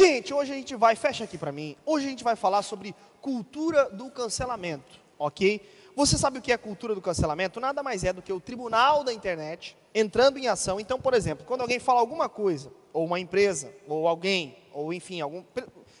Gente, 0.00 0.32
hoje 0.32 0.50
a 0.50 0.54
gente 0.54 0.74
vai, 0.74 0.96
fecha 0.96 1.24
aqui 1.24 1.36
para 1.36 1.52
mim. 1.52 1.76
Hoje 1.84 2.06
a 2.06 2.08
gente 2.08 2.24
vai 2.24 2.34
falar 2.34 2.62
sobre 2.62 2.94
cultura 3.20 3.90
do 3.90 4.10
cancelamento, 4.10 4.98
ok? 5.18 5.60
Você 5.94 6.16
sabe 6.16 6.38
o 6.38 6.40
que 6.40 6.50
é 6.50 6.56
cultura 6.56 6.94
do 6.94 7.02
cancelamento? 7.02 7.60
Nada 7.60 7.82
mais 7.82 8.02
é 8.02 8.10
do 8.10 8.22
que 8.22 8.32
o 8.32 8.40
tribunal 8.40 9.04
da 9.04 9.12
internet 9.12 9.76
entrando 9.94 10.38
em 10.38 10.48
ação. 10.48 10.80
Então, 10.80 10.98
por 10.98 11.12
exemplo, 11.12 11.44
quando 11.44 11.60
alguém 11.60 11.78
fala 11.78 12.00
alguma 12.00 12.30
coisa, 12.30 12.72
ou 12.94 13.04
uma 13.04 13.20
empresa, 13.20 13.74
ou 13.86 14.08
alguém, 14.08 14.56
ou 14.72 14.90
enfim, 14.90 15.20
algum. 15.20 15.44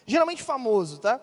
Geralmente 0.06 0.42
famoso, 0.42 0.98
tá? 0.98 1.20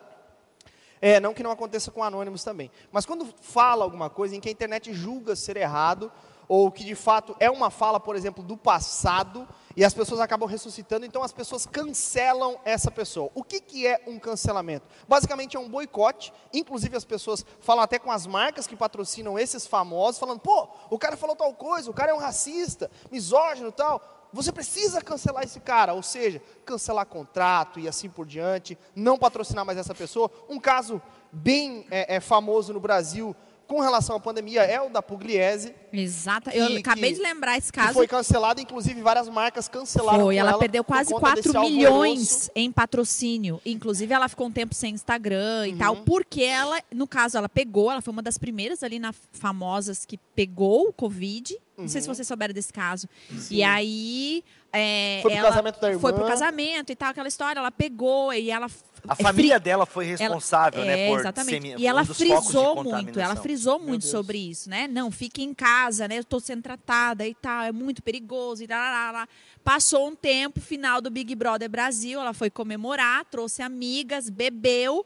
É, 1.02 1.20
não 1.20 1.34
que 1.34 1.42
não 1.42 1.50
aconteça 1.50 1.90
com 1.90 2.04
anônimos 2.04 2.44
também. 2.44 2.70
Mas 2.92 3.08
quando 3.08 3.26
fala 3.42 3.84
alguma 3.86 4.08
coisa 4.08 4.36
em 4.36 4.40
que 4.40 4.50
a 4.50 4.52
internet 4.52 4.94
julga 4.94 5.36
ser 5.36 5.58
errado, 5.58 6.12
ou 6.48 6.72
que 6.72 6.84
de 6.84 6.94
fato 6.94 7.36
é 7.40 7.50
uma 7.50 7.72
fala, 7.72 8.00
por 8.00 8.16
exemplo, 8.16 8.44
do 8.44 8.56
passado, 8.56 9.48
e 9.78 9.86
as 9.86 9.94
pessoas 9.94 10.20
acabam 10.20 10.50
ressuscitando, 10.50 11.06
então 11.06 11.22
as 11.22 11.32
pessoas 11.32 11.68
cancelam 11.68 12.60
essa 12.66 12.90
pessoa. 12.90 13.30
O 13.36 13.44
que, 13.44 13.60
que 13.62 13.86
é 13.86 14.02
um 14.08 14.18
cancelamento? 14.18 14.88
Basicamente 15.08 15.56
é 15.56 15.60
um 15.60 15.70
boicote, 15.70 16.34
inclusive 16.52 16.98
as 16.98 17.06
pessoas 17.06 17.46
falam 17.60 17.84
até 17.84 18.00
com 18.00 18.12
as 18.12 18.26
marcas 18.26 18.66
que 18.66 18.76
patrocinam 18.76 19.38
esses 19.38 19.68
famosos, 19.68 20.20
falando, 20.20 20.40
pô, 20.40 20.68
o 20.90 20.98
cara 20.98 21.16
falou 21.16 21.36
tal 21.36 21.54
coisa, 21.54 21.92
o 21.92 21.94
cara 21.94 22.10
é 22.10 22.16
um 22.16 22.18
racista, 22.18 22.90
misógino 23.12 23.72
tal. 23.72 24.02
Você 24.34 24.52
precisa 24.52 25.00
cancelar 25.00 25.44
esse 25.44 25.60
cara, 25.60 25.94
ou 25.94 26.02
seja, 26.02 26.42
cancelar 26.66 27.06
contrato 27.06 27.80
e 27.80 27.88
assim 27.88 28.10
por 28.10 28.26
diante, 28.26 28.76
não 28.96 29.16
patrocinar 29.16 29.64
mais 29.64 29.78
essa 29.78 29.94
pessoa. 29.94 30.32
Um 30.50 30.60
caso 30.60 31.00
bem 31.32 31.86
é, 31.92 32.16
é 32.16 32.20
famoso 32.20 32.74
no 32.74 32.80
Brasil 32.80 33.36
com 33.68 33.82
relação 33.82 34.16
à 34.16 34.20
pandemia 34.20 34.64
é 34.64 34.82
o 34.82 34.90
da 34.90 35.02
Pugliese. 35.02 35.76
Exato. 35.92 36.50
Que, 36.50 36.58
eu 36.58 36.78
acabei 36.78 37.12
que, 37.12 37.18
de 37.18 37.22
lembrar 37.22 37.58
esse 37.58 37.72
caso. 37.72 37.94
foi 37.94 38.08
cancelado, 38.08 38.62
inclusive 38.62 39.02
várias 39.02 39.28
marcas 39.28 39.68
cancelaram. 39.68 40.26
Foi, 40.26 40.38
ela, 40.38 40.52
ela 40.52 40.60
perdeu 40.60 40.84
quase 40.84 41.14
4 41.14 41.60
milhões 41.62 42.50
em 42.56 42.72
patrocínio. 42.72 43.62
Inclusive, 43.66 44.14
ela 44.14 44.30
ficou 44.30 44.48
um 44.48 44.52
tempo 44.52 44.74
sem 44.74 44.94
Instagram 44.94 45.60
uhum. 45.60 45.66
e 45.66 45.76
tal, 45.76 45.98
porque 45.98 46.44
ela, 46.44 46.80
no 46.92 47.08
caso, 47.08 47.38
ela 47.38 47.50
pegou, 47.50 47.92
ela 47.92 48.02
foi 48.02 48.14
uma 48.14 48.22
das 48.24 48.38
primeiras 48.38 48.84
ali 48.84 49.00
na 49.00 49.14
famosas 49.32 50.06
que 50.06 50.18
pegou 50.34 50.88
o 50.88 50.94
Covid. 50.94 51.54
Não 51.76 51.84
uhum. 51.84 51.90
sei 51.90 52.02
se 52.02 52.08
uhum. 52.08 52.16
vocês 52.16 52.28
souberam 52.28 52.54
desse 52.54 52.72
caso. 52.72 53.08
Sim. 53.38 53.56
E 53.56 53.64
aí. 53.64 54.44
É, 54.72 55.20
foi 55.22 55.32
pro 55.32 55.42
casamento 55.42 55.80
da 55.80 55.88
irmã. 55.88 56.00
Foi 56.02 56.14
pro 56.14 56.26
casamento 56.26 56.92
e 56.92 56.96
tal, 56.96 57.10
aquela 57.10 57.28
história. 57.28 57.60
Ela 57.60 57.72
pegou 57.72 58.34
e 58.34 58.52
ela 58.52 58.68
a 59.08 59.14
é 59.18 59.24
família 59.24 59.56
fri... 59.56 59.64
dela 59.64 59.86
foi 59.86 60.06
responsável, 60.06 60.82
ela, 60.82 60.92
né, 60.92 61.08
é, 61.08 61.10
por 61.10 61.20
exatamente. 61.20 61.62
Semi... 61.62 61.82
E 61.82 61.88
ela 61.88 62.02
um 62.02 62.06
frisou 62.06 62.84
muito, 62.84 63.20
ela 63.20 63.36
frisou 63.36 63.80
muito 63.80 64.06
sobre 64.06 64.38
isso, 64.38 64.70
né? 64.70 64.88
Não, 64.88 65.10
fique 65.12 65.42
em 65.42 65.54
casa, 65.54 66.08
né? 66.08 66.18
Eu 66.18 66.22
estou 66.22 66.40
sendo 66.40 66.62
tratada 66.62 67.26
e 67.26 67.34
tal, 67.34 67.64
é 67.64 67.72
muito 67.72 68.04
perigoso 68.04 68.64
e 68.64 68.68
lá, 68.68 69.28
Passou 69.64 70.08
um 70.08 70.16
tempo, 70.16 70.62
final 70.62 71.02
do 71.02 71.10
Big 71.10 71.36
Brother 71.36 71.70
Brasil, 71.70 72.20
ela 72.20 72.34
foi 72.34 72.50
comemorar, 72.50 73.26
trouxe 73.26 73.62
amigas, 73.62 74.30
bebeu 74.30 75.06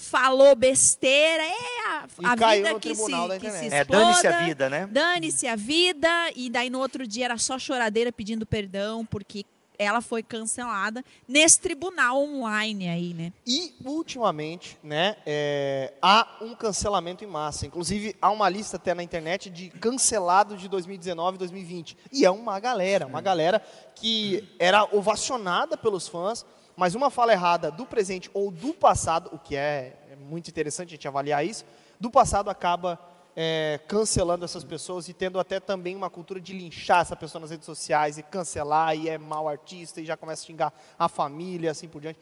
falou 0.00 0.56
besteira, 0.56 1.42
é 1.42 1.86
a, 1.88 2.32
a 2.32 2.54
vida 2.54 2.80
que 2.80 2.94
se, 2.94 3.12
que 3.38 3.50
se 3.50 3.74
É, 3.74 3.84
dane-se 3.84 4.26
a 4.26 4.40
vida, 4.40 4.70
né? 4.70 4.88
Dane-se 4.90 5.46
a 5.46 5.54
vida, 5.54 6.08
e 6.34 6.48
daí 6.48 6.70
no 6.70 6.78
outro 6.78 7.06
dia 7.06 7.26
era 7.26 7.38
só 7.38 7.58
choradeira 7.58 8.10
pedindo 8.10 8.46
perdão, 8.46 9.04
porque 9.04 9.44
ela 9.78 10.02
foi 10.02 10.22
cancelada 10.22 11.02
nesse 11.26 11.58
tribunal 11.58 12.22
online 12.22 12.88
aí, 12.88 13.14
né? 13.14 13.32
E, 13.46 13.74
ultimamente, 13.82 14.76
né, 14.82 15.16
é, 15.24 15.94
há 16.02 16.36
um 16.42 16.54
cancelamento 16.54 17.24
em 17.24 17.26
massa. 17.26 17.66
Inclusive, 17.66 18.14
há 18.20 18.30
uma 18.30 18.46
lista 18.50 18.76
até 18.76 18.92
na 18.92 19.02
internet 19.02 19.48
de 19.48 19.70
cancelados 19.70 20.60
de 20.60 20.68
2019 20.68 21.36
e 21.36 21.38
2020. 21.38 21.96
E 22.12 22.26
é 22.26 22.30
uma 22.30 22.60
galera, 22.60 23.06
uma 23.06 23.22
galera 23.22 23.62
que 23.94 24.46
era 24.58 24.84
ovacionada 24.94 25.78
pelos 25.78 26.06
fãs, 26.06 26.44
mas 26.80 26.94
uma 26.94 27.10
fala 27.10 27.30
errada 27.32 27.70
do 27.70 27.84
presente 27.84 28.30
ou 28.32 28.50
do 28.50 28.72
passado, 28.72 29.28
o 29.34 29.38
que 29.38 29.54
é, 29.54 29.98
é 30.10 30.16
muito 30.16 30.48
interessante 30.48 30.88
a 30.88 30.90
gente 30.92 31.06
avaliar 31.06 31.44
isso, 31.44 31.62
do 32.00 32.10
passado 32.10 32.48
acaba 32.48 32.98
é, 33.36 33.78
cancelando 33.86 34.46
essas 34.46 34.64
pessoas 34.64 35.06
e 35.06 35.12
tendo 35.12 35.38
até 35.38 35.60
também 35.60 35.94
uma 35.94 36.08
cultura 36.08 36.40
de 36.40 36.54
linchar 36.54 37.02
essa 37.02 37.14
pessoa 37.14 37.38
nas 37.38 37.50
redes 37.50 37.66
sociais 37.66 38.16
e 38.16 38.22
cancelar 38.22 38.96
e 38.96 39.10
é 39.10 39.18
mau 39.18 39.46
artista 39.46 40.00
e 40.00 40.06
já 40.06 40.16
começa 40.16 40.42
a 40.42 40.46
xingar 40.46 40.72
a 40.98 41.06
família 41.06 41.70
assim 41.70 41.86
por 41.86 42.00
diante. 42.00 42.18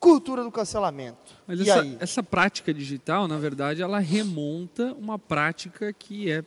Cultura 0.00 0.42
do 0.42 0.50
cancelamento. 0.50 1.34
Mas 1.46 1.60
e 1.60 1.68
essa, 1.68 1.82
aí? 1.82 1.98
essa 2.00 2.22
prática 2.22 2.72
digital, 2.72 3.28
na 3.28 3.36
verdade, 3.36 3.82
ela 3.82 3.98
remonta 3.98 4.94
uma 4.94 5.18
prática 5.18 5.92
que 5.92 6.30
é 6.30 6.42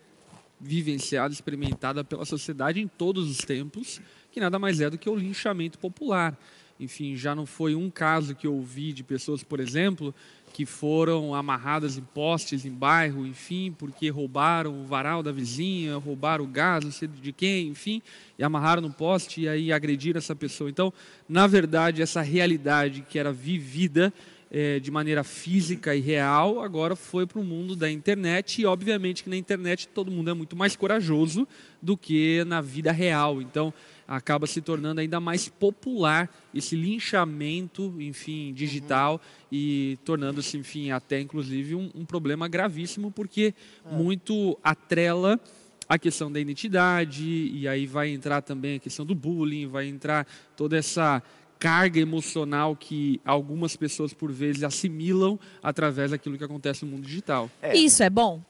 vivenciada, 0.60 1.32
experimentada 1.32 2.04
pela 2.04 2.26
sociedade 2.26 2.82
em 2.82 2.88
todos 2.88 3.30
os 3.30 3.38
tempos, 3.38 4.02
que 4.32 4.40
nada 4.40 4.58
mais 4.58 4.82
é 4.82 4.90
do 4.90 4.98
que 4.98 5.08
o 5.08 5.16
linchamento 5.16 5.78
popular. 5.78 6.36
Enfim, 6.80 7.16
já 7.16 7.36
não 7.36 7.46
foi 7.46 7.76
um 7.76 7.90
caso 7.90 8.34
que 8.34 8.48
eu 8.48 8.54
ouvi 8.54 8.94
de 8.94 9.04
pessoas, 9.04 9.44
por 9.44 9.60
exemplo, 9.60 10.16
que 10.54 10.66
foram 10.66 11.36
amarradas 11.36 11.98
em 11.98 12.02
postes 12.02 12.66
em 12.66 12.72
bairro, 12.72 13.28
enfim, 13.28 13.76
porque 13.78 14.10
roubaram 14.10 14.82
o 14.82 14.86
varal 14.86 15.22
da 15.22 15.32
vizinha, 15.32 15.98
roubaram 15.98 16.46
o 16.46 16.48
gás, 16.48 16.84
não 16.84 16.92
sei 16.92 17.08
de 17.08 17.34
quem, 17.34 17.68
enfim, 17.68 18.02
e 18.38 18.44
amarraram 18.44 18.82
no 18.82 18.92
poste 18.92 19.42
e 19.42 19.50
aí 19.50 19.72
agrediram 19.74 20.18
essa 20.18 20.36
pessoa. 20.36 20.70
Então, 20.70 20.94
na 21.28 21.48
verdade, 21.48 22.02
essa 22.02 22.22
realidade 22.22 23.06
que 23.08 23.20
era 23.20 23.32
vivida 23.32 24.14
é, 24.52 24.80
de 24.80 24.90
maneira 24.90 25.24
física 25.24 25.96
e 25.96 26.00
real, 26.00 26.62
agora 26.62 26.96
foi 26.96 27.28
para 27.28 27.40
o 27.40 27.44
mundo 27.44 27.76
da 27.76 27.90
internet 27.90 28.62
e, 28.62 28.66
obviamente, 28.66 29.24
que 29.24 29.30
na 29.30 29.38
internet 29.38 29.88
todo 29.88 30.10
mundo 30.10 30.30
é 30.30 30.34
muito 30.34 30.56
mais 30.56 30.76
corajoso 30.76 31.48
do 31.82 31.96
que 31.96 32.44
na 32.46 32.60
vida 32.60 32.92
real. 32.92 33.42
Então, 33.42 33.74
acaba 34.10 34.48
se 34.48 34.60
tornando 34.60 35.00
ainda 35.00 35.20
mais 35.20 35.48
popular 35.48 36.28
esse 36.54 36.76
linchamento, 36.76 37.94
enfim, 38.00 38.52
digital 38.52 39.14
uhum. 39.14 39.20
e 39.52 40.00
tornando-se, 40.04 40.58
enfim, 40.58 40.90
até 40.90 41.20
inclusive 41.20 41.76
um, 41.76 41.92
um 41.94 42.04
problema 42.04 42.48
gravíssimo 42.48 43.12
porque 43.12 43.54
é. 43.86 43.96
muito 43.96 44.58
atrela 44.64 45.40
a 45.88 46.00
questão 46.00 46.32
da 46.32 46.40
identidade 46.40 47.24
e 47.24 47.68
aí 47.68 47.86
vai 47.86 48.10
entrar 48.10 48.42
também 48.42 48.78
a 48.78 48.80
questão 48.80 49.06
do 49.06 49.14
bullying, 49.14 49.68
vai 49.68 49.88
entrar 49.88 50.26
toda 50.58 50.76
essa 50.76 51.22
carga 51.60 52.00
emocional 52.00 52.76
que 52.76 53.22
algumas 53.24 53.76
pessoas 53.76 54.14
por 54.14 54.32
vezes 54.32 54.64
assimilam 54.64 55.40
através 55.62 56.12
daquilo 56.12 56.38
que 56.38 56.44
acontece 56.44 56.84
no 56.84 56.92
mundo 56.92 57.06
digital. 57.06 57.50
É. 57.62 57.78
Isso 57.78 58.02
é 58.02 58.10
bom, 58.10 58.42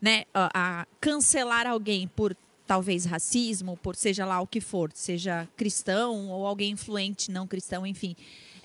né? 0.00 0.24
A, 0.32 0.50
a 0.82 0.86
cancelar 1.00 1.66
alguém 1.66 2.06
por 2.06 2.36
talvez 2.72 3.04
racismo, 3.04 3.76
por 3.76 3.94
seja 3.94 4.24
lá 4.24 4.40
o 4.40 4.46
que 4.46 4.58
for, 4.58 4.90
seja 4.94 5.46
cristão 5.58 6.30
ou 6.30 6.46
alguém 6.46 6.70
influente 6.70 7.30
não 7.30 7.46
cristão, 7.46 7.86
enfim. 7.86 8.16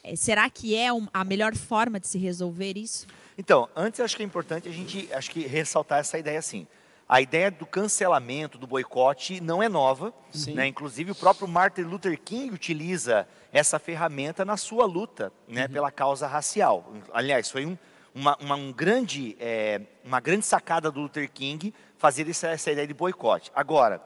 É, 0.02 0.16
será 0.16 0.50
que 0.50 0.78
é 0.78 0.88
a 1.14 1.24
melhor 1.26 1.54
forma 1.58 2.00
de 2.00 2.08
se 2.08 2.18
resolver 2.18 2.78
isso? 2.78 3.06
Então, 3.38 3.68
antes 3.76 4.00
acho 4.00 4.16
que 4.16 4.24
é 4.24 4.26
importante 4.26 4.70
a 4.70 4.72
gente 4.72 5.10
acho 5.12 5.30
que 5.30 5.42
ressaltar 5.46 6.00
essa 6.00 6.18
ideia 6.18 6.40
assim. 6.40 6.66
A 7.10 7.20
ideia 7.20 7.52
do 7.52 7.66
cancelamento, 7.66 8.58
do 8.58 8.66
boicote, 8.66 9.42
não 9.42 9.62
é 9.62 9.68
nova. 9.68 10.14
Né? 10.54 10.68
Inclusive, 10.68 11.12
o 11.12 11.16
próprio 11.16 11.46
Martin 11.46 11.82
Luther 11.82 12.18
King 12.18 12.54
utiliza 12.54 13.28
essa 13.52 13.78
ferramenta 13.78 14.46
na 14.46 14.56
sua 14.56 14.86
luta 14.86 15.34
né, 15.50 15.66
uhum. 15.66 15.72
pela 15.74 15.92
causa 15.92 16.28
racial. 16.28 16.94
Aliás, 17.12 17.52
foi 17.52 17.66
um, 17.66 17.78
uma, 18.16 18.38
uma, 18.38 18.56
um 18.56 18.72
grande, 18.72 19.36
é, 19.38 19.82
uma 20.04 20.22
grande 20.22 20.46
sacada 20.46 20.90
do 20.90 21.02
Luther 21.02 21.30
King 21.30 21.74
fazer 21.98 22.30
essa, 22.30 22.48
essa 22.48 22.72
ideia 22.72 22.88
de 22.88 22.94
boicote. 22.94 23.52
Agora, 23.56 24.02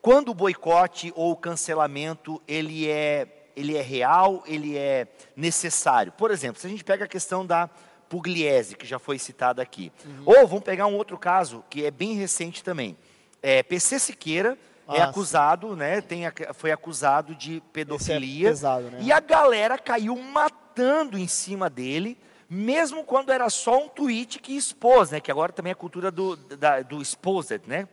quando 0.00 0.30
o 0.30 0.34
boicote 0.34 1.12
ou 1.14 1.32
o 1.32 1.36
cancelamento 1.36 2.40
ele 2.46 2.88
é, 2.88 3.26
ele 3.54 3.76
é 3.76 3.82
real, 3.82 4.42
ele 4.46 4.76
é 4.76 5.06
necessário. 5.34 6.12
Por 6.12 6.30
exemplo, 6.30 6.60
se 6.60 6.66
a 6.66 6.70
gente 6.70 6.84
pega 6.84 7.04
a 7.04 7.08
questão 7.08 7.44
da 7.44 7.68
Pugliese, 8.08 8.76
que 8.76 8.86
já 8.86 8.98
foi 8.98 9.18
citada 9.18 9.60
aqui. 9.60 9.92
Uhum. 10.04 10.22
Ou 10.26 10.46
vamos 10.46 10.64
pegar 10.64 10.86
um 10.86 10.94
outro 10.94 11.18
caso, 11.18 11.64
que 11.68 11.84
é 11.84 11.90
bem 11.90 12.14
recente 12.14 12.62
também. 12.62 12.96
É, 13.42 13.62
PC 13.62 13.98
Siqueira 13.98 14.56
é 14.88 15.02
acusado, 15.02 15.74
né, 15.74 16.00
tem, 16.00 16.22
foi 16.54 16.70
acusado 16.70 17.34
de 17.34 17.56
é 17.56 17.62
pedofilia. 17.72 18.48
É 18.48 18.50
pesado, 18.50 18.90
né? 18.90 18.98
E 19.02 19.10
a 19.10 19.18
galera 19.18 19.76
caiu 19.76 20.16
matando 20.16 21.18
em 21.18 21.26
cima 21.26 21.68
dele 21.68 22.16
mesmo 22.48 23.04
quando 23.04 23.30
era 23.30 23.50
só 23.50 23.84
um 23.84 23.88
tweet 23.88 24.38
que 24.38 24.56
expôs, 24.56 25.10
né? 25.10 25.20
Que 25.20 25.30
agora 25.30 25.52
também 25.52 25.70
é 25.70 25.72
a 25.72 25.76
cultura 25.76 26.10
do, 26.10 26.36
da, 26.36 26.82
do 26.82 27.02
exposed, 27.02 27.62
né? 27.66 27.88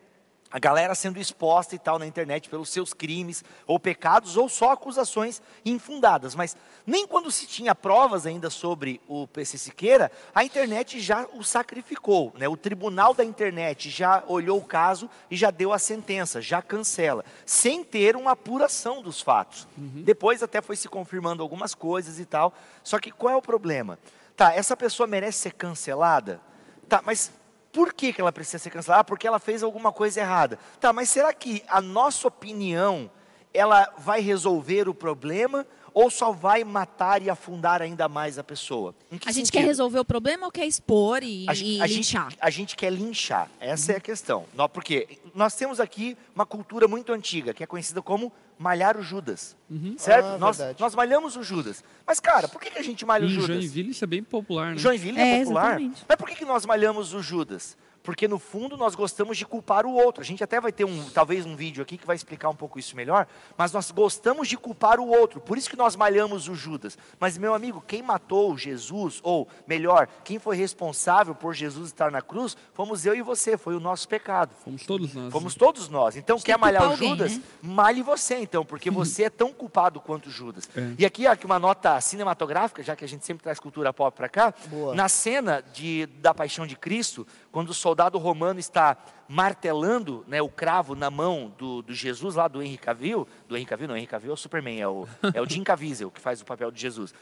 A 0.51 0.59
galera 0.59 0.93
sendo 0.93 1.19
exposta 1.19 1.73
e 1.73 1.79
tal 1.79 1.97
na 1.97 2.05
internet 2.05 2.47
pelos 2.47 2.69
seus 2.69 2.93
crimes 2.93 3.43
ou 3.65 3.79
pecados 3.79 4.37
ou 4.37 4.47
só 4.47 4.73
acusações 4.73 5.41
infundadas. 5.65 6.35
Mas 6.35 6.55
nem 6.85 7.07
quando 7.07 7.31
se 7.31 7.47
tinha 7.47 7.73
provas 7.73 8.27
ainda 8.27 8.51
sobre 8.51 9.01
o 9.07 9.27
PC 9.27 9.57
Siqueira, 9.57 10.11
a 10.31 10.43
internet 10.43 10.99
já 10.99 11.25
o 11.33 11.43
sacrificou. 11.43 12.31
Né? 12.37 12.47
O 12.47 12.55
tribunal 12.55 13.15
da 13.15 13.23
internet 13.23 13.89
já 13.89 14.23
olhou 14.27 14.59
o 14.59 14.63
caso 14.63 15.09
e 15.31 15.35
já 15.35 15.49
deu 15.49 15.73
a 15.73 15.79
sentença, 15.79 16.39
já 16.39 16.61
cancela, 16.61 17.25
sem 17.47 17.83
ter 17.83 18.15
uma 18.15 18.33
apuração 18.33 19.01
dos 19.01 19.21
fatos. 19.21 19.67
Uhum. 19.75 20.03
Depois 20.03 20.43
até 20.43 20.61
foi 20.61 20.75
se 20.75 20.87
confirmando 20.87 21.41
algumas 21.41 21.73
coisas 21.73 22.19
e 22.19 22.25
tal. 22.25 22.53
Só 22.83 22.99
que 22.99 23.09
qual 23.09 23.33
é 23.33 23.35
o 23.35 23.41
problema? 23.41 23.97
Tá, 24.35 24.53
essa 24.53 24.75
pessoa 24.75 25.05
merece 25.05 25.39
ser 25.39 25.53
cancelada? 25.53 26.41
Tá, 26.89 27.01
mas 27.05 27.31
por 27.71 27.93
que, 27.93 28.13
que 28.13 28.21
ela 28.21 28.31
precisa 28.31 28.59
ser 28.59 28.69
cancelada? 28.69 29.01
Ah, 29.01 29.03
porque 29.03 29.27
ela 29.27 29.39
fez 29.39 29.63
alguma 29.63 29.91
coisa 29.91 30.19
errada. 30.19 30.59
Tá, 30.79 30.93
mas 30.93 31.09
será 31.09 31.33
que 31.33 31.63
a 31.67 31.81
nossa 31.81 32.27
opinião 32.27 33.09
ela 33.53 33.93
vai 33.97 34.21
resolver 34.21 34.89
o 34.89 34.93
problema 34.93 35.65
ou 35.93 36.09
só 36.09 36.31
vai 36.31 36.63
matar 36.63 37.21
e 37.21 37.29
afundar 37.29 37.81
ainda 37.81 38.09
mais 38.09 38.39
a 38.39 38.43
pessoa? 38.43 38.95
a 39.11 39.15
gente 39.15 39.33
sentido? 39.33 39.51
quer 39.51 39.65
resolver 39.65 39.99
o 39.99 40.05
problema 40.05 40.45
ou 40.45 40.51
quer 40.51 40.65
expor 40.65 41.21
e, 41.21 41.45
a, 41.47 41.53
e 41.53 41.81
a 41.81 41.85
linchar? 41.85 42.29
Gente, 42.31 42.39
a 42.41 42.49
gente 42.49 42.75
quer 42.75 42.91
linchar, 42.91 43.49
essa 43.59 43.91
uhum. 43.91 43.95
é 43.95 43.97
a 43.97 44.01
questão. 44.01 44.45
Porque 44.73 45.19
nós 45.35 45.55
temos 45.55 45.79
aqui 45.79 46.17
uma 46.33 46.45
cultura 46.45 46.87
muito 46.87 47.13
antiga, 47.13 47.53
que 47.53 47.63
é 47.63 47.67
conhecida 47.67 48.01
como 48.01 48.31
malhar 48.57 48.97
o 48.97 49.01
Judas. 49.01 49.55
Uhum. 49.69 49.95
Certo? 49.97 50.25
Ah, 50.25 50.37
nós, 50.37 50.59
nós 50.79 50.95
malhamos 50.95 51.35
o 51.35 51.43
Judas. 51.43 51.83
Mas, 52.05 52.19
cara, 52.19 52.47
por 52.47 52.61
que, 52.61 52.71
que 52.71 52.79
a 52.79 52.83
gente 52.83 53.05
malha 53.05 53.25
o 53.25 53.29
Judas? 53.29 53.47
Joinville 53.47 53.91
isso 53.91 54.03
é 54.03 54.07
bem 54.07 54.23
popular, 54.23 54.71
né? 54.71 54.77
Joinville 54.77 55.19
é, 55.19 55.35
é 55.35 55.39
popular. 55.39 55.65
Exatamente. 55.65 56.05
Mas 56.07 56.17
por 56.17 56.27
que, 56.27 56.35
que 56.35 56.45
nós 56.45 56.65
malhamos 56.65 57.13
o 57.13 57.21
Judas? 57.21 57.77
Porque 58.03 58.27
no 58.27 58.37
fundo 58.37 58.75
nós 58.75 58.93
gostamos 58.93 59.37
de 59.37 59.45
culpar 59.45 59.85
o 59.85 59.93
outro. 59.93 60.21
A 60.21 60.25
gente 60.25 60.43
até 60.43 60.59
vai 60.59 60.71
ter 60.71 60.83
um, 60.83 61.09
talvez 61.09 61.45
um 61.45 61.55
vídeo 61.55 61.81
aqui 61.81 61.97
que 61.97 62.05
vai 62.05 62.15
explicar 62.15 62.49
um 62.49 62.55
pouco 62.55 62.77
isso 62.77 62.95
melhor, 62.95 63.25
mas 63.57 63.71
nós 63.71 63.89
gostamos 63.91 64.49
de 64.49 64.57
culpar 64.57 64.99
o 64.99 65.07
outro. 65.07 65.39
Por 65.39 65.57
isso 65.57 65.69
que 65.69 65.77
nós 65.77 65.95
malhamos 65.95 66.49
o 66.49 66.53
Judas. 66.53 66.97
Mas 67.17 67.37
meu 67.37 67.53
amigo, 67.53 67.81
quem 67.87 68.01
matou 68.01 68.57
Jesus, 68.57 69.21
ou 69.23 69.47
melhor, 69.65 70.07
quem 70.23 70.37
foi 70.37 70.57
responsável 70.57 71.33
por 71.33 71.53
Jesus 71.53 71.87
estar 71.87 72.11
na 72.11 72.21
cruz, 72.21 72.57
fomos 72.73 73.05
eu 73.05 73.15
e 73.15 73.21
você, 73.21 73.57
foi 73.57 73.73
o 73.73 73.79
nosso 73.79 74.07
pecado. 74.07 74.51
Fomos 74.63 74.85
todos 74.85 75.13
nós. 75.13 75.31
Fomos 75.31 75.55
todos 75.55 75.87
nós. 75.87 76.17
Então 76.17 76.37
quer 76.39 76.57
malhar 76.57 76.91
o 76.91 76.97
Judas? 76.97 77.37
Né? 77.37 77.43
Malhe 77.61 78.01
você 78.01 78.35
então, 78.35 78.65
porque 78.65 78.91
você 78.91 79.23
é 79.23 79.29
tão 79.29 79.53
culpado 79.53 80.01
quanto 80.01 80.29
Judas. 80.29 80.69
É. 80.75 80.93
E 80.99 81.05
aqui, 81.05 81.25
aqui 81.25 81.45
uma 81.45 81.57
nota 81.57 81.99
cinematográfica, 82.01 82.83
já 82.83 82.97
que 82.97 83.05
a 83.05 83.07
gente 83.07 83.25
sempre 83.25 83.43
traz 83.43 83.61
cultura 83.61 83.93
pop 83.93 84.15
para 84.15 84.27
cá, 84.27 84.53
Boa. 84.67 84.93
na 84.93 85.07
cena 85.07 85.63
de, 85.73 86.05
da 86.19 86.33
Paixão 86.33 86.67
de 86.67 86.75
Cristo, 86.75 87.25
quando 87.49 87.69
o 87.69 87.73
soldado 87.73 87.92
romano 88.17 88.59
está 88.59 88.97
martelando 89.27 90.23
né, 90.27 90.41
o 90.41 90.49
cravo 90.49 90.95
na 90.95 91.09
mão 91.09 91.53
do, 91.57 91.81
do, 91.81 91.93
Jesus, 91.93 92.35
lá 92.35 92.47
do 92.47 92.61
Henry 92.61 92.77
Cavill, 92.77 93.27
do 93.47 93.55
Henry 93.55 93.65
Cavill, 93.65 93.87
não, 93.87 93.97
Henry 93.97 94.07
Cavill 94.07 94.31
é 94.31 94.33
o 94.33 94.37
Superman, 94.37 94.81
é 94.81 94.87
o, 94.87 95.07
é 95.33 95.41
o 95.41 95.49
Jim 95.49 95.63
Caviezel 95.63 96.11
que 96.11 96.21
faz 96.21 96.41
o 96.41 96.45
papel 96.45 96.71
de 96.71 96.81
Jesus. 96.81 97.13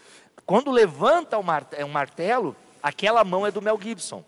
Quando 0.45 0.71
levanta 0.71 1.37
um 1.37 1.87
martelo, 1.89 2.55
aquela 2.81 3.23
mão 3.23 3.45
é 3.45 3.51
do 3.51 3.61
Mel 3.61 3.79
Gibson. 3.81 4.23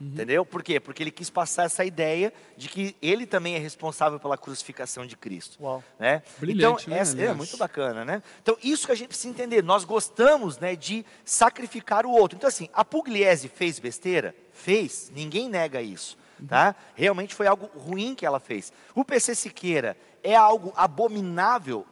Uhum. 0.00 0.08
Entendeu? 0.08 0.44
Por 0.44 0.62
quê? 0.62 0.78
Porque 0.78 1.02
ele 1.02 1.10
quis 1.10 1.30
passar 1.30 1.64
essa 1.64 1.84
ideia 1.84 2.32
de 2.56 2.68
que 2.68 2.94
ele 3.00 3.26
também 3.26 3.54
é 3.54 3.58
responsável 3.58 4.20
pela 4.20 4.36
crucificação 4.36 5.06
de 5.06 5.16
Cristo. 5.16 5.56
Uau. 5.62 5.82
Né? 5.98 6.22
Brilhante, 6.38 6.84
então, 6.84 6.94
né? 6.94 7.00
essa, 7.00 7.20
é 7.20 7.32
muito 7.32 7.56
bacana, 7.56 8.04
né? 8.04 8.22
Então, 8.42 8.58
isso 8.62 8.86
que 8.86 8.92
a 8.92 8.94
gente 8.94 9.08
precisa 9.08 9.28
entender. 9.28 9.62
Nós 9.62 9.84
gostamos 9.84 10.58
né, 10.58 10.76
de 10.76 11.04
sacrificar 11.24 12.04
o 12.04 12.10
outro. 12.10 12.36
Então, 12.36 12.48
assim, 12.48 12.68
a 12.74 12.84
Pugliese 12.84 13.48
fez 13.48 13.78
besteira? 13.78 14.34
Fez. 14.56 15.12
Ninguém 15.14 15.48
nega 15.48 15.80
isso. 15.80 16.18
Tá? 16.48 16.74
Realmente 16.94 17.34
foi 17.34 17.46
algo 17.46 17.70
ruim 17.78 18.14
que 18.14 18.26
ela 18.26 18.40
fez. 18.40 18.72
O 18.94 19.04
PC 19.04 19.34
Siqueira 19.34 19.96
é 20.22 20.34
algo 20.34 20.72
abominável 20.76 21.86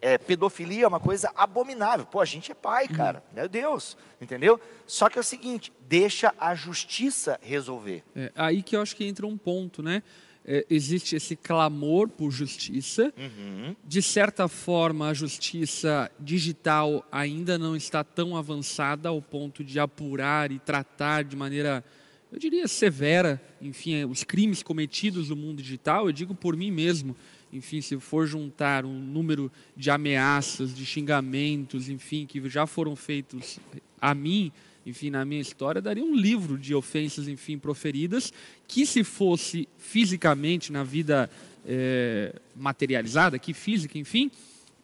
é, 0.00 0.18
pedofilia 0.18 0.84
é 0.84 0.88
uma 0.88 1.00
coisa 1.00 1.32
abominável. 1.34 2.06
Pô, 2.06 2.20
a 2.20 2.24
gente 2.24 2.52
é 2.52 2.54
pai, 2.54 2.86
uhum. 2.88 2.96
cara. 2.96 3.18
Uhum. 3.28 3.34
Meu 3.34 3.48
Deus. 3.48 3.96
Entendeu? 4.20 4.60
Só 4.86 5.08
que 5.08 5.18
é 5.18 5.20
o 5.20 5.24
seguinte, 5.24 5.72
deixa 5.80 6.32
a 6.38 6.54
justiça 6.54 7.38
resolver. 7.42 8.04
É, 8.14 8.30
aí 8.36 8.62
que 8.62 8.76
eu 8.76 8.82
acho 8.82 8.94
que 8.94 9.04
entra 9.04 9.26
um 9.26 9.36
ponto, 9.36 9.82
né? 9.82 10.02
É, 10.48 10.64
existe 10.70 11.16
esse 11.16 11.34
clamor 11.34 12.08
por 12.08 12.30
justiça. 12.30 13.12
Uhum. 13.18 13.74
De 13.84 14.00
certa 14.00 14.46
forma, 14.46 15.08
a 15.08 15.14
justiça 15.14 16.10
digital 16.20 17.04
ainda 17.10 17.58
não 17.58 17.74
está 17.74 18.04
tão 18.04 18.36
avançada 18.36 19.08
ao 19.08 19.20
ponto 19.20 19.64
de 19.64 19.80
apurar 19.80 20.52
e 20.52 20.60
tratar 20.60 21.24
de 21.24 21.34
maneira, 21.34 21.84
eu 22.32 22.38
diria, 22.38 22.68
severa, 22.68 23.42
enfim, 23.60 24.04
os 24.04 24.22
crimes 24.22 24.62
cometidos 24.62 25.30
no 25.30 25.36
mundo 25.36 25.60
digital. 25.60 26.06
Eu 26.06 26.12
digo 26.12 26.34
por 26.34 26.56
mim 26.56 26.70
mesmo 26.70 27.16
enfim, 27.52 27.80
se 27.80 27.98
for 27.98 28.26
juntar 28.26 28.84
um 28.84 28.98
número 28.98 29.50
de 29.76 29.90
ameaças, 29.90 30.74
de 30.74 30.84
xingamentos, 30.84 31.88
enfim, 31.88 32.26
que 32.26 32.46
já 32.48 32.66
foram 32.66 32.94
feitos 32.96 33.58
a 34.00 34.14
mim, 34.14 34.52
enfim, 34.86 35.10
na 35.10 35.24
minha 35.24 35.40
história, 35.40 35.82
daria 35.82 36.04
um 36.04 36.14
livro 36.14 36.56
de 36.56 36.74
ofensas, 36.74 37.26
enfim, 37.26 37.58
proferidas, 37.58 38.32
que 38.68 38.86
se 38.86 39.02
fosse 39.02 39.68
fisicamente 39.76 40.72
na 40.72 40.84
vida 40.84 41.28
é, 41.66 42.32
materializada, 42.54 43.38
que 43.38 43.52
física, 43.52 43.98
enfim, 43.98 44.30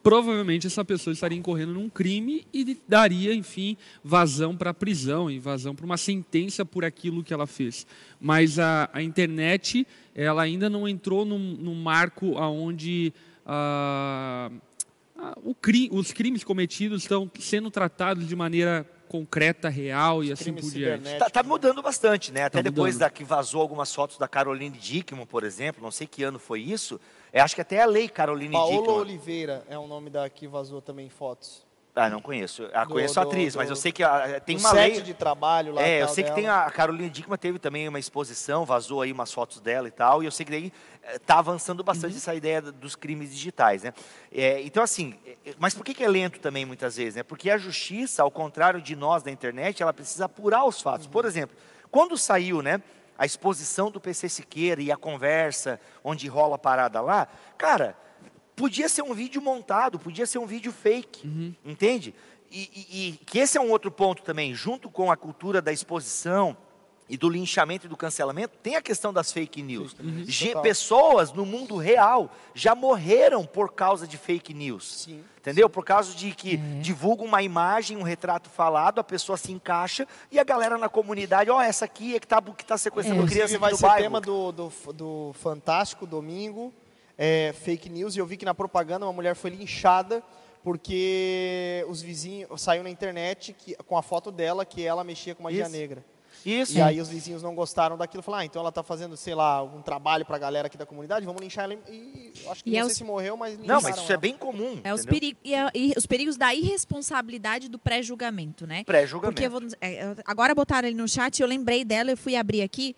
provavelmente 0.03 0.67
essa 0.67 0.83
pessoa 0.83 1.13
estaria 1.13 1.37
incorrendo 1.37 1.73
num 1.73 1.89
crime 1.89 2.45
e 2.53 2.77
daria, 2.85 3.33
enfim, 3.33 3.77
vazão 4.03 4.55
para 4.57 4.71
a 4.71 4.73
prisão 4.73 5.29
vazão 5.39 5.73
para 5.73 5.85
uma 5.85 5.95
sentença 5.95 6.65
por 6.65 6.83
aquilo 6.83 7.23
que 7.23 7.33
ela 7.33 7.47
fez. 7.47 7.87
Mas 8.19 8.59
a, 8.59 8.89
a 8.91 9.01
internet, 9.01 9.87
ela 10.13 10.43
ainda 10.43 10.69
não 10.69 10.85
entrou 10.85 11.23
num, 11.23 11.39
num 11.39 11.75
marco 11.75 12.37
onde 12.37 13.13
ah, 13.45 14.51
ah, 15.17 15.37
cri, 15.61 15.89
os 15.91 16.11
crimes 16.11 16.43
cometidos 16.43 17.03
estão 17.03 17.31
sendo 17.39 17.71
tratados 17.71 18.27
de 18.27 18.35
maneira 18.35 18.85
concreta, 19.13 19.69
real 19.69 20.23
e 20.23 20.31
assim 20.31 20.51
por 20.51 20.71
diante. 20.71 21.07
Está 21.07 21.29
tá 21.29 21.43
mudando 21.43 21.83
bastante, 21.83 22.31
né? 22.31 22.45
Até 22.45 22.63
tá 22.63 22.63
depois 22.63 22.97
da 22.97 23.11
que 23.11 23.23
vazou 23.23 23.61
algumas 23.61 23.93
fotos 23.93 24.17
da 24.17 24.27
Caroline 24.27 24.75
Dickman, 24.75 25.27
por 25.27 25.43
exemplo, 25.43 25.83
não 25.83 25.91
sei 25.91 26.07
que 26.07 26.23
ano 26.23 26.39
foi 26.39 26.61
isso. 26.61 26.99
Eu 27.31 27.43
acho 27.43 27.53
que 27.53 27.61
até 27.61 27.79
a 27.79 27.85
lei 27.85 28.09
Caroline 28.09 28.51
Paola 28.51 28.71
Dickman. 28.71 28.95
Oliveira 28.95 29.63
é 29.69 29.77
o 29.77 29.85
nome 29.85 30.09
da 30.09 30.27
que 30.27 30.47
vazou 30.47 30.81
também 30.81 31.09
fotos. 31.09 31.63
Ah, 31.95 32.09
não 32.09 32.19
conheço. 32.19 32.67
Ah, 32.73 32.87
conheço 32.87 33.13
do, 33.13 33.19
a 33.19 33.23
atriz, 33.23 33.53
do, 33.53 33.57
mas 33.57 33.69
eu 33.69 33.75
sei 33.75 33.91
que 33.91 34.01
a, 34.01 34.39
tem 34.39 34.57
uma 34.57 34.71
lei. 34.71 34.99
de 34.99 35.13
trabalho 35.13 35.73
lá. 35.73 35.83
É, 35.83 36.01
eu 36.01 36.07
sei 36.07 36.23
dela. 36.23 36.35
que 36.35 36.41
tem 36.41 36.49
a, 36.49 36.65
a 36.65 36.71
Carolina 36.71 37.07
Dickman 37.07 37.37
teve 37.37 37.59
também 37.59 37.87
uma 37.87 37.99
exposição, 37.99 38.65
vazou 38.65 38.99
aí 38.99 39.11
umas 39.11 39.31
fotos 39.31 39.59
dela 39.59 39.87
e 39.87 39.91
tal, 39.91 40.23
e 40.23 40.25
eu 40.25 40.31
sei 40.31 40.43
que 40.43 40.51
daí 40.51 40.73
está 41.13 41.35
eh, 41.35 41.37
avançando 41.37 41.83
bastante 41.83 42.13
uhum. 42.13 42.17
essa 42.17 42.35
ideia 42.35 42.61
dos 42.61 42.95
crimes 42.95 43.31
digitais, 43.31 43.83
né? 43.83 43.93
É, 44.31 44.61
então 44.61 44.83
assim, 44.83 45.15
eh, 45.45 45.55
mas 45.59 45.73
por 45.73 45.83
que, 45.83 45.93
que, 45.93 46.03
é 46.03 46.07
lento 46.07 46.39
também 46.39 46.65
muitas 46.65 46.97
vezes, 46.97 47.15
né? 47.15 47.23
Porque 47.23 47.49
a 47.49 47.57
justiça, 47.57 48.23
ao 48.23 48.31
contrário 48.31 48.81
de 48.81 48.95
nós 48.95 49.23
da 49.23 49.31
internet, 49.31 49.81
ela 49.81 49.93
precisa 49.93 50.25
apurar 50.25 50.65
os 50.65 50.81
fatos. 50.81 51.05
Uhum. 51.05 51.11
Por 51.11 51.25
exemplo, 51.25 51.55
quando 51.91 52.17
saiu, 52.17 52.61
né? 52.61 52.81
A 53.15 53.25
exposição 53.27 53.91
do 53.91 54.01
PC 54.01 54.27
Siqueira 54.27 54.81
e 54.81 54.91
a 54.91 54.97
conversa 54.97 55.79
onde 56.03 56.27
rola 56.27 56.55
a 56.55 56.57
parada 56.57 56.99
lá, 56.99 57.27
cara, 57.57 57.95
Podia 58.55 58.87
ser 58.87 59.01
um 59.01 59.13
vídeo 59.13 59.41
montado, 59.41 59.97
podia 59.97 60.25
ser 60.25 60.37
um 60.37 60.45
vídeo 60.45 60.71
fake, 60.71 61.27
uhum. 61.27 61.55
entende? 61.65 62.13
E, 62.51 62.69
e, 62.71 63.07
e, 63.07 63.11
que 63.25 63.39
esse 63.39 63.57
é 63.57 63.61
um 63.61 63.71
outro 63.71 63.89
ponto 63.89 64.21
também, 64.21 64.53
junto 64.53 64.91
com 64.91 65.11
a 65.11 65.17
cultura 65.17 65.59
da 65.59 65.71
exposição 65.71 66.55
e 67.09 67.17
do 67.17 67.29
linchamento 67.29 67.85
e 67.85 67.89
do 67.89 67.97
cancelamento, 67.97 68.57
tem 68.63 68.75
a 68.75 68.81
questão 68.81 69.13
das 69.13 69.31
fake 69.31 69.61
news. 69.61 69.95
Uhum. 69.99 70.61
pessoas 70.61 71.31
no 71.31 71.45
mundo 71.45 71.77
real 71.77 72.31
já 72.55 72.73
morreram 72.73 73.45
por 73.45 73.73
causa 73.73 74.07
de 74.07 74.17
fake 74.17 74.53
news. 74.53 75.03
Sim. 75.03 75.23
Entendeu? 75.37 75.69
Por 75.69 75.83
causa 75.83 76.15
de 76.15 76.31
que 76.31 76.55
é. 76.55 76.57
divulga 76.81 77.23
uma 77.23 77.43
imagem, 77.43 77.97
um 77.97 78.03
retrato 78.03 78.49
falado, 78.49 78.99
a 78.99 79.03
pessoa 79.03 79.37
se 79.37 79.51
encaixa 79.51 80.07
e 80.31 80.39
a 80.39 80.43
galera 80.43 80.77
na 80.77 80.87
comunidade, 80.87 81.49
ó, 81.49 81.57
oh, 81.57 81.61
essa 81.61 81.83
aqui 81.83 82.15
é 82.15 82.19
que 82.19 82.25
está 82.25 82.41
que 82.41 82.65
tá 82.65 82.77
sequestrando 82.77 83.23
é. 83.23 83.27
criança 83.27 83.59
vai 83.59 83.71
do 83.71 83.77
ser 83.77 83.85
bairro. 83.85 84.03
tema 84.03 84.21
do, 84.21 84.51
do, 84.51 84.71
do 84.93 85.33
Fantástico 85.33 86.05
domingo 86.05 86.73
é, 87.17 87.53
fake 87.61 87.89
news 87.89 88.15
e 88.15 88.19
eu 88.19 88.25
vi 88.25 88.37
que 88.37 88.45
na 88.45 88.55
propaganda 88.55 89.05
uma 89.05 89.13
mulher 89.13 89.35
foi 89.35 89.49
linchada 89.49 90.23
porque 90.63 91.85
os 91.89 92.01
vizinhos 92.01 92.61
saiu 92.61 92.83
na 92.83 92.89
internet 92.89 93.53
que, 93.53 93.75
com 93.85 93.97
a 93.97 94.01
foto 94.01 94.31
dela 94.31 94.65
que 94.65 94.83
ela 94.85 95.03
mexia 95.03 95.35
com 95.35 95.43
magia 95.43 95.63
Isso. 95.63 95.71
negra. 95.71 96.05
Isso. 96.45 96.77
E 96.77 96.81
aí 96.81 96.99
os 96.99 97.09
vizinhos 97.09 97.41
não 97.41 97.55
gostaram 97.55 97.97
daquilo, 97.97 98.23
falaram, 98.23 98.43
ah, 98.43 98.45
então 98.45 98.59
ela 98.59 98.69
está 98.69 98.83
fazendo, 98.83 99.15
sei 99.15 99.35
lá, 99.35 99.63
um 99.63 99.81
trabalho 99.81 100.25
para 100.25 100.35
a 100.35 100.39
galera 100.39 100.67
aqui 100.67 100.77
da 100.77 100.85
comunidade, 100.85 101.25
vamos 101.25 101.41
linchar 101.41 101.65
ela. 101.65 101.79
E 101.89 102.31
acho 102.47 102.63
que 102.63 102.69
e 102.69 102.73
não 102.73 102.79
é 102.79 102.83
sei 102.83 102.91
os... 102.91 102.97
se 102.97 103.03
morreu, 103.03 103.37
mas 103.37 103.57
Não, 103.59 103.81
mas 103.81 103.95
isso 103.95 104.05
ela. 104.05 104.13
é 104.13 104.17
bem 104.17 104.37
comum. 104.37 104.79
É 104.83 104.93
os, 104.93 105.05
perigo, 105.05 105.37
e, 105.43 105.53
é, 105.53 105.69
e 105.73 105.93
os 105.97 106.05
perigos 106.05 106.37
da 106.37 106.53
irresponsabilidade 106.53 107.69
do 107.69 107.79
pré-julgamento, 107.79 108.67
né? 108.67 108.83
Pré-julgamento. 108.83 109.35
Porque 109.35 109.49
vou, 109.49 109.61
é, 109.81 110.15
agora 110.25 110.53
botaram 110.53 110.87
ele 110.87 110.97
no 110.97 111.07
chat, 111.07 111.41
eu 111.41 111.47
lembrei 111.47 111.85
dela, 111.85 112.11
eu 112.11 112.17
fui 112.17 112.35
abrir 112.35 112.61
aqui. 112.61 112.95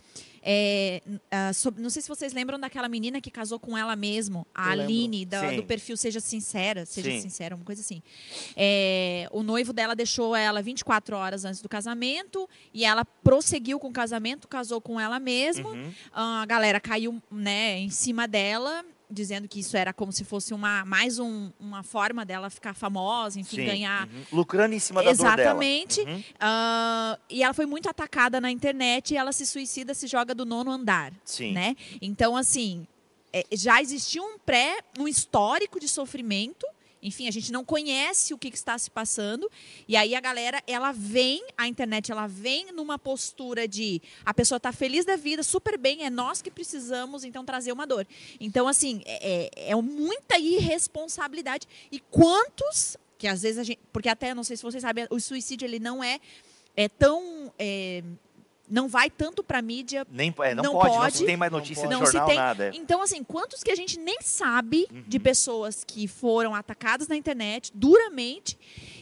É, 0.47 1.01
uh, 1.07 1.53
sobre, 1.55 1.81
não 1.81 1.89
sei 1.89 2.03
se 2.03 2.07
vocês 2.07 2.31
lembram 2.31 2.59
daquela 2.59 2.87
menina 2.87 3.19
que 3.19 3.31
casou 3.31 3.59
com 3.59 3.75
ela 3.75 3.95
mesmo, 3.95 4.45
a 4.53 4.75
Eu 4.75 4.83
Aline, 4.83 5.25
da, 5.25 5.51
do 5.51 5.63
perfil 5.63 5.97
Seja 5.97 6.19
Sincera, 6.19 6.85
Seja 6.85 7.09
Sim. 7.09 7.21
Sincera, 7.21 7.55
uma 7.55 7.65
coisa 7.65 7.81
assim. 7.81 8.03
É, 8.55 9.27
o 9.31 9.41
noivo 9.41 9.73
dela 9.73 9.95
deixou 9.95 10.35
ela 10.35 10.61
24 10.61 11.17
horas 11.17 11.45
antes 11.45 11.61
do 11.61 11.67
casamento 11.67 12.47
e 12.71 12.85
ela 12.85 13.03
prosseguiu 13.03 13.79
com 13.79 13.87
o 13.87 13.91
casamento, 13.91 14.47
casou 14.47 14.79
com 14.79 14.99
ela 14.99 15.19
mesma. 15.19 15.69
Uhum. 15.69 15.89
Uh, 15.89 15.93
a 16.13 16.45
galera 16.45 16.79
caiu 16.79 17.19
né, 17.31 17.79
em 17.79 17.89
cima 17.89 18.27
dela 18.27 18.85
dizendo 19.15 19.47
que 19.47 19.59
isso 19.59 19.75
era 19.75 19.91
como 19.93 20.11
se 20.11 20.23
fosse 20.23 20.53
uma 20.53 20.85
mais 20.85 21.17
um, 21.17 21.51
uma 21.59 21.81
forma 21.81 22.23
dela 22.25 22.49
ficar 22.49 22.75
famosa, 22.75 23.39
enfim, 23.39 23.57
Sim, 23.57 23.65
ganhar 23.65 24.07
uhum. 24.07 24.23
lucrando 24.31 24.75
em 24.75 24.79
cima 24.79 25.01
da 25.01 25.09
exatamente. 25.09 26.01
Uhum. 26.01 26.19
Uh, 26.19 27.19
e 27.29 27.41
ela 27.41 27.53
foi 27.53 27.65
muito 27.65 27.89
atacada 27.89 28.39
na 28.39 28.51
internet 28.51 29.13
e 29.13 29.17
ela 29.17 29.31
se 29.31 29.45
suicida, 29.45 29.93
se 29.93 30.05
joga 30.05 30.35
do 30.35 30.45
nono 30.45 30.69
andar, 30.69 31.13
Sim. 31.23 31.53
né? 31.53 31.75
Então 32.01 32.35
assim 32.35 32.85
é, 33.33 33.43
já 33.51 33.81
existia 33.81 34.21
um 34.21 34.37
pré, 34.37 34.77
um 34.99 35.07
histórico 35.07 35.79
de 35.79 35.87
sofrimento 35.87 36.65
enfim, 37.05 37.27
a 37.27 37.31
gente 37.31 37.51
não 37.51 37.63
conhece 37.63 38.33
o 38.33 38.37
que, 38.37 38.49
que, 38.49 38.57
está 38.57 38.75
se 38.77 38.89
passando. 38.89 39.49
E 39.87 39.95
aí 39.95 40.15
a 40.15 40.19
galera, 40.19 40.61
ela 40.65 40.91
vem, 40.91 41.45
a 41.55 41.67
internet, 41.67 42.11
ela 42.11 42.25
vem 42.25 42.71
numa 42.71 42.97
postura 42.97 43.67
de 43.67 44.01
a 44.25 44.33
pessoa 44.33 44.57
está 44.57 44.71
feliz 44.71 45.05
da 45.05 45.15
vida, 45.15 45.43
super 45.43 45.77
bem, 45.77 46.03
é 46.03 46.09
nós 46.09 46.41
que 46.41 46.49
precisamos, 46.49 47.23
então, 47.23 47.45
trazer 47.45 47.71
uma 47.71 47.85
dor. 47.85 48.07
Então, 48.39 48.67
assim, 48.67 49.03
é, 49.05 49.51
é, 49.65 49.71
é 49.71 49.75
muita 49.75 50.39
irresponsabilidade. 50.39 51.67
E 51.91 51.99
quantos 51.99 52.97
que 53.17 53.27
às 53.27 53.43
vezes 53.43 53.59
a 53.59 53.63
gente, 53.63 53.79
porque 53.93 54.09
até 54.09 54.33
não 54.33 54.43
sei 54.43 54.57
se 54.57 54.63
vocês 54.63 54.81
sabem, 54.81 55.07
o 55.09 55.19
suicídio 55.19 55.65
ele 55.65 55.79
não 55.79 56.03
é 56.03 56.19
é 56.75 56.89
tão 56.89 57.53
é, 57.57 58.03
não 58.69 58.87
vai 58.87 59.09
tanto 59.09 59.43
para 59.43 59.61
mídia. 59.61 60.05
Nem, 60.09 60.33
é, 60.39 60.55
não, 60.55 60.63
não 60.63 60.73
pode, 60.73 60.89
pode, 60.89 61.03
não 61.03 61.11
se 61.11 61.25
tem 61.25 61.37
mais 61.37 61.51
notícia 61.51 61.87
de 61.87 61.95
jornal, 61.95 62.27
tem. 62.27 62.37
nada. 62.37 62.67
É. 62.67 62.71
Então, 62.73 63.01
assim, 63.01 63.23
quantos 63.23 63.63
que 63.63 63.71
a 63.71 63.75
gente 63.75 63.99
nem 63.99 64.17
sabe 64.21 64.87
uhum. 64.91 65.03
de 65.07 65.19
pessoas 65.19 65.83
que 65.85 66.07
foram 66.07 66.55
atacadas 66.55 67.07
na 67.07 67.15
internet 67.15 67.71
duramente 67.73 68.57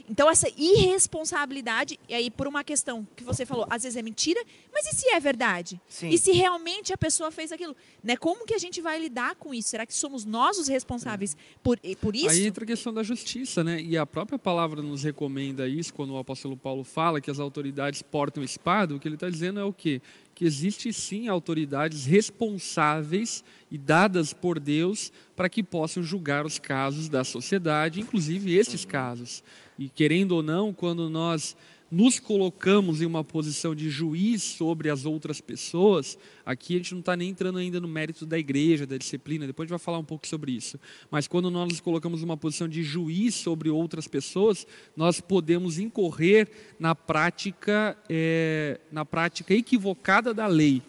então, 0.09 0.29
essa 0.29 0.49
irresponsabilidade, 0.57 1.97
e 2.09 2.13
aí 2.13 2.29
por 2.29 2.45
uma 2.47 2.63
questão 2.63 3.07
que 3.15 3.23
você 3.23 3.45
falou, 3.45 3.65
às 3.69 3.83
vezes 3.83 3.95
é 3.95 4.01
mentira, 4.01 4.41
mas 4.73 4.85
e 4.85 4.95
se 4.95 5.07
é 5.09 5.19
verdade? 5.19 5.79
Sim. 5.87 6.09
E 6.09 6.17
se 6.17 6.31
realmente 6.33 6.91
a 6.91 6.97
pessoa 6.97 7.31
fez 7.31 7.51
aquilo? 7.51 7.75
Né? 8.03 8.17
Como 8.17 8.45
que 8.45 8.53
a 8.53 8.57
gente 8.57 8.81
vai 8.81 8.99
lidar 8.99 9.35
com 9.35 9.53
isso? 9.53 9.69
Será 9.69 9.85
que 9.85 9.93
somos 9.93 10.25
nós 10.25 10.57
os 10.57 10.67
responsáveis 10.67 11.37
por, 11.63 11.79
por 12.01 12.15
isso? 12.15 12.29
Aí 12.29 12.45
entra 12.45 12.65
a 12.65 12.67
questão 12.67 12.93
da 12.93 13.01
justiça, 13.01 13.63
né? 13.63 13.81
E 13.81 13.97
a 13.97 14.05
própria 14.05 14.37
palavra 14.37 14.81
nos 14.81 15.03
recomenda 15.03 15.67
isso, 15.67 15.93
quando 15.93 16.13
o 16.13 16.17
apóstolo 16.17 16.57
Paulo 16.57 16.83
fala 16.83 17.21
que 17.21 17.31
as 17.31 17.39
autoridades 17.39 18.01
portam 18.01 18.43
espada, 18.43 18.93
o 18.93 18.99
que 18.99 19.07
ele 19.07 19.15
está 19.15 19.29
dizendo 19.29 19.59
é 19.59 19.63
o 19.63 19.71
quê? 19.71 20.01
que 20.35 20.45
existe 20.45 20.91
sim 20.91 21.27
autoridades 21.27 22.05
responsáveis 22.05 23.43
e 23.69 23.77
dadas 23.77 24.33
por 24.33 24.59
Deus 24.59 25.11
para 25.35 25.49
que 25.49 25.63
possam 25.63 26.01
julgar 26.03 26.45
os 26.45 26.59
casos 26.59 27.07
da 27.07 27.23
sociedade, 27.23 28.01
inclusive 28.01 28.55
esses 28.55 28.85
casos. 28.85 29.43
E 29.77 29.89
querendo 29.89 30.33
ou 30.33 30.43
não, 30.43 30.73
quando 30.73 31.09
nós 31.09 31.55
nos 31.93 32.17
colocamos 32.19 33.03
em 33.03 33.05
uma 33.05 33.23
posição 33.23 33.75
de 33.75 33.87
juiz 33.87 34.41
sobre 34.41 34.89
as 34.89 35.05
outras 35.05 35.39
pessoas, 35.39 36.17
aqui 36.43 36.73
a 36.73 36.77
gente 36.77 36.93
não 36.93 37.01
está 37.01 37.15
nem 37.15 37.29
entrando 37.29 37.59
ainda 37.59 37.79
no 37.79 37.87
mérito 37.87 38.25
da 38.25 38.39
igreja, 38.39 38.87
da 38.87 38.97
disciplina, 38.97 39.45
depois 39.45 39.65
a 39.65 39.67
gente 39.67 39.77
vai 39.77 39.85
falar 39.85 39.99
um 39.99 40.03
pouco 40.03 40.27
sobre 40.27 40.51
isso. 40.53 40.79
Mas 41.11 41.27
quando 41.27 41.51
nós 41.51 41.69
nos 41.69 41.79
colocamos 41.79 42.21
em 42.21 42.25
uma 42.25 42.35
posição 42.35 42.67
de 42.67 42.81
juiz 42.81 43.35
sobre 43.35 43.69
outras 43.69 44.07
pessoas, 44.07 44.65
nós 44.97 45.21
podemos 45.21 45.77
incorrer 45.77 46.49
na 46.79 46.95
prática, 46.95 47.95
é, 48.09 48.79
na 48.91 49.05
prática 49.05 49.53
equivocada 49.53 50.33
da 50.33 50.47
lei. 50.47 50.81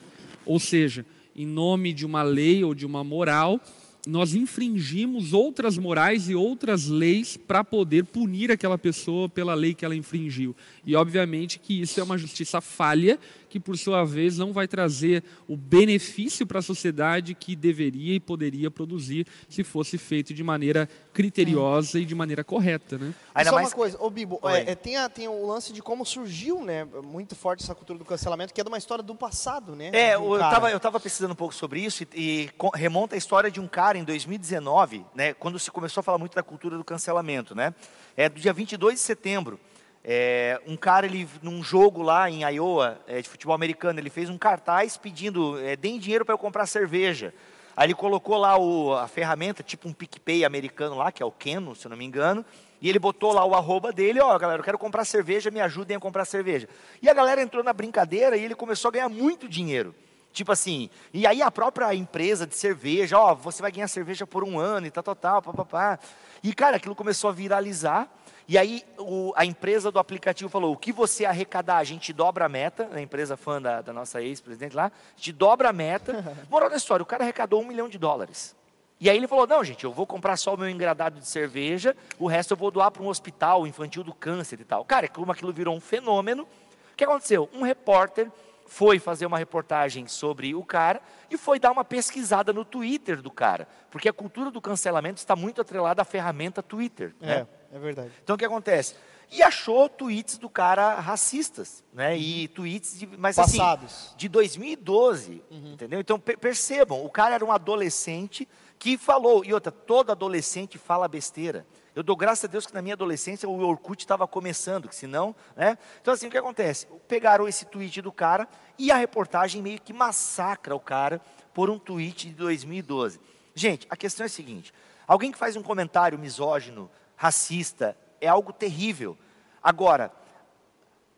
Ou 0.47 0.59
seja, 0.59 1.05
em 1.37 1.47
nome 1.47 1.93
de 1.93 2.07
uma 2.07 2.23
lei 2.23 2.65
ou 2.65 2.75
de 2.75 2.87
uma 2.87 3.05
moral, 3.05 3.61
nós 4.07 4.35
infringimos 4.35 5.33
outras 5.33 5.79
morais 5.79 6.29
e 6.29 6.35
outras 6.35 6.89
leis 6.89 7.37
para 7.37 7.65
poder 7.65 8.05
punir 8.05 8.51
aquela 8.51 8.77
pessoa 8.77 9.29
pela 9.29 9.55
lei 9.55 9.73
que 9.73 9.85
ela 9.85 9.97
infringiu. 9.97 10.55
E 10.85 10.95
obviamente 10.95 11.59
que 11.59 11.81
isso 11.81 11.99
é 11.99 12.03
uma 12.03 12.19
justiça 12.19 12.61
falha 12.61 13.19
que 13.55 13.61
por 13.61 13.79
sua 13.79 14.05
vez 14.05 14.37
não 14.37 14.53
vai 14.53 14.67
trazer 14.67 15.23
o 15.47 15.57
benefício 15.57 16.45
para 16.45 16.59
a 16.59 16.63
sociedade 16.63 17.37
que 17.37 17.55
deveria 17.55 18.17
e 18.17 18.19
poderia 18.19 18.69
produzir 18.69 19.29
se 19.49 19.63
fosse 19.63 19.97
feito 19.97 20.35
de 20.35 20.43
maneira 20.43 20.89
criteriosa 21.13 21.99
é. 21.99 22.01
e 22.01 22.05
de 22.05 22.17
maneira 22.17 22.43
correta, 22.43 22.99
né? 22.99 23.15
Ainda 23.33 23.51
Só 23.51 23.55
mais... 23.55 23.69
uma 23.69 23.75
coisa, 23.77 23.97
ô 24.01 24.11
Bibo, 24.11 24.41
é, 24.43 24.73
é, 24.73 24.75
tem, 24.75 24.97
a, 24.97 25.09
tem 25.09 25.29
o 25.29 25.47
lance 25.47 25.73
de 25.73 25.81
como 25.81 26.05
surgiu, 26.05 26.65
né, 26.65 26.85
muito 27.05 27.37
forte 27.37 27.63
essa 27.63 27.77
cultura 27.77 27.97
do 27.97 28.05
cancelamento, 28.05 28.53
que 28.53 28.61
é 28.61 28.65
de 28.65 28.69
uma 28.69 28.77
história 28.77 29.05
do 29.05 29.15
passado, 29.15 29.77
né? 29.77 29.91
É, 29.93 30.19
um 30.19 30.35
eu 30.35 30.43
estava 30.43 30.71
eu 30.73 30.81
tava 30.81 30.99
pesquisando 30.99 31.35
um 31.35 31.37
pouco 31.37 31.55
sobre 31.55 31.79
isso 31.79 32.03
e, 32.03 32.09
e, 32.17 32.51
remonta 32.75 33.15
a 33.15 33.19
história 33.19 33.53
de 33.53 33.61
um 33.61 33.69
cara 33.69 33.97
em 33.97 34.03
2019, 34.03 35.07
né, 35.15 35.33
quando 35.33 35.61
se 35.61 35.71
começou 35.71 36.01
a 36.01 36.03
falar 36.03 36.19
muito 36.19 36.35
da 36.35 36.43
cultura 36.43 36.77
do 36.77 36.83
cancelamento, 36.83 37.55
né? 37.55 37.73
É 38.17 38.29
do 38.29 38.41
dia 38.41 38.53
22 38.53 38.95
de 38.95 39.01
setembro. 39.01 39.61
É, 40.07 40.61
um 40.67 40.77
cara, 40.77 41.07
ele, 41.07 41.27
num 41.43 41.63
jogo 41.63 42.03
lá 42.03 42.29
em 42.29 42.43
Iowa, 42.43 43.01
é, 43.07 43.23
de 43.23 43.29
futebol 43.29 43.55
americano, 43.55 43.99
ele 43.99 44.11
fez 44.11 44.29
um 44.29 44.37
cartaz 44.37 44.99
pedindo, 44.99 45.59
é, 45.61 45.77
deem 45.77 45.99
dinheiro 45.99 46.27
para 46.27 46.35
eu 46.35 46.39
comprar 46.39 46.67
cerveja. 46.67 47.33
Aí 47.75 47.87
ele 47.87 47.95
colocou 47.95 48.37
lá 48.37 48.59
o, 48.59 48.93
a 48.95 49.09
ferramenta, 49.09 49.63
tipo 49.63 49.89
um 49.89 49.93
PicPay 49.93 50.45
americano 50.45 50.97
lá, 50.97 51.11
que 51.11 51.23
é 51.23 51.27
o 51.27 51.33
Keno, 51.33 51.75
se 51.75 51.87
eu 51.87 51.91
não 51.91 51.97
me 51.97 52.05
engano, 52.05 52.45
e 52.83 52.89
ele 52.89 52.99
botou 52.99 53.33
lá 53.33 53.45
o 53.47 53.55
arroba 53.55 53.93
dele, 53.93 54.21
ó, 54.21 54.39
galera, 54.39 54.61
eu 54.61 54.65
quero 54.65 54.79
comprar 54.79 55.07
cerveja, 55.07 55.51
me 55.51 55.61
ajudem 55.61 55.97
a 55.97 56.01
comprar 56.01 56.27
cerveja. 56.27 56.69
E 57.01 57.09
a 57.09 57.15
galera 57.15 57.41
entrou 57.41 57.65
na 57.65 57.73
brincadeira 57.73 58.37
e 58.37 58.45
ele 58.45 58.55
começou 58.55 58.91
a 58.91 58.93
ganhar 58.93 59.09
muito 59.09 59.49
dinheiro. 59.49 59.95
Tipo 60.35 60.53
assim, 60.53 60.91
e 61.13 61.27
aí 61.27 61.41
a 61.41 61.51
própria 61.51 61.95
empresa 61.95 62.47
de 62.47 62.57
cerveja, 62.57 63.19
ó, 63.19 63.35
você 63.35 63.63
vai 63.63 63.73
ganhar 63.73 63.89
cerveja 63.89 64.27
por 64.27 64.45
um 64.45 64.59
ano 64.59 64.87
e 64.87 64.91
tal, 64.91 65.03
tal, 65.03 65.15
tal, 65.15 65.41
papapá. 65.41 65.99
E, 66.43 66.53
cara, 66.53 66.77
aquilo 66.77 66.95
começou 66.95 67.31
a 67.31 67.33
viralizar. 67.33 68.09
E 68.47 68.59
aí 68.59 68.85
o, 68.99 69.33
a 69.37 69.45
empresa 69.45 69.91
do 69.91 69.99
aplicativo 69.99 70.51
falou: 70.51 70.73
o 70.73 70.77
que 70.77 70.93
você 70.93 71.25
arrecadar, 71.25 71.79
a 71.79 71.85
gente 71.85 72.13
dobra 72.13 72.45
a 72.45 72.49
meta, 72.49 72.89
a 72.93 73.01
empresa 73.01 73.37
fã 73.37 73.61
da, 73.61 73.81
da 73.81 73.93
nossa 73.93 74.23
ex-presidente 74.23 74.77
lá, 74.77 74.87
a 74.87 75.17
gente 75.17 75.33
dobra 75.33 75.71
a 75.71 75.73
meta. 75.73 76.37
Moral 76.51 76.69
da 76.69 76.77
história, 76.77 77.03
o 77.03 77.07
cara 77.07 77.23
arrecadou 77.23 77.63
um 77.63 77.67
milhão 77.67 77.89
de 77.89 77.99
dólares. 77.99 78.55
E 79.01 79.09
aí 79.09 79.17
ele 79.17 79.27
falou: 79.27 79.47
não, 79.47 79.65
gente, 79.65 79.85
eu 79.85 79.93
vou 79.93 80.07
comprar 80.07 80.37
só 80.37 80.55
o 80.55 80.59
meu 80.59 80.69
engradado 80.69 81.19
de 81.19 81.27
cerveja, 81.27 81.97
o 82.19 82.27
resto 82.27 82.53
eu 82.53 82.57
vou 82.57 82.71
doar 82.71 82.91
para 82.91 83.03
um 83.03 83.09
hospital 83.09 83.67
infantil 83.67 84.05
do 84.05 84.15
câncer 84.15 84.61
e 84.61 84.65
tal. 84.65 84.85
Cara, 84.85 85.09
como 85.09 85.33
aquilo 85.33 85.53
virou 85.53 85.75
um 85.75 85.81
fenômeno, 85.81 86.43
o 86.43 86.97
que 86.97 87.05
aconteceu? 87.05 87.49
Um 87.53 87.63
repórter 87.63 88.31
foi 88.67 88.99
fazer 88.99 89.27
uma 89.27 89.39
reportagem 89.39 90.07
sobre 90.07 90.55
o 90.55 90.65
cara 90.65 91.01
e 91.31 91.37
foi 91.37 91.59
dar 91.59 91.71
uma 91.71 91.85
pesquisada 91.85 92.53
no 92.53 92.65
Twitter 92.65 93.21
do 93.21 93.31
cara, 93.31 93.69
porque 93.91 94.09
a 94.09 94.13
cultura 94.13 94.51
do 94.51 94.61
cancelamento 94.61 95.19
está 95.19 95.37
muito 95.37 95.61
atrelada 95.61 96.03
à 96.03 96.05
ferramenta 96.05 96.63
Twitter. 96.63 97.15
É. 97.21 97.27
Né? 97.27 97.47
É 97.73 97.79
verdade. 97.79 98.13
Então 98.23 98.37
o 98.37 98.39
que 98.39 98.45
acontece? 98.45 98.95
E 99.31 99.43
achou 99.43 99.89
tweets 99.89 100.39
do 100.39 100.49
cara 100.49 100.95
racistas, 100.95 101.83
né? 101.93 102.17
E 102.17 102.47
tweets 102.49 102.99
de, 102.99 103.07
mas 103.07 103.39
assim, 103.39 103.59
Passados. 103.59 103.85
assim, 103.85 104.17
de 104.17 104.29
2012, 104.29 105.43
uhum. 105.51 105.73
entendeu? 105.73 105.99
Então 105.99 106.21
percebam, 106.21 107.05
o 107.05 107.11
cara 107.11 107.35
era 107.35 107.45
um 107.45 107.51
adolescente 107.51 108.47
que 108.79 108.97
falou, 108.97 109.45
e 109.45 109.53
outra, 109.53 109.73
todo 109.73 110.13
adolescente 110.13 110.79
fala 110.79 111.09
besteira. 111.09 111.67
Eu 111.95 112.03
dou 112.03 112.17
graças 112.17 112.45
a 112.45 112.49
Deus 112.49 112.67
que 112.67 112.75
na 112.75 112.83
minha 112.83 112.95
adolescência 112.95 113.49
o 113.49 113.61
Orkut 113.61 114.03
estava 114.03 114.27
começando, 114.27 114.89
que 114.89 114.97
senão, 114.97 115.35
né? 115.55 115.79
Então 116.03 116.13
assim, 116.13 116.27
o 116.27 116.31
que 116.31 116.37
acontece? 116.39 116.87
Pegaram 117.07 117.47
esse 117.47 117.65
tweet 117.67 118.03
do 118.03 118.11
cara 118.11 118.49
e 118.77 118.91
a 118.91 118.97
reportagem 118.97 119.63
meio 119.63 119.81
que 119.81 119.93
massacra 119.93 120.75
o 120.75 120.81
cara 120.81 121.21
por 121.53 121.71
um 121.71 121.79
tweet 121.79 122.29
de 122.29 122.35
2012. 122.35 123.21
Gente, 123.55 123.87
a 123.89 123.97
questão 123.97 124.25
é 124.25 124.27
a 124.27 124.31
seguinte: 124.31 124.75
alguém 125.07 125.31
que 125.31 125.39
faz 125.39 125.55
um 125.55 125.63
comentário 125.63 126.19
misógino 126.19 126.91
racista, 127.17 127.97
é 128.21 128.27
algo 128.27 128.53
terrível. 128.53 129.17
Agora, 129.63 130.11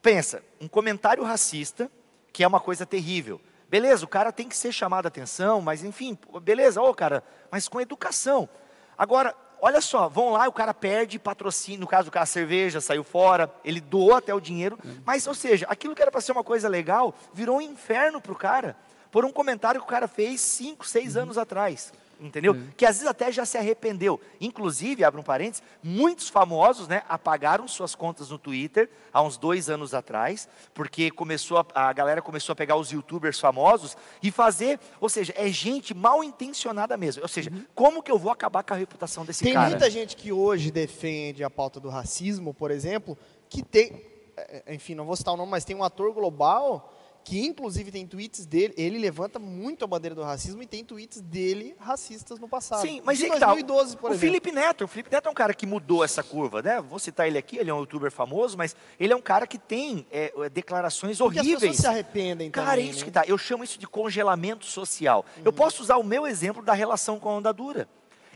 pensa, 0.02 0.42
um 0.60 0.68
comentário 0.68 1.24
racista, 1.24 1.90
que 2.32 2.44
é 2.44 2.46
uma 2.46 2.60
coisa 2.60 2.84
terrível. 2.84 3.40
Beleza, 3.68 4.04
o 4.04 4.08
cara 4.08 4.30
tem 4.30 4.48
que 4.48 4.56
ser 4.56 4.72
chamado 4.72 5.06
a 5.06 5.08
atenção, 5.08 5.60
mas 5.60 5.82
enfim, 5.82 6.16
beleza, 6.42 6.80
ô 6.80 6.94
cara, 6.94 7.24
mas 7.50 7.66
com 7.66 7.80
educação. 7.80 8.48
Agora, 8.96 9.34
olha 9.60 9.80
só, 9.80 10.08
vão 10.08 10.30
lá, 10.30 10.46
o 10.48 10.52
cara 10.52 10.72
perde 10.72 11.18
patrocínio, 11.18 11.80
no 11.80 11.86
caso 11.86 12.06
do 12.06 12.10
cara, 12.10 12.24
a 12.24 12.26
cerveja 12.26 12.80
saiu 12.80 13.04
fora, 13.04 13.50
ele 13.64 13.80
doou 13.80 14.14
até 14.14 14.34
o 14.34 14.40
dinheiro, 14.40 14.78
mas, 15.04 15.26
ou 15.26 15.34
seja, 15.34 15.66
aquilo 15.68 15.94
que 15.94 16.02
era 16.02 16.10
para 16.10 16.20
ser 16.20 16.32
uma 16.32 16.44
coisa 16.44 16.68
legal, 16.68 17.14
virou 17.32 17.58
um 17.58 17.60
inferno 17.60 18.20
para 18.20 18.32
o 18.32 18.36
cara, 18.36 18.76
por 19.10 19.24
um 19.24 19.32
comentário 19.32 19.80
que 19.80 19.86
o 19.86 19.90
cara 19.90 20.08
fez 20.08 20.40
cinco, 20.40 20.86
seis 20.86 21.16
uhum. 21.16 21.22
anos 21.22 21.38
atrás 21.38 21.92
entendeu? 22.20 22.52
Uhum. 22.52 22.68
Que 22.76 22.86
às 22.86 22.96
vezes 22.96 23.08
até 23.08 23.30
já 23.30 23.44
se 23.44 23.58
arrependeu. 23.58 24.20
Inclusive, 24.40 25.04
abro 25.04 25.20
um 25.20 25.24
parênteses, 25.24 25.62
muitos 25.82 26.28
famosos 26.28 26.88
né, 26.88 27.02
apagaram 27.08 27.66
suas 27.68 27.94
contas 27.94 28.30
no 28.30 28.38
Twitter 28.38 28.88
há 29.12 29.22
uns 29.22 29.36
dois 29.36 29.68
anos 29.68 29.94
atrás, 29.94 30.48
porque 30.74 31.10
começou 31.10 31.58
a, 31.58 31.88
a 31.88 31.92
galera 31.92 32.22
começou 32.22 32.52
a 32.52 32.56
pegar 32.56 32.76
os 32.76 32.90
youtubers 32.90 33.38
famosos 33.38 33.96
e 34.22 34.30
fazer, 34.30 34.80
ou 35.00 35.08
seja, 35.08 35.32
é 35.36 35.48
gente 35.48 35.94
mal 35.94 36.22
intencionada 36.24 36.96
mesmo. 36.96 37.22
Ou 37.22 37.28
seja, 37.28 37.50
uhum. 37.50 37.64
como 37.74 38.02
que 38.02 38.10
eu 38.10 38.18
vou 38.18 38.30
acabar 38.30 38.62
com 38.62 38.74
a 38.74 38.76
reputação 38.76 39.24
desse 39.24 39.44
tem 39.44 39.52
cara? 39.52 39.66
Tem 39.66 39.74
muita 39.74 39.90
gente 39.90 40.16
que 40.16 40.32
hoje 40.32 40.70
defende 40.70 41.44
a 41.44 41.50
pauta 41.50 41.78
do 41.78 41.88
racismo, 41.88 42.54
por 42.54 42.70
exemplo, 42.70 43.16
que 43.48 43.62
tem, 43.62 44.02
é, 44.36 44.62
é, 44.66 44.74
enfim, 44.74 44.94
não 44.94 45.04
vou 45.04 45.16
citar 45.16 45.34
o 45.34 45.36
nome, 45.36 45.50
mas 45.50 45.64
tem 45.64 45.76
um 45.76 45.84
ator 45.84 46.12
global 46.12 46.92
que 47.26 47.44
inclusive 47.44 47.90
tem 47.90 48.06
tweets 48.06 48.46
dele, 48.46 48.72
ele 48.76 49.00
levanta 49.00 49.36
muito 49.36 49.84
a 49.84 49.88
bandeira 49.88 50.14
do 50.14 50.22
racismo 50.22 50.62
e 50.62 50.66
tem 50.66 50.84
tweets 50.84 51.20
dele 51.20 51.74
racistas 51.76 52.38
no 52.38 52.46
passado. 52.46 52.82
Sim, 52.82 53.02
mas 53.04 53.20
em 53.20 53.28
2012, 53.28 53.96
por 53.96 54.10
o 54.10 54.14
exemplo. 54.14 54.20
Felipe 54.20 54.52
Neto, 54.52 54.84
o 54.84 54.88
Felipe 54.88 55.10
Neto 55.10 55.26
é 55.26 55.30
um 55.32 55.34
cara 55.34 55.52
que 55.52 55.66
mudou 55.66 56.04
essa 56.04 56.22
curva, 56.22 56.62
né? 56.62 56.80
Vou 56.80 57.00
citar 57.00 57.26
ele 57.26 57.36
aqui, 57.36 57.58
ele 57.58 57.68
é 57.68 57.74
um 57.74 57.80
youtuber 57.80 58.12
famoso, 58.12 58.56
mas 58.56 58.76
ele 59.00 59.12
é 59.12 59.16
um 59.16 59.20
cara 59.20 59.44
que 59.44 59.58
tem 59.58 60.06
é, 60.08 60.32
é 60.38 60.48
declarações 60.48 61.18
Porque 61.18 61.40
horríveis. 61.40 61.56
As 61.56 61.60
pessoas 61.62 61.76
se 61.78 61.86
arrependem 61.88 62.48
cara, 62.48 62.70
também, 62.70 62.86
é 62.86 62.90
isso 62.90 63.00
né? 63.00 63.04
que 63.06 63.10
tá. 63.10 63.24
Eu 63.26 63.36
chamo 63.36 63.64
isso 63.64 63.76
de 63.76 63.88
congelamento 63.88 64.64
social. 64.64 65.26
Uhum. 65.38 65.42
Eu 65.46 65.52
posso 65.52 65.82
usar 65.82 65.96
o 65.96 66.04
meu 66.04 66.28
exemplo 66.28 66.62
da 66.62 66.74
relação 66.74 67.18
com 67.18 67.28
a 67.28 67.32
onda 67.32 67.52
dura. 67.52 67.88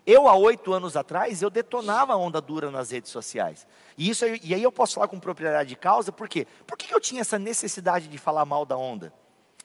Eu, 0.07 0.28
há 0.28 0.35
oito 0.35 0.73
anos 0.73 0.97
atrás, 0.97 1.42
eu 1.42 1.50
detonava 1.50 2.12
a 2.12 2.16
onda 2.16 2.40
dura 2.40 2.71
nas 2.71 2.90
redes 2.90 3.11
sociais. 3.11 3.66
E, 3.97 4.09
isso, 4.09 4.25
e 4.42 4.54
aí 4.54 4.62
eu 4.62 4.73
posso 4.73 4.95
falar 4.95 5.09
com 5.09 5.19
propriedade 5.19 5.69
de 5.69 5.76
causa, 5.76 6.11
por 6.11 6.28
quê? 6.28 6.47
Por 6.66 6.76
que 6.76 6.92
eu 6.92 7.00
tinha 7.00 7.21
essa 7.21 7.38
necessidade 7.38 8.09
de 8.09 8.19
falar 8.19 8.45
mal 8.45 8.64
da 8.64 8.76
onda? 8.76 9.12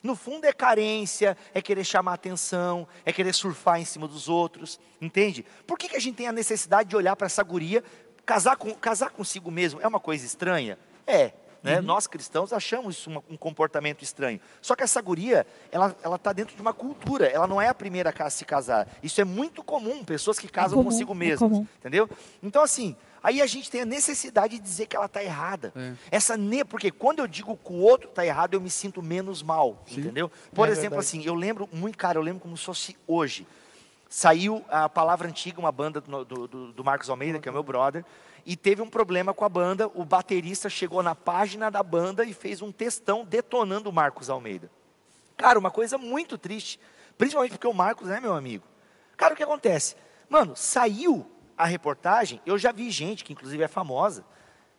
No 0.02 0.14
fundo 0.14 0.44
é 0.44 0.52
carência, 0.52 1.36
é 1.54 1.60
querer 1.60 1.84
chamar 1.84 2.14
atenção, 2.14 2.86
é 3.04 3.12
querer 3.12 3.32
surfar 3.32 3.80
em 3.80 3.84
cima 3.84 4.06
dos 4.06 4.28
outros, 4.28 4.78
entende? 5.00 5.44
Por 5.66 5.78
que, 5.78 5.88
que 5.88 5.96
a 5.96 6.00
gente 6.00 6.16
tem 6.16 6.28
a 6.28 6.32
necessidade 6.32 6.88
de 6.88 6.96
olhar 6.96 7.16
para 7.16 7.26
essa 7.26 7.42
guria, 7.42 7.82
casar, 8.24 8.56
com, 8.56 8.72
casar 8.74 9.10
consigo 9.10 9.50
mesmo? 9.50 9.80
É 9.80 9.88
uma 9.88 9.98
coisa 9.98 10.24
estranha? 10.24 10.78
É, 11.06 11.32
Né? 11.66 11.80
Uhum. 11.80 11.82
Nós 11.82 12.06
cristãos 12.06 12.52
achamos 12.52 12.98
isso 12.98 13.10
um 13.28 13.36
comportamento 13.36 14.02
estranho. 14.02 14.40
Só 14.62 14.76
que 14.76 14.84
essa 14.84 15.02
guria, 15.02 15.44
ela 15.72 15.96
está 16.14 16.32
dentro 16.32 16.54
de 16.54 16.62
uma 16.62 16.72
cultura, 16.72 17.26
ela 17.26 17.48
não 17.48 17.60
é 17.60 17.66
a 17.66 17.74
primeira 17.74 18.14
a 18.16 18.30
se 18.30 18.44
casar. 18.44 18.86
Isso 19.02 19.20
é 19.20 19.24
muito 19.24 19.64
comum, 19.64 20.04
pessoas 20.04 20.38
que 20.38 20.46
casam 20.46 20.78
é 20.78 20.80
comum, 20.80 20.90
consigo 20.90 21.12
é 21.12 21.16
mesmas. 21.16 21.58
É 21.58 21.64
entendeu? 21.80 22.08
Então, 22.40 22.62
assim, 22.62 22.94
Aí 23.22 23.42
a 23.42 23.46
gente 23.46 23.68
tem 23.68 23.80
a 23.80 23.84
necessidade 23.84 24.56
de 24.56 24.62
dizer 24.62 24.86
que 24.86 24.94
ela 24.94 25.06
está 25.06 25.20
errada. 25.20 25.72
É. 25.74 25.94
Essa 26.12 26.36
ne... 26.36 26.64
Porque 26.64 26.92
quando 26.92 27.18
eu 27.18 27.26
digo 27.26 27.56
que 27.56 27.72
o 27.72 27.80
outro 27.80 28.08
está 28.08 28.24
errado, 28.24 28.54
eu 28.54 28.60
me 28.60 28.70
sinto 28.70 29.02
menos 29.02 29.42
mal, 29.42 29.82
Sim. 29.84 30.02
entendeu? 30.02 30.30
Por 30.54 30.68
é 30.68 30.70
exemplo, 30.70 30.90
verdade. 30.90 31.06
assim, 31.18 31.24
eu 31.24 31.34
lembro 31.34 31.68
muito, 31.72 31.98
cara, 31.98 32.18
eu 32.18 32.22
lembro 32.22 32.38
como 32.38 32.56
se 32.56 32.64
fosse 32.64 32.96
hoje. 33.04 33.44
Saiu 34.08 34.64
a 34.68 34.88
Palavra 34.88 35.26
Antiga, 35.26 35.58
uma 35.58 35.72
banda 35.72 36.00
do, 36.00 36.24
do, 36.24 36.72
do 36.72 36.84
Marcos 36.84 37.10
Almeida, 37.10 37.40
que 37.40 37.48
é 37.48 37.52
meu 37.52 37.64
brother, 37.64 38.04
e 38.46 38.56
teve 38.56 38.80
um 38.80 38.88
problema 38.88 39.34
com 39.34 39.44
a 39.44 39.48
banda. 39.48 39.88
O 39.88 40.04
baterista 40.04 40.70
chegou 40.70 41.02
na 41.02 41.16
página 41.16 41.68
da 41.68 41.82
banda 41.82 42.24
e 42.24 42.32
fez 42.32 42.62
um 42.62 42.70
textão 42.70 43.24
detonando 43.24 43.90
o 43.90 43.92
Marcos 43.92 44.30
Almeida. 44.30 44.70
Cara, 45.36 45.58
uma 45.58 45.70
coisa 45.70 45.98
muito 45.98 46.38
triste, 46.38 46.78
principalmente 47.18 47.50
porque 47.50 47.66
o 47.66 47.74
Marcos 47.74 48.08
é 48.08 48.20
meu 48.20 48.34
amigo. 48.34 48.64
Cara, 49.16 49.34
o 49.34 49.36
que 49.36 49.42
acontece? 49.42 49.96
Mano, 50.28 50.54
saiu 50.54 51.28
a 51.58 51.66
reportagem, 51.66 52.40
eu 52.46 52.56
já 52.56 52.70
vi 52.70 52.90
gente, 52.90 53.24
que 53.24 53.32
inclusive 53.32 53.62
é 53.62 53.68
famosa, 53.68 54.24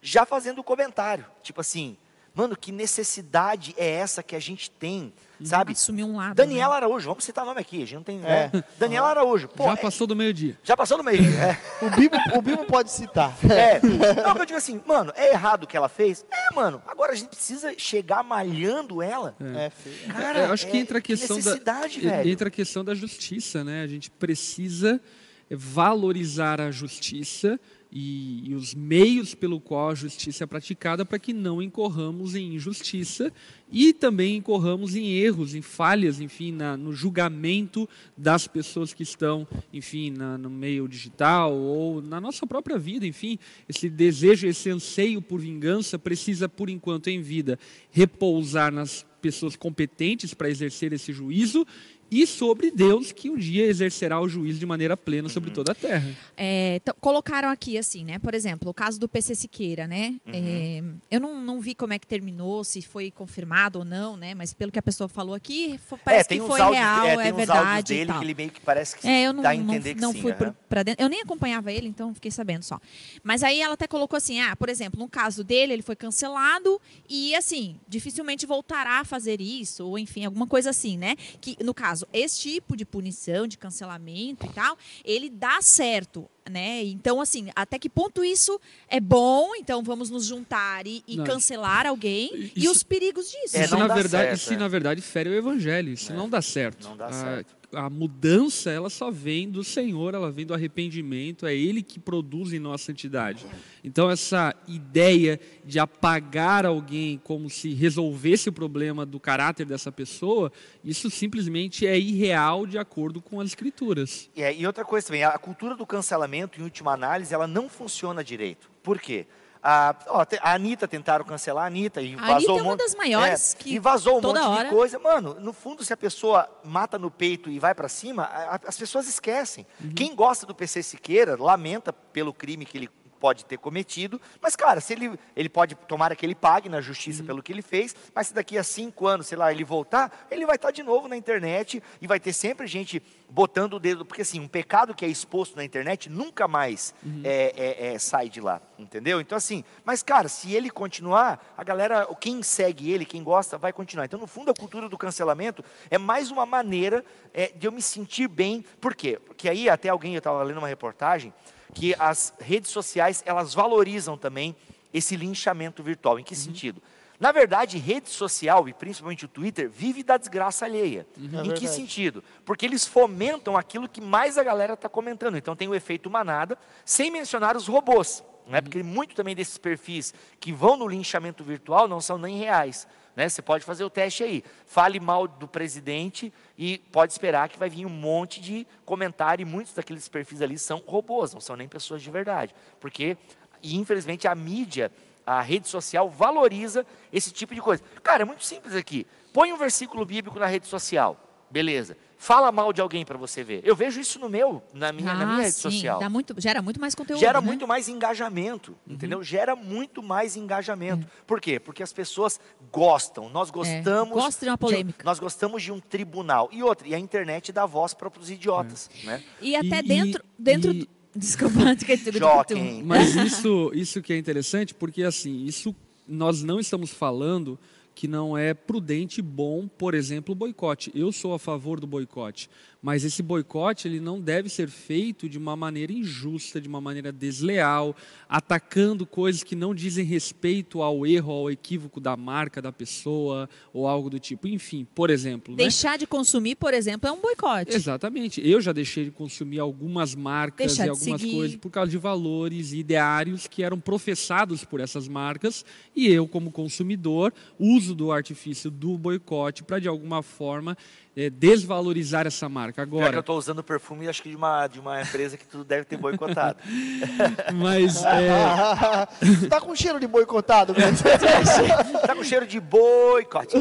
já 0.02 0.26
fazendo 0.26 0.64
comentário. 0.64 1.26
Tipo 1.44 1.60
assim, 1.60 1.98
mano, 2.38 2.56
que 2.56 2.72
necessidade 2.72 3.74
é 3.78 3.90
essa 3.90 4.22
que 4.22 4.36
a 4.36 4.40
gente 4.40 4.70
tem, 4.70 5.12
sabe? 5.44 5.72
Assumir 5.72 6.04
um 6.04 6.16
lado. 6.18 6.36
Daniela 6.36 6.76
né? 6.76 6.78
Araújo, 6.78 7.08
vamos 7.08 7.24
citar 7.24 7.44
o 7.44 7.48
nome 7.48 7.60
aqui, 7.60 7.78
a 7.78 7.80
gente 7.80 7.96
não 7.96 8.04
tem. 8.04 8.20
É. 8.24 8.52
Né? 8.54 8.64
Daniela 8.78 9.10
Araújo. 9.10 9.48
Pô, 9.48 9.64
já 9.64 9.74
é 9.74 9.76
passou 9.76 10.06
do 10.06 10.16
meio-dia. 10.16 10.56
Já 10.64 10.78
passou 10.78 10.98
do 10.98 11.04
meio-dia. 11.04 11.36
É. 11.36 11.58
o, 11.84 11.90
Bibo, 11.90 12.16
o 12.36 12.42
Bibo 12.44 12.64
pode 12.66 12.92
citar. 12.92 13.36
É. 13.44 13.82
Não, 14.22 14.36
eu 14.38 14.46
digo 14.46 14.58
assim, 14.58 14.80
mano, 14.86 15.12
é 15.16 15.32
errado 15.32 15.64
o 15.64 15.68
que 15.68 15.76
ela 15.76 15.90
fez? 15.90 16.24
É, 16.32 16.54
mano. 16.54 16.80
Agora 16.86 17.14
a 17.14 17.16
gente 17.16 17.30
precisa 17.30 17.74
chegar 17.76 18.24
malhando 18.24 19.02
ela. 19.02 19.36
É, 19.40 19.66
é. 19.66 20.14
Cara, 20.14 20.40
eu 20.46 20.54
acho 20.54 20.68
que 20.68 20.78
entra 20.78 21.00
a 21.00 21.02
questão 21.02 21.40
da. 21.40 21.56
Velho. 21.56 22.30
Entra 22.30 22.50
a 22.50 22.52
questão 22.52 22.86
da 22.86 22.94
justiça, 22.94 23.64
né? 23.64 23.82
A 23.82 23.88
gente 23.88 24.12
precisa 24.12 25.02
valorizar 25.50 26.62
a 26.62 26.70
justiça 26.70 27.60
e, 27.92 28.50
e, 28.50 28.56
os 28.56 28.76
meios 28.76 29.34
pelo 29.34 29.60
qual 29.60 29.90
a 29.90 29.96
justiça 29.96 30.44
é 30.44 30.48
praticada 30.48 31.06
para 31.06 31.18
que 31.18 31.34
não 31.34 31.62
incorramos 31.62 32.36
em 32.36 32.56
injustiça 32.56 33.32
e 33.72 33.94
também 33.94 34.38
incorramos 34.38 34.96
em 34.96 35.14
erros, 35.14 35.56
em 35.56 35.62
falhas, 35.62 36.20
enfim, 36.20 36.52
na, 36.52 36.76
no 36.76 36.94
julgamento 36.94 37.88
das 38.16 38.48
pessoas 38.48 38.94
que 38.94 39.04
estão, 39.04 39.48
enfim, 39.72 40.10
na, 40.12 40.38
no 40.38 40.50
meio 40.50 40.88
digital 40.88 41.54
ou 41.54 42.02
na 42.02 42.20
nossa 42.20 42.46
própria 42.46 42.78
vida, 42.78 43.06
enfim, 43.06 43.40
esse 43.68 43.90
desejo, 43.90 44.48
esse 44.48 44.70
anseio 44.70 45.22
por 45.22 45.40
vingança 45.40 45.98
precisa, 45.98 46.48
por 46.50 46.70
enquanto 46.70 47.08
em 47.08 47.22
vida, 47.22 47.58
repousar 47.92 48.72
nas 48.72 49.06
pessoas 49.22 49.56
competentes 49.56 50.34
para 50.34 50.50
exercer 50.50 50.94
esse 50.94 51.12
juízo 51.12 51.66
e 52.10 52.26
sobre 52.26 52.72
Deus 52.72 53.12
que 53.12 53.30
um 53.30 53.38
dia 53.38 53.66
exercerá 53.66 54.20
o 54.20 54.28
juízo 54.28 54.60
de 54.60 54.66
maneira 54.66 54.96
plena 54.96 55.28
sobre 55.30 55.50
uhum. 55.50 55.56
toda 55.56 55.72
a 55.72 55.76
terra. 55.76 56.10
É, 56.36 56.82
colocaram 57.02 57.50
aqui 57.50 57.78
assim, 57.78 58.04
né? 58.04 58.20
Por 58.20 58.34
exemplo, 58.34 58.70
o 58.70 58.74
caso 58.74 59.00
do 59.00 59.10
PC 59.10 59.36
Siqueira, 59.36 59.88
né? 59.88 60.16
Uhum. 60.26 60.34
É, 60.34 61.16
eu 61.16 61.20
não, 61.20 61.42
não 61.42 61.60
vi 61.60 61.76
como 61.76 61.94
é 61.94 62.00
que 62.00 62.08
terminou, 62.08 62.64
se 62.64 62.82
foi 62.82 63.12
confirmado 63.12 63.80
ou 63.80 63.86
não, 63.86 64.16
né? 64.16 64.34
Mas 64.34 64.54
pelo 64.54 64.72
que 64.72 64.80
a 64.80 64.82
pessoa 64.82 65.08
falou 65.08 65.36
aqui, 65.36 65.80
parece 66.04 66.34
é, 66.34 66.38
que 66.38 66.48
foi 66.48 66.62
áudios, 66.62 66.80
real, 66.80 67.20
é, 67.20 67.28
é 67.28 67.32
verdade. 67.32 67.94
Dele 67.94 68.14
que 68.14 68.24
ele 68.24 68.34
meio 68.34 68.52
que 68.52 68.62
parece 68.62 68.98
que 68.98 69.08
é, 69.08 69.24
eu 69.24 69.34
não, 69.34 69.44
dá 69.44 69.50
a 69.50 69.56
entender 69.56 69.96
não, 69.96 70.02
não 70.02 70.12
que 70.12 70.18
sim, 70.18 70.22
fui 70.22 70.32
uhum. 70.32 70.54
para 70.70 70.84
dentro. 70.84 71.04
Eu 71.04 71.10
nem 71.10 71.22
acompanhava 71.22 71.72
ele, 71.72 71.88
então 71.88 72.14
fiquei 72.14 72.32
sabendo 72.32 72.64
só. 72.64 72.80
Mas 73.24 73.44
aí 73.44 73.62
ela 73.62 73.74
até 73.74 73.88
colocou 73.88 74.16
assim, 74.16 74.40
ah, 74.40 74.56
por 74.56 74.70
exemplo, 74.70 75.00
no 75.00 75.10
caso 75.10 75.44
dele, 75.44 75.74
ele 75.74 75.82
foi 75.82 75.96
cancelado 75.96 76.80
e 77.10 77.36
assim 77.36 77.78
dificilmente 77.88 78.46
voltará 78.46 79.00
a 79.00 79.04
fazer 79.04 79.42
isso 79.42 79.86
ou 79.86 80.00
enfim 80.00 80.26
alguma 80.26 80.48
coisa 80.48 80.70
assim, 80.70 80.98
né? 80.98 81.16
Que 81.42 81.58
no 81.64 81.74
caso 81.74 81.97
caso, 81.98 82.08
esse 82.14 82.40
tipo 82.40 82.76
de 82.76 82.86
punição, 82.86 83.48
de 83.48 83.58
cancelamento 83.58 84.46
e 84.46 84.50
tal, 84.50 84.78
ele 85.04 85.30
dá 85.30 85.62
certo. 85.62 86.30
Né? 86.50 86.84
Então, 86.86 87.20
assim, 87.20 87.50
até 87.56 87.78
que 87.78 87.90
ponto 87.90 88.24
isso 88.24 88.60
é 88.88 89.00
bom? 89.00 89.56
Então, 89.56 89.84
vamos 89.84 90.10
nos 90.10 90.26
juntar 90.26 90.88
e, 90.88 91.04
e 91.08 91.18
cancelar 91.24 91.86
alguém 91.86 92.34
isso, 92.34 92.52
e 92.56 92.70
os 92.70 92.84
perigos 92.84 93.30
disso. 93.30 93.58
É, 93.58 93.66
isso, 93.66 93.78
na 93.78 93.88
verdade, 93.88 94.10
certo, 94.10 94.38
isso, 94.38 94.54
é. 94.54 94.58
na 94.58 94.68
verdade, 94.68 95.02
fere 95.02 95.30
o 95.30 95.34
evangelho. 95.34 95.92
Isso 95.92 96.12
é. 96.12 96.16
não 96.16 96.30
dá 96.30 96.42
certo. 96.42 96.88
Não 96.88 96.96
dá 96.96 97.08
ah, 97.08 97.14
certo 97.14 97.58
a 97.74 97.90
mudança 97.90 98.72
ela 98.72 98.90
só 98.90 99.12
vem 99.12 99.50
do 99.50 99.64
Senhor, 99.64 100.14
ela 100.14 100.32
vem 100.32 100.46
do 100.46 100.54
arrependimento, 100.54 101.46
é 101.46 101.54
Ele 101.54 101.82
que 101.82 102.00
produz 102.00 102.54
em 102.54 102.60
nós 102.60 102.82
santidade. 102.82 103.46
Então 103.84 104.10
essa 104.10 104.56
ideia 104.68 105.40
de 105.66 105.80
apagar 105.80 106.66
alguém 106.66 107.20
como 107.24 107.50
se 107.50 107.74
resolvesse 107.74 108.50
o 108.50 108.54
problema 108.54 109.06
do 109.06 109.20
caráter 109.20 109.66
dessa 109.66 109.92
pessoa, 109.92 110.52
isso 110.84 111.10
simplesmente 111.10 111.86
é 111.86 111.98
irreal 111.98 112.66
de 112.66 112.78
acordo 112.78 113.22
com 113.22 113.40
as 113.42 113.50
escrituras. 113.50 114.30
É, 114.36 114.56
e 114.56 114.66
outra 114.66 114.86
coisa 114.86 115.08
também, 115.08 115.24
a 115.24 115.38
cultura 115.38 115.76
do 115.76 115.86
cancelamento, 115.86 116.37
em 116.38 116.64
última 116.64 116.94
análise, 116.94 117.34
ela 117.34 117.48
não 117.48 117.70
funciona 117.70 118.24
direito. 118.24 118.70
Por 118.84 119.00
quê? 119.00 119.28
A, 119.62 119.96
ó, 120.08 120.26
a 120.42 120.54
Anitta 120.54 120.88
tentaram 120.88 121.26
cancelar 121.26 121.66
a 121.66 121.68
Anitta 121.68 122.02
e 122.02 122.14
a 122.14 122.18
vazou 122.18 122.36
Anitta 122.36 122.54
um 122.54 122.58
é 122.60 122.62
uma 122.62 122.78
das 122.78 122.96
maiores 122.96 123.54
é, 123.54 123.58
que 123.58 123.74
E 123.74 123.80
vazou 123.80 124.20
um 124.20 124.22
monte 124.22 124.40
hora... 124.40 124.64
de 124.64 124.70
coisa. 124.70 125.00
Mano, 125.00 125.36
no 125.40 125.52
fundo, 125.52 125.84
se 125.84 125.92
a 125.92 125.98
pessoa 125.98 126.50
mata 126.64 126.98
no 126.98 127.12
peito 127.12 127.50
e 127.50 127.60
vai 127.60 127.74
para 127.74 127.90
cima, 127.90 128.24
a, 128.24 128.60
as 128.68 128.78
pessoas 128.78 129.08
esquecem. 129.08 129.66
Uhum. 129.84 129.94
Quem 129.94 130.16
gosta 130.16 130.46
do 130.46 130.56
PC 130.56 130.84
Siqueira 130.84 131.36
lamenta 131.38 131.92
pelo 131.92 132.34
crime 132.34 132.66
que 132.66 132.78
ele 132.78 132.90
pode 133.20 133.46
ter 133.46 133.58
cometido, 133.58 134.20
mas, 134.42 134.56
cara, 134.56 134.80
se 134.80 134.94
ele, 134.94 135.20
ele 135.36 135.50
pode, 135.50 135.76
tomar 135.76 136.16
que 136.16 136.26
ele 136.26 136.36
pague 136.36 136.70
na 136.70 136.82
justiça 136.82 137.22
uhum. 137.22 137.28
pelo 137.28 137.44
que 137.44 137.52
ele 137.52 137.62
fez, 137.62 137.96
mas 138.14 138.28
se 138.28 138.34
daqui 138.34 138.58
a 138.58 138.64
cinco 138.64 139.08
anos, 139.08 139.28
sei 139.28 139.38
lá, 139.38 139.52
ele 139.52 139.64
voltar, 139.64 140.28
ele 140.32 140.46
vai 140.46 140.56
estar 140.56 140.72
de 140.72 140.84
novo 140.84 141.08
na 141.08 141.18
internet 141.18 141.82
e 142.02 142.08
vai 142.08 142.20
ter 142.20 142.34
sempre 142.34 142.68
gente 142.68 143.02
botando 143.30 143.74
o 143.74 143.80
dedo, 143.80 144.06
porque 144.06 144.22
assim, 144.22 144.40
um 144.40 144.48
pecado 144.48 144.96
que 144.96 145.04
é 145.04 145.08
exposto 145.08 145.56
na 145.56 145.64
internet 145.64 146.10
nunca 146.10 146.48
mais 146.48 146.94
uhum. 147.04 147.22
é, 147.24 147.54
é, 147.58 147.94
é, 147.94 148.00
sai 148.00 148.30
de 148.30 148.40
lá, 148.40 148.62
entendeu? 148.80 149.20
Então 149.20 149.38
assim, 149.38 149.64
mas 149.84 150.02
cara, 150.02 150.30
se 150.30 150.54
ele 150.54 150.70
continuar, 150.70 151.54
a 151.58 151.64
galera, 151.64 152.08
quem 152.20 152.42
segue 152.42 152.92
ele, 152.92 153.06
quem 153.06 153.24
gosta, 153.24 153.58
vai 153.58 153.74
continuar. 153.74 154.06
Então 154.06 154.20
no 154.20 154.28
fundo 154.28 154.52
a 154.52 154.54
cultura 154.54 154.88
do 154.88 154.98
cancelamento 154.98 155.64
é 155.90 155.98
mais 155.98 156.32
uma 156.32 156.46
maneira 156.46 157.04
é, 157.34 157.48
de 157.48 157.68
eu 157.68 157.72
me 157.72 157.82
sentir 157.82 158.28
bem, 158.28 158.64
por 158.80 158.96
quê? 158.96 159.20
Porque 159.26 159.50
aí 159.50 159.70
até 159.70 159.90
alguém, 159.90 160.14
eu 160.14 160.20
estava 160.20 160.42
lendo 160.44 160.60
uma 160.60 160.68
reportagem, 160.68 161.34
que 161.74 161.96
as 162.00 162.34
redes 162.40 162.72
sociais 162.72 163.24
elas 163.26 163.54
valorizam 163.54 164.18
também 164.18 164.56
esse 164.94 165.16
linchamento 165.16 165.84
virtual. 165.84 166.20
Em 166.20 166.24
que 166.24 166.34
uhum. 166.34 166.40
sentido? 166.40 166.82
Na 167.20 167.32
verdade, 167.32 167.80
rede 167.80 168.10
social, 168.10 168.70
e 168.70 168.74
principalmente 168.74 169.26
o 169.26 169.28
Twitter, 169.28 169.70
vive 169.70 170.04
da 170.04 170.18
desgraça 170.18 170.66
alheia. 170.66 171.08
Uhum. 171.18 171.24
em 171.24 171.28
é 171.28 171.42
que 171.42 171.48
verdade. 171.48 171.68
sentido? 171.70 172.24
Porque 172.46 172.66
eles 172.66 172.86
fomentam 172.86 173.58
aquilo 173.58 173.90
que 173.90 174.00
mais 174.00 174.38
a 174.38 174.44
galera 174.44 174.74
está 174.74 174.88
comentando. 174.88 175.36
Então 175.36 175.56
tem 175.56 175.68
o 175.68 175.74
efeito 175.74 176.10
manada, 176.10 176.58
sem 176.86 177.10
mencionar 177.10 177.58
os 177.58 177.68
robôs. 177.68 178.24
Né? 178.46 178.60
Uhum. 178.60 178.64
Porque 178.64 178.84
muito 178.84 179.16
também 179.16 179.36
desses 179.36 179.58
perfis 179.58 180.14
que 180.40 180.54
vão 180.54 180.78
no 180.78 180.88
linchamento 180.88 181.44
virtual 181.44 181.88
não 181.88 182.00
são 182.00 182.20
nem 182.20 182.38
reais. 182.38 182.88
Né? 183.18 183.28
Você 183.28 183.42
pode 183.42 183.66
fazer 183.66 183.84
o 183.84 183.90
teste 183.90 184.24
aí. 184.24 184.44
Fale 184.68 185.00
mal 185.00 185.28
do 185.28 185.48
presidente 185.48 186.32
e 186.56 186.78
pode 186.92 187.12
esperar 187.12 187.50
que 187.50 187.58
vai 187.58 187.68
vir 187.68 187.84
um 187.84 187.90
monte 187.90 188.40
de 188.40 188.68
comentário. 188.86 189.42
E 189.42 189.46
muitos 189.46 189.74
daqueles 189.74 190.08
perfis 190.08 190.40
ali 190.40 190.56
são 190.60 190.84
robôs, 190.86 191.34
não 191.34 191.42
são 191.42 191.56
nem 191.56 191.68
pessoas 191.68 192.04
de 192.04 192.12
verdade. 192.12 192.54
Porque, 192.80 193.18
infelizmente, 193.64 194.28
a 194.28 194.36
mídia, 194.36 194.92
a 195.26 195.42
rede 195.42 195.68
social 195.68 196.08
valoriza 196.08 196.86
esse 197.12 197.32
tipo 197.32 197.56
de 197.56 197.62
coisa. 197.62 197.82
Cara, 198.04 198.22
é 198.22 198.26
muito 198.26 198.44
simples 198.44 198.76
aqui. 198.76 199.08
Põe 199.34 199.52
um 199.52 199.58
versículo 199.58 200.06
bíblico 200.06 200.38
na 200.38 200.46
rede 200.46 200.68
social. 200.68 201.20
Beleza. 201.50 201.98
Fala 202.18 202.52
mal 202.52 202.74
de 202.74 202.82
alguém 202.82 203.06
para 203.06 203.18
você 203.18 203.44
ver. 203.44 203.62
Eu 203.64 203.76
vejo 203.76 204.00
isso 204.00 204.18
no 204.18 204.28
meu, 204.28 204.62
na 204.74 204.92
minha, 204.92 205.12
ah, 205.12 205.16
na 205.16 205.26
minha 205.26 205.38
rede 205.44 205.52
sim. 205.52 205.62
social. 205.62 206.00
Dá 206.00 206.10
muito, 206.10 206.34
gera 206.40 206.62
muito 206.62 206.82
mais 206.82 206.96
conteúdo. 206.96 207.20
Gera 207.20 207.40
né? 207.40 207.46
muito 207.46 207.68
mais 207.68 207.88
engajamento, 207.88 208.76
uhum. 208.88 208.96
entendeu? 208.96 209.24
Gera 209.24 209.56
muito 209.56 210.02
mais 210.02 210.36
engajamento. 210.36 211.06
É. 211.06 211.24
Por 211.28 211.40
quê? 211.40 211.60
Porque 211.60 211.84
as 211.84 211.94
pessoas 211.94 212.40
gostam. 212.72 213.30
Nós 213.30 213.50
é, 213.50 213.52
gostamos. 213.52 214.18
É. 214.18 214.22
Gosta 214.22 214.46
de 214.46 214.50
uma 214.50 214.58
polêmica. 214.58 215.00
De, 215.00 215.06
nós 215.06 215.20
gostamos 215.20 215.62
de 215.62 215.72
um 215.72 215.80
tribunal. 215.80 216.50
E 216.52 216.64
outra, 216.64 216.88
e 216.88 216.96
a 216.96 217.00
internet 217.00 217.52
dá 217.52 217.66
voz 217.68 217.94
para 217.94 218.12
os 218.20 218.32
idiotas. 218.32 218.90
É. 219.04 219.06
Né? 219.06 219.24
E 219.40 219.56
até 219.56 219.80
e, 219.80 219.84
dentro. 219.84 220.24
dentro 220.38 220.72
e... 220.72 220.90
Desculpa, 221.16 221.60
Joquem. 222.14 222.84
Mas 222.84 223.16
isso, 223.18 223.72
isso 223.74 224.02
que 224.02 224.14
é 224.14 224.18
interessante, 224.18 224.74
porque 224.74 225.04
assim, 225.04 225.46
isso 225.46 225.76
nós 226.08 226.44
não 226.44 226.60
estamos 226.60 226.92
falando 226.92 227.60
que 227.98 228.08
não 228.08 228.38
é 228.38 228.54
prudente 228.54 229.24
bom, 229.24 229.68
por 229.68 229.96
exemplo, 229.96 230.32
o 230.32 230.36
boicote. 230.36 230.92
Eu 230.94 231.12
sou 231.12 231.34
a 231.34 231.40
favor 231.40 231.80
do 231.80 231.88
boicote, 231.88 232.48
Mas 232.88 233.04
esse 233.04 233.22
boicote 233.22 233.86
ele 233.86 234.00
não 234.00 234.22
deve 234.22 234.48
ser 234.48 234.70
feito 234.70 235.28
de 235.28 235.38
uma 235.38 235.58
maneira 235.58 235.92
injusta, 235.92 236.62
de 236.62 236.70
uma 236.70 236.80
maneira 236.80 237.12
desleal, 237.12 237.94
atacando 238.30 239.06
coisas 239.06 239.44
que 239.44 239.58
não 239.58 239.76
dizem 239.76 240.06
respeito 240.06 240.82
ao 240.82 241.06
erro, 241.06 241.34
ao 241.34 241.52
equívoco 241.52 242.00
da 242.00 242.16
marca 242.16 242.62
da 242.62 242.72
pessoa 242.72 243.50
ou 243.74 243.90
algo 243.90 244.10
do 244.10 244.22
tipo. 244.22 244.48
Enfim, 244.48 244.88
por 244.96 245.10
exemplo. 245.10 245.54
Né? 245.54 245.64
Deixar 245.64 245.92
né? 245.92 245.98
de 245.98 246.08
consumir, 246.08 246.56
por 246.56 246.74
exemplo, 246.74 247.10
é 247.10 247.12
um 247.12 247.20
boicote. 247.20 247.76
Exatamente. 247.76 248.40
Eu 248.50 248.62
já 248.62 248.72
deixei 248.72 249.04
de 249.04 249.12
consumir 249.12 249.60
algumas 249.60 250.16
marcas 250.16 250.68
Deixar 250.68 250.86
e 250.86 250.90
algumas 250.90 251.22
coisas 251.22 251.58
por 251.58 251.70
causa 251.70 251.92
de 251.92 251.98
valores 251.98 252.72
e 252.72 252.78
ideários 252.78 253.48
que 253.48 253.64
eram 253.64 253.82
professados 253.82 254.64
por 254.64 254.80
essas 254.80 255.10
marcas 255.10 255.66
e 255.94 256.08
eu, 256.08 256.26
como 256.26 256.54
consumidor, 256.54 257.34
uso 257.60 257.94
do 257.94 258.14
artifício 258.14 258.72
do 258.72 258.98
boicote 258.98 259.62
para 259.62 259.78
de 259.78 259.90
alguma 259.90 260.24
forma 260.24 260.78
é, 261.18 261.32
desvalorizar 261.32 262.28
essa 262.28 262.48
marca. 262.48 262.84
Agora, 262.84 263.06
Já 263.06 263.10
que 263.10 263.18
eu 263.18 263.22
estou 263.22 263.38
usando 263.40 263.64
perfume, 263.64 264.08
acho 264.08 264.22
que 264.22 264.30
de 264.30 264.36
uma, 264.36 264.68
de 264.68 264.80
uma 264.80 265.02
empresa 265.02 265.36
que 265.36 265.46
tu 265.46 265.64
deve 265.64 265.84
ter 265.84 265.98
boicotado. 265.98 266.60
Mas 267.56 268.04
é... 268.04 269.48
tá 269.50 269.60
com 269.60 269.76
cheiro 269.76 270.00
de 270.00 270.06
boicotado, 270.06 270.76
tá 272.06 272.16
com 272.16 272.24
cheiro 272.24 272.46
de 272.46 272.60
boicote. 272.60 273.56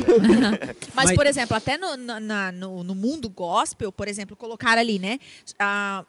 Mas, 0.93 1.15
por 1.15 1.27
exemplo, 1.27 1.57
até 1.57 1.79
no, 1.79 1.97
na, 1.97 2.53
no, 2.53 2.85
no, 2.85 2.95
mundo 2.95 3.31
gospel, 3.31 3.91
por 3.91 4.07
exemplo, 4.07 4.37
colocar 4.37 4.77
ali, 4.77 4.99
né, 4.99 5.19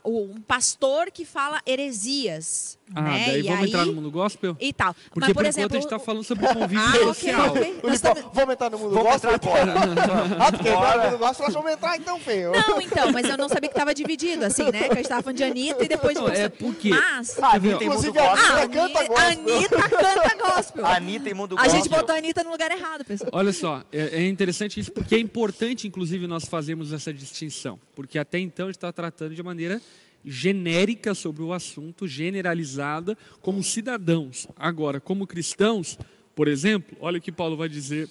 uh, 0.03 0.11
um 0.11 0.41
pastor 0.41 1.09
que 1.11 1.23
fala 1.23 1.61
heresias. 1.65 2.77
Ah, 2.95 3.01
né? 3.01 3.25
daí 3.27 3.39
e 3.39 3.43
vamos 3.43 3.59
aí... 3.59 3.67
entrar 3.67 3.85
no 3.85 3.93
mundo 3.93 4.11
gospel? 4.11 4.55
E 4.59 4.71
tal. 4.71 4.93
Porque 4.93 5.19
Mas, 5.19 5.27
por, 5.29 5.35
por 5.35 5.45
exemplo, 5.45 5.77
a 5.77 5.79
gente 5.79 5.85
está 5.85 5.99
falando 5.99 6.23
sobre 6.23 6.47
convívio 6.47 6.79
ah, 6.79 7.13
social. 7.13 7.51
Okay, 7.51 7.77
okay. 7.83 8.23
Vamos 8.33 8.53
entrar 8.53 8.69
no 8.69 8.79
mundo 8.79 8.93
vamos 8.93 9.11
gospel? 9.11 9.31
Entrar 9.33 9.61
agora. 9.61 10.37
ah, 10.39 10.51
porque 10.51 10.69
no 10.69 11.03
mundo 11.03 11.17
gospel 11.17 11.36
nós 11.39 11.53
vamos 11.53 11.71
entrar 11.71 11.97
então, 11.97 12.19
feio. 12.19 12.51
Não, 12.51 12.81
então, 12.81 13.11
mas 13.11 13.27
eu 13.27 13.37
não 13.37 13.47
sabia 13.47 13.69
que 13.69 13.75
estava 13.75 13.93
dividido, 13.93 14.45
assim, 14.45 14.65
né? 14.71 14.83
Que 14.83 14.91
a 14.91 14.95
gente 14.95 15.01
estava 15.01 15.21
falando 15.21 15.37
de 15.37 15.43
Anitta 15.43 15.83
e 15.83 15.87
depois... 15.87 16.15
Não, 16.15 16.27
é 16.27 16.49
porque... 16.49 16.89
Mas... 16.89 17.37
Ah, 17.41 17.55
Anitta 17.55 17.83
Inclusive, 17.83 18.19
a 18.19 18.31
Anitta 18.31 18.69
canta 18.69 19.03
gospel. 19.05 19.17
A 19.17 19.27
Anitta 19.27 19.89
canta 19.89 20.35
gospel. 20.35 20.85
Anitta 20.85 21.29
e 21.29 21.33
mundo 21.33 21.55
gospel. 21.55 21.71
A 21.71 21.75
gente 21.75 21.89
botou 21.89 22.15
a 22.15 22.17
Anitta 22.17 22.43
no 22.43 22.51
lugar 22.51 22.71
errado, 22.71 23.05
pessoal. 23.05 23.29
Olha 23.33 23.53
só, 23.53 23.83
é, 23.91 24.23
é 24.23 24.27
interessante 24.27 24.79
isso, 24.79 24.91
porque 24.91 25.15
é 25.15 25.19
importante, 25.19 25.87
inclusive, 25.87 26.27
nós 26.27 26.45
fazermos 26.45 26.91
essa 26.93 27.13
distinção. 27.13 27.79
Porque 27.95 28.17
até 28.17 28.39
então 28.39 28.67
a 28.67 28.69
gente 28.69 28.77
está 28.77 28.91
tratando 28.91 29.35
de 29.35 29.43
maneira 29.43 29.81
genérica 30.23 31.13
sobre 31.13 31.41
o 31.41 31.53
assunto, 31.53 32.07
generalizada, 32.07 33.17
como 33.41 33.63
cidadãos. 33.63 34.47
Agora, 34.57 34.99
como 34.99 35.25
cristãos, 35.25 35.97
por 36.35 36.47
exemplo, 36.47 36.97
olha 36.99 37.17
o 37.17 37.21
que 37.21 37.31
Paulo 37.31 37.55
vai 37.55 37.69
dizer 37.69 38.09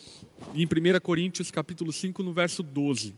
em 0.54 0.64
1 0.64 1.00
Coríntios 1.00 1.50
capítulo 1.50 1.92
5, 1.92 2.22
no 2.22 2.32
verso 2.32 2.62
12. 2.62 3.14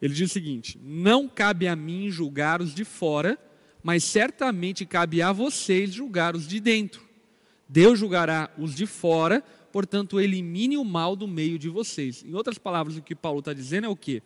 Ele 0.00 0.14
diz 0.14 0.30
o 0.30 0.32
seguinte: 0.32 0.78
Não 0.82 1.28
cabe 1.28 1.66
a 1.66 1.76
mim 1.76 2.10
julgar 2.10 2.60
os 2.60 2.74
de 2.74 2.84
fora, 2.84 3.38
mas 3.82 4.04
certamente 4.04 4.84
cabe 4.84 5.22
a 5.22 5.32
vocês 5.32 5.92
julgar 5.92 6.34
os 6.36 6.46
de 6.46 6.60
dentro. 6.60 7.02
Deus 7.68 7.98
julgará 7.98 8.50
os 8.58 8.74
de 8.74 8.86
fora, 8.86 9.42
portanto, 9.72 10.20
elimine 10.20 10.76
o 10.76 10.84
mal 10.84 11.16
do 11.16 11.26
meio 11.26 11.58
de 11.58 11.68
vocês. 11.68 12.24
Em 12.24 12.34
outras 12.34 12.58
palavras, 12.58 12.96
o 12.96 13.02
que 13.02 13.14
Paulo 13.14 13.40
está 13.40 13.52
dizendo 13.52 13.86
é 13.86 13.88
o 13.88 13.96
quê? 13.96 14.22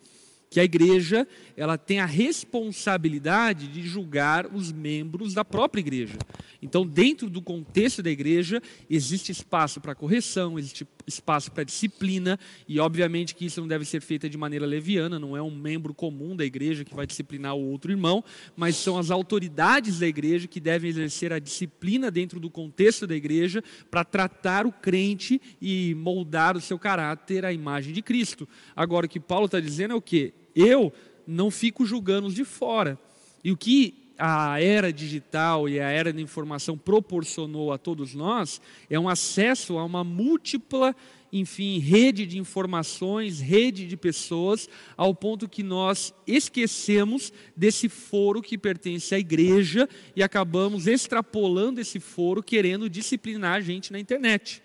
que 0.51 0.59
a 0.59 0.65
igreja 0.65 1.25
ela 1.55 1.77
tem 1.77 2.01
a 2.01 2.05
responsabilidade 2.05 3.69
de 3.69 3.83
julgar 3.83 4.53
os 4.53 4.69
membros 4.69 5.33
da 5.33 5.45
própria 5.45 5.79
igreja. 5.79 6.17
Então, 6.61 6.85
dentro 6.85 7.29
do 7.29 7.41
contexto 7.41 8.03
da 8.03 8.11
igreja, 8.11 8.61
existe 8.89 9.31
espaço 9.31 9.79
para 9.79 9.95
correção, 9.95 10.59
existe 10.59 10.85
espaço 11.07 11.51
para 11.51 11.63
disciplina, 11.63 12.39
e 12.67 12.79
obviamente 12.79 13.35
que 13.35 13.45
isso 13.45 13.61
não 13.61 13.67
deve 13.67 13.85
ser 13.85 14.01
feito 14.01 14.29
de 14.29 14.37
maneira 14.37 14.65
leviana, 14.65 15.19
não 15.19 15.35
é 15.35 15.41
um 15.41 15.51
membro 15.51 15.93
comum 15.93 16.35
da 16.35 16.45
igreja 16.45 16.83
que 16.83 16.95
vai 16.95 17.05
disciplinar 17.05 17.55
o 17.55 17.69
outro 17.71 17.91
irmão, 17.91 18.23
mas 18.55 18.75
são 18.75 18.97
as 18.97 19.11
autoridades 19.11 19.99
da 19.99 20.07
igreja 20.07 20.47
que 20.47 20.59
devem 20.59 20.89
exercer 20.89 21.33
a 21.33 21.39
disciplina 21.39 22.09
dentro 22.09 22.39
do 22.39 22.49
contexto 22.49 23.05
da 23.05 23.15
igreja 23.15 23.63
para 23.89 24.03
tratar 24.03 24.65
o 24.65 24.71
crente 24.71 25.41
e 25.61 25.95
moldar 25.95 26.55
o 26.55 26.61
seu 26.61 26.77
caráter 26.77 27.45
à 27.45 27.53
imagem 27.53 27.93
de 27.93 28.01
Cristo. 28.01 28.47
Agora, 28.75 29.05
o 29.05 29.09
que 29.09 29.19
Paulo 29.19 29.45
está 29.45 29.59
dizendo 29.59 29.93
é 29.93 29.95
o 29.95 30.01
que? 30.01 30.33
Eu 30.55 30.93
não 31.25 31.49
fico 31.49 31.85
julgando 31.85 32.27
os 32.27 32.35
de 32.35 32.43
fora. 32.43 32.99
E 33.43 33.51
o 33.51 33.57
que 33.57 34.00
a 34.23 34.61
era 34.61 34.93
digital 34.93 35.67
e 35.67 35.79
a 35.79 35.89
era 35.89 36.13
da 36.13 36.21
informação 36.21 36.77
proporcionou 36.77 37.73
a 37.73 37.77
todos 37.79 38.13
nós 38.13 38.61
é 38.87 38.99
um 38.99 39.09
acesso 39.09 39.79
a 39.79 39.83
uma 39.83 40.03
múltipla, 40.03 40.95
enfim, 41.33 41.79
rede 41.79 42.27
de 42.27 42.37
informações, 42.37 43.39
rede 43.39 43.87
de 43.87 43.97
pessoas, 43.97 44.69
ao 44.95 45.15
ponto 45.15 45.49
que 45.49 45.63
nós 45.63 46.13
esquecemos 46.27 47.33
desse 47.57 47.89
foro 47.89 48.43
que 48.43 48.59
pertence 48.59 49.15
à 49.15 49.17
igreja 49.17 49.89
e 50.15 50.21
acabamos 50.21 50.85
extrapolando 50.85 51.81
esse 51.81 51.99
foro 51.99 52.43
querendo 52.43 52.87
disciplinar 52.87 53.57
a 53.57 53.61
gente 53.61 53.91
na 53.91 53.99
internet. 53.99 54.61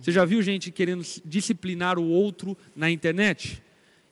Você 0.00 0.10
já 0.10 0.24
viu 0.24 0.42
gente 0.42 0.72
querendo 0.72 1.04
disciplinar 1.24 1.96
o 1.96 2.08
outro 2.08 2.58
na 2.74 2.90
internet? 2.90 3.62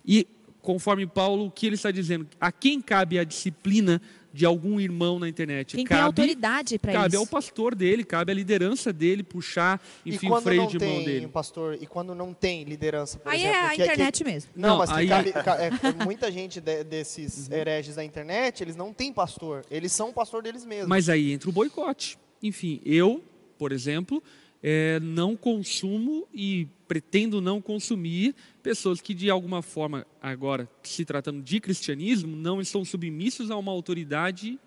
E 0.07 0.25
conforme 0.63 1.05
Paulo, 1.05 1.47
o 1.47 1.51
que 1.51 1.67
ele 1.67 1.75
está 1.75 1.91
dizendo? 1.91 2.29
A 2.41 2.53
quem 2.53 2.81
cabe 2.81 3.19
a 3.19 3.25
disciplina 3.25 4.01
de 4.35 4.45
algum 4.45 4.81
irmão 4.81 5.21
na 5.21 5.29
internet? 5.29 5.77
Quem 5.77 5.85
cabe, 5.85 6.01
tem 6.01 6.05
autoridade 6.07 6.77
para 6.77 6.91
isso? 6.91 7.03
Cabe 7.03 7.17
ao 7.17 7.25
pastor 7.25 7.73
dele, 7.73 8.03
cabe 8.03 8.33
à 8.33 8.35
liderança 8.35 8.93
dele 8.93 9.23
puxar, 9.23 9.81
enfim, 10.05 10.29
o 10.29 10.41
freio 10.41 10.67
de 10.67 10.77
mão 10.77 11.05
dele. 11.05 11.29
Pastor, 11.29 11.79
e 11.81 11.87
quando 11.87 12.17
não 12.17 12.35
tem 12.35 12.65
liderança, 12.65 13.17
por 13.17 13.31
aí 13.31 13.43
exemplo, 13.43 13.57
é 13.57 13.61
a 13.61 13.75
internet 13.75 14.23
é 14.23 14.25
que, 14.25 14.25
mesmo. 14.25 14.51
Não, 14.57 14.71
não 14.71 14.79
mas 14.79 14.91
aí... 14.91 15.07
cabe, 15.07 15.31
é, 15.31 16.05
muita 16.05 16.33
gente 16.33 16.61
de, 16.61 16.83
desses 16.83 17.47
uhum. 17.47 17.55
hereges 17.55 17.95
da 17.95 18.03
internet, 18.03 18.61
eles 18.61 18.75
não 18.75 18.93
têm 18.93 19.13
pastor, 19.13 19.65
eles 19.71 19.93
são 19.93 20.11
o 20.11 20.13
pastor 20.13 20.43
deles 20.43 20.67
mesmos. 20.67 20.89
Mas 20.89 21.09
aí 21.09 21.33
entra 21.33 21.49
o 21.49 21.53
boicote. 21.53 22.19
Enfim, 22.43 22.81
eu, 22.85 23.23
por 23.57 23.71
exemplo, 23.71 24.21
é, 24.67 24.99
não 24.99 25.37
consumo 25.37 26.27
e 26.33 26.67
pretendo 26.89 27.39
não 27.39 27.61
consumir 27.61 28.35
pessoas 28.63 28.99
que 28.99 29.13
de 29.13 29.29
alguma 29.29 29.61
forma, 29.61 30.07
agora 30.23 30.67
se 30.83 31.05
tratando 31.05 31.43
de 31.43 31.61
cristianismo, 31.61 32.35
não 32.35 32.63
estão 32.63 32.83
submissos 32.83 33.51
a 33.51 33.59
uma 33.59 33.71
autoridade 33.71 34.59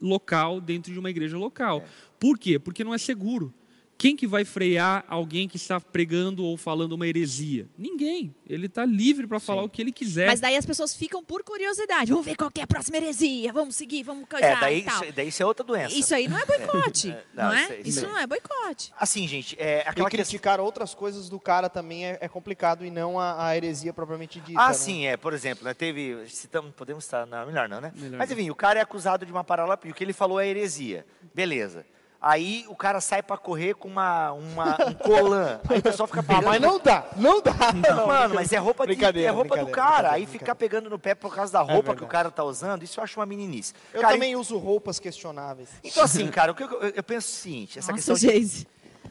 local 0.00 0.60
dentro 0.60 0.92
de 0.92 0.98
uma 0.98 1.08
igreja 1.08 1.38
local. 1.38 1.82
É. 1.82 1.88
Por 2.18 2.36
quê? 2.36 2.58
Porque 2.58 2.82
não 2.82 2.92
é 2.92 2.98
seguro. 2.98 3.54
Quem 3.96 4.16
que 4.16 4.26
vai 4.26 4.44
frear 4.44 5.04
alguém 5.08 5.48
que 5.48 5.56
está 5.56 5.80
pregando 5.80 6.44
ou 6.44 6.56
falando 6.56 6.92
uma 6.92 7.06
heresia? 7.06 7.66
Ninguém. 7.78 8.34
Ele 8.46 8.66
está 8.66 8.84
livre 8.84 9.26
para 9.26 9.38
falar 9.38 9.62
o 9.62 9.68
que 9.68 9.80
ele 9.80 9.92
quiser. 9.92 10.26
Mas 10.26 10.40
daí 10.40 10.56
as 10.56 10.66
pessoas 10.66 10.94
ficam 10.94 11.24
por 11.24 11.42
curiosidade. 11.42 12.10
Vamos 12.10 12.26
ver 12.26 12.36
qual 12.36 12.50
é 12.56 12.62
a 12.62 12.66
próxima 12.66 12.96
heresia. 12.96 13.52
Vamos 13.52 13.76
seguir, 13.76 14.02
vamos 14.02 14.28
coisar 14.28 14.46
é, 14.46 14.60
daí, 14.60 14.78
e 14.80 14.82
tal. 14.82 15.02
Isso, 15.02 15.12
daí 15.12 15.28
isso 15.28 15.42
é 15.42 15.46
outra 15.46 15.64
doença. 15.64 15.94
Isso 15.94 16.14
aí 16.14 16.28
não 16.28 16.36
é 16.36 16.44
boicote, 16.44 17.10
é, 17.12 17.24
não, 17.34 17.44
não, 17.44 17.52
é? 17.52 17.62
Isso, 17.64 17.72
isso, 17.72 17.88
isso 17.88 18.06
não 18.06 18.18
é 18.18 18.26
boicote. 18.26 18.92
Assim, 18.98 19.26
gente, 19.28 19.56
é 19.58 19.84
aquela 19.86 20.08
e 20.08 20.10
criticar 20.10 20.54
questão... 20.54 20.64
outras 20.64 20.94
coisas 20.94 21.28
do 21.28 21.38
cara 21.38 21.70
também 21.70 22.06
é, 22.06 22.18
é 22.20 22.28
complicado 22.28 22.84
e 22.84 22.90
não 22.90 23.18
a, 23.18 23.46
a, 23.46 23.56
heresia 23.56 23.92
propriamente 23.92 24.40
dita. 24.40 24.60
Ah, 24.60 24.68
né? 24.68 24.74
sim, 24.74 25.06
é. 25.06 25.16
Por 25.16 25.32
exemplo, 25.32 25.64
né, 25.64 25.72
teve... 25.72 26.26
Citamos, 26.28 26.72
podemos 26.74 27.04
estar... 27.04 27.26
Não, 27.26 27.46
melhor 27.46 27.68
não, 27.68 27.80
né? 27.80 27.92
Melhor 27.94 28.18
Mas, 28.18 28.30
enfim, 28.30 28.50
o 28.50 28.54
cara 28.54 28.80
é 28.80 28.82
acusado 28.82 29.24
de 29.24 29.32
uma 29.32 29.44
paralapia. 29.44 29.90
O 29.90 29.94
que 29.94 30.02
ele 30.02 30.12
falou 30.12 30.40
é 30.40 30.48
heresia. 30.48 31.06
Beleza. 31.34 31.86
Aí 32.26 32.64
o 32.70 32.74
cara 32.74 33.02
sai 33.02 33.22
para 33.22 33.36
correr 33.36 33.74
com 33.74 33.86
uma, 33.86 34.32
uma, 34.32 34.78
um 34.88 34.94
colã. 34.94 35.60
Aí 35.68 35.78
o 35.78 35.82
pessoal 35.82 36.06
fica 36.06 36.22
pegando. 36.22 36.46
Ah, 36.46 36.50
mas 36.52 36.62
não 36.62 36.78
dá, 36.78 37.06
não 37.16 37.42
dá. 37.42 37.52
Não, 37.86 38.06
Mano, 38.06 38.34
mas 38.34 38.50
é 38.50 38.56
roupa, 38.56 38.86
de, 38.86 39.22
é 39.22 39.28
roupa 39.28 39.58
do 39.58 39.66
cara. 39.66 40.12
Aí 40.12 40.24
ficar 40.24 40.54
pegando 40.54 40.88
no 40.88 40.98
pé 40.98 41.14
por 41.14 41.34
causa 41.34 41.52
da 41.52 41.60
é 41.60 41.74
roupa 41.74 41.92
é 41.92 41.96
que 41.96 42.02
o 42.02 42.06
cara 42.06 42.30
tá 42.30 42.42
usando, 42.42 42.82
isso 42.82 42.98
eu 42.98 43.04
acho 43.04 43.20
uma 43.20 43.26
meninice. 43.26 43.74
Eu 43.92 44.00
cara, 44.00 44.14
também 44.14 44.32
e... 44.32 44.36
uso 44.36 44.56
roupas 44.56 44.98
questionáveis. 44.98 45.68
Então, 45.84 46.02
assim, 46.02 46.26
cara, 46.32 46.52
o 46.52 46.54
que 46.54 46.62
eu, 46.62 46.80
eu, 46.80 46.92
eu 46.96 47.02
penso 47.02 47.28
o 47.28 47.30
seguinte: 47.30 47.78
essa 47.78 47.92
Nossa, 47.92 48.14
questão. 48.14 48.30
De... 48.30 48.66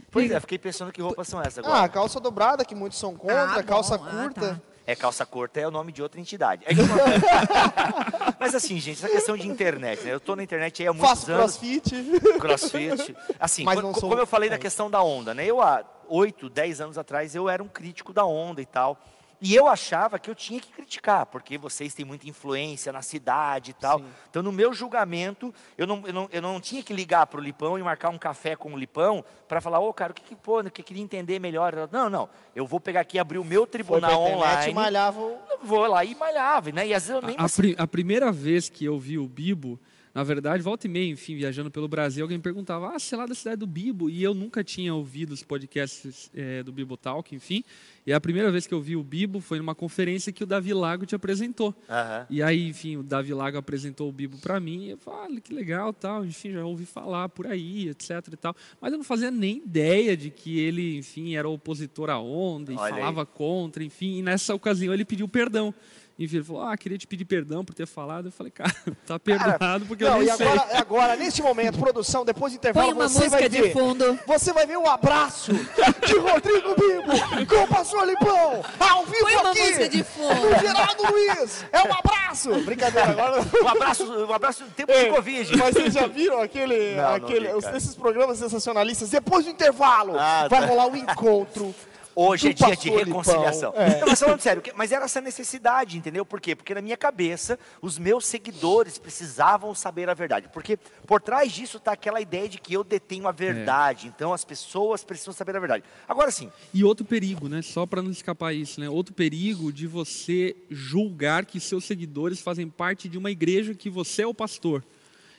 Pois 0.10 0.32
é, 0.32 0.40
fiquei 0.40 0.58
pensando 0.58 0.92
que 0.92 1.02
roupas 1.02 1.28
são 1.28 1.40
essas 1.40 1.60
agora. 1.60 1.84
Ah, 1.84 1.90
calça 1.90 2.20
dobrada, 2.20 2.66
que 2.66 2.74
muitos 2.74 2.98
são 2.98 3.14
contra, 3.14 3.60
ah, 3.60 3.64
calça 3.64 3.96
bom, 3.96 4.06
curta. 4.06 4.54
Ah, 4.54 4.56
tá. 4.56 4.73
É 4.86 4.96
calça 4.96 5.26
curta 5.26 5.60
é 5.60 5.68
o 5.68 5.72
nome 5.72 5.92
de 5.92 6.02
outra 6.02 6.20
entidade. 6.20 6.64
É 6.66 6.74
que... 6.74 6.82
Mas 8.40 8.54
assim, 8.54 8.80
gente, 8.80 8.98
essa 8.98 9.10
questão 9.10 9.38
de 9.38 9.48
internet, 9.48 10.04
né? 10.04 10.12
Eu 10.12 10.18
estou 10.18 10.36
na 10.36 10.44
internet 10.44 10.82
aí 10.82 10.88
há 10.88 10.94
muitos 10.94 11.10
Faço 11.10 11.32
anos. 11.32 11.58
crossfit. 11.58 12.40
Crossfit. 12.40 13.16
Assim, 13.40 13.64
Mas 13.64 13.80
quando, 13.80 14.00
como 14.00 14.16
eu 14.16 14.28
falei 14.28 14.50
da 14.50 14.58
questão 14.58 14.92
da 14.92 15.02
onda, 15.02 15.34
né? 15.34 15.46
Eu 15.46 15.62
há 15.62 15.86
8, 16.10 16.50
10 16.50 16.82
anos 16.82 16.98
atrás, 16.98 17.34
eu 17.34 17.48
era 17.48 17.64
um 17.64 17.68
crítico 17.68 18.12
da 18.12 18.26
onda 18.26 18.62
e 18.62 18.66
tal. 18.66 18.98
E 19.46 19.54
eu 19.54 19.68
achava 19.68 20.18
que 20.18 20.30
eu 20.30 20.36
tinha 20.36 20.58
que 20.58 20.72
criticar, 20.72 21.26
porque 21.26 21.58
vocês 21.58 21.94
têm 21.94 22.06
muita 22.06 22.30
influência 22.30 22.94
na 22.94 23.02
cidade 23.02 23.72
e 23.72 23.74
tal. 23.74 24.00
Sim. 24.00 24.06
Então, 24.30 24.42
no 24.42 24.54
meu 24.54 24.74
julgamento, 24.74 25.54
eu 25.78 25.86
não, 25.86 26.02
eu 26.08 26.14
não, 26.14 26.30
eu 26.32 26.42
não 26.42 26.62
tinha 26.62 26.82
que 26.82 26.94
ligar 26.94 27.28
para 27.28 27.42
o 27.42 27.44
Lipão 27.44 27.78
e 27.78 27.84
marcar 27.84 28.08
um 28.08 28.18
café 28.18 28.56
com 28.56 28.74
o 28.74 28.78
Lipão 28.78 29.22
para 29.46 29.60
falar, 29.60 29.82
ô, 29.82 29.90
oh, 29.90 29.94
cara, 29.94 30.14
o 30.14 30.16
que 30.16 30.24
que 30.24 30.34
pô, 30.34 30.64
que 30.64 30.80
eu 30.80 30.86
queria 30.86 31.04
entender 31.04 31.40
melhor. 31.40 31.74
Não, 31.92 32.10
não, 32.10 32.30
eu 32.56 32.66
vou 32.66 32.80
pegar 32.80 33.02
aqui, 33.02 33.20
abrir 33.20 33.38
o 33.38 33.44
meu 33.44 33.68
tribunal 33.68 34.22
online. 34.22 34.72
E 34.72 34.74
malhava 34.74 35.20
o... 35.20 35.38
Vou 35.62 35.86
lá 35.88 36.06
e 36.06 36.16
malhava, 36.16 36.72
né? 36.72 36.88
E 36.88 36.94
às 36.94 37.06
vezes 37.06 37.22
eu 37.22 37.28
nem... 37.28 37.36
A, 37.38 37.44
a, 37.44 37.50
pri 37.50 37.76
a 37.78 37.86
primeira 37.86 38.32
vez 38.32 38.70
que 38.70 38.86
eu 38.86 38.98
vi 38.98 39.18
o 39.18 39.28
Bibo 39.28 39.78
Na 40.14 40.24
verdade, 40.24 40.62
volta 40.62 40.86
e 40.86 40.90
meia, 40.90 41.12
enfim, 41.12 41.36
viajando 41.36 41.72
pelo 41.72 41.88
Brasil, 41.88 42.24
alguém 42.24 42.40
perguntava, 42.40 42.96
ah, 42.96 43.00
sei 43.00 43.18
lá 43.18 43.26
da 43.26 43.34
cidade 43.34 43.58
do 43.58 43.66
Bibo, 43.66 44.12
e 44.12 44.22
eu 44.22 44.36
nunca 44.36 44.64
tinha 44.64 44.94
ouvido 44.94 45.32
os 45.32 45.42
podcasts 45.42 46.30
é, 46.36 46.62
do 46.62 46.72
Bibo 46.72 46.96
Talk, 46.96 47.34
enfim, 47.34 47.64
e 48.06 48.14
a 48.14 48.22
primeira 48.22 48.52
vez 48.52 48.68
que 48.68 48.74
eu 48.76 48.82
vi 48.82 48.96
o 48.96 49.02
Bibo 49.02 49.40
foi 49.40 49.58
numa 49.58 49.74
conferência 49.74 50.32
que 50.32 50.44
o 50.44 50.46
Davi 50.46 50.72
Lago 50.72 51.06
te 51.06 51.16
apresentou. 51.16 51.70
Uhum. 51.90 52.26
E 52.30 52.44
aí, 52.44 52.68
enfim, 52.68 52.98
o 52.98 53.02
Davi 53.02 53.34
Lago 53.34 53.58
apresentou 53.58 54.08
o 54.08 54.12
Bibo 54.12 54.38
para 54.38 54.60
mim, 54.60 54.86
e 54.86 54.90
eu 54.92 54.98
falei, 54.98 55.38
ah, 55.38 55.42
que 55.42 55.52
legal, 55.52 55.92
tal, 55.92 56.24
enfim, 56.24 56.52
já 56.52 56.64
ouvi 56.64 56.86
falar 56.86 57.30
por 57.30 57.48
aí, 57.48 57.90
etc 57.90 58.12
e 58.32 58.38
tal, 58.38 58.56
mas 58.80 58.92
eu 58.92 59.00
não 59.00 59.06
fazia 59.06 59.32
nem 59.32 59.58
ideia 59.58 60.16
de 60.16 60.30
que 60.30 60.60
ele, 60.60 60.98
enfim, 60.98 61.36
era 61.36 61.50
opositor 61.50 62.12
à 62.12 62.20
onda 62.20 62.72
e 62.72 62.76
Olha 62.76 62.94
falava 62.94 63.22
aí. 63.22 63.28
contra, 63.34 63.84
enfim, 63.84 64.20
e 64.20 64.22
nessa 64.22 64.54
ocasião 64.54 64.94
ele 64.94 65.06
pediu 65.06 65.28
perdão. 65.28 65.74
Enfim, 66.18 66.38
ele 66.38 66.46
falou, 66.46 66.62
ah, 66.62 66.78
queria 66.78 66.98
te 66.98 67.08
pedir 67.08 67.26
perdão 67.26 67.66
por 67.66 67.74
ter 67.74 67.88
falado. 67.88 68.28
Eu 68.28 68.32
falei, 68.32 68.52
cara, 68.52 68.74
tá 69.06 69.20
perdoado 69.20 69.86
porque 69.86 70.04
não, 70.04 70.12
eu 70.12 70.18
não 70.18 70.24
e 70.24 70.30
agora, 70.30 70.68
sei. 70.68 70.78
agora, 70.78 71.16
nesse 71.16 71.42
momento, 71.42 71.80
produção, 71.80 72.24
depois 72.24 72.54
do 72.54 72.58
intervalo, 72.58 72.88
Põe 72.88 72.96
uma 72.96 73.10
você 73.10 73.18
música 73.20 73.40
vai 73.40 73.50
de 73.50 73.62
ver. 73.62 73.74
fundo. 73.74 74.20
Você 74.28 74.54
vai 74.54 74.68
ver 74.68 74.78
o 74.78 74.88
abraço 74.88 75.52
de 75.54 76.18
Rodrigo 76.18 76.76
Bibo 76.76 77.46
com 77.48 77.64
o 77.64 77.68
pastor 77.68 78.06
Lipão, 78.08 78.64
ao 78.80 79.06
vivo 79.06 79.24
Põe 79.24 79.36
uma 79.38 79.50
aqui. 79.50 79.60
música 79.62 79.90
de 79.90 80.04
fundo. 80.04 80.42
Do 80.42 80.60
Geraldo 80.60 81.04
Luiz. 81.12 81.66
É 81.72 81.82
um 81.82 81.94
abraço. 81.94 82.54
Brincadeira, 82.64 83.10
agora. 83.10 83.42
Um 83.64 83.68
abraço, 83.68 84.04
um 84.26 84.34
abraço 84.34 84.64
no 84.66 84.70
tempo 84.70 84.92
Ei, 84.92 85.06
de 85.06 85.16
Covid. 85.16 85.58
Mas 85.58 85.74
vocês 85.74 85.94
já 85.94 86.06
viram 86.08 86.42
aquele, 86.42 86.96
não, 86.96 87.16
aquele, 87.16 87.52
não 87.52 87.60
vi, 87.60 87.78
esses 87.78 87.96
programas 87.96 88.38
sensacionalistas? 88.38 89.10
Depois 89.10 89.46
do 89.46 89.52
intervalo, 89.52 90.18
ah, 90.18 90.48
vai 90.48 90.62
tá. 90.62 90.68
rolar 90.68 90.88
um 90.88 90.96
encontro 90.96 91.74
Hoje 92.16 92.50
é 92.50 92.54
dia 92.54 92.76
de 92.76 92.90
reconciliação. 92.90 93.74
É. 93.76 94.00
Não, 94.00 94.08
mas 94.08 94.20
falando 94.20 94.40
sério, 94.40 94.62
mas 94.76 94.92
era 94.92 95.06
essa 95.06 95.20
necessidade, 95.20 95.98
entendeu? 95.98 96.26
Por 96.26 96.40
quê? 96.40 96.56
Porque 96.56 96.74
na 96.74 96.82
minha 96.82 96.98
cabeça, 96.98 97.58
os 97.82 97.98
meus 97.98 98.26
seguidores 98.26 98.98
precisavam 98.98 99.74
saber 99.74 100.10
a 100.10 100.14
verdade. 100.14 100.50
Porque 100.54 100.78
por 101.08 101.22
trás 101.22 101.52
disso 101.52 101.78
está 101.78 101.94
aquela 101.94 102.22
ideia 102.22 102.48
de 102.48 102.60
que 102.60 102.74
eu 102.74 102.84
detenho 102.84 103.28
a 103.28 103.32
verdade. 103.32 104.08
É. 104.08 104.10
Então 104.10 104.34
as 104.34 104.46
pessoas 104.46 105.04
precisam 105.04 105.34
saber 105.34 105.56
a 105.56 105.60
verdade. 105.60 105.84
Agora 106.08 106.30
sim. 106.32 106.52
E 106.74 106.84
outro 106.84 107.06
perigo, 107.06 107.48
né? 107.48 107.62
Só 107.62 107.86
para 107.86 108.02
não 108.02 108.12
escapar 108.12 108.54
isso, 108.54 108.80
né? 108.80 108.90
Outro 108.90 109.14
perigo 109.14 109.72
de 109.72 109.88
você 109.88 110.56
julgar 110.70 111.46
que 111.46 111.60
seus 111.60 111.86
seguidores 111.86 112.42
fazem 112.42 112.68
parte 112.70 113.10
de 113.10 113.18
uma 113.18 113.32
igreja 113.32 113.74
que 113.74 113.90
você 113.90 114.22
é 114.22 114.28
o 114.28 114.34
pastor. 114.34 114.84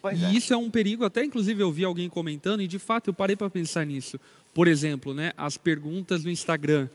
Pois 0.05 0.21
e 0.21 0.25
é. 0.25 0.33
isso 0.33 0.53
é 0.53 0.57
um 0.57 0.71
perigo, 0.71 1.03
até 1.03 1.25
inclusive 1.25 1.63
eu 1.63 1.73
vi 1.73 1.83
alguém 1.83 2.11
comentando, 2.11 2.61
e 2.61 2.69
de 2.69 2.79
fato 2.79 3.09
eu 3.09 3.15
parei 3.15 3.35
para 3.35 3.49
pensar 3.49 3.87
nisso. 3.87 4.21
Por 4.55 4.69
exemplo, 4.69 5.13
né, 5.13 5.33
as 5.37 5.59
perguntas 5.59 6.25
no 6.25 6.31
Instagram, 6.31 6.89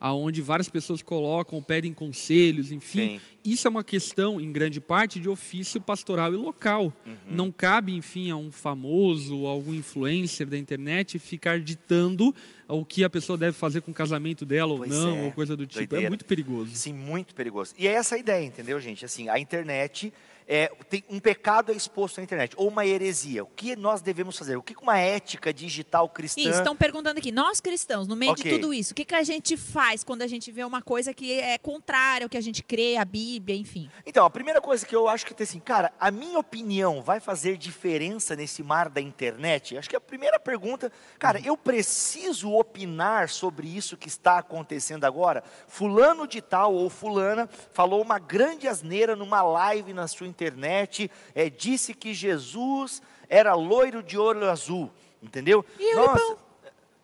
aonde 0.00 0.42
várias 0.42 0.68
pessoas 0.68 1.00
colocam, 1.00 1.62
pedem 1.62 1.94
conselhos, 1.94 2.70
enfim. 2.70 3.18
Sim. 3.18 3.20
Isso 3.44 3.66
é 3.66 3.70
uma 3.70 3.82
questão, 3.82 4.40
em 4.40 4.52
grande 4.52 4.80
parte, 4.80 5.18
de 5.18 5.28
ofício 5.28 5.80
pastoral 5.80 6.34
e 6.34 6.36
local. 6.36 6.92
Uhum. 7.06 7.14
Não 7.30 7.52
cabe, 7.52 7.94
enfim, 7.94 8.30
a 8.30 8.36
um 8.36 8.52
famoso, 8.52 9.46
a 9.46 9.50
algum 9.50 9.72
influencer 9.72 10.46
da 10.46 10.58
internet 10.58 11.18
ficar 11.18 11.60
ditando 11.60 12.34
o 12.68 12.84
que 12.84 13.04
a 13.04 13.08
pessoa 13.08 13.38
deve 13.38 13.56
fazer 13.56 13.80
com 13.80 13.92
o 13.92 13.94
casamento 13.94 14.44
dela 14.44 14.76
pois 14.76 14.92
ou 14.92 14.98
não, 14.98 15.16
é. 15.16 15.22
ou 15.22 15.32
coisa 15.32 15.56
do 15.56 15.66
tipo. 15.66 15.82
É 15.82 15.86
Doideira. 15.86 16.06
É 16.06 16.10
muito 16.10 16.24
perigoso. 16.24 16.74
Sim, 16.74 16.92
muito 16.92 17.34
perigoso. 17.34 17.74
E 17.78 17.86
é 17.86 17.92
essa 17.92 18.16
a 18.16 18.18
ideia, 18.18 18.44
entendeu, 18.44 18.78
gente? 18.80 19.04
Assim, 19.04 19.28
a 19.28 19.38
internet 19.38 20.12
é, 20.46 20.70
tem, 20.88 21.04
um 21.08 21.18
pecado 21.18 21.72
é 21.72 21.74
exposto 21.74 22.18
na 22.18 22.24
internet, 22.24 22.54
ou 22.56 22.68
uma 22.68 22.86
heresia. 22.86 23.44
O 23.44 23.46
que 23.46 23.74
nós 23.76 24.02
devemos 24.02 24.36
fazer? 24.36 24.56
O 24.56 24.62
que 24.62 24.74
uma 24.80 24.98
ética 24.98 25.52
digital 25.52 26.08
cristã... 26.08 26.40
Isso, 26.40 26.50
estão 26.50 26.76
perguntando 26.76 27.18
aqui, 27.18 27.32
nós 27.32 27.60
cristãos, 27.60 28.06
no 28.06 28.14
meio 28.14 28.32
okay. 28.32 28.52
de 28.52 28.58
tudo 28.58 28.74
isso, 28.74 28.92
o 28.92 28.94
que, 28.94 29.04
que 29.04 29.14
a 29.14 29.22
gente 29.22 29.56
faz 29.56 30.04
quando 30.04 30.22
a 30.22 30.26
gente 30.26 30.50
vê 30.50 30.64
uma 30.64 30.82
coisa 30.82 31.14
que 31.14 31.32
é 31.32 31.56
contrária 31.58 32.26
ao 32.26 32.28
que 32.28 32.36
a 32.36 32.40
gente 32.40 32.62
crê, 32.62 32.96
a 32.96 33.04
Bíblia, 33.04 33.56
enfim? 33.56 33.90
Então, 34.04 34.26
a 34.26 34.30
primeira 34.30 34.60
coisa 34.60 34.84
que 34.84 34.94
eu 34.94 35.08
acho 35.08 35.24
que 35.24 35.34
tem 35.34 35.44
assim, 35.44 35.60
cara, 35.60 35.92
a 35.98 36.10
minha 36.10 36.38
opinião 36.38 37.00
vai 37.00 37.20
fazer 37.20 37.56
diferença 37.56 38.36
nesse 38.36 38.62
mar 38.62 38.88
da 38.88 39.00
internet? 39.00 39.76
Acho 39.78 39.88
que 39.88 39.96
a 39.96 40.00
primeira 40.00 40.38
pergunta, 40.38 40.92
cara, 41.18 41.40
eu 41.44 41.56
preciso 41.56 42.52
opinar 42.52 43.28
sobre 43.28 43.66
isso 43.66 43.96
que 43.96 44.08
está 44.08 44.38
acontecendo 44.38 45.04
agora? 45.04 45.42
Fulano 45.66 46.26
de 46.26 46.42
tal 46.42 46.74
ou 46.74 46.90
fulana 46.90 47.48
falou 47.72 48.02
uma 48.02 48.18
grande 48.18 48.68
asneira 48.68 49.16
numa 49.16 49.42
live 49.42 49.92
na 49.92 50.06
sua 50.06 50.26
internet, 50.34 51.10
é, 51.34 51.48
disse 51.48 51.94
que 51.94 52.12
Jesus 52.12 53.00
era 53.28 53.54
loiro 53.54 54.02
de 54.02 54.18
olho 54.18 54.50
azul, 54.50 54.90
entendeu? 55.22 55.64
E 55.78 55.94
Nossa, 55.94 56.36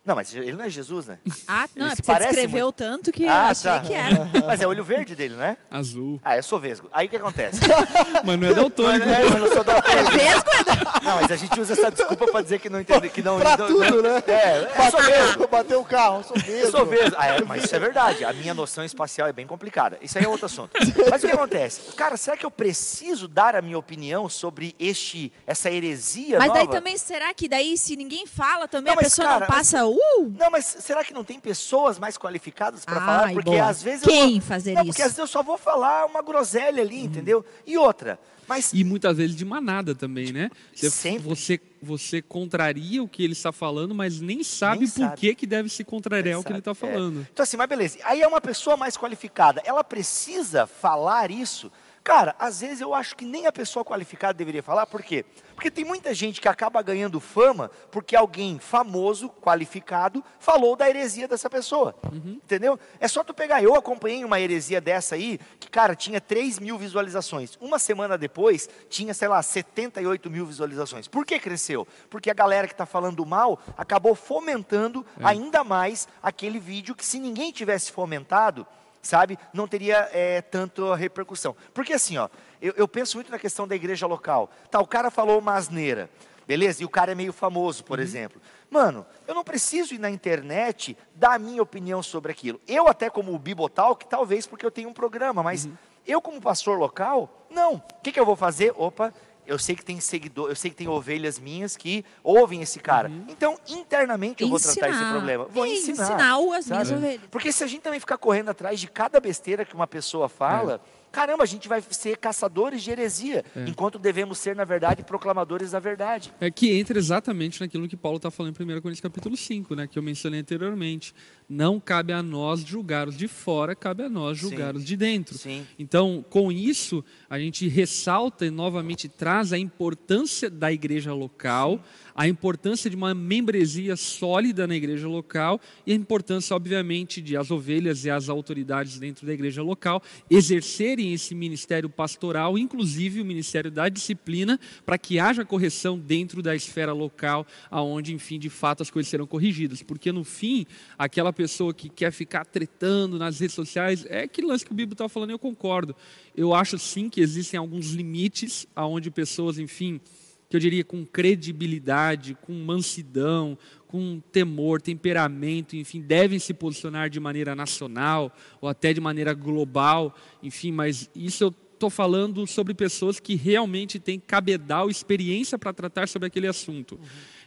não, 0.03 0.15
mas 0.15 0.33
ele 0.33 0.53
não 0.53 0.65
é 0.65 0.69
Jesus, 0.69 1.05
né? 1.05 1.19
Ah, 1.47 1.67
não, 1.75 1.85
ele 1.85 1.93
é 1.93 1.95
porque 1.95 2.11
você 2.11 2.19
descreveu 2.19 2.65
muito... 2.65 2.75
tanto 2.75 3.11
que 3.11 3.27
ah, 3.27 3.27
eu 3.27 3.51
achei 3.51 3.71
tá. 3.71 3.79
que 3.81 3.93
era. 3.93 4.29
Mas 4.47 4.59
é 4.59 4.67
olho 4.67 4.83
verde 4.83 5.15
dele, 5.15 5.35
né? 5.35 5.57
Azul. 5.69 6.19
Ah, 6.23 6.35
eu 6.37 6.43
sou 6.43 6.59
vesgo. 6.59 6.89
Aí 6.91 7.05
o 7.05 7.09
que 7.09 7.15
acontece? 7.17 7.59
mas 8.25 8.39
não 8.39 8.47
é 8.47 8.53
daltônico. 8.53 9.05
Mas, 9.05 9.19
é, 9.19 9.29
mas 9.29 9.39
não 9.39 9.47
sou 9.47 9.63
daltônico. 9.63 9.99
É 9.99 10.03
vesgo? 10.03 10.49
É 10.49 11.05
não, 11.05 11.15
mas 11.21 11.31
a 11.31 11.35
gente 11.35 11.59
usa 11.59 11.73
essa 11.73 11.91
desculpa 11.91 12.27
pra 12.27 12.41
dizer 12.41 12.59
que 12.59 12.69
não 12.69 12.81
entende, 12.81 13.09
que 13.09 13.21
não... 13.21 13.39
pra 13.39 13.55
não, 13.57 13.67
tudo, 13.67 13.79
não, 13.79 14.01
né? 14.01 14.23
É, 14.27 14.71
é 14.75 14.91
sou 14.91 15.01
vesgo. 15.01 15.47
Bateu 15.47 15.79
o 15.79 15.85
carro, 15.85 16.23
sou 16.23 16.35
vesgo. 16.35 16.51
Eu 16.51 16.71
sou 16.71 16.85
vesgo. 16.85 17.15
Ah, 17.17 17.27
é, 17.27 17.41
mas 17.43 17.63
isso 17.63 17.75
é 17.75 17.79
verdade. 17.79 18.25
A 18.25 18.33
minha 18.33 18.53
noção 18.53 18.83
espacial 18.83 19.27
é 19.27 19.33
bem 19.33 19.45
complicada. 19.45 19.97
Isso 20.01 20.17
aí 20.17 20.25
é 20.25 20.27
outro 20.27 20.47
assunto. 20.47 20.71
Mas 21.09 21.23
o 21.23 21.27
que 21.27 21.33
acontece? 21.33 21.93
Cara, 21.95 22.17
será 22.17 22.35
que 22.35 22.45
eu 22.45 22.51
preciso 22.51 23.27
dar 23.27 23.55
a 23.55 23.61
minha 23.61 23.77
opinião 23.77 24.27
sobre 24.27 24.75
este, 24.79 25.31
essa 25.45 25.69
heresia 25.69 26.39
Mas 26.39 26.47
nova? 26.47 26.59
daí 26.59 26.67
também, 26.67 26.97
será 26.97 27.33
que 27.33 27.47
daí 27.47 27.77
se 27.77 27.95
ninguém 27.95 28.25
fala 28.25 28.67
também, 28.67 28.93
não, 28.93 28.99
a 28.99 29.03
pessoa 29.03 29.27
cara, 29.27 29.39
não 29.41 29.47
passa... 29.47 29.90
Uh! 29.91 30.33
Não, 30.37 30.49
mas 30.49 30.65
será 30.65 31.03
que 31.03 31.13
não 31.13 31.23
tem 31.23 31.39
pessoas 31.39 31.99
mais 31.99 32.17
qualificadas 32.17 32.85
para 32.85 32.99
falar? 32.99 33.33
Porque 33.33 33.49
boa. 33.49 33.65
às 33.65 33.81
vezes 33.81 34.03
quem 34.03 34.35
eu 34.35 34.41
fazer 34.41 34.73
não, 34.73 34.81
isso? 34.81 34.91
Porque 34.91 35.01
às 35.01 35.09
vezes 35.09 35.19
eu 35.19 35.27
só 35.27 35.43
vou 35.43 35.57
falar 35.57 36.05
uma 36.05 36.21
groselha 36.21 36.81
ali, 36.81 37.01
hum. 37.01 37.05
entendeu? 37.05 37.45
E 37.65 37.77
outra. 37.77 38.19
Mas... 38.47 38.73
E 38.73 38.83
muitas 38.83 39.17
vezes 39.17 39.35
de 39.35 39.45
manada 39.45 39.95
também, 39.95 40.31
né? 40.31 40.49
Você, 40.73 40.89
Sempre. 40.89 41.29
Você, 41.29 41.59
você 41.81 42.21
contraria 42.21 43.01
o 43.01 43.07
que 43.07 43.23
ele 43.23 43.33
está 43.33 43.51
falando, 43.51 43.95
mas 43.95 44.19
nem 44.19 44.43
sabe 44.43 44.79
nem 44.79 44.89
por 44.89 44.99
sabe. 44.99 45.17
que, 45.17 45.35
que 45.35 45.47
deve 45.47 45.69
se 45.69 45.83
contrariar 45.83 46.39
o 46.39 46.43
que 46.43 46.51
ele 46.51 46.59
está 46.59 46.75
falando. 46.75 47.21
É. 47.21 47.27
Então 47.31 47.43
assim, 47.43 47.57
mas 47.57 47.69
beleza. 47.69 47.99
Aí 48.03 48.21
é 48.21 48.27
uma 48.27 48.41
pessoa 48.41 48.75
mais 48.75 48.97
qualificada. 48.97 49.61
Ela 49.63 49.83
precisa 49.83 50.67
falar 50.67 51.31
isso 51.31 51.71
Cara, 52.03 52.35
às 52.39 52.61
vezes 52.61 52.81
eu 52.81 52.93
acho 52.95 53.15
que 53.15 53.25
nem 53.25 53.45
a 53.45 53.51
pessoa 53.51 53.85
qualificada 53.85 54.33
deveria 54.33 54.63
falar, 54.63 54.87
por 54.87 55.03
quê? 55.03 55.23
Porque 55.53 55.69
tem 55.69 55.85
muita 55.85 56.11
gente 56.15 56.41
que 56.41 56.47
acaba 56.47 56.81
ganhando 56.81 57.19
fama 57.19 57.69
porque 57.91 58.15
alguém 58.15 58.57
famoso, 58.57 59.29
qualificado, 59.29 60.23
falou 60.39 60.75
da 60.75 60.89
heresia 60.89 61.27
dessa 61.27 61.47
pessoa. 61.47 61.95
Uhum. 62.11 62.39
Entendeu? 62.43 62.79
É 62.99 63.07
só 63.07 63.23
tu 63.23 63.31
pegar. 63.31 63.61
Eu 63.61 63.75
acompanhei 63.75 64.25
uma 64.25 64.39
heresia 64.39 64.81
dessa 64.81 65.13
aí, 65.13 65.39
que, 65.59 65.69
cara, 65.69 65.95
tinha 65.95 66.19
3 66.19 66.57
mil 66.57 66.79
visualizações. 66.79 67.55
Uma 67.61 67.77
semana 67.77 68.17
depois, 68.17 68.67
tinha, 68.89 69.13
sei 69.13 69.27
lá, 69.27 69.39
78 69.43 70.31
mil 70.31 70.47
visualizações. 70.47 71.07
Por 71.07 71.23
que 71.23 71.37
cresceu? 71.37 71.87
Porque 72.09 72.31
a 72.31 72.33
galera 72.33 72.67
que 72.67 72.73
está 72.73 72.87
falando 72.87 73.23
mal 73.23 73.59
acabou 73.77 74.15
fomentando 74.15 75.05
é. 75.19 75.25
ainda 75.25 75.63
mais 75.63 76.07
aquele 76.23 76.59
vídeo 76.59 76.95
que, 76.95 77.05
se 77.05 77.19
ninguém 77.19 77.51
tivesse 77.51 77.91
fomentado, 77.91 78.65
sabe, 79.01 79.37
não 79.53 79.67
teria 79.67 80.09
é, 80.11 80.41
tanto 80.41 80.93
repercussão. 80.93 81.55
Porque 81.73 81.93
assim, 81.93 82.17
ó, 82.17 82.29
eu, 82.61 82.73
eu, 82.77 82.87
penso 82.87 83.17
muito 83.17 83.31
na 83.31 83.39
questão 83.39 83.67
da 83.67 83.75
igreja 83.75 84.05
local. 84.05 84.49
Tá, 84.69 84.79
o 84.79 84.87
cara 84.87 85.09
falou 85.09 85.39
uma 85.39 85.55
asneira, 85.55 86.09
beleza? 86.47 86.83
E 86.83 86.85
o 86.85 86.89
cara 86.89 87.11
é 87.11 87.15
meio 87.15 87.33
famoso, 87.33 87.83
por 87.83 87.97
uhum. 87.97 88.03
exemplo. 88.03 88.41
Mano, 88.69 89.05
eu 89.27 89.33
não 89.33 89.43
preciso 89.43 89.93
ir 89.93 89.99
na 89.99 90.09
internet 90.09 90.97
dar 91.15 91.33
a 91.33 91.39
minha 91.39 91.61
opinião 91.61 92.01
sobre 92.01 92.31
aquilo. 92.31 92.61
Eu 92.67 92.87
até 92.87 93.09
como 93.09 93.37
Bibotalk, 93.37 94.05
talvez 94.07 94.47
porque 94.47 94.65
eu 94.65 94.71
tenho 94.71 94.89
um 94.89 94.93
programa, 94.93 95.43
mas 95.43 95.65
uhum. 95.65 95.73
eu 96.07 96.21
como 96.21 96.41
pastor 96.41 96.77
local, 96.77 97.47
não. 97.49 97.75
O 97.75 98.01
que, 98.01 98.11
que 98.11 98.19
eu 98.19 98.25
vou 98.25 98.35
fazer? 98.35 98.73
Opa, 98.77 99.13
eu 99.51 99.59
sei 99.59 99.75
que 99.75 99.83
tem 99.83 99.99
seguidor, 99.99 100.49
eu 100.49 100.55
sei 100.55 100.71
que 100.71 100.77
tem 100.77 100.87
ovelhas 100.87 101.37
minhas 101.37 101.75
que 101.75 102.05
ouvem 102.23 102.61
esse 102.61 102.79
cara. 102.79 103.09
Uhum. 103.09 103.25
Então, 103.27 103.57
internamente 103.67 104.41
eu 104.41 104.49
vou 104.49 104.59
tratar 104.59 104.89
esse 104.89 105.11
problema. 105.11 105.45
Vou 105.45 105.65
ensinar. 105.65 106.03
Ensinar 106.05 106.57
as 106.57 106.67
minhas 106.69 106.91
ovelhas. 106.91 107.21
Porque 107.29 107.51
se 107.51 107.63
a 107.63 107.67
gente 107.67 107.81
também 107.81 107.99
ficar 107.99 108.17
correndo 108.17 108.49
atrás 108.49 108.79
de 108.79 108.87
cada 108.87 109.19
besteira 109.19 109.65
que 109.65 109.75
uma 109.75 109.87
pessoa 109.87 110.29
fala, 110.29 110.81
é 110.97 111.01
caramba, 111.11 111.43
a 111.43 111.47
gente 111.47 111.67
vai 111.67 111.83
ser 111.89 112.17
caçadores 112.17 112.81
de 112.81 112.91
heresia, 112.91 113.43
é. 113.55 113.65
enquanto 113.67 113.99
devemos 113.99 114.37
ser, 114.37 114.55
na 114.55 114.63
verdade, 114.63 115.03
proclamadores 115.03 115.71
da 115.71 115.79
verdade. 115.79 116.33
É 116.39 116.49
que 116.49 116.71
entra 116.71 116.97
exatamente 116.97 117.59
naquilo 117.59 117.87
que 117.87 117.97
Paulo 117.97 118.17
está 118.17 118.31
falando 118.31 118.57
em 118.57 118.63
1 118.63 118.81
Coríntios 118.81 119.01
capítulo 119.01 119.35
5, 119.35 119.75
né, 119.75 119.87
que 119.87 119.99
eu 119.99 120.03
mencionei 120.03 120.39
anteriormente. 120.39 121.13
Não 121.53 121.81
cabe 121.81 122.13
a 122.13 122.23
nós 122.23 122.61
julgar 122.61 123.09
os 123.09 123.17
de 123.17 123.27
fora, 123.27 123.75
cabe 123.75 124.03
a 124.03 124.09
nós 124.09 124.37
julgar 124.37 124.73
Sim. 124.73 124.79
os 124.79 124.85
de 124.85 124.95
dentro. 124.95 125.37
Sim. 125.37 125.67
Então, 125.77 126.23
com 126.29 126.49
isso, 126.49 127.03
a 127.29 127.37
gente 127.37 127.67
ressalta 127.67 128.45
e 128.45 128.49
novamente 128.49 129.09
traz 129.09 129.51
a 129.51 129.57
importância 129.57 130.49
da 130.49 130.71
igreja 130.71 131.13
local, 131.13 131.73
Sim 131.73 132.11
a 132.15 132.27
importância 132.27 132.89
de 132.89 132.95
uma 132.95 133.13
membresia 133.13 133.95
sólida 133.95 134.67
na 134.67 134.75
igreja 134.75 135.07
local 135.07 135.59
e 135.85 135.91
a 135.91 135.95
importância, 135.95 136.55
obviamente, 136.55 137.21
de 137.21 137.35
as 137.37 137.51
ovelhas 137.51 138.05
e 138.05 138.09
as 138.09 138.29
autoridades 138.29 138.99
dentro 138.99 139.25
da 139.25 139.33
igreja 139.33 139.61
local 139.61 140.01
exercerem 140.29 141.13
esse 141.13 141.33
ministério 141.33 141.89
pastoral, 141.89 142.57
inclusive 142.57 143.21
o 143.21 143.25
ministério 143.25 143.71
da 143.71 143.89
disciplina, 143.89 144.59
para 144.85 144.97
que 144.97 145.19
haja 145.19 145.45
correção 145.45 145.97
dentro 145.97 146.41
da 146.41 146.55
esfera 146.55 146.93
local, 146.93 147.45
aonde, 147.69 148.13
enfim, 148.13 148.37
de 148.37 148.49
fato 148.49 148.83
as 148.83 148.89
coisas 148.89 149.09
serão 149.09 149.25
corrigidas. 149.25 149.81
Porque 149.81 150.11
no 150.11 150.23
fim, 150.23 150.65
aquela 150.97 151.33
pessoa 151.41 151.73
que 151.73 151.89
quer 151.89 152.11
ficar 152.11 152.45
tretando 152.45 153.17
nas 153.17 153.39
redes 153.39 153.55
sociais, 153.55 154.05
é 154.07 154.21
aquele 154.21 154.45
lance 154.45 154.63
que 154.63 154.71
o 154.71 154.75
Bíblia 154.75 154.93
está 154.93 155.09
falando, 155.09 155.31
eu 155.31 155.39
concordo. 155.39 155.95
Eu 156.37 156.53
acho 156.53 156.77
sim 156.77 157.09
que 157.09 157.19
existem 157.19 157.57
alguns 157.57 157.93
limites 157.93 158.67
aonde 158.75 159.09
pessoas, 159.09 159.57
enfim, 159.57 159.99
que 160.47 160.55
eu 160.55 160.59
diria 160.59 160.83
com 160.83 161.03
credibilidade, 161.03 162.37
com 162.43 162.53
mansidão, 162.53 163.57
com 163.87 164.21
temor, 164.31 164.79
temperamento, 164.83 165.75
enfim, 165.75 165.99
devem 165.99 166.37
se 166.37 166.53
posicionar 166.53 167.09
de 167.09 167.19
maneira 167.19 167.55
nacional 167.55 168.31
ou 168.61 168.69
até 168.69 168.93
de 168.93 169.01
maneira 169.01 169.33
global, 169.33 170.15
enfim, 170.43 170.71
mas 170.71 171.09
isso 171.15 171.43
eu 171.43 171.55
estou 171.73 171.89
falando 171.89 172.45
sobre 172.45 172.75
pessoas 172.75 173.19
que 173.19 173.33
realmente 173.33 173.99
têm 173.99 174.19
cabedal, 174.19 174.91
experiência 174.91 175.57
para 175.57 175.73
tratar 175.73 176.07
sobre 176.07 176.27
aquele 176.27 176.45
assunto. 176.45 176.93
Uhum. 176.93 177.01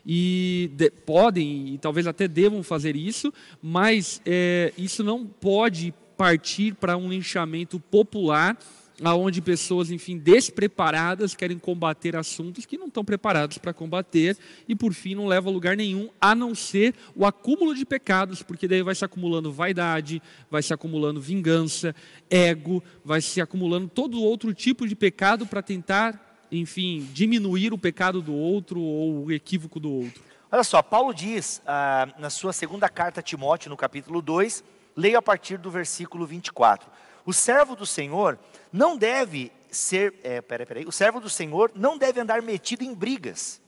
E 0.06 0.70
de, 0.74 0.90
podem, 0.90 1.74
e 1.74 1.78
talvez 1.78 2.06
até 2.06 2.28
devam 2.28 2.62
fazer 2.62 2.94
isso, 2.96 3.32
mas 3.62 4.20
é, 4.26 4.72
isso 4.76 5.02
não 5.02 5.26
pode 5.26 5.94
partir 6.16 6.74
para 6.74 6.96
um 6.96 7.08
linchamento 7.08 7.80
popular 7.80 8.56
aonde 9.02 9.40
pessoas, 9.40 9.90
enfim, 9.90 10.18
despreparadas 10.18 11.34
querem 11.34 11.58
combater 11.58 12.14
assuntos 12.14 12.66
que 12.66 12.78
não 12.78 12.86
estão 12.86 13.04
preparados 13.04 13.58
para 13.58 13.72
combater 13.72 14.36
e 14.68 14.74
por 14.74 14.92
fim 14.92 15.14
não 15.14 15.26
leva 15.26 15.48
a 15.48 15.52
lugar 15.52 15.76
nenhum 15.76 16.08
a 16.20 16.34
não 16.34 16.54
ser 16.54 16.94
o 17.14 17.26
acúmulo 17.26 17.74
de 17.74 17.84
pecados, 17.84 18.42
porque 18.42 18.68
daí 18.68 18.82
vai 18.82 18.94
se 18.94 19.04
acumulando 19.04 19.52
vaidade, 19.52 20.22
vai 20.50 20.62
se 20.62 20.72
acumulando 20.72 21.20
vingança, 21.20 21.94
ego, 22.30 22.82
vai 23.04 23.20
se 23.20 23.40
acumulando 23.40 23.88
todo 23.88 24.22
outro 24.22 24.54
tipo 24.54 24.86
de 24.86 24.94
pecado 24.94 25.46
para 25.46 25.62
tentar, 25.62 26.23
enfim, 26.60 27.08
diminuir 27.12 27.72
o 27.72 27.78
pecado 27.78 28.22
do 28.22 28.34
outro 28.34 28.80
ou 28.80 29.26
o 29.26 29.32
equívoco 29.32 29.80
do 29.80 29.90
outro. 29.90 30.22
Olha 30.50 30.62
só, 30.62 30.82
Paulo 30.82 31.12
diz 31.12 31.60
ah, 31.66 32.08
na 32.18 32.30
sua 32.30 32.52
segunda 32.52 32.88
carta 32.88 33.20
a 33.20 33.22
Timóteo, 33.22 33.70
no 33.70 33.76
capítulo 33.76 34.22
2, 34.22 34.62
leio 34.96 35.18
a 35.18 35.22
partir 35.22 35.58
do 35.58 35.70
versículo 35.70 36.26
24. 36.26 36.88
O 37.26 37.32
servo 37.32 37.74
do 37.74 37.84
Senhor 37.84 38.38
não 38.72 38.96
deve 38.96 39.50
ser, 39.70 40.14
é, 40.22 40.40
peraí, 40.40 40.66
peraí, 40.66 40.84
o 40.86 40.92
servo 40.92 41.20
do 41.20 41.28
Senhor 41.28 41.72
não 41.74 41.98
deve 41.98 42.20
andar 42.20 42.40
metido 42.42 42.84
em 42.84 42.94
brigas, 42.94 43.60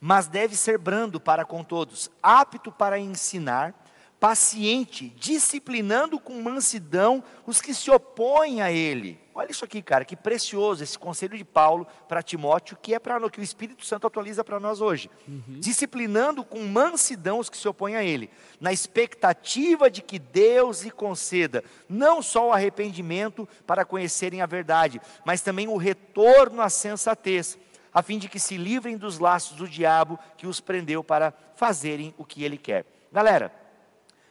mas 0.00 0.26
deve 0.26 0.56
ser 0.56 0.78
brando 0.78 1.20
para 1.20 1.44
com 1.44 1.62
todos, 1.62 2.10
apto 2.22 2.72
para 2.72 2.98
ensinar, 2.98 3.74
paciente, 4.18 5.10
disciplinando 5.16 6.18
com 6.18 6.40
mansidão 6.40 7.22
os 7.46 7.60
que 7.60 7.74
se 7.74 7.90
opõem 7.90 8.62
a 8.62 8.72
ele. 8.72 9.20
Olha 9.34 9.50
isso 9.50 9.66
aqui, 9.66 9.82
cara, 9.82 10.02
que 10.02 10.16
precioso 10.16 10.82
esse 10.82 10.98
conselho 10.98 11.36
de 11.36 11.44
Paulo 11.44 11.86
para 12.08 12.22
Timóteo, 12.22 12.78
que 12.80 12.94
é 12.94 12.98
para 12.98 13.28
que 13.28 13.38
o 13.38 13.42
Espírito 13.42 13.84
Santo 13.84 14.06
atualiza 14.06 14.42
para 14.42 14.58
nós 14.58 14.80
hoje. 14.80 15.10
Uhum. 15.28 15.60
Disciplinando 15.60 16.42
com 16.42 16.60
mansidão 16.60 17.38
os 17.38 17.50
que 17.50 17.58
se 17.58 17.68
opõem 17.68 17.96
a 17.96 18.02
ele, 18.02 18.30
na 18.58 18.72
expectativa 18.72 19.90
de 19.90 20.00
que 20.00 20.18
Deus 20.18 20.82
lhe 20.82 20.90
conceda 20.90 21.62
não 21.86 22.22
só 22.22 22.48
o 22.48 22.52
arrependimento 22.52 23.46
para 23.66 23.84
conhecerem 23.84 24.40
a 24.40 24.46
verdade, 24.46 25.02
mas 25.26 25.42
também 25.42 25.68
o 25.68 25.76
retorno 25.76 26.62
à 26.62 26.70
sensatez, 26.70 27.58
a 27.92 28.02
fim 28.02 28.18
de 28.18 28.30
que 28.30 28.40
se 28.40 28.56
livrem 28.56 28.96
dos 28.96 29.18
laços 29.18 29.58
do 29.58 29.68
diabo 29.68 30.18
que 30.38 30.46
os 30.46 30.60
prendeu 30.60 31.04
para 31.04 31.34
fazerem 31.54 32.14
o 32.16 32.24
que 32.24 32.42
ele 32.42 32.56
quer. 32.56 32.86
Galera, 33.12 33.52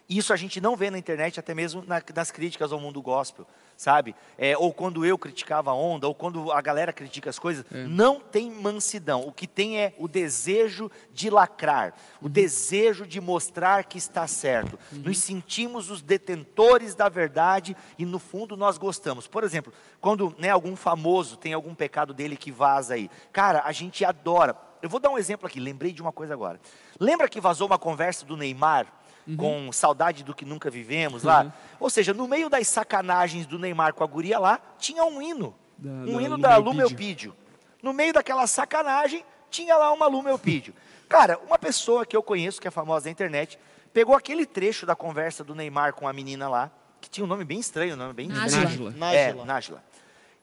isso 0.07 0.31
a 0.31 0.35
gente 0.35 0.61
não 0.61 0.75
vê 0.75 0.91
na 0.91 0.97
internet, 0.97 1.39
até 1.39 1.53
mesmo 1.53 1.83
na, 1.85 2.01
nas 2.13 2.29
críticas 2.29 2.71
ao 2.71 2.79
mundo 2.79 3.01
gospel, 3.01 3.47
sabe? 3.75 4.15
É, 4.37 4.55
ou 4.55 4.71
quando 4.71 5.03
eu 5.03 5.17
criticava 5.17 5.71
a 5.71 5.73
onda, 5.73 6.07
ou 6.07 6.13
quando 6.13 6.51
a 6.51 6.61
galera 6.61 6.93
critica 6.93 7.29
as 7.29 7.39
coisas, 7.39 7.65
é. 7.73 7.83
não 7.85 8.19
tem 8.19 8.51
mansidão. 8.51 9.27
O 9.27 9.31
que 9.31 9.47
tem 9.47 9.79
é 9.79 9.95
o 9.97 10.07
desejo 10.07 10.91
de 11.11 11.29
lacrar, 11.29 11.93
o 12.21 12.25
uhum. 12.25 12.31
desejo 12.31 13.07
de 13.07 13.19
mostrar 13.19 13.83
que 13.85 13.97
está 13.97 14.27
certo. 14.27 14.77
Uhum. 14.91 14.99
Nos 14.99 15.17
sentimos 15.17 15.89
os 15.89 16.01
detentores 16.01 16.93
da 16.93 17.09
verdade 17.09 17.75
e 17.97 18.05
no 18.05 18.19
fundo 18.19 18.55
nós 18.55 18.77
gostamos. 18.77 19.27
Por 19.27 19.43
exemplo, 19.43 19.73
quando 19.99 20.35
né, 20.37 20.51
algum 20.51 20.75
famoso 20.75 21.35
tem 21.35 21.53
algum 21.53 21.73
pecado 21.73 22.13
dele 22.13 22.37
que 22.37 22.51
vaza 22.51 22.93
aí, 22.93 23.09
cara, 23.33 23.63
a 23.65 23.71
gente 23.71 24.05
adora. 24.05 24.55
Eu 24.81 24.89
vou 24.89 24.99
dar 24.99 25.09
um 25.09 25.17
exemplo 25.17 25.47
aqui, 25.47 25.59
lembrei 25.59 25.91
de 25.91 26.01
uma 26.01 26.11
coisa 26.11 26.33
agora. 26.33 26.59
Lembra 26.99 27.27
que 27.27 27.41
vazou 27.41 27.65
uma 27.65 27.79
conversa 27.79 28.23
do 28.23 28.37
Neymar? 28.37 28.85
Uhum. 29.27 29.37
com 29.37 29.71
saudade 29.71 30.23
do 30.23 30.33
que 30.33 30.45
nunca 30.45 30.69
vivemos 30.69 31.23
lá. 31.23 31.43
Uhum. 31.43 31.51
Ou 31.79 31.89
seja, 31.89 32.13
no 32.13 32.27
meio 32.27 32.49
das 32.49 32.67
sacanagens 32.67 33.45
do 33.45 33.59
Neymar 33.59 33.93
com 33.93 34.03
a 34.03 34.07
guria 34.07 34.39
lá, 34.39 34.59
tinha 34.77 35.03
um 35.03 35.21
hino. 35.21 35.55
Da, 35.77 35.89
um 35.89 36.15
da 36.17 36.21
hino 36.21 36.37
da 36.37 36.57
Lumeupídio. 36.57 37.35
No 37.81 37.93
meio 37.93 38.13
daquela 38.13 38.47
sacanagem, 38.47 39.23
tinha 39.49 39.75
lá 39.77 39.91
uma 39.91 40.07
Lumeupídio. 40.07 40.73
Cara, 41.07 41.39
uma 41.45 41.57
pessoa 41.57 42.05
que 42.05 42.15
eu 42.15 42.23
conheço, 42.23 42.59
que 42.59 42.67
é 42.67 42.71
famosa 42.71 43.05
na 43.05 43.11
internet, 43.11 43.59
pegou 43.93 44.15
aquele 44.15 44.45
trecho 44.45 44.85
da 44.85 44.95
conversa 44.95 45.43
do 45.43 45.53
Neymar 45.53 45.93
com 45.93 46.07
a 46.07 46.13
menina 46.13 46.49
lá, 46.49 46.71
que 46.99 47.09
tinha 47.09 47.23
um 47.23 47.27
nome 47.27 47.45
bem 47.45 47.59
estranho, 47.59 47.93
um 47.93 47.97
nome 47.97 48.13
bem 48.13 48.27
Nájila. 48.27 48.91
Nájila. 48.91 49.13
É, 49.13 49.33
Nájila. 49.45 49.83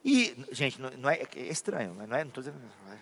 E, 0.05 0.35
gente, 0.51 0.81
não, 0.81 1.09
é, 1.09 1.21
é 1.35 1.41
estranho, 1.43 1.93
mas 1.97 2.09
não 2.09 2.17
é, 2.17 2.23
não 2.23 2.29
estou 2.29 2.43
dizendo. 2.43 2.59
Não 2.85 2.93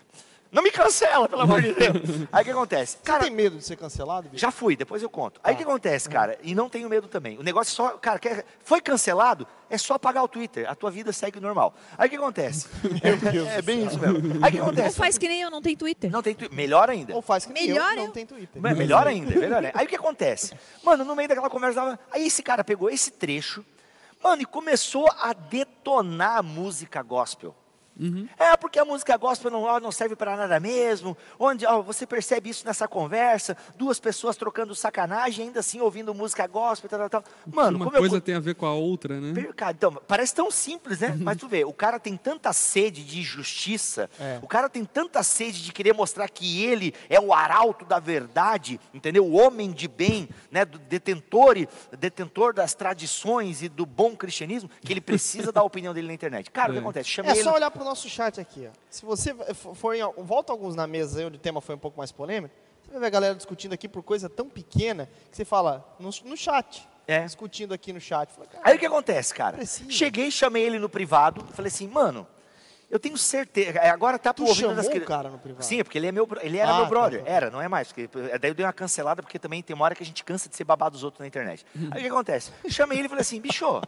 me 0.60 0.70
cancela, 0.70 1.26
pelo 1.26 1.40
amor 1.40 1.62
de 1.62 1.72
Deus. 1.72 2.26
Aí 2.30 2.42
o 2.42 2.44
que 2.44 2.50
acontece? 2.50 2.98
Cara, 3.02 3.20
Você 3.20 3.28
tem 3.28 3.36
medo 3.36 3.56
de 3.56 3.64
ser 3.64 3.76
cancelado? 3.76 4.28
Bicho? 4.28 4.38
Já 4.38 4.50
fui, 4.50 4.76
depois 4.76 5.02
eu 5.02 5.08
conto. 5.08 5.40
Aí 5.42 5.52
o 5.52 5.54
ah. 5.54 5.56
que 5.56 5.62
acontece, 5.62 6.10
cara? 6.10 6.38
E 6.42 6.54
não 6.54 6.68
tenho 6.68 6.90
medo 6.90 7.08
também. 7.08 7.38
O 7.38 7.42
negócio 7.42 7.72
é 7.72 7.74
só, 7.74 7.96
cara, 7.96 8.18
quer, 8.18 8.44
foi 8.62 8.82
cancelado, 8.82 9.46
é 9.70 9.78
só 9.78 9.94
apagar 9.94 10.22
o 10.22 10.28
Twitter. 10.28 10.70
A 10.70 10.74
tua 10.74 10.90
vida 10.90 11.10
segue 11.10 11.40
normal. 11.40 11.74
Aí 11.96 12.06
o 12.06 12.10
que 12.10 12.16
acontece? 12.16 12.68
é, 13.02 13.58
é, 13.58 13.62
bem 13.62 13.86
isso 13.86 13.98
mesmo. 13.98 14.44
Aí 14.44 14.50
o 14.50 14.52
que 14.52 14.60
acontece? 14.60 14.88
Ou 14.88 14.92
faz 14.92 15.16
que 15.16 15.26
nem 15.26 15.40
eu, 15.40 15.50
não 15.50 15.62
tem 15.62 15.74
Twitter. 15.74 16.10
Não 16.10 16.22
tem 16.22 16.34
Twitter. 16.34 16.54
Melhor 16.54 16.90
ainda. 16.90 17.14
Ou 17.14 17.22
faz 17.22 17.46
que 17.46 17.52
nem 17.54 17.68
melhor 17.68 17.96
eu, 17.96 18.04
não 18.04 18.10
tem 18.10 18.26
Twitter. 18.26 18.60
melhor 18.60 19.06
ainda, 19.06 19.34
melhor 19.34 19.64
ainda. 19.64 19.78
Aí 19.78 19.86
o 19.86 19.88
que 19.88 19.96
acontece? 19.96 20.54
Mano, 20.82 21.02
no 21.02 21.16
meio 21.16 21.30
daquela 21.30 21.48
conversa, 21.48 21.98
aí 22.10 22.26
esse 22.26 22.42
cara 22.42 22.62
pegou 22.62 22.90
esse 22.90 23.10
trecho, 23.10 23.64
mano, 24.22 24.42
e 24.42 24.44
começou 24.44 25.08
a 25.18 25.32
detonar 25.32 26.36
a 26.36 26.42
música 26.42 27.02
gospel. 27.02 27.54
Uhum. 27.98 28.26
É 28.38 28.56
porque 28.56 28.78
a 28.78 28.84
música 28.84 29.16
gospel 29.16 29.50
não, 29.50 29.80
não 29.80 29.92
serve 29.92 30.16
para 30.16 30.36
nada 30.36 30.58
mesmo. 30.58 31.16
Onde 31.38 31.66
ó, 31.66 31.82
você 31.82 32.06
percebe 32.06 32.50
isso 32.50 32.64
nessa 32.66 32.88
conversa, 32.88 33.56
duas 33.76 34.00
pessoas 34.00 34.36
trocando 34.36 34.74
sacanagem, 34.74 35.46
ainda 35.46 35.60
assim 35.60 35.80
ouvindo 35.80 36.14
música 36.14 36.46
gospel, 36.46 36.88
tal, 36.88 37.08
tal, 37.08 37.22
tal. 37.22 37.24
Mano, 37.46 37.78
uma 37.78 37.90
coisa 37.90 38.16
eu... 38.16 38.20
tem 38.20 38.34
a 38.34 38.40
ver 38.40 38.54
com 38.54 38.66
a 38.66 38.74
outra, 38.74 39.20
né? 39.20 39.32
Então, 39.70 39.92
parece 40.06 40.34
tão 40.34 40.50
simples, 40.50 41.00
né? 41.00 41.08
Uhum. 41.08 41.18
Mas 41.20 41.36
tu 41.36 41.48
vê, 41.48 41.64
o 41.64 41.72
cara 41.72 41.98
tem 41.98 42.16
tanta 42.16 42.52
sede 42.52 43.04
de 43.04 43.22
justiça, 43.22 44.08
é. 44.18 44.38
o 44.42 44.46
cara 44.46 44.68
tem 44.68 44.84
tanta 44.84 45.22
sede 45.22 45.62
de 45.62 45.72
querer 45.72 45.94
mostrar 45.94 46.28
que 46.28 46.64
ele 46.64 46.94
é 47.08 47.20
o 47.20 47.32
arauto 47.32 47.84
da 47.84 47.98
verdade, 47.98 48.80
entendeu? 48.92 49.24
O 49.24 49.34
homem 49.34 49.70
de 49.70 49.88
bem, 49.88 50.28
né? 50.50 50.64
Do 50.64 50.78
detentor, 50.78 51.56
detentor 51.98 52.54
das 52.54 52.74
tradições 52.74 53.62
e 53.62 53.68
do 53.68 53.84
bom 53.84 54.16
cristianismo, 54.16 54.70
que 54.80 54.92
ele 54.92 55.00
precisa 55.00 55.50
da 55.52 55.62
opinião 55.62 55.92
dele 55.92 56.06
na 56.08 56.14
internet. 56.14 56.50
Cara, 56.50 56.68
é. 56.68 56.70
o 56.70 56.72
que 56.72 56.78
é. 56.78 56.80
acontece? 56.80 57.08
Chama 57.08 57.30
é 57.30 57.32
ele... 57.32 57.42
só 57.42 57.54
olhar 57.54 57.70
para 57.82 57.86
o 57.86 57.88
nosso 57.88 58.08
chat 58.08 58.40
aqui. 58.40 58.68
Ó. 58.68 58.72
Se 58.88 59.04
você 59.04 59.34
for 59.74 59.94
em, 59.94 60.02
volta 60.18 60.52
alguns 60.52 60.74
na 60.74 60.86
mesa 60.86 61.20
aí, 61.20 61.26
onde 61.26 61.36
o 61.36 61.40
tema 61.40 61.60
foi 61.60 61.74
um 61.74 61.78
pouco 61.78 61.98
mais 61.98 62.12
polêmico, 62.12 62.54
você 62.82 62.92
vai 62.92 63.00
ver 63.00 63.06
a 63.06 63.10
galera 63.10 63.34
discutindo 63.34 63.72
aqui 63.72 63.88
por 63.88 64.02
coisa 64.02 64.28
tão 64.28 64.48
pequena 64.48 65.08
que 65.30 65.36
você 65.36 65.44
fala 65.44 65.84
no, 65.98 66.10
no 66.24 66.36
chat. 66.36 66.88
É. 67.06 67.24
Discutindo 67.24 67.74
aqui 67.74 67.92
no 67.92 68.00
chat. 68.00 68.30
Fala, 68.30 68.46
aí 68.62 68.76
o 68.76 68.78
que 68.78 68.86
acontece, 68.86 69.34
cara? 69.34 69.56
Precisa. 69.56 69.90
Cheguei, 69.90 70.30
chamei 70.30 70.62
ele 70.62 70.78
no 70.78 70.88
privado, 70.88 71.44
falei 71.52 71.68
assim, 71.68 71.88
mano, 71.88 72.26
eu 72.88 73.00
tenho 73.00 73.16
certeza. 73.16 73.78
É, 73.78 73.90
agora 73.90 74.18
tá 74.18 74.32
por 74.32 74.46
ouvido 74.46 74.74
das 74.74 74.86
o 74.86 75.00
cara 75.00 75.28
no 75.28 75.38
privado? 75.38 75.64
Sim, 75.64 75.82
porque 75.82 75.98
ele, 75.98 76.06
é 76.06 76.12
meu, 76.12 76.28
ele 76.40 76.58
era 76.58 76.70
ah, 76.70 76.74
meu 76.76 76.84
tá, 76.84 76.90
brother. 76.90 77.20
Tá, 77.20 77.26
tá. 77.26 77.32
Era, 77.32 77.50
não 77.50 77.60
é 77.60 77.66
mais. 77.66 77.88
Porque, 77.88 78.08
daí 78.40 78.50
eu 78.50 78.54
dei 78.54 78.64
uma 78.64 78.72
cancelada, 78.72 79.22
porque 79.22 79.38
também 79.38 79.62
tem 79.62 79.74
uma 79.74 79.84
hora 79.84 79.94
que 79.94 80.02
a 80.02 80.06
gente 80.06 80.22
cansa 80.22 80.48
de 80.48 80.54
ser 80.54 80.64
babado 80.64 80.92
dos 80.92 81.02
outros 81.02 81.20
na 81.20 81.26
internet. 81.26 81.66
Aí 81.90 82.00
o 82.00 82.02
que 82.02 82.08
acontece? 82.08 82.52
Chamei 82.68 82.98
ele 82.98 83.06
e 83.06 83.08
falei 83.08 83.22
assim, 83.22 83.40
bicho, 83.40 83.80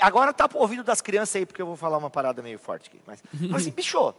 Agora 0.00 0.32
tá 0.32 0.48
pro 0.48 0.58
ouvido 0.58 0.82
das 0.82 1.00
crianças 1.00 1.36
aí, 1.36 1.46
porque 1.46 1.60
eu 1.60 1.66
vou 1.66 1.76
falar 1.76 1.98
uma 1.98 2.10
parada 2.10 2.42
meio 2.42 2.58
forte 2.58 2.88
aqui. 2.88 3.00
Mas, 3.06 3.22
assim, 3.54 3.70
bicho, 3.70 4.14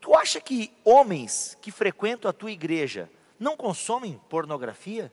tu 0.00 0.14
acha 0.14 0.40
que 0.40 0.72
homens 0.84 1.56
que 1.60 1.70
frequentam 1.70 2.28
a 2.28 2.32
tua 2.32 2.50
igreja 2.50 3.10
não 3.38 3.56
consomem 3.56 4.20
pornografia? 4.28 5.12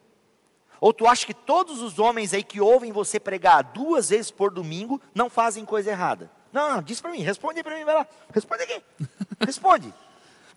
Ou 0.81 0.93
tu 0.93 1.07
acha 1.07 1.25
que 1.25 1.33
todos 1.33 1.81
os 1.81 1.99
homens 1.99 2.33
aí 2.33 2.43
que 2.43 2.59
ouvem 2.59 2.91
você 2.91 3.19
pregar 3.19 3.63
duas 3.63 4.09
vezes 4.09 4.29
por 4.29 4.51
domingo 4.51 5.01
não 5.13 5.29
fazem 5.29 5.65
coisa 5.65 5.91
errada? 5.91 6.29
Não, 6.51 6.75
não 6.75 6.81
diz 6.81 7.01
para 7.01 7.11
mim, 7.11 7.19
responde 7.19 7.63
para 7.63 7.75
mim, 7.75 7.83
vai 7.83 7.95
lá. 7.95 8.07
Responde 8.33 8.63
aqui. 8.63 8.83
Responde. 9.45 9.93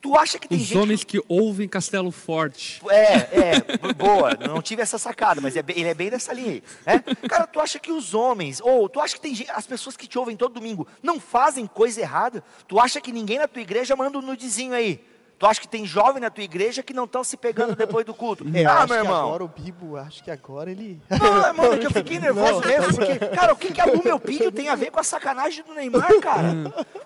Tu 0.01 0.17
acha 0.17 0.39
que 0.39 0.49
tem 0.49 0.59
Os 0.59 0.65
gente. 0.65 0.77
Os 0.77 0.83
homens 0.83 1.05
que... 1.05 1.21
ouvem 1.29 1.69
Castelo 1.69 2.11
Forte. 2.11 2.81
É, 2.89 3.15
é, 3.15 3.93
boa. 3.95 4.35
Não 4.35 4.63
tive 4.63 4.81
essa 4.81 4.97
sacada, 4.97 5.41
mas 5.41 5.57
é 5.57 5.63
bem, 5.63 5.79
ele 5.79 5.89
é 5.89 5.95
bem 5.95 6.09
dessa 6.09 6.33
linha 6.33 6.53
aí. 6.53 6.63
É? 6.87 6.99
Cara, 7.29 7.47
tu 7.47 7.61
acha 7.61 7.79
que 7.79 7.91
os 7.91 8.15
homens, 8.15 8.61
ou 8.61 8.89
tu 8.89 9.01
acha 9.01 9.17
que 9.17 9.21
tem 9.21 9.35
gente, 9.35 9.51
as 9.51 9.67
pessoas 9.67 9.97
que 9.97 10.07
te 10.07 10.19
ouvem 10.19 10.37
todo 10.37 10.55
domingo, 10.55 10.87
não 11.03 11.19
fazem 11.19 11.67
coisa 11.67 12.01
errada? 12.01 12.45
Tu 12.69 12.79
acha 12.79 13.01
que 13.01 13.11
ninguém 13.11 13.39
na 13.39 13.49
tua 13.49 13.63
igreja 13.63 13.97
manda 13.97 14.19
um 14.19 14.23
nudezinho 14.23 14.73
aí? 14.73 15.05
Tu 15.39 15.47
acha 15.47 15.61
que 15.61 15.69
tem 15.69 15.87
jovem 15.87 16.21
na 16.21 16.31
tua 16.31 16.43
igreja 16.43 16.83
que 16.83 16.93
não 16.93 17.05
estão 17.05 17.23
se 17.23 17.37
pegando 17.37 17.75
depois 17.77 18.05
do 18.05 18.13
culto? 18.13 18.45
É, 18.53 18.65
ah, 18.65 18.87
meu 18.87 18.97
irmão. 18.97 19.29
agora 19.29 19.45
o 19.45 19.49
Bibo, 19.49 19.97
acho 19.97 20.25
que 20.25 20.31
agora 20.31 20.71
ele. 20.71 21.01
Não, 21.09 21.47
irmão, 21.47 21.73
é 21.73 21.79
que 21.79 21.87
eu 21.87 21.91
fiquei 21.93 22.19
nervoso 22.21 22.61
não. 22.61 22.69
mesmo, 22.69 22.95
porque, 22.97 23.19
cara, 23.29 23.53
o 23.53 23.57
que, 23.57 23.73
que 23.73 23.81
a 23.81 23.87
meu 23.87 24.19
Pídio 24.19 24.51
tem 24.51 24.69
a 24.69 24.75
ver 24.75 24.91
com 24.91 24.99
a 24.99 25.05
sacanagem 25.05 25.63
do 25.65 25.75
Neymar, 25.75 26.19
cara? 26.21 26.49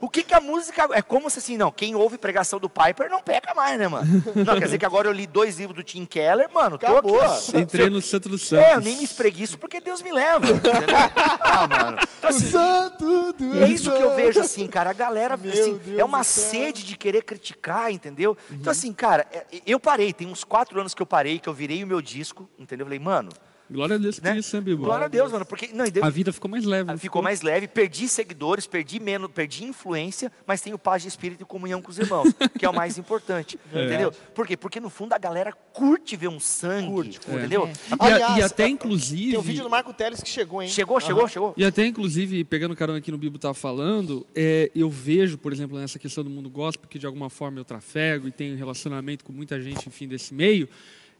O 0.00 0.08
que, 0.08 0.22
que 0.22 0.32
a 0.32 0.40
música. 0.40 0.88
É 0.92 1.02
como 1.02 1.28
se 1.28 1.40
assim, 1.40 1.58
não, 1.58 1.70
quem 1.70 1.94
ouve 1.94 2.16
pregação 2.16 2.58
do 2.58 2.70
Piper 2.70 3.10
não 3.10 3.20
peca 3.20 3.54
mais, 3.54 3.78
né, 3.78 3.86
mano? 3.86 4.06
Não, 4.34 4.58
quer 4.58 4.64
dizer 4.64 4.78
que 4.78 4.86
agora 4.86 5.08
eu 5.08 5.12
li 5.12 5.26
dois 5.26 5.58
livros 5.58 5.76
do 5.76 5.82
Tim 5.82 6.06
Keller, 6.06 6.48
mano, 6.52 6.78
tô 6.78 6.86
Acabou. 6.86 7.20
aqui, 7.20 7.52
ó. 7.54 7.58
Entrei 7.58 7.90
no 7.90 8.00
Santo 8.00 8.30
do 8.30 8.38
Santos. 8.38 8.66
É, 8.66 8.74
eu 8.74 8.80
nem 8.80 8.96
me 8.96 9.04
espreguiço 9.04 9.58
porque 9.58 9.78
Deus 9.80 10.00
me 10.00 10.10
leva. 10.10 10.46
ah, 11.40 11.68
mano. 11.68 11.98
Então, 12.18 12.30
assim, 12.30 12.50
Santo 12.50 13.32
do 13.34 13.62
é 13.62 13.68
isso 13.68 13.90
que 13.90 14.02
eu 14.02 14.14
vejo 14.14 14.40
assim, 14.40 14.66
cara. 14.66 14.90
A 14.90 14.94
galera, 14.94 15.34
assim, 15.34 15.80
é 15.98 16.04
uma 16.04 16.24
sede 16.24 16.84
de 16.84 16.96
querer 16.96 17.22
criticar, 17.22 17.90
entendeu? 17.90 18.21
Entendeu? 18.22 18.36
Então, 18.44 18.54
uhum. 18.54 18.60
Então, 18.60 18.70
assim, 18.70 18.92
cara, 18.92 19.26
é, 19.32 19.44
eu 19.66 19.80
parei, 19.80 20.12
tem 20.12 20.28
uns 20.28 20.44
quatro 20.44 20.78
anos 20.78 20.94
que 20.94 21.02
eu 21.02 21.06
parei, 21.06 21.38
que 21.38 21.48
eu 21.48 21.54
virei 21.54 21.82
o 21.82 21.86
meu 21.86 22.00
disco, 22.00 22.48
entendeu? 22.58 22.84
Eu 22.84 22.88
falei, 22.88 22.98
mano, 22.98 23.30
Glória 23.72 23.96
a 23.96 23.98
Deus 23.98 24.20
por 24.20 24.24
né? 24.24 24.38
isso, 24.38 24.56
né, 24.56 24.62
Bibo? 24.62 24.84
Glória 24.84 25.06
a 25.06 25.08
Deus, 25.08 25.32
mano. 25.32 25.44
Porque, 25.46 25.70
não, 25.72 25.84
a 26.02 26.10
vida 26.10 26.32
ficou 26.32 26.50
mais 26.50 26.64
leve. 26.64 26.84
Ficou, 26.84 26.98
ficou 26.98 27.22
mais 27.22 27.42
leve, 27.42 27.66
perdi 27.66 28.08
seguidores, 28.08 28.66
perdi 28.66 29.00
menos, 29.00 29.30
perdi 29.30 29.64
influência, 29.64 30.30
mas 30.46 30.60
tenho 30.60 30.78
paz 30.78 31.02
de 31.02 31.08
espírito 31.08 31.42
e 31.42 31.44
comunhão 31.44 31.80
com 31.80 31.90
os 31.90 31.98
irmãos, 31.98 32.32
que 32.58 32.64
é 32.64 32.68
o 32.68 32.74
mais 32.74 32.98
importante. 32.98 33.58
É. 33.72 33.86
Entendeu? 33.86 34.12
Por 34.34 34.46
quê? 34.46 34.56
Porque 34.56 34.78
no 34.78 34.90
fundo 34.90 35.12
a 35.14 35.18
galera 35.18 35.52
curte 35.72 36.16
ver 36.16 36.28
um 36.28 36.38
sangue. 36.38 36.88
Curte, 36.88 37.20
entendeu? 37.28 37.66
É. 37.66 37.72
Aliás, 37.98 38.38
e, 38.38 38.42
até 38.42 38.68
inclusive. 38.68 39.30
Tem 39.30 39.38
o 39.38 39.42
vídeo 39.42 39.62
do 39.64 39.70
Marco 39.70 39.92
Teles 39.92 40.22
que 40.22 40.28
chegou, 40.28 40.62
hein? 40.62 40.68
Chegou, 40.68 41.00
chegou, 41.00 41.22
uhum. 41.22 41.28
chegou. 41.28 41.54
E 41.56 41.64
até 41.64 41.86
inclusive, 41.86 42.44
pegando 42.44 42.72
o 42.72 42.76
carona 42.76 42.98
aqui 42.98 43.10
no 43.10 43.18
Bibo 43.18 43.38
tá 43.38 43.54
falando, 43.54 44.26
é, 44.34 44.70
eu 44.74 44.90
vejo, 44.90 45.38
por 45.38 45.52
exemplo, 45.52 45.78
nessa 45.78 45.98
questão 45.98 46.22
do 46.22 46.30
mundo 46.30 46.50
gospel, 46.50 46.88
que 46.88 46.98
de 46.98 47.06
alguma 47.06 47.30
forma 47.30 47.58
eu 47.58 47.64
trafego 47.64 48.28
e 48.28 48.30
tenho 48.30 48.56
relacionamento 48.56 49.24
com 49.24 49.32
muita 49.32 49.60
gente, 49.60 49.88
enfim, 49.88 50.06
desse 50.06 50.34
meio 50.34 50.68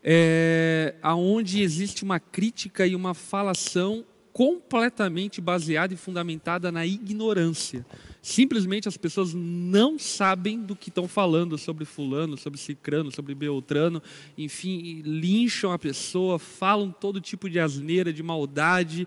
é, 0.03 0.95
aonde 1.03 1.63
existe 1.63 2.03
uma 2.03 2.19
crítica 2.19 2.87
e 2.87 2.95
uma 2.95 3.15
falação 3.15 4.05
completamente 4.33 5.41
baseada 5.41 5.93
e 5.93 5.97
fundamentada 5.97 6.73
na 6.73 6.87
ignorância. 6.87 7.85
Simplesmente 8.23 8.89
as 8.89 8.97
pessoas 8.97 9.35
não 9.35 9.99
sabem 9.99 10.61
do 10.61 10.75
que 10.75 10.89
estão 10.89 11.07
falando 11.07 11.59
sobre 11.59 11.85
fulano, 11.85 12.37
sobre 12.39 12.59
cicrano, 12.59 13.11
sobre 13.11 13.35
beltrano, 13.35 14.03
enfim, 14.39 15.03
lincham 15.05 15.71
a 15.73 15.79
pessoa, 15.79 16.39
falam 16.39 16.91
todo 16.91 17.21
tipo 17.21 17.51
de 17.51 17.61
asneira, 17.61 18.13
de 18.13 18.23
maldade, 18.23 19.07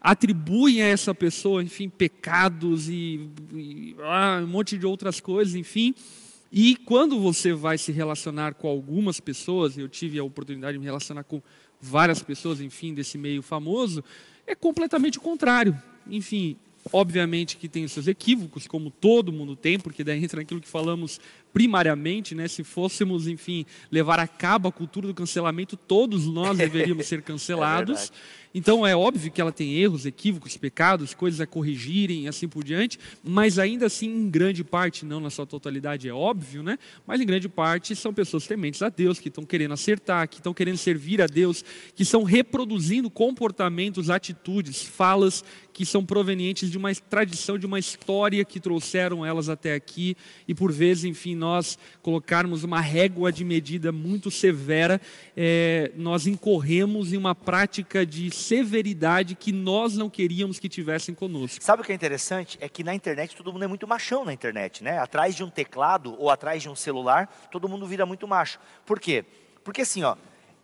atribuem 0.00 0.82
a 0.82 0.86
essa 0.86 1.14
pessoa, 1.14 1.62
enfim, 1.62 1.88
pecados 1.88 2.88
e, 2.88 3.28
e 3.54 3.96
ah, 4.00 4.40
um 4.42 4.46
monte 4.46 4.76
de 4.76 4.84
outras 4.84 5.20
coisas, 5.20 5.54
enfim. 5.54 5.94
E 6.50 6.76
quando 6.76 7.18
você 7.20 7.52
vai 7.52 7.76
se 7.76 7.92
relacionar 7.92 8.54
com 8.54 8.68
algumas 8.68 9.20
pessoas, 9.20 9.76
eu 9.76 9.88
tive 9.88 10.18
a 10.18 10.24
oportunidade 10.24 10.74
de 10.74 10.78
me 10.78 10.84
relacionar 10.84 11.24
com 11.24 11.42
várias 11.80 12.22
pessoas, 12.22 12.60
enfim, 12.60 12.94
desse 12.94 13.18
meio 13.18 13.42
famoso, 13.42 14.02
é 14.46 14.54
completamente 14.54 15.18
o 15.18 15.20
contrário. 15.20 15.76
Enfim, 16.08 16.56
obviamente 16.92 17.56
que 17.56 17.68
tem 17.68 17.84
os 17.84 17.92
seus 17.92 18.06
equívocos, 18.06 18.66
como 18.66 18.90
todo 18.90 19.32
mundo 19.32 19.56
tem, 19.56 19.78
porque 19.78 20.04
daí 20.04 20.22
entra 20.22 20.40
naquilo 20.40 20.60
que 20.60 20.68
falamos 20.68 21.20
primariamente, 21.52 22.34
né, 22.34 22.46
se 22.48 22.62
fôssemos, 22.62 23.26
enfim, 23.26 23.64
levar 23.90 24.20
a 24.20 24.28
cabo 24.28 24.68
a 24.68 24.72
cultura 24.72 25.06
do 25.06 25.14
cancelamento, 25.14 25.76
todos 25.76 26.26
nós 26.26 26.56
deveríamos 26.58 27.06
ser 27.06 27.22
cancelados. 27.22 28.12
É 28.45 28.45
então 28.58 28.86
é 28.86 28.96
óbvio 28.96 29.30
que 29.30 29.38
ela 29.38 29.52
tem 29.52 29.74
erros, 29.74 30.06
equívocos, 30.06 30.56
pecados, 30.56 31.12
coisas 31.12 31.42
a 31.42 31.46
corrigirem 31.46 32.24
e 32.24 32.28
assim 32.28 32.48
por 32.48 32.64
diante, 32.64 32.98
mas 33.22 33.58
ainda 33.58 33.84
assim, 33.84 34.06
em 34.06 34.30
grande 34.30 34.64
parte, 34.64 35.04
não 35.04 35.20
na 35.20 35.28
sua 35.28 35.44
totalidade, 35.44 36.08
é 36.08 36.14
óbvio, 36.14 36.62
né? 36.62 36.78
Mas 37.06 37.20
em 37.20 37.26
grande 37.26 37.50
parte 37.50 37.94
são 37.94 38.14
pessoas 38.14 38.46
tementes 38.46 38.80
a 38.80 38.88
Deus, 38.88 39.20
que 39.20 39.28
estão 39.28 39.44
querendo 39.44 39.74
acertar, 39.74 40.26
que 40.26 40.36
estão 40.36 40.54
querendo 40.54 40.78
servir 40.78 41.20
a 41.20 41.26
Deus, 41.26 41.62
que 41.94 42.02
estão 42.02 42.22
reproduzindo 42.22 43.10
comportamentos, 43.10 44.08
atitudes, 44.08 44.82
falas 44.82 45.44
que 45.76 45.84
são 45.84 46.02
provenientes 46.02 46.70
de 46.70 46.78
uma 46.78 46.94
tradição, 46.94 47.58
de 47.58 47.66
uma 47.66 47.78
história 47.78 48.42
que 48.46 48.58
trouxeram 48.58 49.26
elas 49.26 49.50
até 49.50 49.74
aqui 49.74 50.16
e 50.48 50.54
por 50.54 50.72
vezes, 50.72 51.04
enfim, 51.04 51.34
nós 51.34 51.78
colocarmos 52.00 52.64
uma 52.64 52.80
régua 52.80 53.30
de 53.30 53.44
medida 53.44 53.92
muito 53.92 54.30
severa, 54.30 54.98
é, 55.36 55.92
nós 55.94 56.26
incorremos 56.26 57.12
em 57.12 57.18
uma 57.18 57.34
prática 57.34 58.06
de 58.06 58.30
severidade 58.30 59.34
que 59.34 59.52
nós 59.52 59.98
não 59.98 60.08
queríamos 60.08 60.58
que 60.58 60.66
tivessem 60.66 61.14
conosco. 61.14 61.62
Sabe 61.62 61.82
o 61.82 61.84
que 61.84 61.92
é 61.92 61.94
interessante? 61.94 62.56
É 62.58 62.70
que 62.70 62.82
na 62.82 62.94
internet 62.94 63.36
todo 63.36 63.52
mundo 63.52 63.66
é 63.66 63.68
muito 63.68 63.86
machão 63.86 64.24
na 64.24 64.32
internet, 64.32 64.82
né? 64.82 64.96
Atrás 64.96 65.34
de 65.34 65.44
um 65.44 65.50
teclado 65.50 66.16
ou 66.18 66.30
atrás 66.30 66.62
de 66.62 66.70
um 66.70 66.74
celular, 66.74 67.26
todo 67.52 67.68
mundo 67.68 67.86
vira 67.86 68.06
muito 68.06 68.26
macho. 68.26 68.58
Por 68.86 68.98
quê? 68.98 69.26
Porque 69.62 69.82
assim, 69.82 70.02
ó, 70.02 70.16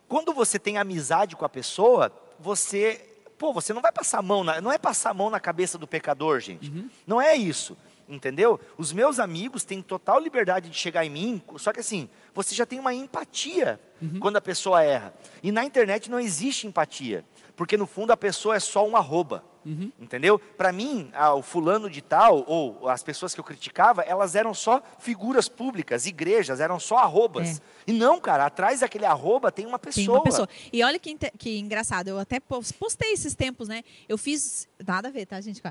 quando 0.07 0.33
você 0.33 0.57
tem 0.57 0.79
amizade 0.79 1.35
com 1.35 1.45
a 1.45 1.49
pessoa, 1.49 2.11
você 2.39 3.12
pô, 3.43 3.51
você 3.51 3.73
não 3.73 3.81
vai 3.81 3.91
passar 3.91 4.19
a 4.19 4.21
mão, 4.21 4.41
na, 4.41 4.61
não 4.61 4.71
é 4.71 4.77
passar 4.77 5.09
a 5.09 5.13
mão 5.13 5.29
na 5.29 5.37
cabeça 5.37 5.77
do 5.77 5.85
pecador, 5.85 6.39
gente. 6.39 6.71
Uhum. 6.71 6.89
Não 7.05 7.21
é 7.21 7.35
isso 7.35 7.75
entendeu? 8.07 8.59
Os 8.77 8.91
meus 8.91 9.17
amigos 9.17 9.63
têm 9.63 9.81
total 9.81 10.19
liberdade 10.19 10.69
de 10.69 10.77
chegar 10.77 11.05
em 11.05 11.09
mim, 11.09 11.41
só 11.55 11.71
que 11.71 11.79
assim, 11.79 12.09
você 12.33 12.53
já 12.53 12.65
tem 12.65 12.77
uma 12.77 12.93
empatia 12.93 13.79
uhum. 14.01 14.19
quando 14.19 14.35
a 14.35 14.41
pessoa 14.41 14.83
erra. 14.83 15.13
E 15.41 15.53
na 15.53 15.63
internet 15.63 16.11
não 16.11 16.19
existe 16.19 16.67
empatia, 16.67 17.23
porque 17.55 17.77
no 17.77 17.87
fundo 17.87 18.11
a 18.11 18.17
pessoa 18.17 18.57
é 18.57 18.59
só 18.59 18.85
um 18.85 18.97
arroba. 18.97 19.43
Uhum. 19.65 19.91
Entendeu? 19.99 20.37
Para 20.37 20.71
mim, 20.71 21.09
ah, 21.13 21.33
o 21.33 21.41
fulano 21.41 21.89
de 21.89 22.01
tal, 22.01 22.43
ou 22.47 22.87
as 22.89 23.01
pessoas 23.03 23.33
que 23.33 23.39
eu 23.39 23.43
criticava, 23.43 24.01
elas 24.01 24.35
eram 24.35 24.53
só 24.53 24.81
figuras 24.99 25.47
públicas, 25.47 26.05
igrejas, 26.05 26.59
eram 26.59 26.79
só 26.79 26.97
arrobas. 26.97 27.59
É. 27.59 27.61
E 27.87 27.93
não, 27.93 28.19
cara, 28.19 28.45
atrás 28.45 28.81
daquele 28.81 29.05
arroba 29.05 29.51
tem 29.51 29.65
uma 29.65 29.79
pessoa. 29.79 30.05
Tem 30.05 30.13
uma 30.13 30.23
pessoa. 30.23 30.49
E 30.71 30.83
olha 30.83 30.99
que, 30.99 31.15
que 31.37 31.57
engraçado, 31.57 32.07
eu 32.07 32.19
até 32.19 32.39
postei 32.39 33.13
esses 33.13 33.35
tempos, 33.35 33.67
né? 33.67 33.83
Eu 34.07 34.17
fiz. 34.17 34.67
Nada 34.85 35.07
a 35.07 35.11
ver, 35.11 35.25
tá, 35.25 35.39
gente? 35.39 35.61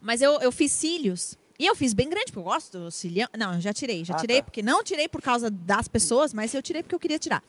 Mas 0.00 0.22
eu, 0.22 0.40
eu 0.40 0.50
fiz 0.50 0.72
cílios 0.72 1.36
e 1.58 1.66
eu 1.66 1.76
fiz 1.76 1.92
bem 1.92 2.08
grande, 2.08 2.26
porque 2.26 2.38
eu 2.38 2.42
gosto 2.42 2.76
do 2.76 2.90
cilhão. 2.90 3.28
Não, 3.38 3.60
já 3.60 3.72
tirei, 3.72 4.04
já 4.04 4.14
ah, 4.14 4.18
tirei, 4.18 4.38
tá. 4.38 4.44
porque 4.44 4.62
não 4.62 4.82
tirei 4.82 5.08
por 5.08 5.22
causa 5.22 5.50
das 5.50 5.86
pessoas, 5.86 6.32
mas 6.32 6.52
eu 6.54 6.62
tirei 6.62 6.82
porque 6.82 6.94
eu 6.94 6.98
queria 6.98 7.18
tirar. 7.18 7.42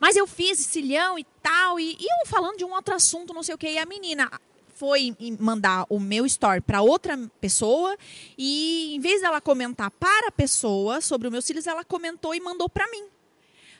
Mas 0.00 0.16
eu 0.16 0.26
fiz 0.26 0.58
cilhão 0.58 1.18
e 1.18 1.24
tal, 1.42 1.78
e, 1.80 1.96
e 1.98 2.04
eu 2.04 2.26
falando 2.26 2.58
de 2.58 2.64
um 2.64 2.72
outro 2.72 2.94
assunto, 2.94 3.32
não 3.32 3.42
sei 3.42 3.54
o 3.54 3.58
que, 3.58 3.66
e 3.66 3.78
a 3.78 3.86
menina 3.86 4.30
foi 4.74 5.16
mandar 5.38 5.86
o 5.88 5.98
meu 5.98 6.26
story 6.26 6.60
para 6.60 6.82
outra 6.82 7.18
pessoa 7.40 7.96
e 8.36 8.94
em 8.94 9.00
vez 9.00 9.20
dela 9.20 9.40
comentar 9.40 9.90
para 9.90 10.28
a 10.28 10.32
pessoa 10.32 11.00
sobre 11.00 11.28
os 11.28 11.32
meus 11.32 11.44
cílios, 11.44 11.66
ela 11.66 11.84
comentou 11.84 12.34
e 12.34 12.40
mandou 12.40 12.68
para 12.68 12.90
mim. 12.90 13.04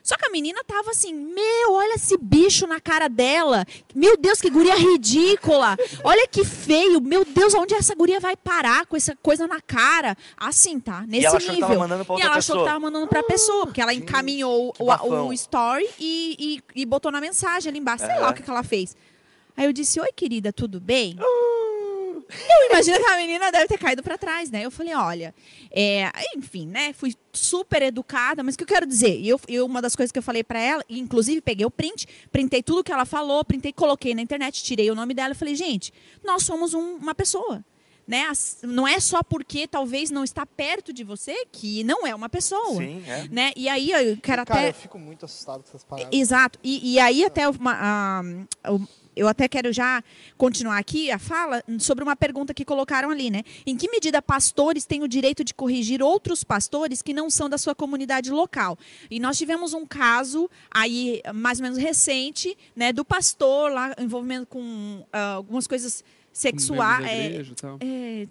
Só 0.05 0.19
que 0.19 0.27
a 0.27 0.31
menina 0.31 0.63
tava 0.67 0.91
assim, 0.91 1.15
meu, 1.15 1.73
olha 1.73 1.95
esse 1.95 2.19
bicho 2.19 2.67
na 2.67 2.79
cara 2.79 3.09
dela. 3.09 3.65
Meu 3.95 4.19
Deus, 4.19 4.39
que 4.39 4.51
guria 4.51 4.75
ridícula. 4.75 5.79
Olha 6.05 6.29
que 6.29 6.45
feio. 6.45 7.01
Meu 7.01 7.25
Deus, 7.25 7.55
onde 7.55 7.73
essa 7.73 7.95
guria 7.95 8.21
vai 8.21 8.37
parar 8.37 8.85
com 8.85 8.99
essa 8.99 9.17
coisa 9.17 9.47
na 9.47 9.63
cara? 9.63 10.15
Assim, 10.37 10.79
tá? 10.79 11.07
Nesse 11.09 11.23
e 11.23 11.27
ela 11.27 11.39
nível. 11.39 11.65
Achou 11.65 11.79
mandando 11.79 12.05
pra 12.05 12.17
e 12.17 12.21
ela 12.21 12.37
achou 12.37 12.59
que 12.59 12.65
tava 12.67 12.81
mandando 12.81 13.07
pra 13.07 13.23
pessoa, 13.23 13.65
porque 13.65 13.81
ela 13.81 13.95
encaminhou 13.95 14.75
o, 14.79 15.29
o, 15.29 15.33
story 15.33 15.89
e, 15.99 16.61
e, 16.77 16.83
e, 16.83 16.85
botou 16.85 17.11
na 17.11 17.19
mensagem 17.19 17.71
ali 17.71 17.79
embaixo. 17.79 18.05
Sei 18.05 18.21
lá 18.21 18.29
o 18.29 18.35
que, 18.35 18.43
que 18.43 18.51
ela 18.51 18.63
fez. 18.63 18.95
Aí 19.57 19.67
eu 19.67 19.73
disse, 19.73 20.01
oi, 20.01 20.13
querida, 20.13 20.53
tudo 20.53 20.81
bem? 20.81 21.17
Uh. 21.21 21.55
Eu 22.31 22.71
imagino 22.71 22.99
que 22.99 23.11
a 23.11 23.17
menina 23.17 23.53
deve 23.53 23.67
ter 23.67 23.79
caído 23.79 24.03
para 24.03 24.17
trás, 24.17 24.51
né? 24.51 24.65
Eu 24.65 24.71
falei, 24.71 24.95
olha, 24.95 25.35
é, 25.71 26.11
enfim, 26.37 26.67
né? 26.67 26.93
Fui 26.93 27.15
super 27.33 27.83
educada, 27.83 28.43
mas 28.43 28.55
o 28.55 28.59
que 28.59 28.65
eu 28.65 28.69
quero 28.69 28.87
dizer? 28.87 29.25
Eu, 29.25 29.41
eu 29.49 29.67
uma 29.67 29.83
das 29.83 29.95
coisas 29.95 30.11
que 30.11 30.19
eu 30.19 30.23
falei 30.23 30.43
para 30.43 30.59
ela, 30.59 30.85
inclusive 30.89 31.41
peguei 31.41 31.67
o 31.67 31.71
print, 31.71 32.07
printei 32.31 32.63
tudo 32.63 32.85
que 32.85 32.93
ela 32.93 33.05
falou, 33.05 33.45
printei, 33.45 33.73
coloquei 33.73 34.15
na 34.15 34.23
internet, 34.23 34.63
tirei 34.63 34.91
o 34.91 34.95
nome 34.95 35.15
dela 35.15 35.33
e 35.33 35.37
falei, 35.37 35.55
gente, 35.55 35.93
nós 36.25 36.43
somos 36.43 36.75
um, 36.75 36.97
uma 36.97 37.15
pessoa. 37.15 37.65
Né? 38.07 38.23
Não 38.63 38.87
é 38.87 39.01
só 39.01 39.23
porque 39.23 39.67
talvez 39.67 40.11
não 40.11 40.25
está 40.25 40.45
perto 40.45 40.93
de 40.93 41.03
você 41.03 41.47
que 41.51 41.83
não 41.85 42.07
é 42.07 42.15
uma 42.15 42.29
pessoa. 42.29 42.77
Sim, 42.77 43.03
é. 43.07 43.29
Né? 43.31 43.53
E 43.57 43.67
aí 43.67 43.91
eu 43.91 44.19
quero 44.19 44.45
Cara, 44.45 44.61
até. 44.61 44.69
Eu 44.69 44.75
fico 44.75 44.99
muito 44.99 45.25
assustado 45.25 45.63
com 45.63 45.69
essas 45.71 45.85
palavras. 45.85 46.15
Exato. 46.15 46.59
E, 46.63 46.93
e 46.93 46.99
aí 46.99 47.25
até 47.25 47.49
uma, 47.49 47.73
a, 47.73 48.23
eu 49.17 49.29
até 49.29 49.49
quero 49.49 49.73
já 49.73 50.03
continuar 50.37 50.79
aqui 50.79 51.11
a 51.11 51.19
fala 51.19 51.63
sobre 51.79 52.05
uma 52.05 52.17
pergunta 52.17 52.53
que 52.53 52.65
colocaram 52.65 53.11
ali, 53.11 53.31
né? 53.31 53.43
Em 53.67 53.77
que 53.77 53.91
medida 53.91 54.21
pastores 54.21 54.85
têm 54.85 55.03
o 55.03 55.09
direito 55.09 55.45
de 55.45 55.55
corrigir 55.55 56.03
outros 56.03 56.43
pastores 56.43 57.03
que 57.03 57.13
não 57.13 57.31
são 57.31 57.49
da 57.49 57.59
sua 57.59 57.75
comunidade 57.75 58.31
local? 58.31 58.79
E 59.11 59.21
nós 59.21 59.39
tivemos 59.39 59.75
um 59.75 59.87
caso 59.87 60.51
aí 60.71 61.23
mais 61.35 61.59
ou 61.59 61.65
menos 61.65 61.79
recente, 61.79 62.57
né, 62.75 62.93
do 62.93 63.05
pastor 63.05 63.73
lá 63.73 63.95
envolvimento 63.99 64.47
com 64.47 65.05
uh, 65.13 65.37
algumas 65.37 65.67
coisas 65.67 66.05
sexuais, 66.33 67.07
é, 67.07 67.43
é, 67.81 68.27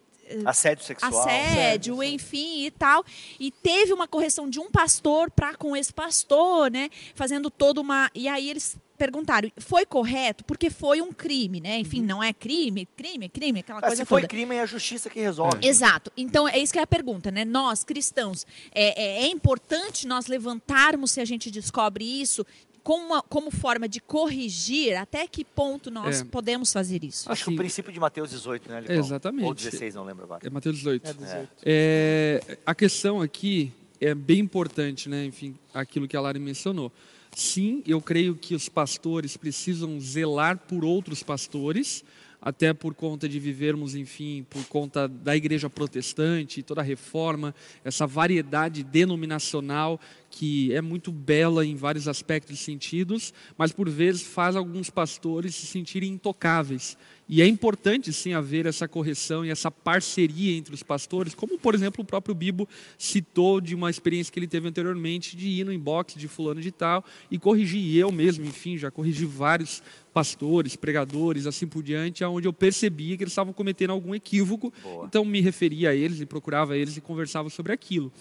assédio 0.45 0.83
sexual, 0.83 1.11
assédio, 1.11 1.51
assédio, 1.51 2.03
enfim 2.03 2.65
e 2.65 2.71
tal. 2.71 3.03
E 3.39 3.51
teve 3.51 3.93
uma 3.93 4.07
correção 4.07 4.49
de 4.49 4.59
um 4.59 4.69
pastor 4.69 5.31
para 5.31 5.55
com 5.55 5.75
esse 5.75 5.93
pastor, 5.93 6.69
né? 6.69 6.89
Fazendo 7.15 7.49
toda 7.49 7.79
uma. 7.79 8.09
E 8.13 8.27
aí 8.27 8.49
eles 8.49 8.77
perguntaram, 9.03 9.51
foi 9.57 9.85
correto? 9.85 10.45
Porque 10.45 10.69
foi 10.69 11.01
um 11.01 11.11
crime, 11.11 11.59
né? 11.59 11.77
Enfim, 11.79 11.99
uhum. 11.99 12.07
não 12.07 12.23
é 12.23 12.31
crime, 12.31 12.87
crime, 12.95 13.27
crime, 13.27 13.59
aquela 13.59 13.81
Mas 13.81 13.89
coisa 13.89 14.03
se 14.03 14.07
foi 14.07 14.21
toda. 14.21 14.29
crime, 14.29 14.55
é 14.55 14.61
a 14.61 14.65
justiça 14.65 15.09
que 15.09 15.19
resolve. 15.19 15.57
É. 15.61 15.67
Exato. 15.67 16.09
Então, 16.15 16.47
é 16.47 16.57
isso 16.57 16.71
que 16.71 16.79
é 16.79 16.83
a 16.83 16.87
pergunta, 16.87 17.29
né? 17.29 17.43
Nós, 17.43 17.83
cristãos, 17.83 18.47
é, 18.71 19.01
é, 19.01 19.23
é 19.25 19.27
importante 19.27 20.07
nós 20.07 20.27
levantarmos, 20.27 21.11
se 21.11 21.19
a 21.19 21.25
gente 21.25 21.51
descobre 21.51 22.05
isso, 22.05 22.45
como, 22.81 23.21
como 23.23 23.51
forma 23.51 23.89
de 23.89 23.99
corrigir, 23.99 24.95
até 24.95 25.27
que 25.27 25.43
ponto 25.43 25.91
nós 25.91 26.21
é. 26.21 26.23
podemos 26.23 26.71
fazer 26.71 27.03
isso? 27.03 27.29
Acho 27.29 27.45
que 27.45 27.53
o 27.53 27.55
princípio 27.57 27.91
de 27.91 27.99
Mateus 27.99 28.29
18, 28.29 28.69
né, 28.69 28.81
Licão? 28.81 28.95
Exatamente. 28.95 29.45
Ou 29.45 29.53
16, 29.53 29.95
não 29.95 30.05
lembro 30.05 30.23
agora. 30.23 30.47
É 30.47 30.49
Mateus 30.49 30.77
18. 30.77 31.09
É 31.09 31.13
18. 31.13 31.49
É, 31.65 32.57
a 32.65 32.73
questão 32.73 33.21
aqui 33.21 33.73
é 33.99 34.15
bem 34.15 34.39
importante, 34.39 35.09
né? 35.09 35.25
Enfim, 35.25 35.55
aquilo 35.73 36.07
que 36.07 36.15
a 36.15 36.21
Lari 36.21 36.39
mencionou. 36.39 36.89
Sim, 37.35 37.81
eu 37.87 37.99
creio 37.99 38.35
que 38.35 38.53
os 38.53 38.69
pastores 38.69 39.35
precisam 39.35 39.99
zelar 39.99 40.57
por 40.57 40.85
outros 40.85 41.23
pastores, 41.23 42.03
até 42.39 42.73
por 42.73 42.93
conta 42.93 43.27
de 43.27 43.39
vivermos, 43.39 43.95
enfim, 43.95 44.45
por 44.49 44.63
conta 44.65 45.07
da 45.07 45.35
igreja 45.35 45.69
protestante, 45.69 46.61
toda 46.61 46.81
a 46.81 46.83
reforma, 46.83 47.55
essa 47.83 48.05
variedade 48.05 48.83
denominacional 48.83 49.99
que 50.29 50.73
é 50.73 50.81
muito 50.81 51.11
bela 51.11 51.65
em 51.65 51.75
vários 51.75 52.07
aspectos 52.07 52.59
e 52.59 52.63
sentidos, 52.63 53.33
mas 53.57 53.71
por 53.71 53.89
vezes 53.89 54.23
faz 54.23 54.55
alguns 54.55 54.89
pastores 54.89 55.55
se 55.55 55.65
sentirem 55.65 56.11
intocáveis. 56.11 56.97
E 57.35 57.41
é 57.41 57.47
importante 57.47 58.13
sim 58.13 58.33
haver 58.33 58.67
essa 58.67 58.87
correção 58.87 59.43
e 59.43 59.49
essa 59.49 59.71
parceria 59.71 60.55
entre 60.55 60.75
os 60.75 60.83
pastores, 60.83 61.33
como 61.33 61.57
por 61.57 61.73
exemplo 61.73 62.03
o 62.03 62.05
próprio 62.05 62.35
Bibo 62.35 62.69
citou 62.95 63.59
de 63.59 63.73
uma 63.73 63.89
experiência 63.89 64.31
que 64.31 64.37
ele 64.37 64.45
teve 64.45 64.67
anteriormente 64.67 65.35
de 65.35 65.47
ir 65.47 65.63
no 65.63 65.73
inbox 65.73 66.13
de 66.13 66.27
fulano 66.27 66.61
de 66.61 66.71
tal 66.71 67.03
e 67.31 67.39
corrigir 67.39 67.97
eu 67.97 68.11
mesmo, 68.11 68.45
enfim, 68.45 68.77
já 68.77 68.91
corrigi 68.91 69.25
vários 69.25 69.81
pastores, 70.13 70.75
pregadores, 70.75 71.47
assim 71.47 71.65
por 71.65 71.81
diante, 71.81 72.23
aonde 72.23 72.47
eu 72.47 72.53
percebia 72.53 73.17
que 73.17 73.23
eles 73.23 73.31
estavam 73.31 73.51
cometendo 73.51 73.89
algum 73.89 74.13
equívoco, 74.13 74.71
Boa. 74.83 75.07
então 75.07 75.25
me 75.25 75.41
referia 75.41 75.89
a 75.89 75.95
eles 75.95 76.21
e 76.21 76.27
procurava 76.27 76.77
eles 76.77 76.97
e 76.97 77.01
conversava 77.01 77.49
sobre 77.49 77.73
aquilo. 77.73 78.11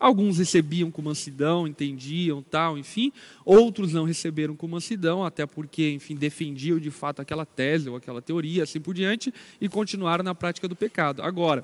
Alguns 0.00 0.38
recebiam 0.38 0.90
com 0.90 1.02
mansidão, 1.02 1.68
entendiam, 1.68 2.42
tal, 2.42 2.78
enfim. 2.78 3.12
Outros 3.44 3.92
não 3.92 4.04
receberam 4.04 4.56
com 4.56 4.66
mansidão, 4.66 5.22
até 5.22 5.44
porque, 5.44 5.90
enfim, 5.90 6.16
defendiam 6.16 6.78
de 6.78 6.90
fato 6.90 7.20
aquela 7.20 7.44
tese 7.44 7.90
ou 7.90 7.96
aquela 7.96 8.22
teoria, 8.22 8.62
assim 8.62 8.80
por 8.80 8.94
diante, 8.94 9.32
e 9.60 9.68
continuaram 9.68 10.24
na 10.24 10.34
prática 10.34 10.66
do 10.66 10.74
pecado. 10.74 11.20
Agora, 11.20 11.62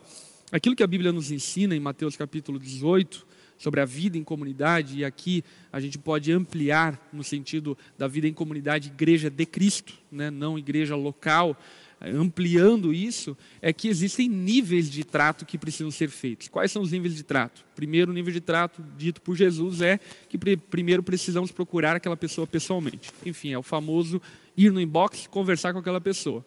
aquilo 0.52 0.76
que 0.76 0.82
a 0.82 0.86
Bíblia 0.86 1.12
nos 1.12 1.30
ensina 1.30 1.74
em 1.74 1.80
Mateus 1.80 2.14
capítulo 2.14 2.58
18, 2.58 3.26
sobre 3.58 3.80
a 3.80 3.84
vida 3.84 4.18
em 4.18 4.24
comunidade, 4.24 4.98
e 4.98 5.04
aqui 5.04 5.42
a 5.72 5.80
gente 5.80 5.98
pode 5.98 6.30
ampliar 6.32 7.08
no 7.12 7.24
sentido 7.24 7.76
da 7.96 8.06
vida 8.06 8.28
em 8.28 8.32
comunidade, 8.32 8.88
igreja 8.88 9.30
de 9.30 9.46
Cristo, 9.46 9.94
né? 10.12 10.30
não 10.30 10.58
igreja 10.58 10.94
local, 10.94 11.56
ampliando 12.00 12.92
isso, 12.92 13.36
é 13.60 13.72
que 13.72 13.88
existem 13.88 14.28
níveis 14.28 14.90
de 14.90 15.02
trato 15.02 15.46
que 15.46 15.56
precisam 15.56 15.90
ser 15.90 16.08
feitos. 16.08 16.48
Quais 16.48 16.70
são 16.70 16.82
os 16.82 16.92
níveis 16.92 17.14
de 17.14 17.22
trato? 17.22 17.64
Primeiro 17.74 18.12
nível 18.12 18.32
de 18.32 18.40
trato 18.40 18.84
dito 18.96 19.20
por 19.22 19.34
Jesus 19.34 19.80
é 19.80 19.98
que 20.28 20.38
primeiro 20.58 21.02
precisamos 21.02 21.50
procurar 21.50 21.96
aquela 21.96 22.16
pessoa 22.16 22.46
pessoalmente. 22.46 23.10
Enfim, 23.24 23.52
é 23.52 23.58
o 23.58 23.62
famoso 23.62 24.20
ir 24.56 24.70
no 24.70 24.80
inbox 24.80 25.26
conversar 25.26 25.72
com 25.72 25.78
aquela 25.78 26.00
pessoa. 26.00 26.44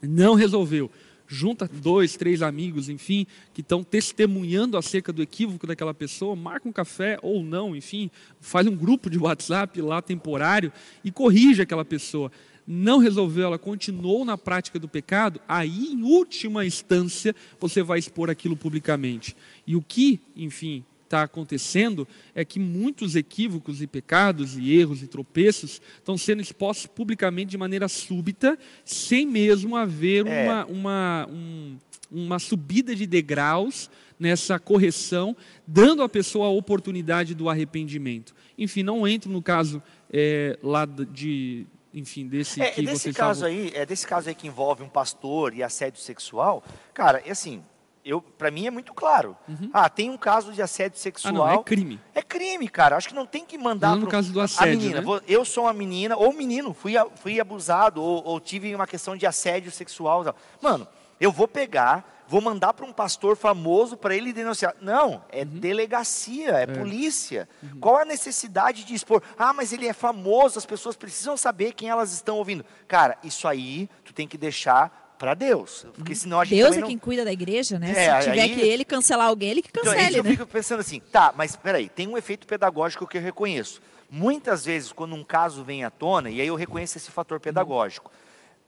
Não 0.00 0.34
resolveu. 0.34 0.90
Junta 1.30 1.68
dois, 1.70 2.16
três 2.16 2.40
amigos, 2.40 2.88
enfim, 2.88 3.26
que 3.52 3.60
estão 3.60 3.84
testemunhando 3.84 4.78
acerca 4.78 5.12
do 5.12 5.20
equívoco 5.20 5.66
daquela 5.66 5.92
pessoa, 5.92 6.34
marca 6.34 6.66
um 6.66 6.72
café 6.72 7.18
ou 7.20 7.42
não, 7.42 7.76
enfim, 7.76 8.10
faz 8.40 8.66
um 8.66 8.74
grupo 8.74 9.10
de 9.10 9.18
WhatsApp 9.18 9.78
lá 9.82 10.00
temporário 10.00 10.72
e 11.04 11.12
corrige 11.12 11.60
aquela 11.60 11.84
pessoa 11.84 12.32
não 12.70 12.98
resolveu, 12.98 13.46
ela 13.46 13.58
continuou 13.58 14.26
na 14.26 14.36
prática 14.36 14.78
do 14.78 14.86
pecado, 14.86 15.40
aí, 15.48 15.86
em 15.86 16.02
última 16.02 16.66
instância, 16.66 17.34
você 17.58 17.82
vai 17.82 17.98
expor 17.98 18.28
aquilo 18.28 18.54
publicamente. 18.54 19.34
E 19.66 19.74
o 19.74 19.80
que, 19.80 20.20
enfim, 20.36 20.84
está 21.04 21.22
acontecendo 21.22 22.06
é 22.34 22.44
que 22.44 22.60
muitos 22.60 23.16
equívocos 23.16 23.80
e 23.80 23.86
pecados 23.86 24.58
e 24.58 24.70
erros 24.74 25.02
e 25.02 25.06
tropeços 25.06 25.80
estão 25.96 26.18
sendo 26.18 26.42
expostos 26.42 26.86
publicamente 26.86 27.50
de 27.50 27.56
maneira 27.56 27.88
súbita, 27.88 28.58
sem 28.84 29.24
mesmo 29.24 29.74
haver 29.74 30.26
é. 30.26 30.44
uma, 30.44 30.66
uma, 30.66 31.28
um, 31.30 31.76
uma 32.10 32.38
subida 32.38 32.94
de 32.94 33.06
degraus 33.06 33.90
nessa 34.20 34.58
correção, 34.58 35.34
dando 35.66 36.02
à 36.02 36.08
pessoa 36.08 36.48
a 36.48 36.50
oportunidade 36.50 37.34
do 37.34 37.48
arrependimento. 37.48 38.34
Enfim, 38.58 38.82
não 38.82 39.08
entro 39.08 39.30
no 39.30 39.40
caso 39.40 39.82
é, 40.12 40.58
lá 40.62 40.84
de, 40.84 41.66
enfim, 41.92 42.26
desse 42.28 42.60
é, 42.60 42.70
que 42.70 42.82
desse 42.82 43.12
caso 43.12 43.46
estavam... 43.46 43.66
aí, 43.66 43.72
é 43.74 43.86
desse 43.86 44.06
caso 44.06 44.28
aí 44.28 44.34
que 44.34 44.46
envolve 44.46 44.82
um 44.82 44.88
pastor 44.88 45.54
e 45.54 45.62
assédio 45.62 46.00
sexual, 46.00 46.62
cara, 46.92 47.22
é 47.24 47.30
assim, 47.30 47.62
eu, 48.04 48.22
para 48.22 48.50
mim 48.50 48.66
é 48.66 48.70
muito 48.70 48.94
claro. 48.94 49.36
Uhum. 49.46 49.70
Ah, 49.72 49.88
tem 49.88 50.08
um 50.08 50.16
caso 50.16 50.52
de 50.52 50.62
assédio 50.62 50.98
sexual. 50.98 51.34
Ah, 51.34 51.52
não, 51.52 51.60
é 51.60 51.62
crime. 51.62 52.00
É 52.14 52.22
crime, 52.22 52.68
cara. 52.68 52.96
Acho 52.96 53.08
que 53.08 53.14
não 53.14 53.26
tem 53.26 53.44
que 53.44 53.58
mandar. 53.58 53.90
Não 53.90 53.98
no 53.98 54.06
caso 54.06 54.32
do 54.32 54.40
assédio. 54.40 54.72
A 54.72 54.76
menina. 54.76 55.00
Né? 55.00 55.20
Eu 55.26 55.44
sou 55.44 55.64
uma 55.64 55.74
menina, 55.74 56.16
ou 56.16 56.32
menino, 56.32 56.72
fui, 56.72 56.94
fui 57.16 57.38
abusado, 57.38 58.02
ou, 58.02 58.24
ou 58.24 58.40
tive 58.40 58.74
uma 58.74 58.86
questão 58.86 59.14
de 59.14 59.26
assédio 59.26 59.70
sexual. 59.70 60.34
Mano, 60.62 60.88
eu 61.20 61.30
vou 61.30 61.46
pegar 61.46 62.17
vou 62.28 62.42
mandar 62.42 62.74
para 62.74 62.84
um 62.84 62.92
pastor 62.92 63.36
famoso 63.36 63.96
para 63.96 64.14
ele 64.14 64.32
denunciar. 64.32 64.76
Não, 64.80 65.24
é 65.30 65.40
uhum. 65.40 65.46
delegacia, 65.46 66.50
é, 66.50 66.62
é. 66.64 66.66
polícia. 66.66 67.48
Uhum. 67.62 67.80
Qual 67.80 67.96
a 67.96 68.04
necessidade 68.04 68.84
de 68.84 68.94
expor? 68.94 69.22
Ah, 69.36 69.52
mas 69.54 69.72
ele 69.72 69.88
é 69.88 69.94
famoso, 69.94 70.58
as 70.58 70.66
pessoas 70.66 70.94
precisam 70.94 71.36
saber 71.36 71.72
quem 71.72 71.88
elas 71.88 72.12
estão 72.12 72.36
ouvindo. 72.36 72.64
Cara, 72.86 73.16
isso 73.24 73.48
aí 73.48 73.88
tu 74.04 74.12
tem 74.12 74.28
que 74.28 74.36
deixar 74.36 75.06
para 75.18 75.34
Deus, 75.34 75.84
porque 75.96 76.12
uhum. 76.12 76.18
senão 76.18 76.40
a 76.40 76.44
gente 76.44 76.62
Deus 76.62 76.76
é 76.76 76.80
não... 76.80 76.86
quem 76.86 76.96
cuida 76.96 77.24
da 77.24 77.32
igreja, 77.32 77.76
né? 77.76 77.90
É, 77.90 78.20
Se 78.20 78.28
tiver 78.28 78.42
aí... 78.42 78.54
que 78.54 78.60
ele 78.60 78.84
cancelar 78.84 79.26
alguém, 79.26 79.50
ele 79.50 79.62
que 79.62 79.72
cancele, 79.72 79.96
então, 79.96 80.12
né? 80.12 80.18
Eu 80.20 80.24
fico 80.24 80.46
pensando 80.46 80.78
assim, 80.78 81.00
tá, 81.00 81.34
mas 81.36 81.56
peraí, 81.56 81.88
tem 81.88 82.06
um 82.06 82.16
efeito 82.16 82.46
pedagógico 82.46 83.04
que 83.04 83.18
eu 83.18 83.22
reconheço. 83.22 83.80
Muitas 84.08 84.64
vezes, 84.64 84.92
quando 84.92 85.16
um 85.16 85.24
caso 85.24 85.64
vem 85.64 85.82
à 85.82 85.90
tona, 85.90 86.30
e 86.30 86.40
aí 86.40 86.46
eu 86.46 86.54
reconheço 86.54 86.96
esse 86.96 87.10
fator 87.10 87.40
pedagógico, 87.40 88.12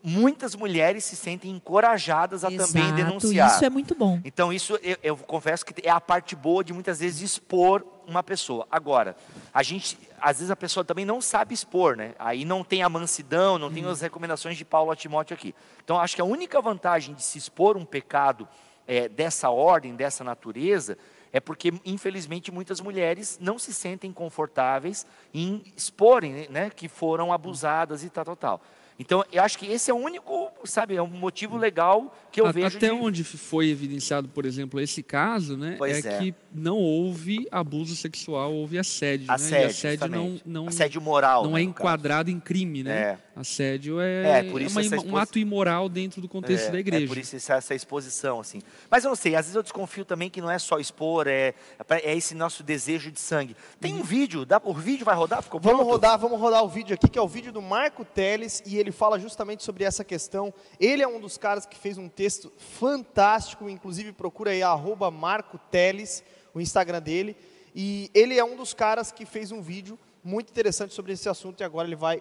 muitas 0.02 0.54
mulheres 0.54 1.04
se 1.04 1.16
sentem 1.16 1.50
encorajadas 1.50 2.44
a 2.44 2.50
Exato, 2.50 2.72
também 2.72 2.94
denunciar. 2.94 3.50
Isso 3.50 3.64
é 3.64 3.70
muito 3.70 3.94
bom. 3.94 4.20
Então, 4.24 4.52
isso 4.52 4.78
eu, 4.82 4.96
eu, 5.02 5.16
confesso 5.16 5.64
que 5.64 5.86
é 5.86 5.90
a 5.90 6.00
parte 6.00 6.34
boa 6.34 6.64
de 6.64 6.72
muitas 6.72 7.00
vezes 7.00 7.20
expor 7.20 7.84
uma 8.06 8.22
pessoa. 8.22 8.66
Agora, 8.70 9.16
a 9.52 9.62
gente, 9.62 9.98
às 10.20 10.38
vezes 10.38 10.50
a 10.50 10.56
pessoa 10.56 10.84
também 10.84 11.04
não 11.04 11.20
sabe 11.20 11.54
expor, 11.54 11.96
né? 11.96 12.14
Aí 12.18 12.44
não 12.44 12.64
tem 12.64 12.82
a 12.82 12.88
mansidão, 12.88 13.58
não 13.58 13.70
tem 13.72 13.84
as 13.84 14.00
recomendações 14.00 14.56
de 14.56 14.64
Paulo 14.64 14.90
a 14.90 14.96
Timóteo 14.96 15.34
aqui. 15.34 15.54
Então, 15.84 15.98
acho 15.98 16.16
que 16.16 16.22
a 16.22 16.24
única 16.24 16.60
vantagem 16.60 17.14
de 17.14 17.22
se 17.22 17.38
expor 17.38 17.76
um 17.76 17.84
pecado 17.84 18.48
é, 18.86 19.08
dessa 19.08 19.50
ordem, 19.50 19.94
dessa 19.94 20.24
natureza, 20.24 20.96
é 21.32 21.38
porque, 21.38 21.72
infelizmente, 21.84 22.50
muitas 22.50 22.80
mulheres 22.80 23.38
não 23.40 23.58
se 23.58 23.72
sentem 23.72 24.12
confortáveis 24.12 25.06
em 25.32 25.62
exporem 25.76 26.48
né, 26.48 26.70
que 26.70 26.88
foram 26.88 27.32
abusadas 27.32 28.02
e 28.02 28.10
tal, 28.10 28.24
tal, 28.24 28.36
tal. 28.36 28.60
Então, 29.00 29.24
eu 29.32 29.42
acho 29.42 29.56
que 29.56 29.64
esse 29.64 29.90
é 29.90 29.94
o 29.94 29.96
único, 29.96 30.52
sabe, 30.62 30.94
é 30.94 31.02
um 31.02 31.06
motivo 31.06 31.56
legal 31.56 32.14
que 32.30 32.38
eu 32.38 32.44
a, 32.44 32.52
vejo. 32.52 32.76
Até 32.76 32.88
de... 32.88 32.92
onde 32.92 33.24
foi 33.24 33.70
evidenciado, 33.70 34.28
por 34.28 34.44
exemplo, 34.44 34.78
esse 34.78 35.02
caso, 35.02 35.56
né? 35.56 35.78
É, 35.80 35.90
é, 35.90 36.18
que 36.18 36.34
não 36.52 36.76
houve 36.76 37.48
abuso 37.50 37.96
sexual, 37.96 38.52
houve 38.52 38.78
assédio. 38.78 39.24
Assédio, 39.30 39.56
né? 39.56 39.62
e 39.62 39.70
assédio 39.70 40.08
não, 40.08 40.40
não. 40.44 40.68
Assédio 40.68 41.00
moral. 41.00 41.44
Não 41.44 41.52
né, 41.52 41.60
é 41.60 41.64
enquadrado 41.64 42.26
caso. 42.26 42.36
em 42.36 42.40
crime, 42.40 42.82
né? 42.82 42.92
É. 42.92 43.18
Assédio 43.34 44.00
é, 44.00 44.40
é, 44.40 44.42
por 44.50 44.60
isso 44.60 44.78
é 44.78 44.82
uma, 44.82 45.04
um 45.04 45.16
ato 45.16 45.38
imoral 45.38 45.88
dentro 45.88 46.20
do 46.20 46.28
contexto 46.28 46.68
é, 46.68 46.70
da 46.72 46.80
igreja. 46.80 47.04
É 47.04 47.08
por 47.08 47.16
isso 47.16 47.36
essa, 47.36 47.54
essa, 47.54 47.74
exposição, 47.74 48.40
assim. 48.40 48.60
Mas 48.90 49.04
eu 49.04 49.08
não 49.08 49.14
sei, 49.14 49.36
às 49.36 49.46
vezes 49.46 49.54
eu 49.54 49.62
desconfio 49.62 50.04
também 50.04 50.28
que 50.28 50.40
não 50.40 50.50
é 50.50 50.58
só 50.58 50.78
expor, 50.80 51.28
é, 51.28 51.54
é 51.88 52.16
esse 52.16 52.34
nosso 52.34 52.62
desejo 52.64 53.10
de 53.10 53.20
sangue. 53.20 53.56
Tem 53.80 53.94
um 53.94 54.02
vídeo, 54.02 54.44
dá, 54.44 54.60
o 54.64 54.74
vídeo 54.74 55.04
vai 55.04 55.14
rodar? 55.14 55.42
Ficou 55.42 55.60
vamos 55.60 55.86
rodar, 55.86 56.18
vamos 56.18 56.40
rodar 56.40 56.64
o 56.64 56.68
vídeo 56.68 56.94
aqui, 56.94 57.08
que 57.08 57.18
é 57.18 57.22
o 57.22 57.28
vídeo 57.28 57.52
do 57.52 57.62
Marco 57.62 58.04
Teles, 58.04 58.62
e 58.66 58.76
ele 58.76 58.90
fala 58.90 59.18
justamente 59.18 59.62
sobre 59.62 59.84
essa 59.84 60.04
questão. 60.04 60.52
Ele 60.80 61.02
é 61.02 61.08
um 61.08 61.20
dos 61.20 61.38
caras 61.38 61.64
que 61.64 61.78
fez 61.78 61.98
um 61.98 62.08
texto 62.08 62.52
fantástico, 62.58 63.70
inclusive 63.70 64.12
procura 64.12 64.50
aí, 64.50 64.62
arroba 64.62 65.08
Marco 65.08 65.56
Teles, 65.70 66.24
o 66.52 66.60
Instagram 66.60 67.00
dele, 67.00 67.36
e 67.74 68.10
ele 68.12 68.36
é 68.36 68.44
um 68.44 68.56
dos 68.56 68.74
caras 68.74 69.12
que 69.12 69.24
fez 69.24 69.52
um 69.52 69.62
vídeo 69.62 69.96
muito 70.22 70.50
interessante 70.50 70.92
sobre 70.92 71.12
esse 71.12 71.28
assunto, 71.28 71.60
e 71.60 71.64
agora 71.64 71.86
ele 71.86 71.96
vai 71.96 72.20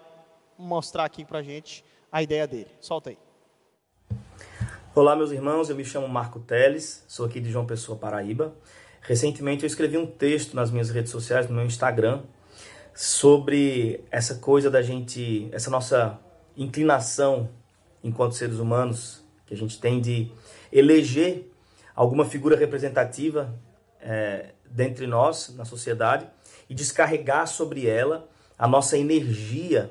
mostrar 0.60 1.04
aqui 1.04 1.24
para 1.24 1.38
a 1.38 1.42
gente 1.42 1.84
a 2.12 2.22
ideia 2.22 2.46
dele. 2.46 2.68
Solta 2.80 3.10
aí. 3.10 3.18
Olá, 4.94 5.16
meus 5.16 5.32
irmãos. 5.32 5.70
Eu 5.70 5.76
me 5.76 5.84
chamo 5.84 6.08
Marco 6.08 6.40
Teles, 6.40 7.04
sou 7.08 7.26
aqui 7.26 7.40
de 7.40 7.50
João 7.50 7.66
Pessoa, 7.66 7.96
Paraíba. 7.96 8.54
Recentemente 9.00 9.62
eu 9.62 9.66
escrevi 9.66 9.96
um 9.96 10.06
texto 10.06 10.54
nas 10.54 10.70
minhas 10.70 10.90
redes 10.90 11.10
sociais, 11.10 11.48
no 11.48 11.54
meu 11.54 11.64
Instagram, 11.64 12.22
sobre 12.94 14.04
essa 14.10 14.34
coisa 14.34 14.70
da 14.70 14.82
gente, 14.82 15.48
essa 15.52 15.70
nossa 15.70 16.18
inclinação 16.56 17.48
enquanto 18.04 18.34
seres 18.34 18.58
humanos, 18.58 19.24
que 19.46 19.54
a 19.54 19.56
gente 19.56 19.80
tem 19.80 20.00
de 20.00 20.30
eleger 20.72 21.50
alguma 21.94 22.24
figura 22.24 22.56
representativa 22.56 23.54
é, 24.00 24.50
dentre 24.70 25.06
nós, 25.06 25.54
na 25.56 25.64
sociedade, 25.64 26.26
e 26.68 26.74
descarregar 26.74 27.46
sobre 27.46 27.86
ela 27.86 28.28
a 28.58 28.68
nossa 28.68 28.98
energia 28.98 29.90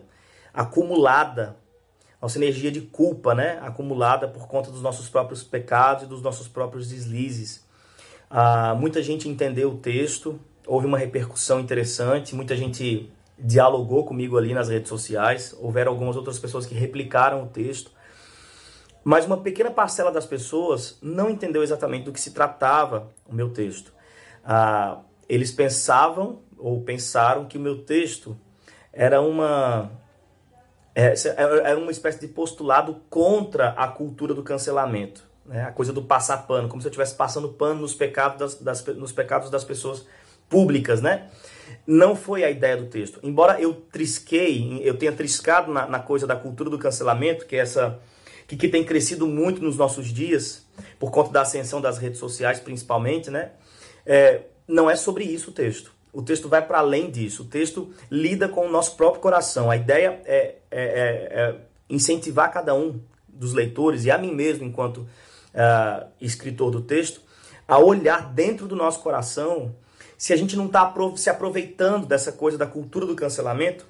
acumulada, 0.53 1.57
nossa 2.21 2.37
energia 2.37 2.71
de 2.71 2.81
culpa, 2.81 3.33
né? 3.33 3.59
Acumulada 3.61 4.27
por 4.27 4.47
conta 4.47 4.71
dos 4.71 4.81
nossos 4.81 5.09
próprios 5.09 5.43
pecados 5.43 6.03
e 6.03 6.07
dos 6.07 6.21
nossos 6.21 6.47
próprios 6.47 6.89
deslizes. 6.89 7.65
Ah, 8.29 8.75
muita 8.75 9.01
gente 9.01 9.27
entendeu 9.27 9.71
o 9.71 9.77
texto, 9.77 10.39
houve 10.67 10.85
uma 10.85 10.97
repercussão 10.97 11.59
interessante, 11.59 12.35
muita 12.35 12.55
gente 12.55 13.11
dialogou 13.37 14.05
comigo 14.05 14.37
ali 14.37 14.53
nas 14.53 14.69
redes 14.69 14.89
sociais, 14.89 15.55
houveram 15.59 15.91
algumas 15.91 16.15
outras 16.15 16.37
pessoas 16.37 16.65
que 16.65 16.75
replicaram 16.75 17.43
o 17.43 17.47
texto, 17.47 17.91
mas 19.03 19.25
uma 19.25 19.37
pequena 19.37 19.71
parcela 19.71 20.11
das 20.11 20.25
pessoas 20.25 20.99
não 21.01 21.29
entendeu 21.29 21.63
exatamente 21.63 22.03
do 22.03 22.11
que 22.11 22.19
se 22.19 22.31
tratava 22.31 23.09
o 23.25 23.33
meu 23.33 23.49
texto. 23.49 23.93
Ah, 24.43 24.99
eles 25.27 25.51
pensavam 25.51 26.41
ou 26.57 26.81
pensaram 26.81 27.45
que 27.45 27.57
o 27.57 27.61
meu 27.61 27.83
texto 27.83 28.37
era 28.91 29.21
uma 29.21 29.89
é, 30.95 31.13
era 31.35 31.77
uma 31.77 31.91
espécie 31.91 32.19
de 32.19 32.27
postulado 32.27 33.01
contra 33.09 33.69
a 33.69 33.87
cultura 33.87 34.33
do 34.33 34.43
cancelamento, 34.43 35.23
né? 35.45 35.63
a 35.63 35.71
coisa 35.71 35.93
do 35.93 36.01
passar 36.01 36.47
pano, 36.47 36.67
como 36.67 36.81
se 36.81 36.87
eu 36.87 36.89
estivesse 36.89 37.15
passando 37.15 37.49
pano 37.49 37.81
nos 37.81 37.93
pecados 37.93 38.55
das, 38.55 38.83
das, 38.83 38.97
nos 38.97 39.11
pecados 39.11 39.49
das 39.49 39.63
pessoas 39.63 40.05
públicas, 40.49 41.01
né? 41.01 41.29
Não 41.85 42.15
foi 42.15 42.43
a 42.43 42.49
ideia 42.49 42.75
do 42.75 42.87
texto. 42.87 43.19
Embora 43.21 43.61
eu 43.61 43.73
trisquei, 43.73 44.81
eu 44.83 44.97
tenha 44.97 45.11
triscado 45.11 45.71
na, 45.71 45.87
na 45.87 45.99
coisa 45.99 46.25
da 46.25 46.35
cultura 46.35 46.69
do 46.69 46.79
cancelamento, 46.79 47.45
que 47.45 47.55
é 47.55 47.59
essa 47.59 47.99
que, 48.47 48.57
que 48.57 48.67
tem 48.67 48.83
crescido 48.83 49.27
muito 49.27 49.61
nos 49.61 49.77
nossos 49.77 50.07
dias, 50.07 50.65
por 50.97 51.11
conta 51.11 51.31
da 51.31 51.41
ascensão 51.41 51.79
das 51.79 51.99
redes 51.99 52.19
sociais, 52.19 52.59
principalmente, 52.59 53.29
né? 53.29 53.51
É, 54.05 54.41
não 54.67 54.89
é 54.89 54.95
sobre 54.95 55.23
isso 55.23 55.51
o 55.51 55.53
texto. 55.53 55.93
O 56.12 56.22
texto 56.22 56.49
vai 56.49 56.66
para 56.66 56.80
além 56.80 57.12
disso. 57.12 57.43
O 57.43 57.45
texto 57.45 57.93
lida 58.10 58.47
com 58.49 58.66
o 58.66 58.72
nosso 58.72 58.95
próprio 58.95 59.22
coração. 59.22 59.70
A 59.70 59.76
ideia 59.76 60.22
é, 60.26 60.38
é, 60.38 60.55
é, 60.72 60.82
é 61.32 61.55
incentivar 61.89 62.51
cada 62.51 62.74
um 62.74 62.99
dos 63.28 63.53
leitores 63.53 64.05
e 64.05 64.12
a 64.12 64.18
mim 64.18 64.34
mesmo, 64.34 64.66
enquanto 64.66 64.97
uh, 64.97 66.07
escritor 66.20 66.72
do 66.72 66.82
texto, 66.82 67.22
a 67.68 67.78
olhar 67.78 68.34
dentro 68.34 68.68
do 68.68 68.76
nosso 68.76 69.01
coração 69.01 69.76
se 70.18 70.34
a 70.34 70.36
gente 70.36 70.57
não 70.57 70.66
está 70.66 70.93
se 71.16 71.30
aproveitando 71.30 72.05
dessa 72.05 72.32
coisa 72.34 72.57
da 72.57 72.68
cultura 72.68 73.05
do 73.05 73.16
cancelamento 73.16 73.88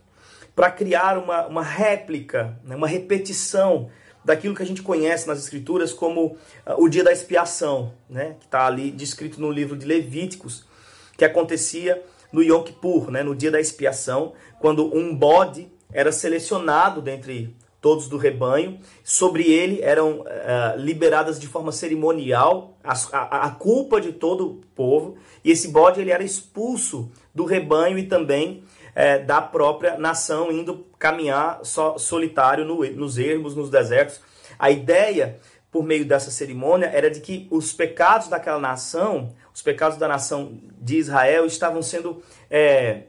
para 0.56 0.70
criar 0.70 1.18
uma, 1.18 1.48
uma 1.48 1.64
réplica, 1.64 2.56
né, 2.64 2.76
uma 2.76 2.88
repetição 2.88 3.90
daquilo 4.24 4.54
que 4.54 4.62
a 4.62 4.66
gente 4.66 4.84
conhece 4.84 5.28
nas 5.28 5.40
escrituras 5.40 5.92
como 5.92 6.26
uh, 6.26 6.38
o 6.78 6.88
dia 6.88 7.04
da 7.04 7.12
expiação, 7.12 7.94
né, 8.08 8.36
que 8.40 8.46
está 8.46 8.68
ali 8.68 8.92
descrito 8.92 9.42
no 9.42 9.52
livro 9.52 9.76
de 9.76 9.88
Levíticos, 9.88 10.68
que 11.20 11.26
acontecia 11.26 12.02
no 12.32 12.42
Yom 12.42 12.64
Kippur, 12.64 13.12
né, 13.12 13.22
no 13.22 13.36
dia 13.36 13.52
da 13.52 13.60
expiação, 13.60 14.34
quando 14.60 14.96
um 14.96 15.14
bode 15.16 15.68
era 15.92 16.12
selecionado 16.12 17.02
dentre 17.02 17.56
todos 17.82 18.08
do 18.08 18.18
rebanho. 18.18 18.80
Sobre 19.04 19.44
ele 19.52 19.82
eram 19.82 20.22
uh, 20.22 20.78
liberadas 20.78 21.40
de 21.40 21.48
forma 21.48 21.72
cerimonial 21.72 22.78
a, 22.84 22.94
a, 23.12 23.48
a, 23.48 23.52
culpa 23.52 24.00
de 24.00 24.14
todo 24.14 24.48
o 24.48 24.56
povo. 24.76 25.18
E 25.44 25.52
esse 25.52 25.68
bode 25.68 26.00
ele 26.00 26.12
era 26.12 26.24
expulso 26.24 27.12
do 27.34 27.46
rebanho 27.46 27.98
e 27.98 28.04
também 28.04 28.64
uh, 28.92 29.26
da 29.26 29.42
própria 29.42 29.98
nação, 29.98 30.52
indo 30.52 30.86
caminhar 30.98 31.60
so, 31.64 31.98
solitário 31.98 32.64
no, 32.64 32.86
nos 32.92 33.18
ermos, 33.18 33.56
nos 33.56 33.70
desertos. 33.70 34.22
A 34.58 34.70
ideia, 34.70 35.40
por 35.72 35.84
meio 35.84 36.06
dessa 36.06 36.32
cerimônia, 36.32 36.88
era 36.88 37.10
de 37.10 37.20
que 37.20 37.48
os 37.50 37.74
pecados 37.74 38.28
daquela 38.28 38.60
nação, 38.60 39.34
os 39.60 39.62
pecados 39.62 39.98
da 39.98 40.08
nação 40.08 40.58
de 40.80 40.98
Israel, 40.98 41.46
estavam 41.46 41.82
sendo 41.82 42.24
é, 42.50 43.04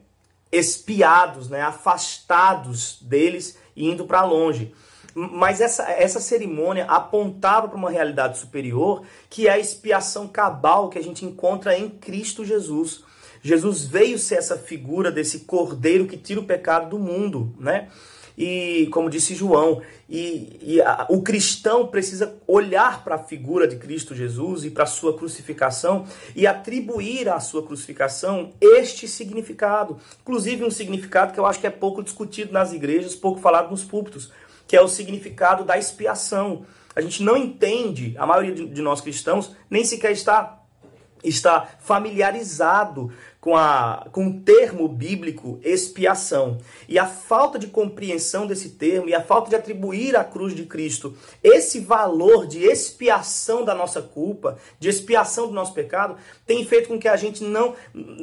espiados, 0.50 1.48
né, 1.48 1.62
afastados 1.62 2.98
deles 3.00 3.56
indo 3.76 4.04
para 4.04 4.24
longe. 4.24 4.74
Mas 5.14 5.60
essa, 5.60 5.88
essa 5.90 6.18
cerimônia 6.18 6.86
apontava 6.86 7.68
para 7.68 7.76
uma 7.76 7.90
realidade 7.90 8.38
superior, 8.38 9.04
que 9.28 9.46
é 9.46 9.52
a 9.52 9.58
expiação 9.58 10.26
cabal 10.26 10.88
que 10.88 10.98
a 10.98 11.02
gente 11.02 11.24
encontra 11.24 11.78
em 11.78 11.88
Cristo 11.88 12.44
Jesus. 12.44 13.04
Jesus 13.40 13.84
veio 13.84 14.18
ser 14.18 14.36
essa 14.36 14.58
figura 14.58 15.10
desse 15.10 15.40
cordeiro 15.40 16.06
que 16.06 16.16
tira 16.16 16.40
o 16.40 16.44
pecado 16.44 16.90
do 16.90 16.98
mundo, 16.98 17.54
né? 17.58 17.88
E, 18.42 18.86
como 18.86 19.10
disse 19.10 19.34
João, 19.34 19.82
e, 20.08 20.58
e 20.62 20.80
a, 20.80 21.04
o 21.10 21.20
cristão 21.20 21.86
precisa 21.86 22.34
olhar 22.46 23.04
para 23.04 23.16
a 23.16 23.18
figura 23.18 23.68
de 23.68 23.76
Cristo 23.76 24.14
Jesus 24.14 24.64
e 24.64 24.70
para 24.70 24.84
a 24.84 24.86
sua 24.86 25.14
crucificação 25.14 26.06
e 26.34 26.46
atribuir 26.46 27.28
à 27.28 27.38
sua 27.38 27.62
crucificação 27.62 28.54
este 28.58 29.06
significado. 29.06 29.98
Inclusive, 30.22 30.64
um 30.64 30.70
significado 30.70 31.34
que 31.34 31.38
eu 31.38 31.44
acho 31.44 31.60
que 31.60 31.66
é 31.66 31.70
pouco 31.70 32.02
discutido 32.02 32.50
nas 32.50 32.72
igrejas, 32.72 33.14
pouco 33.14 33.38
falado 33.38 33.70
nos 33.70 33.84
púlpitos, 33.84 34.32
que 34.66 34.74
é 34.74 34.80
o 34.80 34.88
significado 34.88 35.62
da 35.62 35.76
expiação. 35.76 36.64
A 36.96 37.02
gente 37.02 37.22
não 37.22 37.36
entende, 37.36 38.14
a 38.16 38.24
maioria 38.24 38.54
de 38.54 38.80
nós 38.80 39.02
cristãos 39.02 39.54
nem 39.68 39.84
sequer 39.84 40.12
está 40.12 40.59
está 41.22 41.68
familiarizado 41.78 43.10
com, 43.40 43.56
a, 43.56 44.06
com 44.12 44.26
o 44.26 44.40
termo 44.40 44.86
bíblico 44.86 45.58
expiação. 45.62 46.58
E 46.88 46.98
a 46.98 47.06
falta 47.06 47.58
de 47.58 47.68
compreensão 47.68 48.46
desse 48.46 48.70
termo 48.70 49.08
e 49.08 49.14
a 49.14 49.22
falta 49.22 49.48
de 49.48 49.56
atribuir 49.56 50.14
à 50.14 50.22
cruz 50.22 50.54
de 50.54 50.66
Cristo 50.66 51.16
esse 51.42 51.80
valor 51.80 52.46
de 52.46 52.62
expiação 52.62 53.64
da 53.64 53.74
nossa 53.74 54.02
culpa, 54.02 54.58
de 54.78 54.88
expiação 54.88 55.46
do 55.46 55.54
nosso 55.54 55.72
pecado, 55.72 56.16
tem 56.46 56.64
feito 56.64 56.88
com 56.88 56.98
que 56.98 57.08
a 57.08 57.16
gente 57.16 57.42
não, 57.42 57.74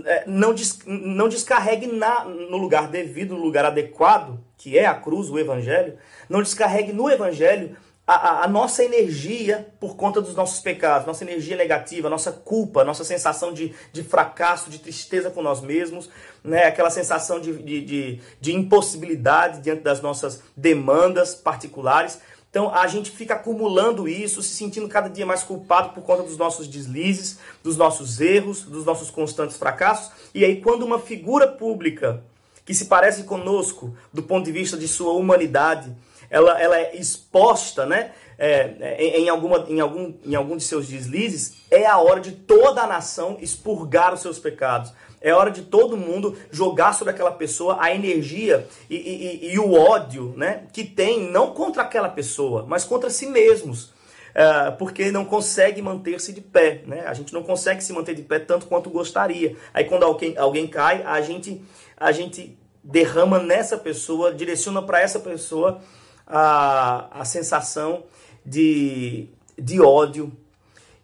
é, 0.06 0.24
não, 0.28 0.54
não 0.86 1.28
descarregue 1.28 1.88
na, 1.88 2.26
no 2.26 2.58
lugar 2.58 2.88
devido, 2.88 3.36
no 3.36 3.42
lugar 3.42 3.66
adequado, 3.66 4.40
que 4.58 4.78
é 4.78 4.86
a 4.86 4.96
cruz, 4.96 5.30
o 5.30 5.40
Evangelho, 5.40 5.98
não 6.30 6.42
descarregue 6.42 6.94
no 6.94 7.10
Evangelho 7.10 7.76
a, 8.08 8.46
a, 8.46 8.48
nossa 8.48 8.86
energia 8.86 9.68
por 9.82 9.98
conta 9.98 10.22
dos 10.22 10.34
nossos 10.34 10.62
pecados, 10.62 11.06
nossa 11.06 11.26
energia 11.26 11.58
negativa, 11.58 12.10
nossa 12.10 12.32
culpa, 12.32 12.86
nossa 12.86 13.04
sensação 13.04 13.54
de, 13.54 13.76
de 13.92 14.02
fracasso, 14.02 14.70
de 14.70 14.80
tristeza 14.80 15.30
com 15.30 15.42
nós 15.42 15.60
mesmos, 15.60 16.10
né? 16.42 16.64
aquela 16.64 16.90
sensação 16.90 17.42
de, 17.42 17.62
de, 17.62 17.82
de, 17.82 18.20
de 18.40 18.56
impossibilidade 18.56 19.60
diante 19.60 19.82
das 19.82 20.00
nossas 20.00 20.42
demandas 20.56 21.36
particulares. 21.36 22.22
Então 22.50 22.74
a 22.74 22.88
gente 22.88 23.12
fica 23.12 23.34
acumulando 23.34 24.08
isso, 24.08 24.42
se 24.42 24.56
sentindo 24.56 24.88
cada 24.88 25.10
dia 25.10 25.26
mais 25.26 25.44
culpado 25.44 25.90
por 25.90 26.02
conta 26.02 26.24
dos 26.24 26.38
nossos 26.38 26.66
deslizes, 26.66 27.40
dos 27.62 27.76
nossos 27.76 28.22
erros, 28.22 28.62
dos 28.62 28.86
nossos 28.86 29.12
constantes 29.12 29.58
fracassos. 29.58 30.14
E 30.34 30.46
aí, 30.46 30.62
quando 30.62 30.84
uma 30.84 30.98
figura 30.98 31.46
pública 31.46 32.24
que 32.66 32.74
se 32.74 32.86
parece 32.86 33.24
conosco 33.24 33.96
do 34.14 34.24
ponto 34.24 34.46
de 34.46 34.52
vista 34.54 34.78
de 34.78 34.88
sua 34.88 35.12
humanidade, 35.12 35.94
ela, 36.30 36.62
ela 36.62 36.78
é 36.78 36.96
exposta, 36.96 37.86
né? 37.86 38.12
É, 38.40 38.76
é, 38.80 39.20
em, 39.20 39.30
alguma, 39.30 39.66
em, 39.68 39.80
algum, 39.80 40.14
em 40.24 40.36
algum 40.36 40.58
de 40.58 40.64
seus 40.64 40.88
deslizes, 40.88 41.56
é 41.72 41.88
a 41.88 41.98
hora 41.98 42.20
de 42.20 42.32
toda 42.34 42.84
a 42.84 42.88
nação 42.88 43.38
expurgar 43.42 44.14
os 44.14 44.20
seus 44.20 44.38
pecados. 44.38 44.94
É 45.20 45.34
hora 45.34 45.50
de 45.50 45.64
todo 45.64 45.98
mundo 45.98 46.38
jogar 46.52 46.94
sobre 46.94 47.12
aquela 47.12 47.32
pessoa 47.32 47.78
a 47.80 47.94
energia 47.94 48.68
e, 48.88 48.96
e, 48.96 49.54
e 49.54 49.60
o 49.60 49.74
ódio 49.74 50.36
né, 50.38 50.66
que 50.72 50.84
tem, 50.84 51.32
não 51.32 51.52
contra 51.52 51.82
aquela 51.82 52.10
pessoa, 52.10 52.66
mas 52.68 52.84
contra 52.84 53.10
si 53.10 53.26
mesmos. 53.26 53.96
É, 54.36 54.70
porque 54.70 55.10
não 55.10 55.26
consegue 55.26 55.82
manter-se 55.82 56.32
de 56.32 56.42
pé. 56.42 56.84
Né? 56.86 57.04
A 57.08 57.14
gente 57.16 57.34
não 57.34 57.42
consegue 57.42 57.84
se 57.84 57.92
manter 57.92 58.14
de 58.14 58.22
pé 58.22 58.38
tanto 58.38 58.68
quanto 58.68 58.88
gostaria. 58.88 59.56
Aí 59.74 59.86
quando 59.86 60.04
alguém, 60.04 60.38
alguém 60.38 60.68
cai, 60.68 61.02
a 61.04 61.20
gente, 61.22 61.60
a 61.98 62.12
gente 62.12 62.56
derrama 62.84 63.40
nessa 63.40 63.80
pessoa, 63.80 64.32
direciona 64.32 64.80
para 64.84 65.02
essa 65.02 65.20
pessoa 65.20 65.82
a, 66.28 67.22
a 67.22 67.26
sensação 67.26 68.04
de, 68.46 69.30
de 69.58 69.82
ódio 69.82 70.32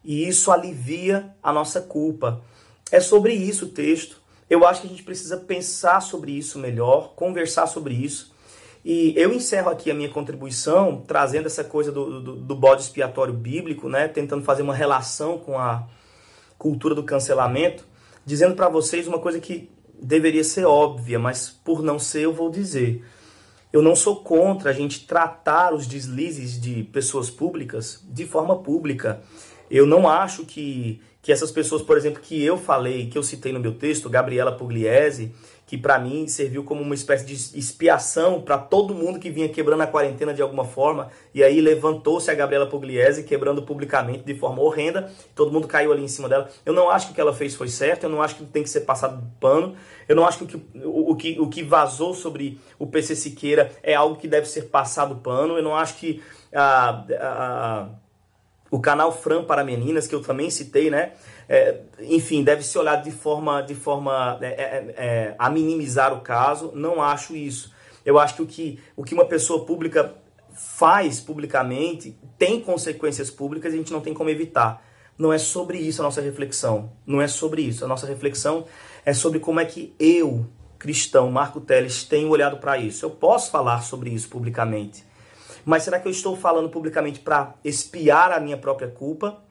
e 0.03 0.27
isso 0.27 0.51
alivia 0.51 1.33
a 1.41 1.53
nossa 1.53 1.81
culpa. 1.81 2.41
É 2.91 2.99
sobre 2.99 3.33
isso 3.33 3.65
o 3.65 3.69
texto. 3.69 4.21
Eu 4.49 4.67
acho 4.67 4.81
que 4.81 4.87
a 4.87 4.89
gente 4.89 5.03
precisa 5.03 5.37
pensar 5.37 6.01
sobre 6.01 6.31
isso 6.31 6.59
melhor, 6.59 7.13
conversar 7.15 7.67
sobre 7.67 7.93
isso. 7.93 8.33
E 8.83 9.13
eu 9.15 9.33
encerro 9.33 9.69
aqui 9.69 9.89
a 9.89 9.93
minha 9.93 10.09
contribuição 10.09 11.01
trazendo 11.07 11.45
essa 11.45 11.63
coisa 11.63 11.89
do, 11.89 12.21
do, 12.21 12.35
do 12.35 12.55
bode 12.55 12.81
expiatório 12.81 13.33
bíblico, 13.33 13.87
né? 13.87 14.09
tentando 14.09 14.43
fazer 14.43 14.61
uma 14.61 14.75
relação 14.75 15.37
com 15.37 15.57
a 15.57 15.87
cultura 16.57 16.93
do 16.93 17.03
cancelamento, 17.03 17.85
dizendo 18.25 18.55
para 18.55 18.67
vocês 18.67 19.07
uma 19.07 19.19
coisa 19.19 19.39
que 19.39 19.71
deveria 20.01 20.43
ser 20.43 20.65
óbvia, 20.65 21.17
mas 21.17 21.49
por 21.49 21.81
não 21.81 21.97
ser 21.97 22.23
eu 22.25 22.33
vou 22.33 22.49
dizer. 22.49 23.03
Eu 23.73 23.81
não 23.81 23.95
sou 23.95 24.17
contra 24.17 24.69
a 24.69 24.73
gente 24.73 25.07
tratar 25.07 25.73
os 25.73 25.87
deslizes 25.87 26.61
de 26.61 26.83
pessoas 26.83 27.31
públicas 27.31 28.03
de 28.07 28.23
forma 28.23 28.61
pública. 28.61 29.23
Eu 29.67 29.87
não 29.87 30.07
acho 30.07 30.45
que, 30.45 31.01
que 31.23 31.31
essas 31.31 31.49
pessoas, 31.49 31.81
por 31.81 31.97
exemplo, 31.97 32.21
que 32.21 32.39
eu 32.43 32.55
falei, 32.55 33.07
que 33.07 33.17
eu 33.17 33.23
citei 33.23 33.51
no 33.51 33.59
meu 33.59 33.73
texto, 33.73 34.11
Gabriela 34.11 34.51
Pugliese, 34.51 35.33
que 35.73 35.77
para 35.79 35.97
mim 35.97 36.27
serviu 36.27 36.63
como 36.63 36.83
uma 36.83 36.93
espécie 36.93 37.25
de 37.25 37.33
expiação 37.33 38.39
para 38.39 38.59
todo 38.59 38.93
mundo 38.93 39.17
que 39.17 39.31
vinha 39.31 39.49
quebrando 39.49 39.81
a 39.81 39.87
quarentena 39.87 40.31
de 40.31 40.39
alguma 40.39 40.63
forma. 40.63 41.09
E 41.33 41.43
aí 41.43 41.59
levantou-se 41.59 42.29
a 42.29 42.33
Gabriela 42.35 42.67
Pugliese 42.67 43.23
quebrando 43.23 43.63
publicamente 43.63 44.23
de 44.23 44.35
forma 44.35 44.61
horrenda. 44.61 45.11
Todo 45.33 45.51
mundo 45.51 45.67
caiu 45.67 45.91
ali 45.91 46.03
em 46.03 46.07
cima 46.07 46.29
dela. 46.29 46.47
Eu 46.63 46.73
não 46.73 46.91
acho 46.91 47.07
que 47.07 47.13
o 47.13 47.15
que 47.15 47.21
ela 47.21 47.33
fez 47.33 47.55
foi 47.55 47.69
certo. 47.69 48.03
Eu 48.03 48.11
não 48.11 48.21
acho 48.21 48.35
que 48.35 48.45
tem 48.45 48.61
que 48.61 48.69
ser 48.69 48.81
passado 48.81 49.23
pano. 49.39 49.75
Eu 50.07 50.15
não 50.15 50.27
acho 50.27 50.45
que 50.45 50.55
o, 50.55 50.61
o, 50.87 51.11
o, 51.13 51.15
que 51.15 51.39
o 51.39 51.49
que 51.49 51.63
vazou 51.63 52.13
sobre 52.13 52.61
o 52.77 52.85
PC 52.85 53.15
Siqueira 53.15 53.71
é 53.81 53.95
algo 53.95 54.17
que 54.17 54.27
deve 54.27 54.45
ser 54.45 54.65
passado 54.65 55.15
pano. 55.23 55.57
Eu 55.57 55.63
não 55.63 55.75
acho 55.75 55.95
que 55.95 56.21
a, 56.53 57.03
a 57.19 57.89
o 58.73 58.79
canal 58.79 59.11
Fran 59.11 59.43
para 59.43 59.63
Meninas, 59.63 60.07
que 60.07 60.15
eu 60.15 60.21
também 60.23 60.49
citei, 60.49 60.89
né? 60.89 61.11
É, 61.47 61.81
enfim, 61.99 62.43
deve 62.43 62.63
ser 62.63 62.79
olhado 62.79 63.03
de 63.03 63.11
forma, 63.11 63.61
de 63.61 63.75
forma 63.75 64.37
é, 64.41 64.47
é, 64.47 64.93
é, 64.97 65.35
a 65.37 65.49
minimizar 65.49 66.13
o 66.13 66.21
caso. 66.21 66.71
Não 66.73 67.01
acho 67.01 67.35
isso. 67.35 67.73
Eu 68.05 68.19
acho 68.19 68.35
que 68.35 68.41
o 68.41 68.47
que, 68.47 68.79
o 68.95 69.03
que 69.03 69.13
uma 69.13 69.25
pessoa 69.25 69.65
pública 69.65 70.13
faz 70.53 71.19
publicamente 71.19 72.17
tem 72.37 72.59
consequências 72.59 73.29
públicas 73.29 73.73
e 73.73 73.75
a 73.75 73.79
gente 73.79 73.93
não 73.93 74.01
tem 74.01 74.13
como 74.13 74.29
evitar. 74.29 74.85
Não 75.17 75.31
é 75.31 75.37
sobre 75.37 75.77
isso 75.77 76.01
a 76.01 76.05
nossa 76.05 76.21
reflexão. 76.21 76.91
Não 77.05 77.21
é 77.21 77.27
sobre 77.27 77.61
isso. 77.61 77.85
A 77.85 77.87
nossa 77.87 78.07
reflexão 78.07 78.65
é 79.05 79.13
sobre 79.13 79.39
como 79.39 79.59
é 79.59 79.65
que 79.65 79.95
eu, 79.99 80.45
cristão, 80.79 81.31
Marco 81.31 81.61
Teles, 81.61 82.03
tenho 82.03 82.29
olhado 82.29 82.57
para 82.57 82.77
isso. 82.77 83.05
Eu 83.05 83.11
posso 83.11 83.51
falar 83.51 83.81
sobre 83.81 84.09
isso 84.09 84.27
publicamente. 84.29 85.05
Mas 85.65 85.83
será 85.83 85.99
que 85.99 86.07
eu 86.07 86.11
estou 86.11 86.35
falando 86.35 86.69
publicamente 86.69 87.19
para 87.19 87.53
espiar 87.63 88.31
a 88.31 88.39
minha 88.39 88.57
própria 88.57 88.87
culpa? 88.87 89.41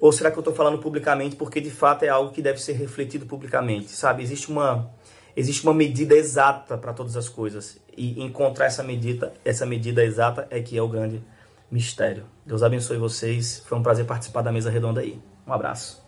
Ou 0.00 0.10
será 0.10 0.30
que 0.30 0.38
eu 0.38 0.40
estou 0.40 0.54
falando 0.54 0.78
publicamente 0.78 1.36
porque 1.36 1.60
de 1.60 1.70
fato 1.70 2.04
é 2.04 2.08
algo 2.08 2.32
que 2.32 2.40
deve 2.40 2.60
ser 2.60 2.72
refletido 2.72 3.26
publicamente? 3.26 3.90
Sabe, 3.90 4.22
existe 4.22 4.50
uma, 4.50 4.90
existe 5.36 5.62
uma 5.62 5.74
medida 5.74 6.14
exata 6.14 6.78
para 6.78 6.92
todas 6.92 7.16
as 7.16 7.28
coisas. 7.28 7.78
E 7.96 8.22
encontrar 8.22 8.66
essa 8.66 8.82
medida, 8.82 9.34
essa 9.44 9.66
medida 9.66 10.02
exata 10.02 10.46
é 10.50 10.60
que 10.60 10.76
é 10.76 10.82
o 10.82 10.88
grande 10.88 11.22
mistério. 11.70 12.24
Deus 12.46 12.62
abençoe 12.62 12.96
vocês. 12.96 13.62
Foi 13.66 13.76
um 13.76 13.82
prazer 13.82 14.06
participar 14.06 14.40
da 14.40 14.50
mesa 14.50 14.70
redonda 14.70 15.00
aí. 15.00 15.20
Um 15.46 15.52
abraço. 15.52 16.02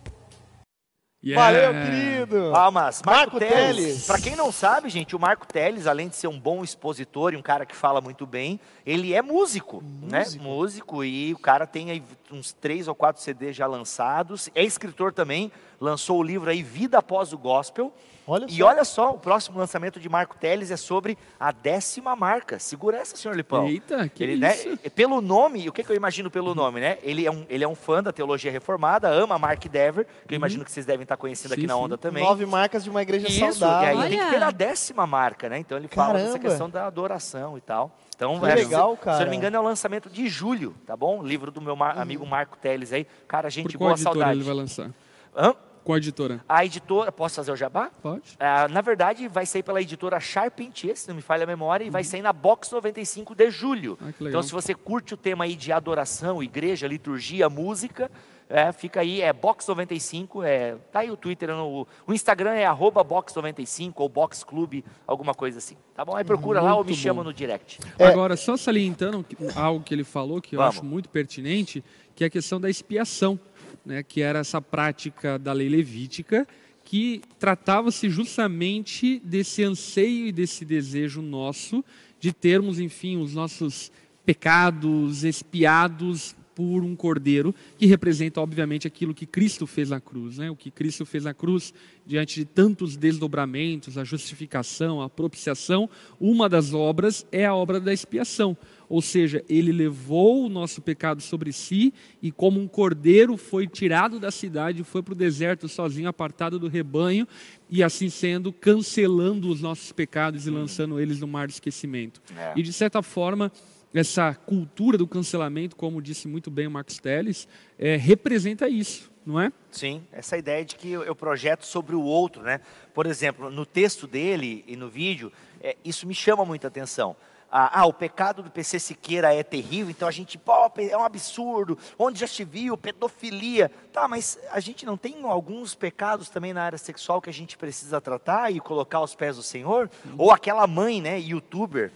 Yeah. 1.25 1.71
Valeu, 1.71 1.85
querido. 1.85 2.51
Palmas. 2.51 3.01
Marco, 3.07 3.37
Marco 3.37 3.39
Teles. 3.39 3.77
Teles. 3.77 4.07
Para 4.07 4.21
quem 4.21 4.35
não 4.35 4.51
sabe, 4.51 4.89
gente, 4.89 5.15
o 5.15 5.21
Marco 5.21 5.47
Teles, 5.47 5.87
além 5.87 6.09
de 6.09 6.17
ser 6.17 6.27
um 6.27 6.39
bom 6.39 6.65
expositor 6.65 7.33
e 7.33 7.37
um 7.37 7.43
cara 7.43 7.65
que 7.65 7.77
fala 7.77 8.01
muito 8.01 8.27
bem, 8.27 8.59
ele 8.85 9.15
é 9.15 9.23
músico, 9.23 9.81
né? 10.03 10.21
músico. 10.21 10.43
né? 10.43 10.51
Músico 10.51 11.05
e 11.05 11.33
o 11.33 11.39
cara 11.39 11.65
tem 11.65 11.93
aí 11.93 12.03
uns 12.31 12.53
três 12.53 12.89
ou 12.89 12.95
quatro 12.95 13.23
CDs 13.23 13.55
já 13.55 13.69
lançados. 13.69 14.51
É 14.53 14.65
escritor 14.65 15.13
também, 15.13 15.53
lançou 15.81 16.19
o 16.19 16.23
livro 16.25 16.51
aí 16.51 16.61
Vida 16.61 16.99
Após 16.99 17.33
o 17.33 17.39
Gospel. 17.39 17.93
Olha 18.27 18.47
e 18.49 18.63
olha 18.63 18.85
só, 18.85 19.11
o 19.11 19.19
próximo 19.19 19.59
lançamento 19.59 19.99
de 19.99 20.09
Marco 20.09 20.37
Teles 20.37 20.71
é 20.71 20.77
sobre 20.77 21.19
a 21.41 21.51
décima 21.51 22.15
marca. 22.15 22.59
Segura 22.59 22.99
essa, 22.99 23.17
senhor 23.17 23.37
Lipão. 23.37 23.67
Eita, 23.67 24.09
que 24.09 24.23
ele, 24.23 24.37
né, 24.37 24.55
isso? 24.55 24.71
Né, 24.71 24.77
pelo 24.95 25.21
nome, 25.21 25.69
o 25.69 25.73
que, 25.73 25.83
que, 25.83 25.91
eu 25.91 25.97
imagino 25.97 26.31
pelo 26.31 26.55
nome, 26.55 26.81
né? 26.81 26.99
Ele 27.03 27.27
é, 27.27 27.31
um, 27.31 27.45
ele 27.49 27.65
é 27.65 27.69
um 27.69 27.75
fã 27.75 28.03
da 28.03 28.13
teologia 28.13 28.53
reformada, 28.53 29.09
ama 29.09 29.39
Mark 29.39 29.65
Dever, 29.67 30.07
que 30.27 30.35
eu 30.35 30.37
imagino 30.37 30.61
uhum. 30.61 30.65
que 30.65 30.71
vocês 30.71 30.87
devem 30.87 31.03
estar 31.03 31.17
conhecendo 31.17 31.55
sim, 31.55 31.61
aqui 31.61 31.67
na 31.67 31.77
onda 31.77 31.97
sim. 31.97 32.03
também. 32.03 32.23
Nove 32.23 32.47
marcas 32.47 32.85
de 32.85 32.91
uma 32.91 33.03
igreja 33.03 33.27
isso, 33.27 33.59
saudável. 33.59 33.87
E 33.87 33.91
aí 33.91 33.97
olha. 33.97 34.09
tem 34.09 34.19
que 34.19 34.31
ter 34.31 34.43
a 34.43 34.51
décima 34.51 35.07
marca, 35.07 35.49
né? 35.49 35.59
Então 35.59 35.77
ele 35.77 35.89
fala 35.89 36.13
Caramba. 36.13 36.27
dessa 36.27 36.39
questão 36.39 36.71
da 36.71 36.87
adoração 36.87 37.59
e 37.59 37.61
tal. 37.61 37.97
Então, 38.15 38.39
que 38.39 38.47
é, 38.47 38.55
legal, 38.55 38.97
cara. 38.97 39.17
Se 39.17 39.23
eu 39.23 39.27
não 39.27 39.31
me 39.33 39.37
engano, 39.37 39.57
é 39.57 39.61
o 39.61 39.65
lançamento 39.65 40.09
de 40.09 40.29
julho, 40.29 40.77
tá 40.87 40.97
bom? 40.97 41.25
Livro 41.25 41.51
do 41.51 41.61
meu 41.61 41.75
mar, 41.75 41.97
uhum. 41.97 42.03
amigo 42.03 42.25
Marco 42.25 42.57
Teles 42.57 42.93
aí. 42.93 43.05
Cara, 43.27 43.51
gente 43.51 43.73
Por 43.77 43.87
boa, 43.87 43.97
saudade. 43.97 44.39
ele 44.39 44.45
vai 44.45 44.55
lançar? 44.55 44.91
Hã? 45.37 45.55
Qual 45.85 45.99
editora? 45.99 46.45
A 46.49 46.65
editora, 46.65 47.11
posso 47.11 47.37
fazer 47.37 47.53
o 47.53 47.57
jabá? 47.57 47.91
Pode. 48.03 48.37
É, 48.39 48.69
na 48.69 48.81
verdade, 48.81 49.27
vai 49.29 49.45
sair 49.45 49.63
pela 49.63 49.81
editora 49.81 50.21
Charpentier, 50.21 50.97
se 50.97 51.09
não 51.09 51.15
me 51.15 51.23
falha 51.23 51.45
a 51.45 51.47
memória, 51.47 51.85
e 51.85 51.91
vai 51.91 52.03
uhum. 52.03 52.09
sair 52.09 52.23
na 52.23 52.33
Box 52.33 52.71
95 52.73 53.35
de 53.35 53.51
julho. 53.51 53.99
Ah, 54.01 54.13
então, 54.21 54.43
se 54.43 54.53
você 54.53 54.75
curte 54.75 55.15
o 55.15 55.17
tema 55.17 55.45
aí 55.45 55.57
de 55.57 55.73
adoração, 55.73 56.43
igreja, 56.43 56.87
liturgia, 56.87 57.49
música, 57.49 58.11
é, 58.49 58.71
fica 58.71 59.01
aí, 59.01 59.23
é 59.23 59.33
Box 59.33 59.67
95, 59.67 60.43
é, 60.43 60.77
tá 60.93 61.01
aí 61.01 61.11
o 61.11 61.17
Twitter, 61.17 61.49
no, 61.49 61.87
o 62.07 62.13
Instagram 62.13 62.51
é 62.51 62.67
arroba 62.67 63.03
Box 63.03 63.35
95 63.35 64.03
ou 64.03 64.09
Box 64.11 64.45
Club, 64.45 64.85
alguma 65.07 65.33
coisa 65.33 65.57
assim. 65.57 65.75
Tá 65.95 66.05
bom? 66.05 66.15
Aí 66.15 66.23
procura 66.23 66.61
muito 66.61 66.71
lá 66.71 66.77
ou 66.77 66.85
me 66.85 66.93
bom. 66.93 66.99
chama 66.99 67.25
no 67.25 67.33
direct. 67.33 67.81
É. 67.99 68.07
Agora, 68.07 68.37
só 68.37 68.55
salientando 68.57 69.25
algo 69.57 69.83
que 69.83 69.95
ele 69.95 70.05
falou, 70.05 70.39
que 70.41 70.55
eu 70.55 70.59
Vamos. 70.59 70.77
acho 70.77 70.85
muito 70.85 71.09
pertinente, 71.09 71.83
que 72.15 72.25
é 72.25 72.27
a 72.27 72.31
questão 72.31 72.61
da 72.61 72.69
expiação 72.69 73.41
né, 73.85 74.03
que 74.03 74.21
era 74.21 74.41
essa 74.41 74.61
prática 74.61 75.39
da 75.39 75.53
lei 75.53 75.69
levítica, 75.69 76.47
que 76.85 77.23
tratava-se 77.39 78.11
justamente 78.11 79.21
desse 79.25 79.63
anseio 79.63 80.27
e 80.27 80.33
desse 80.33 80.65
desejo 80.65 81.23
nosso 81.23 81.85
de 82.19 82.33
termos, 82.33 82.79
enfim, 82.79 83.17
os 83.17 83.35
nossos 83.35 83.91
pecados 84.25 85.25
expiados 85.25 86.37
por 86.55 86.85
um 86.85 86.95
cordeiro, 86.95 87.55
que 87.79 87.87
representa, 87.87 88.41
obviamente, 88.41 88.87
aquilo 88.87 89.15
que 89.15 89.27
Cristo 89.27 89.67
fez 89.67 89.91
na 89.91 90.01
cruz. 90.01 90.39
Né? 90.39 90.51
O 90.51 90.57
que 90.57 90.71
Cristo 90.71 91.07
fez 91.07 91.25
na 91.25 91.33
cruz, 91.33 91.73
diante 92.07 92.41
de 92.41 92.45
tantos 92.45 92.97
desdobramentos, 92.97 93.97
a 93.97 94.05
justificação, 94.05 95.01
a 95.01 95.09
propiciação, 95.09 95.89
uma 96.21 96.49
das 96.49 96.75
obras 96.75 97.27
é 97.33 97.47
a 97.47 97.55
obra 97.55 97.81
da 97.81 97.93
expiação. 97.93 98.57
Ou 98.93 99.01
seja, 99.01 99.43
ele 99.49 99.73
levou 99.73 100.45
o 100.45 100.51
nosso 100.51 100.83
pecado 100.83 101.23
sobre 101.23 101.51
si 101.51 101.95
e, 102.21 102.31
como 102.31 102.61
um 102.61 102.69
cordeiro, 102.69 103.39
foi 103.39 103.67
tirado 103.67 104.21
da 104.21 104.31
cidade, 104.31 104.85
foi 104.85 105.03
para 105.03 105.13
o 105.13 105.15
deserto 105.15 105.67
sozinho, 105.67 106.11
apartado 106.11 106.59
do 106.59 106.69
rebanho, 106.69 107.27
e 107.71 107.83
assim 107.83 108.11
sendo, 108.11 108.53
cancelando 108.53 109.49
os 109.49 109.63
nossos 109.63 109.93
pecados 109.93 110.47
e 110.47 110.51
lançando 110.51 111.01
eles 111.01 111.21
no 111.21 111.27
mar 111.27 111.47
de 111.47 111.55
esquecimento. 111.55 112.21
É. 112.37 112.53
E, 112.55 112.63
de 112.63 112.71
certa 112.71 113.01
forma, 113.01 113.51
essa 113.95 114.35
cultura 114.35 114.99
do 114.99 115.07
cancelamento, 115.07 115.75
como 115.75 116.03
disse 116.03 116.29
muito 116.29 116.51
bem 116.51 116.67
o 116.67 116.71
Max 116.71 116.99
Teles, 116.99 117.49
é, 117.79 117.97
representa 117.97 118.69
isso, 118.69 119.11
não 119.25 119.41
é? 119.41 119.51
Sim, 119.71 120.03
essa 120.13 120.37
ideia 120.37 120.67
de 120.67 120.77
que 120.77 120.93
eu 120.93 121.17
projeto 121.17 121.65
sobre 121.65 121.97
o 121.97 122.03
outro, 122.03 122.43
né? 122.43 122.61
Por 122.93 123.07
exemplo, 123.07 123.51
no 123.51 123.65
texto 123.65 124.07
dele 124.07 124.63
e 124.67 124.77
no 124.77 124.91
vídeo, 124.91 125.33
é, 125.63 125.79
isso 125.83 126.07
me 126.07 126.15
chama 126.15 126.45
muita 126.45 126.69
atenção. 126.69 127.17
Ah, 127.55 127.81
ah, 127.81 127.87
o 127.87 127.93
pecado 127.93 128.43
do 128.43 128.51
PC 128.51 128.79
Siqueira 128.79 129.35
é 129.35 129.43
terrível, 129.43 129.91
então 129.91 130.09
a 130.09 130.11
gente, 130.11 130.39
pô, 130.39 130.53
é 130.79 130.97
um 130.97 131.05
absurdo, 131.05 131.77
onde 131.99 132.19
já 132.21 132.27
se 132.27 132.45
viu, 132.45 132.79
pedofilia. 132.79 133.71
Tá, 133.93 134.09
mas 134.09 134.39
a 134.51 134.59
gente 134.59 134.87
não 134.87 134.97
tem 134.97 135.23
alguns 135.25 135.75
pecados 135.75 136.31
também 136.31 136.55
na 136.55 136.63
área 136.63 136.79
sexual 136.79 137.21
que 137.21 137.29
a 137.29 137.33
gente 137.33 137.59
precisa 137.59 138.01
tratar 138.01 138.51
e 138.51 138.59
colocar 138.59 138.99
aos 138.99 139.15
pés 139.15 139.37
do 139.37 139.43
Senhor? 139.43 139.91
Ou 140.17 140.31
aquela 140.31 140.67
mãe, 140.67 141.03
né, 141.03 141.21
youtuber, 141.21 141.93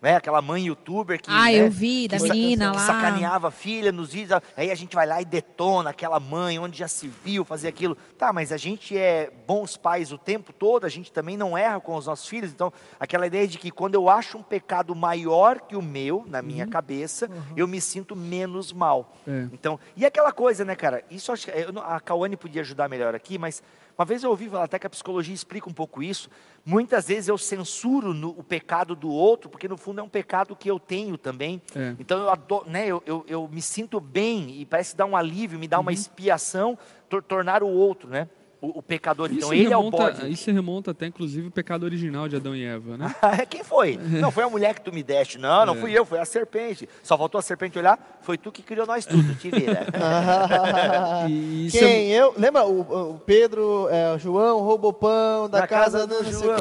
né? 0.00 0.16
Aquela 0.16 0.40
mãe 0.40 0.66
youtuber 0.66 1.20
que. 1.20 1.30
Ah, 1.30 1.44
né, 1.44 1.54
eu 1.54 1.70
vi, 1.70 2.08
da 2.08 2.18
menina 2.18 2.72
lá. 2.72 2.78
Sacaneava 2.78 3.48
a 3.48 3.50
filha 3.50 3.92
nos 3.92 4.12
vídeos. 4.12 4.40
Aí 4.56 4.70
a 4.70 4.74
gente 4.74 4.94
vai 4.94 5.06
lá 5.06 5.20
e 5.20 5.24
detona 5.24 5.90
aquela 5.90 6.18
mãe, 6.18 6.58
onde 6.58 6.78
já 6.78 6.88
se 6.88 7.08
viu 7.08 7.44
fazer 7.44 7.68
aquilo. 7.68 7.96
Tá, 8.18 8.32
mas 8.32 8.52
a 8.52 8.56
gente 8.56 8.96
é 8.96 9.30
bons 9.46 9.76
pais 9.76 10.12
o 10.12 10.18
tempo 10.18 10.52
todo, 10.52 10.84
a 10.84 10.88
gente 10.88 11.12
também 11.12 11.36
não 11.36 11.56
erra 11.56 11.80
com 11.80 11.94
os 11.94 12.06
nossos 12.06 12.26
filhos. 12.28 12.50
Então, 12.50 12.72
aquela 12.98 13.26
ideia 13.26 13.46
de 13.46 13.58
que 13.58 13.70
quando 13.70 13.94
eu 13.94 14.08
acho 14.08 14.38
um 14.38 14.42
pecado 14.42 14.94
maior 14.94 15.60
que 15.60 15.76
o 15.76 15.82
meu, 15.82 16.24
na 16.26 16.40
minha 16.40 16.64
uhum. 16.64 16.70
cabeça, 16.70 17.26
uhum. 17.26 17.42
eu 17.56 17.68
me 17.68 17.80
sinto 17.80 18.16
menos 18.16 18.72
mal. 18.72 19.14
É. 19.26 19.48
Então, 19.52 19.78
e 19.96 20.06
aquela 20.06 20.32
coisa, 20.32 20.64
né, 20.64 20.74
cara? 20.74 21.04
Isso 21.10 21.32
acho 21.32 21.46
que. 21.46 21.52
A 21.84 22.00
Cauane 22.00 22.36
podia 22.36 22.62
ajudar 22.62 22.88
melhor 22.88 23.14
aqui, 23.14 23.38
mas 23.38 23.62
uma 24.00 24.06
vez 24.06 24.24
eu 24.24 24.30
ouvi 24.30 24.48
falar 24.48 24.64
até 24.64 24.78
que 24.78 24.86
a 24.86 24.90
psicologia 24.90 25.34
explica 25.34 25.68
um 25.68 25.74
pouco 25.74 26.02
isso. 26.02 26.30
Muitas 26.64 27.08
vezes 27.08 27.28
eu 27.28 27.36
censuro 27.36 28.14
no, 28.14 28.30
o 28.30 28.42
pecado 28.42 28.96
do 28.96 29.10
outro, 29.10 29.50
porque 29.50 29.68
no 29.68 29.76
fundo 29.76 30.00
é 30.00 30.02
um 30.02 30.08
pecado 30.08 30.56
que 30.56 30.70
eu 30.70 30.80
tenho 30.80 31.18
também. 31.18 31.60
É. 31.76 31.94
Então 31.98 32.18
eu, 32.18 32.30
adoro, 32.30 32.64
né, 32.66 32.86
eu, 32.86 33.02
eu, 33.04 33.26
eu, 33.28 33.46
me 33.46 33.60
sinto 33.60 34.00
bem 34.00 34.58
e 34.58 34.64
parece 34.64 34.96
dar 34.96 35.04
um 35.04 35.14
alívio, 35.14 35.58
me 35.58 35.68
dá 35.68 35.78
uma 35.78 35.90
uhum. 35.90 35.94
expiação, 35.94 36.78
tor 37.10 37.22
tornar 37.22 37.62
o 37.62 37.68
outro, 37.68 38.08
né? 38.08 38.26
O, 38.60 38.78
o 38.78 38.82
pecador. 38.82 39.26
Então, 39.26 39.38
isso 39.38 39.54
então, 39.54 39.58
ele 39.58 39.68
remonta, 39.68 39.96
é 39.96 40.00
o 40.00 40.12
bode. 40.12 40.32
Isso 40.32 40.50
remonta 40.50 40.90
até, 40.90 41.06
inclusive, 41.06 41.48
o 41.48 41.50
pecado 41.50 41.84
original 41.84 42.28
de 42.28 42.36
Adão 42.36 42.54
e 42.54 42.64
Eva, 42.64 42.96
né? 42.96 43.14
Quem 43.48 43.64
foi? 43.64 43.96
Não 43.96 44.30
foi 44.30 44.44
a 44.44 44.48
mulher 44.48 44.74
que 44.74 44.82
tu 44.82 44.92
me 44.92 45.02
deste. 45.02 45.38
Não, 45.38 45.66
não 45.66 45.74
é. 45.74 45.78
fui 45.78 45.92
eu, 45.92 46.04
foi 46.04 46.18
a 46.18 46.24
serpente. 46.24 46.88
Só 47.02 47.16
faltou 47.16 47.38
a 47.38 47.42
serpente 47.42 47.78
olhar, 47.78 48.18
foi 48.20 48.36
tu 48.36 48.52
que 48.52 48.62
criou 48.62 48.86
nós 48.86 49.06
tudo, 49.06 49.34
te 49.34 49.50
vira. 49.50 49.86
Quem? 51.70 52.12
É... 52.12 52.20
Eu? 52.20 52.34
Lembra 52.36 52.64
o, 52.66 53.12
o 53.12 53.18
Pedro, 53.20 53.88
é, 53.90 54.14
o 54.14 54.18
João 54.18 54.60
roubou 54.60 54.92
pão 54.92 55.48
da, 55.48 55.60
da 55.60 55.66
casa, 55.66 56.00
casa, 56.00 56.06
do, 56.06 56.24
do 56.24 56.30
João. 56.30 56.56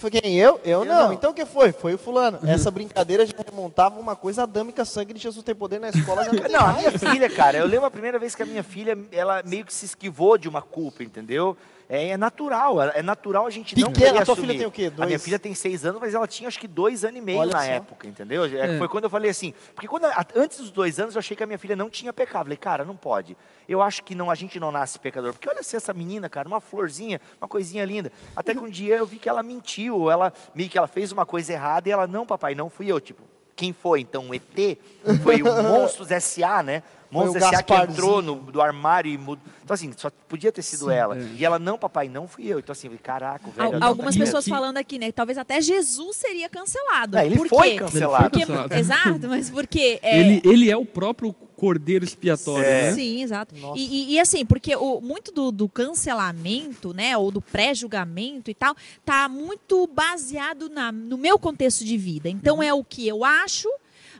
Foi 0.00 0.10
quem? 0.10 0.34
Eu? 0.34 0.58
Eu, 0.64 0.80
eu 0.80 0.84
não. 0.86 1.08
não. 1.08 1.12
Então 1.12 1.30
quem 1.34 1.44
foi? 1.44 1.72
Foi 1.72 1.92
o 1.92 1.98
fulano. 1.98 2.38
Uhum. 2.42 2.48
Essa 2.48 2.70
brincadeira 2.70 3.26
já 3.26 3.34
remontava 3.46 4.00
uma 4.00 4.16
coisa 4.16 4.44
adâmica, 4.44 4.82
sangue 4.82 5.12
de 5.12 5.20
Jesus 5.20 5.44
tem 5.44 5.54
poder 5.54 5.78
na 5.78 5.90
escola. 5.90 6.24
Já 6.24 6.32
não, 6.48 6.66
a 6.66 6.72
minha 6.72 6.90
filha, 6.98 7.28
cara, 7.28 7.58
eu 7.58 7.66
lembro 7.66 7.84
a 7.84 7.90
primeira 7.90 8.18
vez 8.18 8.34
que 8.34 8.42
a 8.42 8.46
minha 8.46 8.62
filha, 8.62 8.96
ela 9.12 9.42
meio 9.44 9.62
que 9.62 9.74
se 9.74 9.84
esquivou 9.84 10.38
de 10.38 10.48
uma 10.48 10.62
culpa, 10.62 11.04
entendeu? 11.04 11.54
É, 11.92 12.10
é, 12.10 12.16
natural, 12.16 12.80
é 12.80 13.02
natural 13.02 13.46
a 13.48 13.50
gente 13.50 13.76
não 13.76 13.90
Pequena, 13.90 14.20
a 14.22 14.24
tua 14.24 14.36
filha 14.36 14.56
tem 14.56 14.64
o 14.64 14.70
quê? 14.70 14.88
Dois? 14.88 15.00
A 15.02 15.06
minha 15.06 15.18
filha 15.18 15.40
tem 15.40 15.52
seis 15.56 15.84
anos, 15.84 16.00
mas 16.00 16.14
ela 16.14 16.28
tinha 16.28 16.46
acho 16.46 16.60
que 16.60 16.68
dois 16.68 17.04
anos 17.04 17.16
e 17.18 17.20
meio 17.20 17.40
Olha 17.40 17.52
na 17.52 17.58
só. 17.58 17.64
época, 17.64 18.06
entendeu? 18.06 18.44
É. 18.44 18.78
Foi 18.78 18.86
quando 18.86 19.04
eu 19.04 19.10
falei 19.10 19.28
assim, 19.28 19.52
porque 19.74 19.88
quando, 19.88 20.06
antes 20.36 20.58
dos 20.58 20.70
dois 20.70 21.00
anos 21.00 21.16
eu 21.16 21.18
achei 21.18 21.36
que 21.36 21.42
a 21.42 21.46
minha 21.46 21.58
filha 21.58 21.74
não 21.74 21.90
tinha 21.90 22.12
pecado. 22.12 22.44
Falei, 22.44 22.56
cara, 22.56 22.84
não 22.84 22.94
pode. 22.94 23.36
Eu 23.68 23.82
acho 23.82 24.04
que 24.04 24.14
não, 24.14 24.30
a 24.30 24.36
gente 24.36 24.60
não 24.60 24.70
nasce 24.70 25.00
pecador. 25.00 25.32
Porque 25.32 25.48
olha 25.48 25.64
se 25.64 25.74
essa 25.74 25.92
menina, 25.92 26.28
cara, 26.28 26.46
uma 26.46 26.60
florzinha, 26.60 27.20
uma 27.40 27.48
coisinha 27.48 27.84
linda. 27.84 28.12
Até 28.36 28.54
que 28.54 28.60
um 28.60 28.70
dia 28.70 28.94
eu 28.96 29.04
vi 29.04 29.18
que 29.18 29.28
ela 29.28 29.42
mentiu, 29.42 30.08
ela, 30.08 30.32
que 30.56 30.78
ela 30.78 30.86
fez 30.86 31.10
uma 31.10 31.26
coisa 31.26 31.52
errada 31.52 31.88
e 31.88 31.92
ela, 31.92 32.06
não, 32.06 32.24
papai, 32.24 32.54
não 32.54 32.70
fui 32.70 32.86
eu. 32.86 33.00
Tipo, 33.00 33.24
quem 33.56 33.72
foi? 33.72 34.00
Então, 34.00 34.28
o 34.28 34.34
ET? 34.34 34.78
Foi 35.24 35.42
o 35.42 35.44
Monstros 35.62 36.12
S.A., 36.12 36.62
né? 36.62 36.84
Monstros 37.10 37.42
S.A. 37.42 37.62
que 37.62 37.74
entrou 37.74 38.22
no, 38.22 38.36
do 38.36 38.60
armário 38.60 39.12
e 39.12 39.18
mudou. 39.18 39.42
Então, 39.62 39.74
assim, 39.74 39.92
só 39.96 40.10
podia 40.28 40.50
ter 40.50 40.62
sido 40.62 40.86
Sim, 40.86 40.92
ela. 40.92 41.18
É. 41.18 41.28
E 41.36 41.44
ela, 41.44 41.58
não, 41.58 41.78
papai, 41.78 42.08
não 42.08 42.26
fui 42.26 42.46
eu. 42.46 42.58
Então, 42.58 42.72
assim, 42.72 42.88
caraca, 43.02 43.48
o 43.48 43.52
velho. 43.52 43.84
Algumas 43.84 44.16
pessoas 44.16 44.46
falando 44.46 44.76
aqui, 44.76 44.98
né? 44.98 45.10
Talvez 45.12 45.38
até 45.38 45.60
Jesus 45.60 46.16
seria 46.16 46.48
cancelado. 46.48 47.16
É, 47.16 47.26
ele, 47.26 47.36
Por 47.36 47.48
foi 47.48 47.76
cancelado. 47.76 48.30
Porque, 48.30 48.74
exato, 48.74 49.28
mas 49.28 49.50
porque. 49.50 49.98
É... 50.02 50.18
Ele, 50.18 50.42
ele 50.44 50.70
é 50.70 50.76
o 50.76 50.84
próprio 50.84 51.34
cordeiro 51.60 52.04
expiatório, 52.04 52.64
é. 52.64 52.84
né? 52.84 52.92
Sim, 52.94 53.22
exato. 53.22 53.54
E, 53.76 54.12
e, 54.12 54.14
e, 54.14 54.20
assim, 54.20 54.46
porque 54.46 54.74
o, 54.74 55.00
muito 55.00 55.30
do, 55.30 55.52
do 55.52 55.68
cancelamento, 55.68 56.94
né, 56.94 57.16
ou 57.18 57.30
do 57.30 57.40
pré-julgamento 57.40 58.50
e 58.50 58.54
tal, 58.54 58.74
tá 59.04 59.28
muito 59.28 59.86
baseado 59.86 60.70
na, 60.70 60.90
no 60.90 61.18
meu 61.18 61.38
contexto 61.38 61.84
de 61.84 61.98
vida. 61.98 62.30
Então, 62.30 62.56
uhum. 62.56 62.62
é 62.62 62.72
o 62.72 62.82
que 62.82 63.06
eu 63.06 63.24
acho 63.24 63.68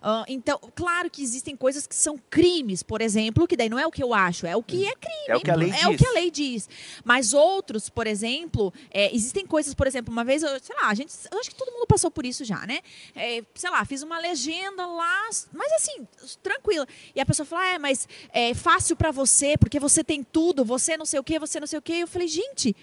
Uh, 0.01 0.25
então, 0.29 0.59
claro 0.75 1.11
que 1.11 1.23
existem 1.23 1.55
coisas 1.55 1.87
que 1.87 1.95
são 1.95 2.17
crimes, 2.31 2.83
por 2.83 3.03
exemplo, 3.03 3.47
que 3.47 3.55
daí 3.57 3.69
não 3.69 3.79
é 3.79 3.87
o 3.87 3.91
que 3.91 4.03
eu 4.03 4.15
acho, 4.15 4.47
é 4.47 4.57
o 4.57 4.63
que 4.63 4.87
é 4.87 4.95
crime. 4.95 5.25
É 5.29 5.37
o 5.37 5.41
que 5.41 5.51
a 5.51 5.55
lei 5.55 5.71
é 5.71 5.73
diz. 5.73 5.85
o 5.87 5.97
que 5.97 6.07
a 6.07 6.13
lei 6.13 6.31
diz. 6.31 6.69
Mas 7.05 7.35
outros, 7.35 7.91
por 7.91 8.07
exemplo, 8.07 8.73
é, 8.91 9.15
existem 9.15 9.47
coisas, 9.47 9.75
por 9.75 9.87
exemplo, 9.87 10.11
uma 10.11 10.25
vez, 10.25 10.43
eu, 10.43 10.59
sei 10.61 10.75
lá, 10.77 10.89
a 10.89 10.95
gente, 10.95 11.13
eu 11.31 11.39
acho 11.39 11.51
que 11.51 11.57
todo 11.57 11.71
mundo 11.73 11.87
passou 11.87 12.11
por 12.11 12.25
isso 12.25 12.45
já, 12.45 12.67
né? 12.67 12.81
É, 13.15 13.43
sei 13.55 13.71
lá, 13.71 13.85
fiz 13.85 14.03
uma 14.03 14.19
legenda 14.19 14.87
lá, 14.87 15.29
mas 15.53 15.73
assim, 15.73 16.07
tranquila. 16.43 16.87
E 17.15 17.21
a 17.21 17.27
pessoa 17.27 17.45
falou, 17.45 17.65
ah, 17.65 17.75
é, 17.75 17.79
mas 17.79 18.09
é 18.33 18.55
fácil 18.55 18.97
para 18.97 19.11
você, 19.11 19.59
porque 19.59 19.79
você 19.79 20.03
tem 20.03 20.23
tudo, 20.23 20.65
você 20.65 20.97
não 20.97 21.05
sei 21.05 21.21
o 21.21 21.25
quê, 21.25 21.39
você 21.39 21.61
não 21.61 21.67
sei 21.67 21.79
o 21.79 21.83
quê. 21.83 21.93
Eu 21.95 22.09
falei, 22.09 22.27
gente, 22.27 22.75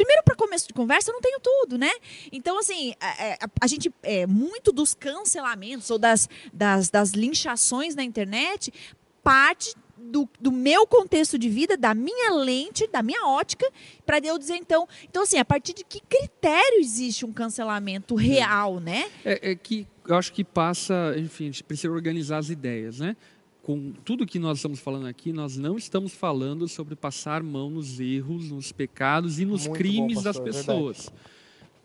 Primeiro, 0.00 0.22
para 0.24 0.34
começo 0.34 0.66
de 0.66 0.72
conversa, 0.72 1.10
eu 1.10 1.12
não 1.12 1.20
tenho 1.20 1.38
tudo, 1.40 1.76
né? 1.76 1.90
Então, 2.32 2.58
assim, 2.58 2.94
a, 2.98 3.44
a, 3.44 3.48
a, 3.60 3.66
gente, 3.66 3.92
é, 4.02 4.26
muito 4.26 4.72
dos 4.72 4.94
cancelamentos 4.94 5.90
ou 5.90 5.98
das, 5.98 6.26
das, 6.50 6.88
das 6.88 7.10
linchações 7.10 7.94
na 7.94 8.02
internet 8.02 8.72
parte 9.22 9.74
do, 9.98 10.26
do, 10.40 10.50
meu 10.50 10.86
contexto 10.86 11.38
de 11.38 11.50
vida, 11.50 11.76
da 11.76 11.92
minha 11.92 12.32
lente, 12.32 12.86
da 12.86 13.02
minha 13.02 13.26
ótica, 13.26 13.70
para 14.06 14.18
eu 14.20 14.38
dizer 14.38 14.56
então. 14.56 14.88
Então, 15.04 15.24
assim, 15.24 15.36
a 15.36 15.44
partir 15.44 15.74
de 15.74 15.84
que 15.84 16.00
critério 16.00 16.80
existe 16.80 17.26
um 17.26 17.32
cancelamento 17.34 18.14
real, 18.14 18.80
né? 18.80 19.10
É, 19.22 19.50
é 19.50 19.54
que 19.54 19.86
eu 20.08 20.16
acho 20.16 20.32
que 20.32 20.42
passa, 20.42 21.14
enfim, 21.18 21.44
a 21.44 21.46
gente 21.48 21.64
precisa 21.64 21.92
organizar 21.92 22.38
as 22.38 22.48
ideias, 22.48 23.00
né? 23.00 23.14
Com 23.62 23.92
tudo 24.04 24.26
que 24.26 24.38
nós 24.38 24.58
estamos 24.58 24.80
falando 24.80 25.06
aqui, 25.06 25.32
nós 25.32 25.56
não 25.56 25.76
estamos 25.76 26.12
falando 26.12 26.66
sobre 26.68 26.96
passar 26.96 27.42
mão 27.42 27.70
nos 27.70 28.00
erros, 28.00 28.50
nos 28.50 28.72
pecados 28.72 29.38
e 29.38 29.44
nos 29.44 29.66
Muito 29.66 29.78
crimes 29.78 30.14
bom, 30.16 30.22
das 30.22 30.36
é 30.36 30.42
pessoas. 30.42 31.08
É 31.08 31.12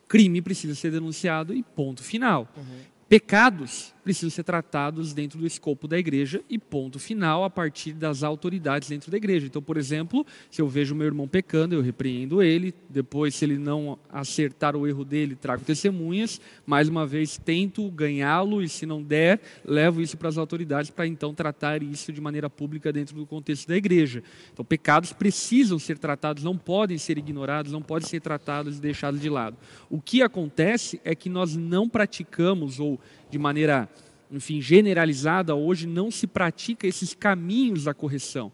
Crime 0.07 0.41
precisa 0.41 0.76
ser 0.76 0.91
denunciado 0.91 1.53
e 1.53 1.63
ponto 1.63 2.03
final. 2.03 2.47
Uhum. 2.55 2.63
Pecados 3.09 3.94
precisam 4.06 4.30
ser 4.30 4.43
tratados 4.43 5.14
dentro 5.14 5.39
do 5.39 5.47
escopo 5.47 5.88
da 5.88 5.97
igreja 5.97 6.39
e 6.47 6.60
ponto 6.60 6.99
final 6.99 7.43
a 7.43 7.49
partir 7.49 7.91
das 7.91 8.22
autoridades 8.22 8.88
dentro 8.88 9.10
da 9.10 9.18
igreja. 9.18 9.47
Então, 9.47 9.64
por 9.64 9.78
exemplo, 9.78 10.24
se 10.51 10.62
eu 10.62 10.70
vejo 10.70 10.93
meu 10.93 11.08
irmão 11.08 11.28
pecando, 11.28 11.74
eu 11.74 11.82
repreendo 11.82 12.43
ele, 12.43 12.72
depois 12.88 13.34
se 13.34 13.45
ele 13.45 13.58
não 13.58 13.97
acertar 14.08 14.76
o 14.76 14.86
erro 14.86 15.03
dele, 15.03 15.36
trago 15.36 15.64
testemunhas, 15.66 16.39
mais 16.68 16.88
uma 16.88 17.08
vez 17.08 17.39
tento 17.43 17.89
ganhá-lo 17.89 18.62
e 18.62 18.70
se 18.70 18.86
não 18.86 19.01
der, 19.01 19.41
levo 19.66 19.99
isso 19.99 20.16
para 20.16 20.30
as 20.30 20.38
autoridades 20.38 20.91
para 20.91 21.08
então 21.08 21.34
tratar 21.34 21.82
isso 21.82 22.14
de 22.14 22.22
maneira 22.22 22.47
pública 22.47 22.93
dentro 22.93 23.16
do 23.16 23.26
contexto 23.26 23.68
da 23.68 23.76
igreja. 23.76 24.22
Então, 24.53 24.64
pecados 24.64 25.14
precisam 25.14 25.80
ser 25.80 25.97
tratados, 25.97 26.43
não 26.43 26.56
podem 26.56 26.99
ser 26.99 27.18
ignorados, 27.18 27.72
não 27.72 27.82
podem 27.82 28.08
ser 28.08 28.22
tratados 28.22 28.78
e 28.78 28.82
deixados 28.82 29.20
de 29.20 29.32
lado. 29.32 29.58
O 29.89 29.99
que 29.99 30.22
acontece 30.22 31.01
é 31.03 31.16
que 31.16 31.28
nós 31.28 31.56
não 31.56 31.89
praticamos 31.89 32.80
ou 32.80 32.99
de 33.30 33.38
maneira, 33.38 33.89
enfim, 34.32 34.61
generalizada, 34.61 35.55
hoje 35.55 35.88
não 35.88 36.09
se 36.09 36.28
pratica 36.28 36.88
esses 36.88 37.13
caminhos 37.13 37.86
da 37.86 37.93
correção. 37.93 38.51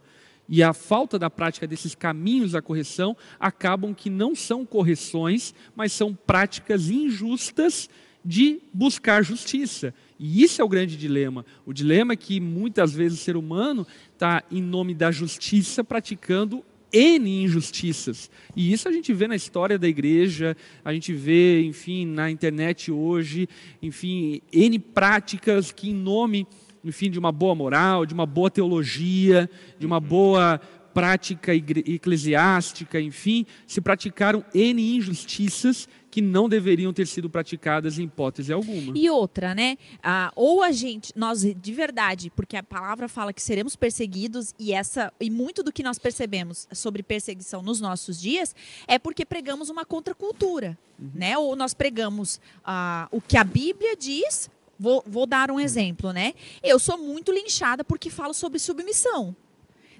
E 0.47 0.61
a 0.61 0.73
falta 0.73 1.17
da 1.17 1.29
prática 1.29 1.65
desses 1.65 1.95
caminhos 1.95 2.51
da 2.51 2.61
correção 2.61 3.15
acabam 3.39 3.93
que 3.93 4.09
não 4.09 4.35
são 4.35 4.65
correções, 4.65 5.53
mas 5.75 5.93
são 5.93 6.13
práticas 6.13 6.89
injustas 6.89 7.89
de 8.23 8.59
buscar 8.73 9.23
justiça. 9.23 9.93
E 10.19 10.43
isso 10.43 10.61
é 10.61 10.65
o 10.65 10.69
grande 10.69 10.97
dilema. 10.97 11.45
O 11.65 11.73
dilema 11.73 12.13
é 12.13 12.17
que 12.17 12.39
muitas 12.39 12.93
vezes 12.93 13.19
o 13.19 13.23
ser 13.23 13.35
humano 13.37 13.87
está, 14.13 14.43
em 14.51 14.61
nome 14.61 14.93
da 14.93 15.09
justiça, 15.09 15.83
praticando 15.83 16.63
N 16.91 17.43
injustiças. 17.43 18.29
E 18.55 18.71
isso 18.71 18.87
a 18.87 18.91
gente 18.91 19.13
vê 19.13 19.27
na 19.27 19.35
história 19.35 19.77
da 19.77 19.87
igreja, 19.87 20.55
a 20.83 20.93
gente 20.93 21.13
vê, 21.13 21.63
enfim, 21.63 22.05
na 22.05 22.29
internet 22.29 22.91
hoje, 22.91 23.47
enfim, 23.81 24.41
N 24.51 24.79
práticas 24.79 25.71
que, 25.71 25.89
em 25.89 25.93
nome, 25.93 26.47
enfim, 26.83 27.09
de 27.09 27.19
uma 27.19 27.31
boa 27.31 27.55
moral, 27.55 28.05
de 28.05 28.13
uma 28.13 28.25
boa 28.25 28.49
teologia, 28.49 29.49
de 29.79 29.85
uma 29.85 29.99
boa 29.99 30.59
prática 30.93 31.55
eclesiástica, 31.55 32.99
enfim, 32.99 33.45
se 33.65 33.79
praticaram 33.79 34.43
N 34.53 34.97
injustiças 34.97 35.87
que 36.11 36.21
não 36.21 36.49
deveriam 36.49 36.91
ter 36.91 37.07
sido 37.07 37.29
praticadas 37.29 37.97
em 37.97 38.03
hipótese 38.03 38.51
alguma. 38.51 38.95
E 38.97 39.09
outra, 39.09 39.55
né? 39.55 39.77
Ah, 40.03 40.31
ou 40.35 40.61
a 40.61 40.71
gente, 40.73 41.13
nós 41.15 41.41
de 41.41 41.73
verdade, 41.73 42.29
porque 42.35 42.57
a 42.57 42.61
palavra 42.61 43.07
fala 43.07 43.31
que 43.31 43.41
seremos 43.41 43.77
perseguidos 43.77 44.53
e 44.59 44.73
essa 44.73 45.11
e 45.19 45.29
muito 45.29 45.63
do 45.63 45.71
que 45.71 45.81
nós 45.81 45.97
percebemos 45.97 46.67
sobre 46.73 47.01
perseguição 47.01 47.63
nos 47.63 47.79
nossos 47.79 48.19
dias 48.19 48.53
é 48.87 48.99
porque 48.99 49.25
pregamos 49.25 49.69
uma 49.69 49.85
contracultura, 49.85 50.77
uhum. 50.99 51.11
né? 51.15 51.37
Ou 51.37 51.55
nós 51.55 51.73
pregamos 51.73 52.41
ah, 52.65 53.07
o 53.09 53.21
que 53.21 53.37
a 53.37 53.43
Bíblia 53.43 53.95
diz. 53.95 54.49
Vou, 54.77 55.03
vou 55.05 55.27
dar 55.27 55.51
um 55.51 55.59
exemplo, 55.59 56.11
né? 56.11 56.33
Eu 56.61 56.79
sou 56.79 56.97
muito 56.97 57.31
linchada 57.31 57.83
porque 57.83 58.09
falo 58.09 58.33
sobre 58.33 58.57
submissão. 58.59 59.35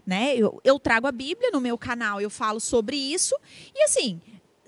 Né? 0.04 0.36
Eu, 0.36 0.60
eu 0.64 0.80
trago 0.80 1.06
a 1.06 1.12
Bíblia 1.12 1.52
no 1.52 1.62
meu 1.62 1.78
canal, 1.78 2.20
eu 2.20 2.32
falo 2.32 2.60
sobre 2.60 2.98
isso. 2.98 3.36
E 3.76 3.84
assim, 3.84 4.20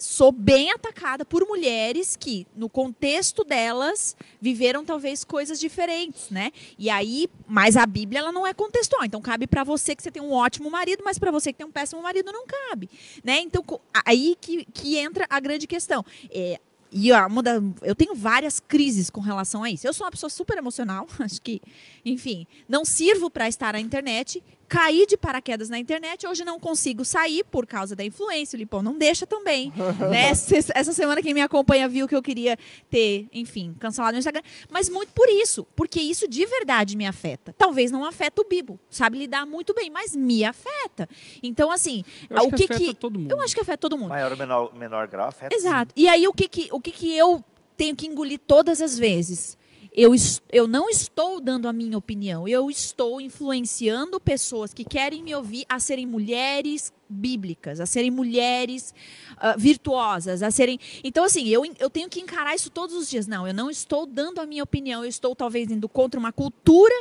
sou 0.04 0.34
bem 0.34 0.70
atacada 0.72 1.24
por 1.24 1.47
mulheres 1.47 2.18
que, 2.18 2.45
no 2.56 2.68
contexto 2.68 3.43
delas, 3.45 4.18
viveram 4.41 4.84
talvez 4.84 5.24
coisas 5.24 5.58
diferentes, 5.58 6.30
né? 6.30 6.51
E 6.78 6.89
aí, 6.89 7.30
mas 7.47 7.78
a 7.78 7.86
Bíblia 7.86 8.20
ela 8.20 8.32
não 8.32 8.45
é 8.45 8.54
contextual. 8.54 9.06
Então 9.06 9.22
cabe 9.22 9.47
para 9.47 9.64
você 9.64 9.95
que 9.95 10.04
você 10.04 10.12
tem 10.12 10.22
um 10.22 10.34
ótimo 10.34 10.70
marido, 10.70 11.01
mas 11.06 11.18
para 11.18 11.32
você 11.32 11.54
que 11.54 11.60
tem 11.60 11.68
um 11.68 11.72
péssimo 11.72 12.01
marido 12.01 12.34
não 12.34 12.45
cabe, 12.45 12.89
né? 13.24 13.39
Então 13.39 13.64
aí 14.06 14.36
que, 14.41 14.66
que 14.66 14.97
entra 14.97 15.26
a 15.30 15.39
grande 15.39 15.66
questão. 15.66 16.04
É, 16.30 16.60
e 16.91 17.12
ó, 17.12 17.28
da, 17.41 17.54
eu 17.82 17.95
tenho 17.95 18.14
várias 18.14 18.60
crises 18.60 19.10
com 19.10 19.22
relação 19.22 19.64
a 19.64 19.70
isso. 19.70 19.88
Eu 19.88 19.93
sou 19.93 20.06
uma 20.06 20.12
pessoa 20.12 20.30
super 20.30 20.58
emocional, 20.58 21.08
acho 21.20 21.41
que, 21.41 21.62
enfim, 22.06 22.45
não 22.68 22.84
sirvo 22.84 23.30
para 23.30 23.47
estar 23.47 23.74
na 23.74 23.80
internet 23.80 24.43
caí 24.74 25.05
de 25.05 25.15
paraquedas 25.15 25.69
na 25.69 25.78
internet, 25.78 26.26
hoje 26.26 26.43
não 26.43 26.59
consigo 26.59 27.05
sair 27.05 27.43
por 27.43 27.67
causa 27.67 27.95
da 27.95 28.03
influência, 28.03 28.57
o 28.57 28.59
Lipão 28.59 28.82
não 28.82 28.97
deixa 28.97 29.28
também. 29.28 29.71
né? 30.09 30.32
Essa 30.74 30.91
semana 30.91 31.21
quem 31.21 31.32
me 31.32 31.41
acompanha 31.41 31.88
viu 31.88 32.07
que 32.07 32.15
eu 32.15 32.24
queria 32.24 32.57
ter, 32.89 33.28
enfim, 33.32 33.76
cancelado 33.80 34.13
no 34.13 34.17
Instagram, 34.17 34.41
mas 34.71 34.89
muito 34.89 35.13
por 35.13 35.30
isso, 35.30 35.63
porque 35.76 36.01
isso 36.01 36.28
de 36.28 36.43
verdade 36.47 36.97
me 36.97 37.05
afeta. 37.05 37.53
Talvez 37.55 37.91
não 37.91 38.03
afeta 38.03 38.41
o 38.41 38.45
Bibo, 38.45 38.80
sabe 38.89 39.19
lidar 39.19 39.45
muito 39.45 39.76
bem, 39.76 39.91
mas 39.91 40.15
me 40.15 40.43
afeta. 40.43 41.07
Então, 41.43 41.69
assim, 41.69 42.03
o 42.32 42.51
que 42.51 42.67
que, 42.67 42.88
que... 42.88 42.93
todo 42.95 43.19
mundo. 43.19 43.32
Eu 43.32 43.41
acho 43.41 43.53
que 43.53 43.61
afeta 43.61 43.78
todo 43.78 43.95
mundo. 43.95 44.09
Maior 44.09 44.32
ou 44.32 44.38
menor, 44.38 44.74
menor 44.74 45.07
grau 45.07 45.28
afeta. 45.28 45.55
Exato. 45.55 45.93
Sim. 45.95 46.03
E 46.03 46.07
aí 46.07 46.28
o 46.28 46.34
que 46.34 46.47
que, 46.47 46.69
o 46.71 46.82
que 46.82 46.89
que 46.89 47.15
eu 47.15 47.43
tenho 47.78 47.95
que 47.95 48.07
engolir 48.07 48.39
todas 48.39 48.82
as 48.82 48.97
vezes? 48.97 49.55
Eu, 49.96 50.12
eu 50.52 50.68
não 50.68 50.89
estou 50.89 51.39
dando 51.39 51.68
a 51.68 51.74
minha 51.74 51.98
opinião, 51.98 52.48
eu 52.48 52.70
estou 52.70 53.22
influenciando 53.22 54.20
pessoas 54.20 54.74
que 54.74 54.84
querem 54.84 55.22
me 55.22 55.36
ouvir 55.36 55.66
a 55.70 55.80
serem 55.80 56.08
mulheres 56.08 56.91
bíblicas, 57.14 57.80
a 57.80 57.86
serem 57.86 58.11
mulheres 58.11 58.93
uh, 59.34 59.57
virtuosas, 59.57 60.43
a 60.43 60.51
serem. 60.51 60.80
Então, 61.03 61.24
assim, 61.24 61.47
eu, 61.47 61.64
eu 61.80 61.89
tenho 61.89 62.09
que 62.09 62.20
encarar 62.20 62.55
isso 62.55 62.70
todos 62.70 62.95
os 62.95 63.09
dias. 63.09 63.28
Não, 63.28 63.47
eu 63.47 63.53
não 63.53 63.70
estou 63.70 64.05
dando 64.05 64.41
a 64.41 64.45
minha 64.45 64.64
opinião, 64.64 65.03
eu 65.03 65.09
estou 65.09 65.36
talvez 65.36 65.70
indo 65.72 65.88
contra 65.88 66.20
uma 66.20 66.32
cultura 66.32 66.95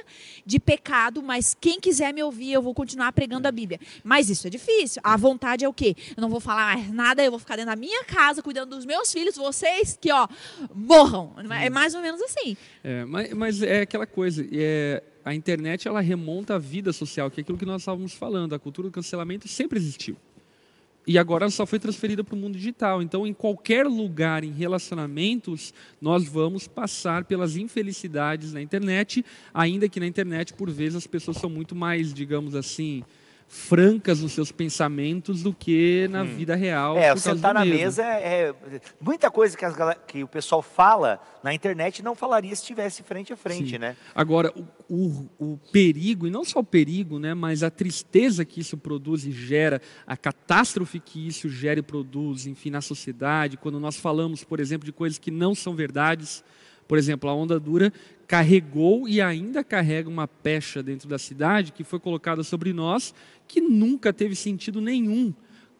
de 0.45 0.61
pecado, 0.61 1.23
mas 1.23 1.57
quem 1.59 1.81
quiser 1.81 2.13
me 2.13 2.23
ouvir, 2.23 2.53
eu 2.53 2.63
vou 2.63 2.75
continuar 2.75 3.13
pregando 3.13 3.49
a 3.49 3.53
Bíblia. 3.53 3.81
Mas 4.05 4.29
isso 4.29 4.47
é 4.47 4.51
difícil. 4.51 5.01
A 5.05 5.17
vontade 5.17 5.65
é 5.65 5.69
o 5.69 5.73
quê? 5.73 5.97
Eu 6.17 6.21
não 6.21 6.29
vou 6.29 6.41
falar 6.41 6.93
nada, 6.93 7.25
eu 7.25 7.31
vou 7.31 7.41
ficar 7.41 7.57
dentro 7.57 7.71
da 7.71 7.77
minha 7.77 8.05
casa, 8.05 8.43
cuidando 8.43 8.77
dos 8.77 8.85
meus 8.85 9.13
filhos, 9.13 9.37
vocês 9.37 9.99
que, 10.01 10.13
ó, 10.13 10.29
morram. 10.75 11.35
É 11.61 11.71
mais 11.71 11.95
ou 11.95 12.03
menos 12.03 12.21
assim. 12.21 12.57
É, 12.85 13.05
mas, 13.05 13.33
mas 13.33 13.63
é 13.63 13.83
aquela 13.83 14.07
coisa. 14.07 14.47
É, 14.53 15.03
a 15.25 15.35
internet 15.35 15.87
ela 15.87 16.01
remonta 16.01 16.55
à 16.55 16.59
vida 16.59 16.93
social, 16.93 17.31
que 17.31 17.41
é 17.41 17.43
aquilo 17.43 17.59
que 17.59 17.67
nós 17.67 17.83
estávamos 17.83 18.13
falando. 18.13 18.55
A 18.55 18.59
cultura 18.59 18.89
do 18.89 18.93
cancelamento 18.93 19.47
sempre 19.49 19.79
existiu. 19.79 20.17
E 21.05 21.19
agora 21.19 21.51
só 21.51 21.67
foi 21.67 21.79
transferida 21.79 22.23
para 22.23 22.35
o 22.35 22.39
mundo 22.39 22.57
digital. 22.57 23.03
Então, 23.03 23.27
em 23.27 23.35
qualquer 23.35 23.87
lugar, 23.87 24.45
em 24.45 24.53
relacionamentos, 24.53 25.75
nós 26.01 26.25
vamos 26.25 26.69
passar 26.69 27.25
pelas 27.25 27.57
infelicidades 27.57 28.53
na 28.53 28.63
internet, 28.63 29.25
ainda 29.53 29.89
que 29.89 29.99
na 29.99 30.07
internet, 30.07 30.55
por 30.55 30.71
vezes, 30.71 30.97
as 30.97 31.07
pessoas 31.07 31.39
são 31.39 31.51
muito 31.51 31.75
mais, 31.75 32.15
digamos 32.15 32.55
assim, 32.55 33.03
francas 33.55 34.23
nos 34.23 34.33
seus 34.33 34.51
pensamentos 34.51 35.43
do 35.43 35.53
que 35.53 36.09
na 36.11 36.23
hum. 36.23 36.37
vida 36.37 36.57
real. 36.57 36.97
É, 36.97 37.15
sentar 37.15 37.53
na 37.53 37.67
mesa 37.67 38.03
é, 38.03 38.49
é, 38.49 38.81
muita 38.99 39.31
coisa 39.31 39.55
que, 39.55 39.63
as, 39.63 39.77
que, 40.07 40.25
o 40.25 40.27
pessoal 40.27 40.63
fala 40.63 41.21
na 41.45 41.53
internet 41.53 42.03
não 42.03 42.15
falaria 42.15 42.57
se 42.57 42.63
estivesse 42.63 43.03
frente 43.03 43.31
a 43.31 43.37
frente, 43.37 43.73
Sim. 43.73 43.79
né? 43.79 43.95
Agora, 44.15 44.51
o, 44.57 44.65
o, 44.89 45.29
o, 45.39 45.59
perigo, 45.71 46.27
e 46.27 46.31
não 46.31 46.47
só 46.47 46.61
o 46.61 46.65
perigo, 46.65 47.19
né, 47.19 47.35
mas 47.35 47.63
a 47.63 47.69
tristeza 47.69 48.43
que 48.43 48.59
isso 48.59 48.79
produz 48.79 49.27
e 49.27 49.31
gera, 49.31 49.83
a 50.07 50.17
catástrofe 50.17 50.99
que 50.99 51.29
isso 51.29 51.47
gera 51.51 51.79
e 51.79 51.83
produz, 51.83 52.47
enfim, 52.47 52.71
na 52.71 52.81
sociedade, 52.81 53.59
quando 53.59 53.79
nós 53.79 53.99
falamos, 53.99 54.43
por 54.43 54.61
exemplo, 54.61 54.87
de 54.87 54.93
coisas 54.93 55.19
que 55.19 55.31
não 55.31 55.55
são 55.55 55.75
verdades, 55.75 56.43
por 56.93 56.99
exemplo, 56.99 57.31
a 57.31 57.35
onda 57.35 57.59
dura 57.59 57.91
carregou 58.27 59.09
e 59.09 59.19
ainda 59.19 59.65
carrega 59.65 60.11
uma 60.11 60.29
pecha 60.29 60.83
dentro 60.83 61.09
da 61.09 61.19
cidade 61.19 61.73
que 61.73 61.83
foi 61.83 61.99
colocada 61.99 62.43
sobre 62.43 62.71
nós 62.75 63.15
que 63.49 63.63
nunca 63.63 64.13
teve 64.13 64.37
sentido 64.37 64.79
nenhum 64.79 65.33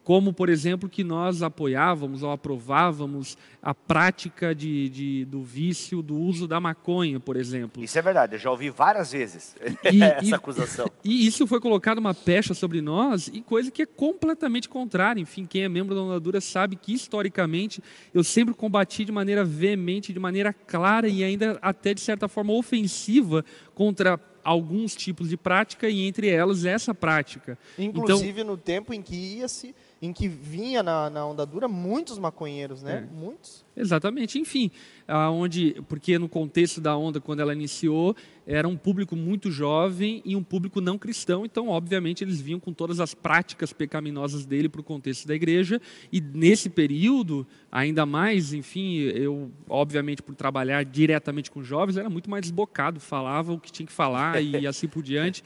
como, 0.03 0.33
por 0.33 0.49
exemplo, 0.49 0.89
que 0.89 1.03
nós 1.03 1.41
apoiávamos 1.41 2.23
ou 2.23 2.31
aprovávamos 2.31 3.37
a 3.61 3.73
prática 3.73 4.53
de, 4.53 4.89
de, 4.89 5.25
do 5.25 5.41
vício 5.41 6.01
do 6.01 6.17
uso 6.17 6.47
da 6.47 6.59
maconha, 6.59 7.19
por 7.19 7.37
exemplo. 7.37 7.81
Isso 7.81 7.97
é 7.97 8.01
verdade, 8.01 8.35
eu 8.35 8.39
já 8.39 8.51
ouvi 8.51 8.69
várias 8.69 9.13
vezes 9.13 9.55
e, 9.91 10.03
essa 10.03 10.25
e, 10.25 10.33
acusação. 10.33 10.91
E 11.03 11.25
isso 11.27 11.45
foi 11.45 11.59
colocado 11.59 11.97
uma 11.97 12.13
pecha 12.13 12.53
sobre 12.53 12.81
nós, 12.81 13.27
e 13.27 13.41
coisa 13.41 13.71
que 13.71 13.81
é 13.81 13.85
completamente 13.85 14.67
contrária. 14.69 15.19
Enfim, 15.19 15.45
quem 15.45 15.63
é 15.63 15.69
membro 15.69 15.95
da 15.95 16.01
Ondadura 16.01 16.41
sabe 16.41 16.75
que, 16.75 16.93
historicamente, 16.93 17.81
eu 18.13 18.23
sempre 18.23 18.53
combati 18.53 19.05
de 19.05 19.11
maneira 19.11 19.43
veemente, 19.43 20.13
de 20.13 20.19
maneira 20.19 20.53
clara 20.53 21.07
e 21.07 21.23
ainda 21.23 21.57
até, 21.61 21.93
de 21.93 22.01
certa 22.01 22.27
forma, 22.27 22.53
ofensiva 22.53 23.43
contra 23.73 24.19
alguns 24.43 24.95
tipos 24.95 25.29
de 25.29 25.37
prática 25.37 25.89
e 25.89 26.05
entre 26.05 26.27
elas 26.27 26.65
essa 26.65 26.93
prática. 26.93 27.57
Inclusive 27.77 28.41
então, 28.41 28.51
no 28.51 28.57
tempo 28.57 28.93
em 28.93 29.01
que 29.01 29.15
ia 29.15 29.47
se 29.47 29.73
em 30.03 30.11
que 30.11 30.27
vinha 30.27 30.83
na, 30.83 31.09
na 31.09 31.25
onda 31.25 31.45
dura 31.45 31.65
muitos 31.65 32.19
maconheiros, 32.19 32.83
né? 32.83 33.07
É. 33.09 33.15
Muitos. 33.15 33.63
Exatamente. 33.73 34.37
Enfim, 34.37 34.69
aonde, 35.07 35.81
porque 35.87 36.19
no 36.19 36.27
contexto 36.27 36.81
da 36.81 36.97
onda, 36.97 37.21
quando 37.21 37.39
ela 37.39 37.53
iniciou, 37.53 38.13
era 38.45 38.67
um 38.67 38.75
público 38.75 39.15
muito 39.15 39.49
jovem 39.49 40.21
e 40.25 40.35
um 40.35 40.43
público 40.43 40.81
não 40.81 40.97
cristão, 40.97 41.45
então, 41.45 41.69
obviamente, 41.69 42.21
eles 42.21 42.41
vinham 42.41 42.59
com 42.59 42.73
todas 42.73 42.99
as 42.99 43.13
práticas 43.13 43.71
pecaminosas 43.71 44.45
dele 44.45 44.67
para 44.67 44.81
o 44.81 44.83
contexto 44.83 45.25
da 45.25 45.35
igreja. 45.35 45.81
E 46.11 46.19
nesse 46.19 46.69
período, 46.69 47.47
ainda 47.71 48.05
mais, 48.05 48.53
enfim, 48.53 49.03
eu, 49.03 49.49
obviamente, 49.69 50.21
por 50.21 50.35
trabalhar 50.35 50.83
diretamente 50.83 51.49
com 51.49 51.63
jovens, 51.63 51.95
era 51.95 52.09
muito 52.09 52.29
mais 52.29 52.41
desbocado, 52.41 52.99
falava 52.99 53.53
o 53.53 53.59
que 53.59 53.71
tinha 53.71 53.87
que 53.87 53.93
falar 53.93 54.43
e 54.43 54.67
assim 54.67 54.89
por 54.89 55.01
diante. 55.01 55.41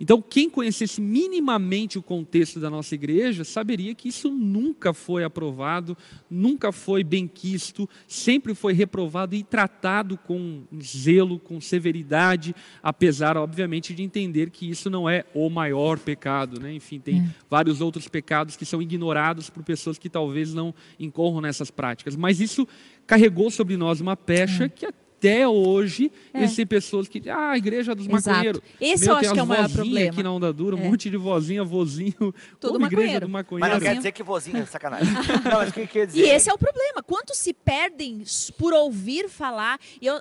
Então, 0.00 0.22
quem 0.22 0.48
conhecesse 0.48 0.98
minimamente 0.98 1.98
o 1.98 2.02
contexto 2.02 2.58
da 2.58 2.70
nossa 2.70 2.94
igreja 2.94 3.44
saberia 3.44 3.94
que 3.94 4.08
isso 4.08 4.30
nunca 4.30 4.94
foi 4.94 5.22
aprovado, 5.22 5.94
nunca 6.30 6.72
foi 6.72 7.04
benquisto, 7.04 7.86
sempre 8.08 8.54
foi 8.54 8.72
reprovado 8.72 9.34
e 9.34 9.42
tratado 9.42 10.16
com 10.16 10.62
zelo, 10.82 11.38
com 11.38 11.60
severidade, 11.60 12.54
apesar, 12.82 13.36
obviamente, 13.36 13.94
de 13.94 14.02
entender 14.02 14.48
que 14.48 14.70
isso 14.70 14.88
não 14.88 15.06
é 15.06 15.26
o 15.34 15.50
maior 15.50 15.98
pecado. 15.98 16.58
Né? 16.58 16.72
Enfim, 16.72 16.98
tem 16.98 17.18
é. 17.18 17.28
vários 17.50 17.82
outros 17.82 18.08
pecados 18.08 18.56
que 18.56 18.64
são 18.64 18.80
ignorados 18.80 19.50
por 19.50 19.62
pessoas 19.62 19.98
que 19.98 20.08
talvez 20.08 20.54
não 20.54 20.74
incorram 20.98 21.42
nessas 21.42 21.70
práticas. 21.70 22.16
Mas 22.16 22.40
isso 22.40 22.66
carregou 23.06 23.50
sobre 23.50 23.76
nós 23.76 24.00
uma 24.00 24.16
pecha 24.16 24.64
é. 24.64 24.68
que 24.70 24.86
até 24.86 25.09
hoje 25.46 26.10
é. 26.32 26.42
existem 26.42 26.66
pessoas 26.66 27.08
que 27.08 27.28
ah, 27.28 27.50
a 27.50 27.58
igreja 27.58 27.94
dos 27.94 28.06
Exato. 28.06 28.28
maconheiros. 28.28 28.62
Esse 28.80 29.04
Meu, 29.04 29.14
eu 29.14 29.18
acho 29.18 29.32
que 29.32 29.38
é 29.38 29.42
o 29.42 29.46
maior 29.46 29.68
problema. 29.70 30.10
aqui 30.10 30.22
na 30.22 30.32
Onda 30.32 30.52
Dura, 30.52 30.76
um 30.76 30.80
é. 30.80 30.88
monte 30.88 31.10
de 31.10 31.16
vozinha, 31.16 31.62
vozinho. 31.62 32.34
Tudo 32.58 32.74
como 32.74 32.86
igreja 32.86 33.20
do 33.20 33.28
maconheiro. 33.28 33.70
Mas 33.70 33.82
não 33.82 33.88
quer 33.88 33.96
dizer 33.96 34.12
que 34.12 34.22
vozinho 34.22 34.58
é 34.58 34.66
sacanagem. 34.66 35.12
não, 35.44 35.52
mas 35.52 35.70
o 35.70 35.72
que 35.72 35.86
quer 35.86 36.06
dizer? 36.06 36.20
E 36.20 36.30
esse 36.30 36.48
é 36.48 36.52
o 36.52 36.58
problema. 36.58 37.02
Quantos 37.02 37.38
se 37.38 37.52
perdem 37.52 38.22
por 38.58 38.72
ouvir 38.72 39.28
falar? 39.28 39.78
E 40.00 40.06
eu, 40.06 40.20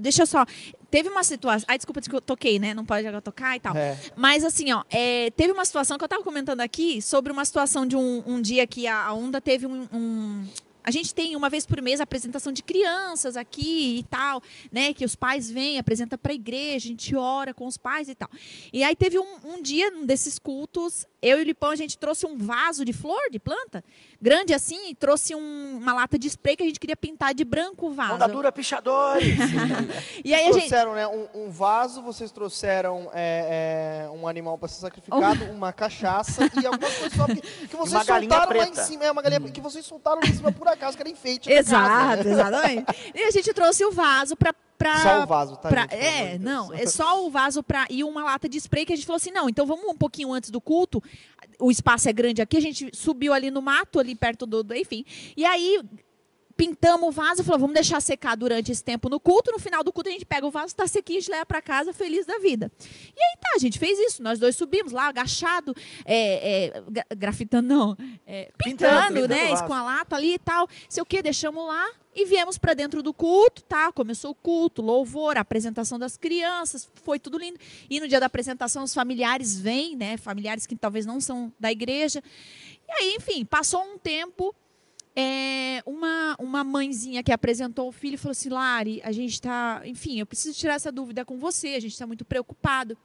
deixa 0.00 0.22
eu 0.22 0.26
só. 0.26 0.44
Teve 0.90 1.08
uma 1.08 1.24
situação. 1.24 1.66
Ai, 1.68 1.78
desculpa, 1.78 2.00
que 2.00 2.14
eu 2.14 2.20
toquei, 2.20 2.58
né? 2.58 2.72
Não 2.72 2.84
pode 2.84 3.06
agora 3.06 3.20
tocar 3.20 3.56
e 3.56 3.60
tal. 3.60 3.76
É. 3.76 3.98
Mas 4.16 4.44
assim, 4.44 4.72
ó, 4.72 4.82
é, 4.90 5.30
teve 5.30 5.52
uma 5.52 5.64
situação 5.64 5.98
que 5.98 6.04
eu 6.04 6.06
estava 6.06 6.22
comentando 6.22 6.60
aqui 6.60 7.02
sobre 7.02 7.32
uma 7.32 7.44
situação 7.44 7.86
de 7.86 7.96
um, 7.96 8.22
um 8.26 8.40
dia 8.40 8.66
que 8.66 8.86
a, 8.86 9.06
a 9.06 9.12
Onda 9.12 9.40
teve 9.40 9.66
um, 9.66 9.86
um 9.92 10.46
a 10.86 10.90
gente 10.92 11.12
tem 11.12 11.34
uma 11.34 11.50
vez 11.50 11.66
por 11.66 11.82
mês 11.82 11.98
a 11.98 12.04
apresentação 12.04 12.52
de 12.52 12.62
crianças 12.62 13.36
aqui 13.36 13.98
e 13.98 14.02
tal, 14.04 14.40
né? 14.70 14.94
Que 14.94 15.04
os 15.04 15.16
pais 15.16 15.50
vêm, 15.50 15.78
apresenta 15.78 16.16
para 16.16 16.30
a 16.30 16.34
igreja, 16.34 16.86
a 16.86 16.90
gente 16.90 17.16
ora 17.16 17.52
com 17.52 17.66
os 17.66 17.76
pais 17.76 18.08
e 18.08 18.14
tal. 18.14 18.30
E 18.72 18.84
aí 18.84 18.94
teve 18.94 19.18
um, 19.18 19.36
um 19.44 19.60
dia 19.60 19.92
um 19.96 20.06
desses 20.06 20.38
cultos, 20.38 21.04
eu 21.20 21.40
e 21.40 21.42
o 21.42 21.44
Lipão, 21.44 21.70
a 21.70 21.76
gente 21.76 21.98
trouxe 21.98 22.24
um 22.24 22.38
vaso 22.38 22.84
de 22.84 22.92
flor, 22.92 23.20
de 23.32 23.40
planta, 23.40 23.82
grande 24.20 24.54
assim, 24.54 24.90
e 24.90 24.94
trouxe 24.94 25.34
um, 25.34 25.78
uma 25.78 25.92
lata 25.92 26.18
de 26.18 26.28
spray 26.28 26.56
que 26.56 26.62
a 26.62 26.66
gente 26.66 26.80
queria 26.80 26.96
pintar 26.96 27.34
de 27.34 27.44
branco 27.44 27.86
o 27.86 27.92
vaso. 27.92 28.14
Ondadura 28.14 28.50
pichadores! 28.52 29.36
e 30.24 30.34
aí 30.34 30.42
a 30.42 30.52
gente... 30.52 30.68
trouxeram 30.68 30.94
né, 30.94 31.06
um, 31.06 31.26
um 31.34 31.50
vaso, 31.50 32.02
vocês 32.02 32.30
trouxeram 32.30 33.10
é, 33.12 34.06
é, 34.06 34.10
um 34.10 34.26
animal 34.26 34.58
para 34.58 34.68
ser 34.68 34.80
sacrificado, 34.80 35.44
uma 35.46 35.72
cachaça 35.72 36.50
e 36.60 36.66
algumas 36.66 36.96
coisas 36.96 37.16
só 37.16 37.26
que, 37.26 37.40
que 37.40 37.76
vocês 37.76 38.04
soltaram 38.04 38.56
lá 38.56 38.68
em 38.68 38.74
cima. 38.74 39.04
É 39.04 39.10
uma 39.10 39.22
galinha 39.22 39.40
hum. 39.40 39.50
que 39.50 39.60
vocês 39.60 39.84
soltaram 39.84 40.20
lá 40.20 40.28
em 40.28 40.34
cima 40.34 40.52
por 40.52 40.68
acaso, 40.68 40.96
que 40.96 41.02
era 41.02 41.10
enfeite. 41.10 41.50
Exato, 41.50 41.88
casa, 41.88 42.24
né? 42.24 42.30
exatamente. 42.30 43.12
E 43.14 43.22
a 43.22 43.30
gente 43.30 43.52
trouxe 43.52 43.84
o 43.84 43.90
vaso 43.90 44.36
para 44.36 44.54
Pra, 44.78 44.96
só 44.98 45.22
o 45.22 45.26
vaso, 45.26 45.56
tá? 45.56 45.68
Pra, 45.68 45.82
gente, 45.82 45.94
é, 45.94 46.38
não, 46.38 46.72
é 46.72 46.84
só 46.86 47.24
o 47.24 47.30
vaso 47.30 47.62
para 47.62 47.86
e 47.90 48.04
uma 48.04 48.24
lata 48.24 48.48
de 48.48 48.58
spray 48.58 48.84
que 48.84 48.92
a 48.92 48.96
gente 48.96 49.06
falou 49.06 49.16
assim, 49.16 49.30
não, 49.30 49.48
então 49.48 49.66
vamos 49.66 49.86
um 49.86 49.96
pouquinho 49.96 50.32
antes 50.32 50.50
do 50.50 50.60
culto. 50.60 51.02
O 51.58 51.70
espaço 51.70 52.08
é 52.08 52.12
grande 52.12 52.42
aqui, 52.42 52.56
a 52.56 52.60
gente 52.60 52.90
subiu 52.94 53.32
ali 53.32 53.50
no 53.50 53.62
mato, 53.62 53.98
ali 53.98 54.14
perto 54.14 54.46
do, 54.46 54.62
do 54.62 54.74
enfim. 54.74 55.04
E 55.36 55.44
aí 55.44 55.80
pintamos 56.56 57.08
o 57.08 57.12
vaso, 57.12 57.44
falou, 57.44 57.60
vamos 57.60 57.74
deixar 57.74 58.00
secar 58.00 58.34
durante 58.34 58.72
esse 58.72 58.82
tempo 58.82 59.08
no 59.08 59.20
culto. 59.20 59.52
No 59.52 59.58
final 59.58 59.84
do 59.84 59.92
culto 59.92 60.08
a 60.08 60.12
gente 60.12 60.24
pega 60.24 60.46
o 60.46 60.50
vaso, 60.50 60.68
está 60.68 60.86
sequinho, 60.86 61.18
a 61.18 61.20
gente 61.20 61.30
leva 61.30 61.46
para 61.46 61.60
casa 61.60 61.92
feliz 61.92 62.24
da 62.24 62.38
vida. 62.38 62.72
E 62.80 63.22
aí 63.22 63.36
tá, 63.40 63.50
a 63.54 63.58
gente 63.58 63.78
fez 63.78 63.98
isso. 63.98 64.22
Nós 64.22 64.38
dois 64.38 64.56
subimos 64.56 64.92
lá, 64.92 65.08
agachado, 65.08 65.74
é, 66.04 66.64
é, 66.66 67.14
grafitando, 67.14 67.68
não, 67.68 67.96
é, 68.26 68.50
pintando, 68.56 69.14
pintando, 69.14 69.28
né, 69.28 69.56
com 69.66 69.74
a 69.74 69.82
lata 69.82 70.16
ali 70.16 70.34
e 70.34 70.38
tal. 70.38 70.66
Sei 70.88 71.02
o 71.02 71.06
que, 71.06 71.22
deixamos 71.22 71.66
lá 71.66 71.86
e 72.16 72.24
viemos 72.24 72.56
para 72.56 72.72
dentro 72.72 73.02
do 73.02 73.12
culto, 73.12 73.62
tá? 73.62 73.92
Começou 73.92 74.30
o 74.30 74.34
culto, 74.34 74.80
louvor, 74.80 75.36
a 75.36 75.42
apresentação 75.42 75.98
das 75.98 76.16
crianças, 76.16 76.88
foi 77.04 77.18
tudo 77.18 77.36
lindo. 77.36 77.58
E 77.90 78.00
no 78.00 78.08
dia 78.08 78.18
da 78.18 78.24
apresentação 78.24 78.82
os 78.82 78.94
familiares 78.94 79.60
vêm, 79.60 79.94
né? 79.94 80.16
Familiares 80.16 80.66
que 80.66 80.74
talvez 80.74 81.04
não 81.04 81.20
são 81.20 81.52
da 81.60 81.70
igreja. 81.70 82.22
E 82.88 82.92
aí, 82.92 83.14
enfim, 83.16 83.44
passou 83.44 83.82
um 83.82 83.98
tempo 83.98 84.54
é, 85.14 85.82
uma, 85.86 86.36
uma 86.38 86.64
mãezinha 86.64 87.22
que 87.22 87.32
apresentou 87.32 87.88
o 87.88 87.92
filho 87.92 88.18
falou 88.18 88.32
assim: 88.32 88.48
Lari, 88.48 89.00
a 89.02 89.12
gente 89.12 89.32
está. 89.32 89.82
Enfim, 89.84 90.18
eu 90.18 90.26
preciso 90.26 90.58
tirar 90.58 90.74
essa 90.74 90.92
dúvida 90.92 91.24
com 91.24 91.38
você, 91.38 91.68
a 91.68 91.80
gente 91.80 91.92
está 91.92 92.06
muito 92.06 92.24
preocupado. 92.24 92.96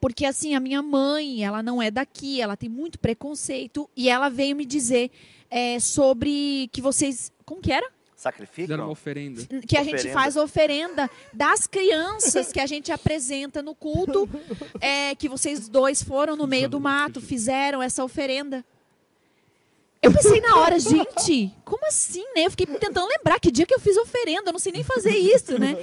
Porque, 0.00 0.26
assim, 0.26 0.56
a 0.56 0.60
minha 0.60 0.82
mãe, 0.82 1.44
ela 1.44 1.62
não 1.62 1.80
é 1.80 1.88
daqui, 1.88 2.40
ela 2.40 2.56
tem 2.56 2.68
muito 2.68 2.98
preconceito, 2.98 3.88
e 3.96 4.08
ela 4.08 4.28
veio 4.28 4.56
me 4.56 4.64
dizer 4.64 5.12
é, 5.48 5.78
sobre 5.78 6.68
que 6.72 6.80
vocês. 6.80 7.31
Como 7.44 7.60
que 7.60 7.72
era? 7.72 7.88
Sacrificam? 8.16 8.76
uma 8.76 8.88
oferenda. 8.88 9.44
Que 9.66 9.76
a 9.76 9.80
oferenda. 9.80 10.02
gente 10.02 10.12
faz 10.12 10.36
oferenda 10.36 11.10
das 11.32 11.66
crianças 11.66 12.52
que 12.52 12.60
a 12.60 12.66
gente 12.66 12.92
apresenta 12.92 13.60
no 13.62 13.74
culto, 13.74 14.28
é, 14.80 15.14
que 15.16 15.28
vocês 15.28 15.68
dois 15.68 16.02
foram 16.02 16.36
no 16.36 16.46
meio 16.46 16.68
do 16.68 16.78
mato, 16.78 17.20
fizeram 17.20 17.82
essa 17.82 18.04
oferenda. 18.04 18.64
Eu 20.00 20.12
pensei 20.12 20.40
na 20.40 20.56
hora, 20.56 20.78
gente, 20.78 21.52
como 21.64 21.86
assim, 21.86 22.24
né? 22.34 22.46
Eu 22.46 22.50
fiquei 22.50 22.66
tentando 22.66 23.06
lembrar 23.06 23.38
que 23.38 23.50
dia 23.50 23.64
que 23.64 23.74
eu 23.74 23.80
fiz 23.80 23.96
oferenda, 23.96 24.48
eu 24.48 24.52
não 24.52 24.58
sei 24.58 24.72
nem 24.72 24.82
fazer 24.82 25.16
isso, 25.16 25.58
né? 25.58 25.76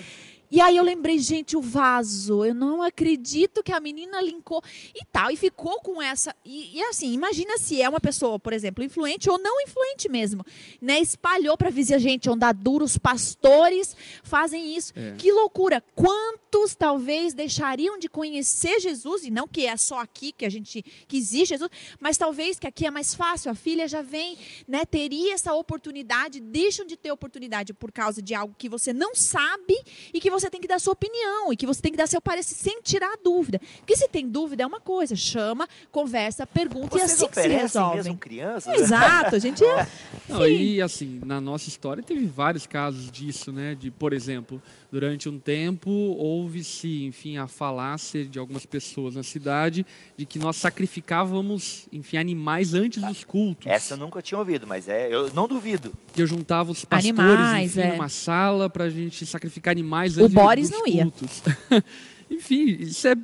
E 0.52 0.60
aí 0.60 0.78
eu 0.78 0.84
lembrei, 0.84 1.20
gente, 1.20 1.56
o 1.56 1.62
vaso. 1.62 2.44
Eu 2.44 2.56
não 2.56 2.82
acredito 2.82 3.62
que 3.62 3.72
a 3.72 3.80
menina 3.80 4.22
linkou 4.22 4.64
e 4.96 5.06
tal. 5.12 5.30
E 5.30 5.36
ficou 5.36 5.80
com 5.82 6.02
essa. 6.02 6.36
E, 6.44 6.78
e 6.78 6.84
assim, 6.84 7.14
imagina 7.14 7.58
se 7.58 7.82
é 7.82 7.88
uma 7.88 8.00
pessoa, 8.00 8.40
por 8.40 8.54
exemplo, 8.54 8.84
influente 8.84 9.30
ou 9.30 9.38
não 9.38 9.62
influente 9.62 10.10
mesmo. 10.10 10.44
Né? 10.82 11.00
Espalhou 11.00 11.58
para 11.58 11.70
a 11.70 11.98
gente, 11.98 12.30
onda 12.30 12.52
duro, 12.52 12.86
os 12.86 12.98
pastores 12.98 13.96
fazem 14.24 14.76
isso. 14.76 14.94
É. 14.96 15.16
Que 15.18 15.32
loucura! 15.32 15.84
Quantos 15.96 16.76
talvez 16.76 17.34
deixariam 17.34 17.98
de 17.98 18.10
conhecer 18.10 18.80
Jesus, 18.80 19.24
e 19.24 19.32
não 19.32 19.48
que 19.48 19.66
é 19.66 19.78
só 19.78 20.00
aqui 20.00 20.32
que 20.32 20.46
a 20.46 20.50
gente 20.50 20.84
que 21.08 21.18
existe 21.18 21.50
Jesus, 21.50 21.70
mas 22.00 22.18
talvez 22.18 22.60
que 22.60 22.68
aqui 22.68 22.86
é 22.86 22.92
mais 22.92 23.14
fácil, 23.14 23.52
a 23.52 23.56
filha 23.56 23.88
já 23.88 24.02
vem, 24.02 24.38
né? 24.68 24.86
Teria 24.86 25.34
essa 25.34 25.54
oportunidade, 25.54 26.40
deixam 26.40 26.86
de 26.86 26.98
ter 26.98 27.12
oportunidade 27.12 27.74
por 27.74 27.92
causa 27.92 28.22
de 28.22 28.34
algo 28.34 28.56
que 28.58 28.70
você 28.70 28.94
não 28.94 29.16
sabe 29.16 29.78
e 30.14 30.20
que 30.20 30.30
você 30.30 30.39
você 30.40 30.50
tem 30.50 30.62
que 30.62 30.68
dar 30.68 30.80
sua 30.80 30.94
opinião 30.94 31.52
e 31.52 31.58
que 31.58 31.66
você 31.66 31.82
tem 31.82 31.92
que 31.92 31.98
dar 31.98 32.08
seu 32.08 32.22
parecer 32.22 32.56
sem 32.56 32.82
tirar 32.82 33.14
a 33.14 33.18
dúvida. 33.24 33.60
Porque 33.78 33.96
se 33.96 34.08
tem 34.08 34.28
dúvida 34.28 34.64
é 34.64 34.66
uma 34.66 34.80
coisa, 34.80 35.16
chama, 35.16 35.68
conversa, 35.92 36.46
pergunta 36.48 36.98
Vocês 36.98 37.12
e 37.12 37.14
assim 37.14 37.28
que 37.28 37.42
se 37.42 37.48
resolve. 37.48 37.98
mesmo 37.98 38.18
crianças? 38.18 38.74
Exato, 38.74 39.36
a 39.36 39.40
gente 39.40 39.64
é. 39.64 39.88
Não, 40.28 40.48
e 40.48 40.82
assim, 40.82 41.20
na 41.26 41.42
nossa 41.42 41.70
história 41.70 42.04
teve 42.04 42.26
vários 42.26 42.66
casos 42.66 43.12
disso, 43.12 43.52
né? 43.52 43.76
De, 43.76 43.92
por 43.92 44.14
exemplo, 44.14 44.62
durante 44.92 45.30
um 45.30 45.40
tempo 45.40 45.90
houve-se, 45.90 47.06
enfim, 47.06 47.38
a 47.38 47.48
falácia 47.48 48.26
de 48.26 48.40
algumas 48.40 48.66
pessoas 48.66 49.16
na 49.16 49.24
cidade 49.24 49.86
de 50.18 50.26
que 50.26 50.40
nós 50.40 50.56
sacrificávamos, 50.58 51.88
enfim, 51.92 52.18
animais 52.18 52.74
antes 52.74 53.02
dos 53.02 53.24
cultos. 53.24 53.68
Essa 53.68 53.94
eu 53.94 53.98
nunca 53.98 54.22
tinha 54.22 54.38
ouvido, 54.38 54.66
mas 54.66 54.88
é, 54.88 55.14
eu 55.14 55.32
não 55.34 55.48
duvido. 55.48 55.94
Que 56.14 56.22
eu 56.22 56.28
juntava 56.28 56.72
os 56.72 56.84
pastores, 56.86 57.20
animais, 57.20 57.78
enfim, 57.78 57.88
é. 57.88 57.92
numa 57.92 58.10
sala 58.10 58.70
para 58.70 58.86
a 58.86 58.90
gente 58.90 59.26
sacrificar 59.26 59.72
animais 59.72 60.18
antes 60.18 60.32
o 60.32 60.34
Boris 60.36 60.70
não 60.70 60.84
cultos. 60.84 61.42
ia. 61.72 61.84
enfim, 62.30 62.78
isso 62.80 63.08
é 63.08 63.16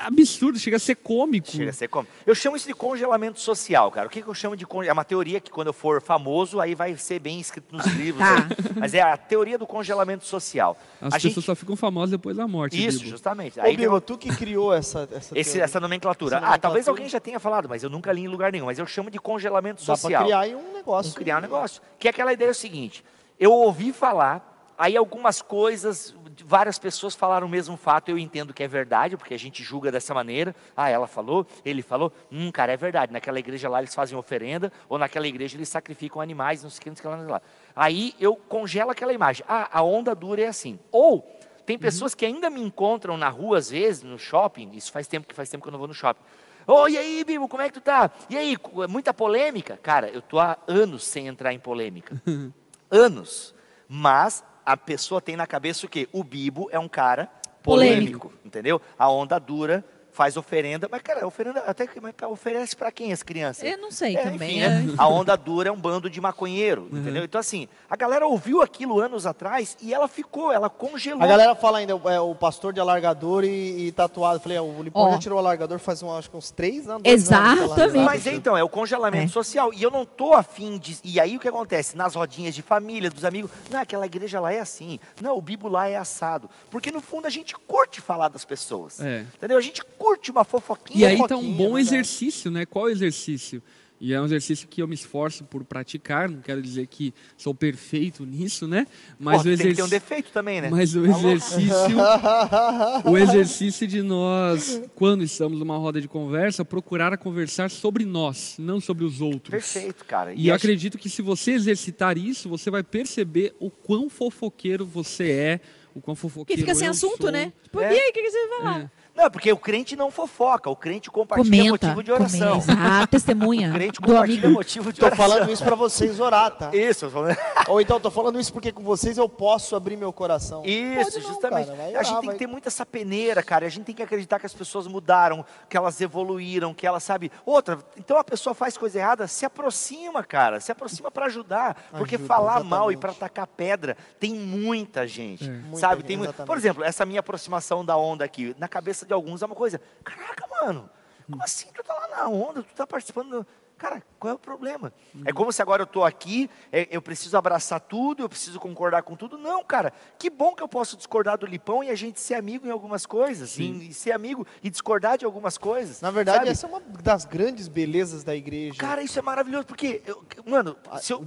absurdo, 0.00 0.58
chega 0.58 0.76
a 0.76 0.80
ser 0.80 0.96
cômico. 0.96 1.48
Chega 1.48 1.70
a 1.70 1.72
ser 1.72 1.88
cômico. 1.88 2.12
Eu 2.26 2.34
chamo 2.34 2.56
isso 2.56 2.66
de 2.66 2.74
congelamento 2.74 3.40
social, 3.40 3.90
cara. 3.90 4.06
O 4.06 4.10
que, 4.10 4.22
que 4.22 4.28
eu 4.28 4.34
chamo 4.34 4.56
de 4.56 4.66
congelamento? 4.66 4.90
É 4.90 4.92
uma 4.92 5.04
teoria 5.04 5.40
que 5.40 5.50
quando 5.50 5.68
eu 5.68 5.72
for 5.72 6.00
famoso, 6.02 6.60
aí 6.60 6.74
vai 6.74 6.96
ser 6.96 7.18
bem 7.18 7.40
escrito 7.40 7.74
nos 7.74 7.86
livros. 7.94 8.26
tá. 8.26 8.46
Mas 8.76 8.94
é 8.94 9.00
a 9.00 9.16
teoria 9.16 9.58
do 9.58 9.66
congelamento 9.66 10.24
social. 10.24 10.76
As 11.00 11.14
a 11.14 11.16
pessoas 11.16 11.34
gente... 11.34 11.44
só 11.44 11.54
ficam 11.54 11.76
famosas 11.76 12.10
depois 12.10 12.36
da 12.36 12.46
morte. 12.46 12.84
Isso, 12.84 12.98
Bibo. 12.98 13.10
justamente. 13.10 13.58
Ô, 13.58 13.62
aí 13.62 13.76
Bibo, 13.76 14.00
tu 14.00 14.18
que 14.18 14.34
criou 14.34 14.72
essa, 14.72 15.08
essa, 15.12 15.38
Esse, 15.38 15.60
essa, 15.60 15.80
nomenclatura. 15.80 16.36
essa, 16.36 16.40
nomenclatura. 16.40 16.40
Ah, 16.40 16.58
talvez 16.58 16.88
alguém 16.88 17.08
já 17.08 17.20
tenha 17.20 17.38
falado, 17.38 17.68
mas 17.68 17.82
eu 17.82 17.90
nunca 17.90 18.12
li 18.12 18.22
em 18.22 18.28
lugar 18.28 18.52
nenhum. 18.52 18.66
Mas 18.66 18.78
eu 18.78 18.86
chamo 18.86 19.10
de 19.10 19.18
congelamento 19.18 19.80
Dá 19.84 19.96
social. 19.96 20.22
Dá 20.22 20.42
criar 20.42 20.56
um 20.56 20.72
negócio. 20.72 21.14
criar 21.14 21.38
um 21.38 21.42
negócio. 21.42 21.80
Que 21.98 22.08
é 22.08 22.10
aquela 22.10 22.32
ideia 22.32 22.48
é 22.48 22.50
o 22.50 22.54
seguinte, 22.54 23.04
eu 23.38 23.52
ouvi 23.52 23.92
falar 23.92 24.54
Aí 24.76 24.96
algumas 24.96 25.40
coisas, 25.40 26.14
várias 26.44 26.78
pessoas 26.78 27.14
falaram 27.14 27.46
o 27.46 27.50
mesmo 27.50 27.76
fato, 27.76 28.08
eu 28.08 28.18
entendo 28.18 28.54
que 28.54 28.62
é 28.62 28.68
verdade, 28.68 29.16
porque 29.16 29.34
a 29.34 29.38
gente 29.38 29.62
julga 29.62 29.92
dessa 29.92 30.14
maneira. 30.14 30.54
Ah, 30.76 30.88
ela 30.88 31.06
falou, 31.06 31.46
ele 31.64 31.82
falou, 31.82 32.12
hum, 32.32 32.50
cara, 32.50 32.72
é 32.72 32.76
verdade. 32.76 33.12
Naquela 33.12 33.38
igreja 33.38 33.68
lá 33.68 33.78
eles 33.78 33.94
fazem 33.94 34.16
oferenda, 34.16 34.72
ou 34.88 34.98
naquela 34.98 35.26
igreja 35.26 35.56
eles 35.56 35.68
sacrificam 35.68 36.20
animais, 36.20 36.62
não 36.62 36.70
sei 36.70 36.92
o 36.92 36.94
que, 36.94 37.06
lá. 37.06 37.42
Aí 37.76 38.14
eu 38.18 38.34
congelo 38.36 38.90
aquela 38.90 39.12
imagem. 39.12 39.44
Ah, 39.48 39.68
a 39.72 39.82
onda 39.82 40.14
dura 40.14 40.42
é 40.42 40.46
assim. 40.46 40.78
Ou 40.90 41.28
tem 41.66 41.78
pessoas 41.78 42.12
uhum. 42.12 42.18
que 42.18 42.26
ainda 42.26 42.50
me 42.50 42.60
encontram 42.60 43.16
na 43.16 43.28
rua, 43.28 43.58
às 43.58 43.70
vezes, 43.70 44.02
no 44.02 44.18
shopping, 44.18 44.70
isso 44.74 44.92
faz 44.92 45.06
tempo 45.06 45.26
que 45.26 45.34
faz 45.34 45.48
tempo 45.48 45.62
que 45.62 45.68
eu 45.68 45.72
não 45.72 45.78
vou 45.78 45.88
no 45.88 45.94
shopping. 45.94 46.22
Oh, 46.66 46.88
e 46.88 46.96
aí, 46.96 47.22
Bibo, 47.24 47.46
como 47.46 47.62
é 47.62 47.68
que 47.68 47.74
tu 47.74 47.80
tá? 47.80 48.10
E 48.30 48.36
aí, 48.36 48.56
muita 48.88 49.12
polêmica? 49.12 49.78
Cara, 49.82 50.08
eu 50.08 50.22
tô 50.22 50.38
há 50.38 50.56
anos 50.66 51.04
sem 51.04 51.26
entrar 51.26 51.52
em 51.52 51.58
polêmica. 51.58 52.20
anos. 52.90 53.54
Mas 53.86 54.42
a 54.64 54.76
pessoa 54.76 55.20
tem 55.20 55.36
na 55.36 55.46
cabeça 55.46 55.86
o 55.86 55.88
quê? 55.88 56.08
O 56.12 56.24
Bibo 56.24 56.68
é 56.70 56.78
um 56.78 56.88
cara 56.88 57.30
polêmico, 57.62 58.28
polêmico. 58.28 58.32
entendeu? 58.44 58.80
A 58.98 59.10
onda 59.10 59.38
dura 59.38 59.84
faz 60.14 60.36
oferenda, 60.36 60.88
mas 60.90 61.02
cara, 61.02 61.26
oferenda 61.26 61.60
até 61.66 61.86
que 61.88 62.00
oferece 62.26 62.76
para 62.76 62.92
quem 62.92 63.12
as 63.12 63.22
crianças? 63.22 63.64
Eu 63.64 63.78
não 63.78 63.90
sei 63.90 64.16
é, 64.16 64.22
também. 64.22 64.62
Enfim, 64.62 64.92
é. 64.92 64.94
A 64.96 65.08
onda 65.08 65.36
dura 65.36 65.68
é 65.68 65.72
um 65.72 65.76
bando 65.76 66.08
de 66.08 66.20
maconheiro, 66.20 66.88
uhum. 66.90 66.98
entendeu? 66.98 67.24
Então 67.24 67.40
assim, 67.40 67.68
a 67.90 67.96
galera 67.96 68.24
ouviu 68.24 68.62
aquilo 68.62 69.00
anos 69.00 69.26
atrás 69.26 69.76
e 69.82 69.92
ela 69.92 70.06
ficou, 70.06 70.52
ela 70.52 70.70
congelou. 70.70 71.22
A 71.22 71.26
galera 71.26 71.56
fala 71.56 71.78
ainda 71.78 71.92
é, 71.92 72.20
o 72.20 72.32
pastor 72.32 72.72
de 72.72 72.78
alargador 72.78 73.42
e, 73.42 73.88
e 73.88 73.92
tatuado. 73.92 74.36
Eu 74.36 74.40
falei, 74.40 74.56
é, 74.56 74.60
o 74.60 74.82
Lipão 74.82 75.08
oh. 75.08 75.10
já 75.12 75.18
tirou 75.18 75.36
o 75.36 75.38
alargador 75.40 75.80
faz 75.80 76.00
um, 76.00 76.16
acho 76.16 76.30
que 76.30 76.36
uns 76.36 76.52
três 76.52 76.88
anos. 76.88 77.02
Exatamente. 77.04 77.80
Anos, 77.80 77.94
mas 77.94 78.26
então 78.28 78.56
é 78.56 78.62
o 78.62 78.68
congelamento 78.68 79.24
é. 79.24 79.28
social 79.28 79.74
e 79.74 79.82
eu 79.82 79.90
não 79.90 80.06
tô 80.06 80.32
afim 80.32 80.78
de. 80.78 80.96
E 81.02 81.18
aí 81.18 81.36
o 81.36 81.40
que 81.40 81.48
acontece 81.48 81.96
nas 81.96 82.14
rodinhas 82.14 82.54
de 82.54 82.62
família, 82.62 83.10
dos 83.10 83.24
amigos? 83.24 83.50
Não, 83.68 83.80
aquela 83.80 84.06
igreja 84.06 84.38
lá 84.38 84.52
é 84.52 84.60
assim. 84.60 85.00
Não, 85.20 85.36
o 85.36 85.42
Bibo 85.42 85.68
lá 85.68 85.88
é 85.88 85.96
assado. 85.96 86.48
Porque 86.70 86.92
no 86.92 87.00
fundo 87.00 87.26
a 87.26 87.30
gente 87.30 87.56
curte 87.66 88.00
falar 88.00 88.28
das 88.28 88.44
pessoas, 88.44 89.00
é. 89.00 89.24
entendeu? 89.34 89.58
A 89.58 89.60
gente 89.60 89.82
curte 89.82 90.03
uma 90.30 90.44
fofoquinha. 90.44 91.00
E 91.00 91.04
aí 91.06 91.20
está 91.20 91.36
um 91.36 91.52
bom 91.52 91.74
né? 91.74 91.80
exercício, 91.80 92.50
né? 92.50 92.66
Qual 92.66 92.88
exercício? 92.88 93.62
E 94.00 94.12
é 94.12 94.20
um 94.20 94.24
exercício 94.24 94.66
que 94.68 94.82
eu 94.82 94.88
me 94.88 94.94
esforço 94.94 95.44
por 95.44 95.64
praticar, 95.64 96.28
não 96.28 96.40
quero 96.40 96.60
dizer 96.60 96.86
que 96.88 97.14
sou 97.38 97.54
perfeito 97.54 98.26
nisso, 98.26 98.66
né? 98.66 98.86
Mas 99.18 99.42
Pô, 99.42 99.48
o 99.48 99.52
exercício 99.52 99.64
tem 99.64 99.70
que 99.70 99.76
ter 99.76 99.82
um 99.82 99.88
defeito 99.88 100.30
também, 100.30 100.60
né? 100.60 100.68
Mas 100.68 100.94
o 100.94 101.06
exercício 101.06 101.96
o 103.06 103.16
exercício 103.16 103.86
de 103.86 104.02
nós, 104.02 104.82
quando 104.94 105.22
estamos 105.22 105.58
numa 105.58 105.78
roda 105.78 106.00
de 106.00 106.08
conversa, 106.08 106.64
procurar 106.64 107.16
conversar 107.16 107.70
sobre 107.70 108.04
nós, 108.04 108.56
não 108.58 108.80
sobre 108.80 109.04
os 109.04 109.20
outros. 109.20 109.50
Perfeito, 109.50 110.04
cara. 110.04 110.34
E, 110.34 110.46
e 110.46 110.50
acredito 110.50 110.98
que 110.98 111.08
se 111.08 111.22
você 111.22 111.52
exercitar 111.52 112.18
isso, 112.18 112.48
você 112.48 112.70
vai 112.70 112.82
perceber 112.82 113.54
o 113.58 113.70
quão 113.70 114.10
fofoqueiro 114.10 114.84
você 114.84 115.30
é, 115.30 115.60
o 115.94 116.00
quão 116.00 116.16
fofoqueiro 116.16 116.60
Que 116.60 116.66
fica 116.66 116.74
sem 116.74 116.88
assunto, 116.88 117.22
sou. 117.22 117.32
né? 117.32 117.52
Tipo, 117.62 117.80
é. 117.80 117.94
e 117.94 117.98
aí, 117.98 118.10
o 118.10 118.12
que, 118.12 118.22
que 118.22 118.30
você 118.30 118.48
vai 118.48 118.58
falar? 118.58 118.80
É. 118.82 119.03
Não, 119.14 119.30
porque 119.30 119.52
o 119.52 119.56
crente 119.56 119.94
não 119.94 120.10
fofoca, 120.10 120.68
o 120.68 120.74
crente 120.74 121.08
compartilha 121.08 121.64
comenta, 121.64 121.86
motivo 121.86 122.02
de 122.02 122.12
oração. 122.12 122.60
Ah, 122.76 123.06
testemunha. 123.06 123.70
O 123.70 123.72
crente 123.72 124.00
compartilha 124.00 124.50
motivo 124.50 124.92
de 124.92 125.00
oração. 125.00 125.26
Tô 125.26 125.32
falando 125.32 125.52
isso 125.52 125.62
para 125.62 125.76
vocês 125.76 126.18
orar, 126.18 126.50
tá? 126.50 126.74
Isso. 126.74 127.10
Ou 127.68 127.80
então, 127.80 128.00
tô 128.00 128.10
falando 128.10 128.40
isso 128.40 128.52
porque 128.52 128.72
com 128.72 128.82
vocês 128.82 129.16
eu 129.16 129.28
posso 129.28 129.76
abrir 129.76 129.96
meu 129.96 130.12
coração. 130.12 130.64
Isso, 130.64 131.20
não, 131.20 131.28
justamente. 131.28 131.68
Cara, 131.68 131.88
orar, 131.88 132.00
a 132.00 132.02
gente 132.02 132.20
tem 132.20 132.26
vai... 132.26 132.34
que 132.34 132.38
ter 132.38 132.46
muita 132.48 132.68
essa 132.68 132.84
peneira, 132.84 133.42
cara. 133.42 133.66
A 133.66 133.68
gente 133.68 133.84
tem 133.84 133.94
que 133.94 134.02
acreditar 134.02 134.40
que 134.40 134.46
as 134.46 134.52
pessoas 134.52 134.88
mudaram, 134.88 135.44
que 135.68 135.76
elas 135.76 136.00
evoluíram, 136.00 136.74
que 136.74 136.86
elas, 136.86 137.04
sabe... 137.04 137.30
Outra, 137.46 137.78
então 137.96 138.18
a 138.18 138.24
pessoa 138.24 138.52
faz 138.52 138.76
coisa 138.76 138.98
errada, 138.98 139.28
se 139.28 139.46
aproxima, 139.46 140.24
cara. 140.24 140.58
Se 140.58 140.72
aproxima 140.72 141.10
para 141.10 141.26
ajudar. 141.26 141.76
Porque 141.92 142.16
Ajuda, 142.16 142.28
falar 142.28 142.50
exatamente. 142.54 142.70
mal 142.70 142.92
e 142.92 142.96
para 142.96 143.12
atacar 143.12 143.46
pedra, 143.46 143.96
tem 144.18 144.34
muita 144.34 145.06
gente, 145.06 145.48
é. 145.48 145.76
sabe? 145.76 145.94
Muita, 145.94 146.08
tem 146.08 146.16
muito... 146.16 146.32
Por 146.32 146.56
exemplo, 146.56 146.82
essa 146.82 147.06
minha 147.06 147.20
aproximação 147.20 147.84
da 147.84 147.96
onda 147.96 148.24
aqui, 148.24 148.54
na 148.58 148.66
cabeça 148.66 149.03
de 149.06 149.12
alguns 149.12 149.42
é 149.42 149.46
uma 149.46 149.54
coisa. 149.54 149.80
Caraca, 150.02 150.46
mano, 150.46 150.90
como 151.30 151.42
assim 151.42 151.68
tu 151.72 151.82
tá 151.82 151.94
lá 151.94 152.08
na 152.08 152.28
onda, 152.28 152.62
tu 152.62 152.74
tá 152.74 152.86
participando... 152.86 153.46
Cara, 153.76 154.02
qual 154.18 154.32
é 154.32 154.34
o 154.34 154.38
problema? 154.38 154.92
Uhum. 155.14 155.22
É 155.26 155.32
como 155.32 155.52
se 155.52 155.60
agora 155.60 155.82
eu 155.82 155.84
estou 155.84 156.04
aqui, 156.04 156.48
é, 156.72 156.88
eu 156.90 157.02
preciso 157.02 157.36
abraçar 157.36 157.80
tudo, 157.80 158.22
eu 158.22 158.28
preciso 158.28 158.58
concordar 158.58 159.02
com 159.02 159.16
tudo. 159.16 159.36
Não, 159.36 159.62
cara, 159.64 159.92
que 160.18 160.30
bom 160.30 160.54
que 160.54 160.62
eu 160.62 160.68
posso 160.68 160.96
discordar 160.96 161.36
do 161.36 161.44
Lipão 161.44 161.84
e 161.84 161.90
a 161.90 161.94
gente 161.94 162.20
ser 162.20 162.34
amigo 162.34 162.66
em 162.66 162.70
algumas 162.70 163.04
coisas, 163.04 163.58
e, 163.58 163.88
e, 163.88 163.92
ser 163.92 164.12
amigo 164.12 164.46
e 164.62 164.70
discordar 164.70 165.18
de 165.18 165.24
algumas 165.24 165.58
coisas. 165.58 166.00
Na 166.00 166.10
verdade, 166.10 166.38
sabe? 166.38 166.50
essa 166.50 166.66
é 166.66 166.70
uma 166.70 166.80
das 166.80 167.24
grandes 167.24 167.68
belezas 167.68 168.24
da 168.24 168.34
igreja. 168.34 168.78
Cara, 168.78 169.02
isso 169.02 169.18
é 169.18 169.22
maravilhoso, 169.22 169.66
porque, 169.66 170.00
eu, 170.06 170.24
mano, 170.46 170.76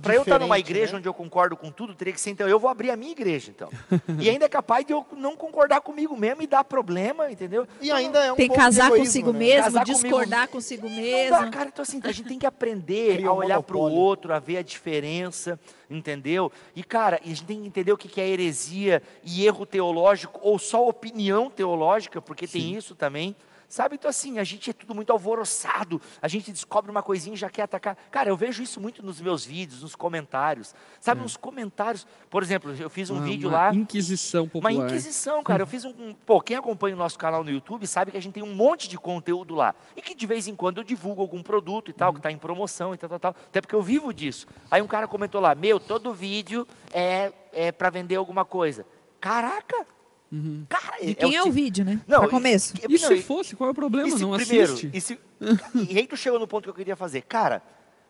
para 0.02 0.16
eu 0.16 0.22
estar 0.22 0.40
numa 0.40 0.58
igreja 0.58 0.94
né? 0.94 1.00
onde 1.00 1.08
eu 1.08 1.14
concordo 1.14 1.56
com 1.56 1.70
tudo, 1.70 1.94
teria 1.94 2.14
que 2.14 2.22
ser, 2.22 2.32
então, 2.32 2.48
eu 2.48 2.60
vou 2.60 2.70
abrir 2.70 2.92
a 2.92 2.96
minha 2.96 3.12
igreja, 3.12 3.52
então. 3.52 3.70
e 4.20 4.30
ainda 4.30 4.46
é 4.46 4.50
capaz 4.50 4.86
de 4.86 4.94
eu 4.94 5.06
não 5.16 5.36
concordar 5.36 5.82
comigo 5.82 6.18
mesmo 6.18 6.42
e 6.42 6.48
dar 6.48 6.64
problema, 6.64 7.30
entendeu? 7.30 7.68
E 7.82 7.92
ainda 7.92 8.24
é 8.24 8.32
um 8.32 8.36
Tem 8.36 8.50
que 8.50 8.56
casar 8.56 8.88
egoísmo, 8.88 9.06
consigo 9.06 9.34
né? 9.34 9.40
mesmo, 9.40 9.64
casar 9.64 9.86
discordar 9.86 10.48
comigo, 10.48 10.52
consigo 10.54 10.90
mesmo. 10.90 11.36
Não 11.36 11.46
dá, 11.46 11.50
cara, 11.52 11.70
então 11.70 11.84
assim, 11.84 12.00
a 12.04 12.12
gente 12.12 12.28
tem 12.28 12.37
que 12.38 12.46
aprender 12.46 13.26
a 13.26 13.34
olhar 13.34 13.62
para 13.62 13.78
o 13.78 13.92
outro, 13.92 14.34
a 14.34 14.40
ver 14.40 14.58
a 14.58 14.62
diferença, 14.62 15.60
entendeu? 15.90 16.52
E, 16.76 16.84
cara, 16.84 17.20
a 17.24 17.28
gente 17.28 17.44
tem 17.46 17.62
que 17.62 17.68
entender 17.68 17.92
o 17.92 17.98
que 17.98 18.20
é 18.20 18.28
heresia 18.28 19.02
e 19.24 19.46
erro 19.46 19.66
teológico, 19.66 20.40
ou 20.44 20.58
só 20.60 20.88
opinião 20.88 21.50
teológica, 21.50 22.22
porque 22.22 22.48
Sim. 22.48 22.60
tem 22.60 22.76
isso 22.76 22.96
também. 22.96 23.36
Sabe? 23.68 23.96
Então, 23.96 24.10
assim, 24.10 24.40
a 24.40 24.44
gente 24.44 24.70
é 24.70 24.74
tudo 24.74 24.96
muito 24.96 25.12
alvoroçado. 25.12 26.02
A 26.22 26.28
gente 26.28 26.52
descobre 26.52 26.90
uma 26.90 27.04
coisinha 27.04 27.34
e 27.34 27.38
já 27.38 27.50
quer 27.50 27.64
atacar. 27.64 27.98
Cara, 28.10 28.30
eu 28.30 28.38
vejo 28.38 28.64
isso 28.64 28.80
muito 28.80 29.06
nos 29.06 29.20
meus 29.20 29.44
vídeos, 29.44 29.82
nos 29.82 29.94
comentários. 29.94 30.74
Sabe, 31.02 31.20
é. 31.20 31.24
nos 31.24 31.36
comentários. 31.36 32.08
Por 32.30 32.42
exemplo, 32.42 32.74
eu 32.80 32.90
fiz 32.90 33.10
um 33.10 33.16
uma, 33.16 33.26
vídeo 33.26 33.50
uma 33.50 33.58
lá. 33.58 33.76
Inquisição 33.76 34.48
popular. 34.48 34.74
Uma 34.74 34.86
inquisição, 34.86 35.44
cara. 35.44 35.64
Eu 35.64 35.68
fiz 35.68 35.84
um, 35.84 35.90
um. 35.90 36.14
Pô, 36.14 36.40
quem 36.40 36.56
acompanha 36.56 36.96
o 36.96 36.98
nosso 36.98 37.20
canal 37.20 37.44
no 37.44 37.52
YouTube 37.52 37.86
sabe 37.86 38.12
que 38.12 38.18
a 38.18 38.22
gente 38.22 38.34
tem 38.34 38.44
um 38.44 38.56
monte 38.56 38.88
de 38.88 38.98
conteúdo 38.98 39.54
lá. 39.54 39.76
E 39.98 40.02
que 40.02 40.16
de 40.16 40.26
vez 40.26 40.48
em 40.48 40.56
quando 40.56 40.78
eu 40.78 40.84
divulgo 40.84 41.22
algum 41.22 41.44
produto 41.44 41.92
e 41.92 41.94
tal, 41.94 42.14
que 42.14 42.20
está 42.20 42.32
em 42.32 42.38
promoção 42.38 42.94
e 42.94 42.98
tal, 42.98 43.10
tal, 43.10 43.20
tal. 43.20 43.36
Até 43.48 43.60
porque 43.60 43.76
eu 43.76 43.82
vivo 43.82 44.14
disso. 44.14 44.48
Aí 44.72 44.82
um 44.82 44.88
cara 44.88 45.08
comentou 45.08 45.42
lá: 45.42 45.54
Meu, 45.54 45.78
todo 45.78 46.14
vídeo 46.14 46.66
é, 46.94 47.34
é 47.52 47.72
para 47.72 47.90
vender 47.90 48.16
alguma 48.16 48.46
coisa. 48.46 48.86
Caraca! 49.20 49.97
Uhum. 50.32 50.66
Cara, 50.68 51.06
de 51.06 51.16
quem 51.16 51.36
é, 51.36 51.38
é 51.38 51.44
o, 51.44 51.52
vídeo, 51.52 51.86
né? 51.86 52.02
Não, 52.06 52.22
pra 52.22 52.30
começo. 52.30 52.74
E, 52.88 52.94
e 52.94 53.00
se 53.00 53.22
fosse, 53.22 53.56
qual 53.56 53.70
é 53.70 53.72
o 53.72 53.76
problema? 53.76 54.10
Se, 54.10 54.22
não 54.22 54.36
primeiro, 54.36 54.74
assiste. 54.74 54.92
E, 54.94 55.00
se, 55.00 55.20
e 55.90 55.98
aí 55.98 56.06
tu 56.06 56.18
chegou 56.18 56.40
no 56.40 56.48
ponto 56.48 56.64
que 56.64 56.70
eu 56.70 56.74
queria 56.74 56.96
fazer. 56.96 57.22
Cara, 57.22 57.64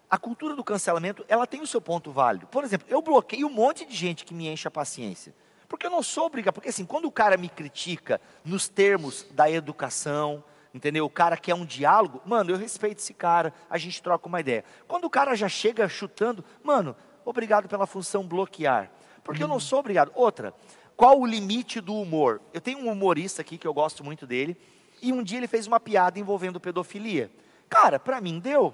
a 0.09 0.18
cultura 0.18 0.55
do 0.55 0.63
cancelamento, 0.63 1.24
ela 1.28 1.45
tem 1.45 1.61
o 1.61 1.68
seu 1.68 1.82
ponto 1.82 2.11
válido. 2.11 2.47
Por 2.47 2.63
exemplo, 2.63 2.88
eu 2.89 3.01
bloqueio 3.01 3.47
um 3.47 3.51
monte 3.51 3.86
de 3.86 3.95
gente 3.95 4.26
que 4.26 4.34
me 4.34 4.47
enche 4.47 4.68
a 4.68 4.72
paciência. 4.72 5.34
Porque 5.68 5.86
eu 5.86 5.91
não 5.91 6.01
sou 6.01 6.26
obrigado. 6.26 6.53
Porque 6.53 6.70
assim, 6.70 6.86
quando 6.86 7.05
o 7.05 7.11
cara 7.11 7.38
me 7.38 7.49
critica 7.49 8.22
nos 8.43 8.68
termos 8.68 9.28
da 9.32 9.51
educação, 9.51 10.43
entendeu? 10.74 11.05
O 11.05 11.09
cara 11.09 11.36
quer 11.36 11.53
um 11.53 11.65
diálogo, 11.65 12.22
mano, 12.26 12.51
eu 12.51 12.57
respeito 12.57 12.99
esse 12.99 13.13
cara, 13.13 13.53
a 13.70 13.78
gente 13.78 14.01
troca 14.01 14.28
uma 14.28 14.39
ideia. 14.39 14.63
Quando 14.88 15.05
o 15.05 15.09
cara 15.09 15.36
já 15.36 15.49
chega 15.49 15.88
chutando, 15.89 16.43
mano, 16.63 16.95
obrigado 17.26 17.68
pela 17.68 17.86
função 17.86 18.26
bloquear. 18.26 18.89
Porque 19.24 19.43
eu 19.43 19.47
não 19.47 19.59
sou 19.59 19.80
obrigado. 19.80 20.09
Outra, 20.15 20.53
qual 20.98 21.22
o 21.22 21.28
limite 21.28 21.80
do 21.80 21.93
humor? 21.93 22.41
Eu 22.52 22.60
tenho 22.60 22.80
um 22.80 22.91
humorista 22.91 23.43
aqui 23.43 23.56
que 23.56 23.68
eu 23.68 23.74
gosto 23.74 24.04
muito 24.04 24.26
dele, 24.26 24.58
e 25.00 25.14
um 25.14 25.22
dia 25.22 25.38
ele 25.38 25.48
fez 25.48 25.68
uma 25.68 25.80
piada 25.80 26.20
envolvendo 26.20 26.60
pedofilia. 26.60 27.32
Cara, 27.70 28.00
para 28.00 28.20
mim 28.20 28.39
deu. 28.39 28.74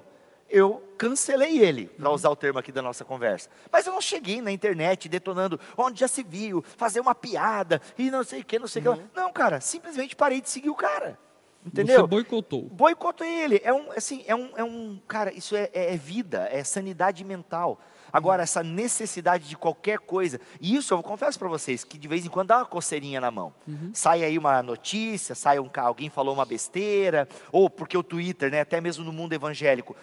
Eu 0.49 0.81
cancelei 0.97 1.59
ele, 1.59 1.87
para 1.87 2.09
usar 2.11 2.29
o 2.29 2.35
termo 2.35 2.59
aqui 2.59 2.71
da 2.71 2.81
nossa 2.81 3.03
conversa. 3.03 3.49
Mas 3.69 3.85
eu 3.85 3.91
não 3.91 3.99
cheguei 3.99 4.41
na 4.41 4.51
internet 4.51 5.09
detonando 5.09 5.59
onde 5.75 5.99
já 5.99 6.07
se 6.07 6.23
viu, 6.23 6.63
fazer 6.77 7.01
uma 7.01 7.13
piada 7.13 7.81
e 7.97 8.09
não 8.09 8.23
sei 8.23 8.41
o 8.41 8.45
que, 8.45 8.57
não 8.57 8.67
sei 8.67 8.87
o 8.87 8.91
uhum. 8.91 8.97
que. 8.97 9.03
Não, 9.13 9.33
cara, 9.33 9.59
simplesmente 9.59 10.15
parei 10.15 10.39
de 10.39 10.49
seguir 10.49 10.69
o 10.69 10.75
cara. 10.75 11.19
Entendeu? 11.65 12.01
Você 12.01 12.07
boicotou. 12.07 12.63
Boicotou 12.63 13.25
ele. 13.25 13.59
É 13.63 13.73
um, 13.73 13.91
assim, 13.91 14.23
é 14.27 14.35
um, 14.35 14.51
é 14.55 14.63
um 14.63 15.01
cara, 15.07 15.33
isso 15.33 15.55
é, 15.55 15.69
é, 15.73 15.93
é 15.93 15.97
vida, 15.97 16.47
é 16.51 16.63
sanidade 16.63 17.23
mental. 17.23 17.79
Agora, 18.13 18.43
essa 18.43 18.61
necessidade 18.61 19.49
de 19.49 19.57
qualquer 19.57 19.97
coisa, 19.97 20.39
e 20.61 20.75
isso 20.75 20.93
eu 20.93 21.01
confesso 21.01 21.39
para 21.39 21.47
vocês, 21.47 21.83
que 21.83 21.97
de 21.97 22.07
vez 22.07 22.23
em 22.23 22.29
quando 22.29 22.49
dá 22.49 22.57
uma 22.57 22.65
coceirinha 22.65 23.19
na 23.19 23.31
mão. 23.31 23.51
Uhum. 23.67 23.89
Sai 23.91 24.23
aí 24.23 24.37
uma 24.37 24.61
notícia, 24.61 25.33
sai 25.33 25.59
um, 25.59 25.67
alguém 25.77 26.11
falou 26.11 26.35
uma 26.35 26.45
besteira, 26.45 27.27
ou 27.51 27.71
porque 27.71 27.97
o 27.97 28.03
Twitter, 28.03 28.51
né, 28.51 28.61
até 28.61 28.79
mesmo 28.79 29.03
no 29.03 29.11
mundo 29.11 29.33
evangélico, 29.33 29.95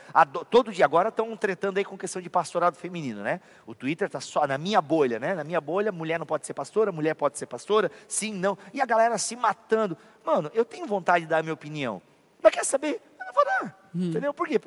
todo 0.50 0.72
dia 0.72 0.84
agora 0.84 1.10
estão 1.10 1.36
tretando 1.36 1.78
aí 1.78 1.84
com 1.84 1.96
questão 1.96 2.20
de 2.20 2.28
pastorado 2.28 2.74
feminino, 2.74 3.22
né? 3.22 3.40
O 3.64 3.76
Twitter 3.76 4.06
está 4.06 4.20
só 4.20 4.44
na 4.44 4.58
minha 4.58 4.82
bolha, 4.82 5.20
né? 5.20 5.34
Na 5.36 5.44
minha 5.44 5.60
bolha, 5.60 5.92
mulher 5.92 6.18
não 6.18 6.26
pode 6.26 6.44
ser 6.46 6.54
pastora, 6.54 6.90
mulher 6.90 7.14
pode 7.14 7.38
ser 7.38 7.46
pastora, 7.46 7.92
sim, 8.08 8.34
não. 8.34 8.58
E 8.74 8.80
a 8.80 8.86
galera 8.86 9.16
se 9.18 9.36
matando. 9.36 9.96
Mano, 10.24 10.50
eu 10.52 10.64
tenho 10.64 10.86
vontade 10.86 11.26
de 11.26 11.30
dar 11.30 11.38
a 11.38 11.42
minha 11.42 11.54
opinião. 11.54 12.02
Mas 12.42 12.52
quer 12.52 12.64
saber? 12.64 13.00
Eu 13.20 13.26
não 13.26 13.32
vou 13.32 13.44
dar. 13.44 13.90
Hum. 13.94 14.10
Entendeu? 14.10 14.34
Por 14.34 14.48
quê? 14.48 14.58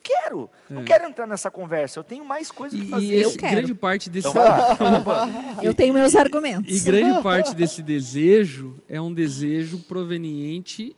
Eu 0.00 0.20
não 0.20 0.22
quero. 0.22 0.50
É. 0.70 0.74
Não 0.74 0.84
quero 0.84 1.06
entrar 1.06 1.26
nessa 1.26 1.50
conversa. 1.50 1.98
Eu 1.98 2.04
tenho 2.04 2.24
mais 2.24 2.50
coisas 2.50 2.78
para 2.80 2.90
fazer. 2.90 3.06
E 3.06 3.22
eu 3.22 3.32
quero. 3.36 3.56
grande 3.56 3.74
parte 3.74 4.08
desse. 4.08 4.28
Então, 4.28 4.42
eu 5.62 5.74
tenho 5.74 5.92
meus 5.92 6.14
argumentos. 6.16 6.74
E 6.74 6.84
grande 6.84 7.22
parte 7.22 7.54
desse 7.54 7.82
desejo 7.82 8.76
é 8.88 9.00
um 9.00 9.12
desejo 9.12 9.78
proveniente 9.80 10.96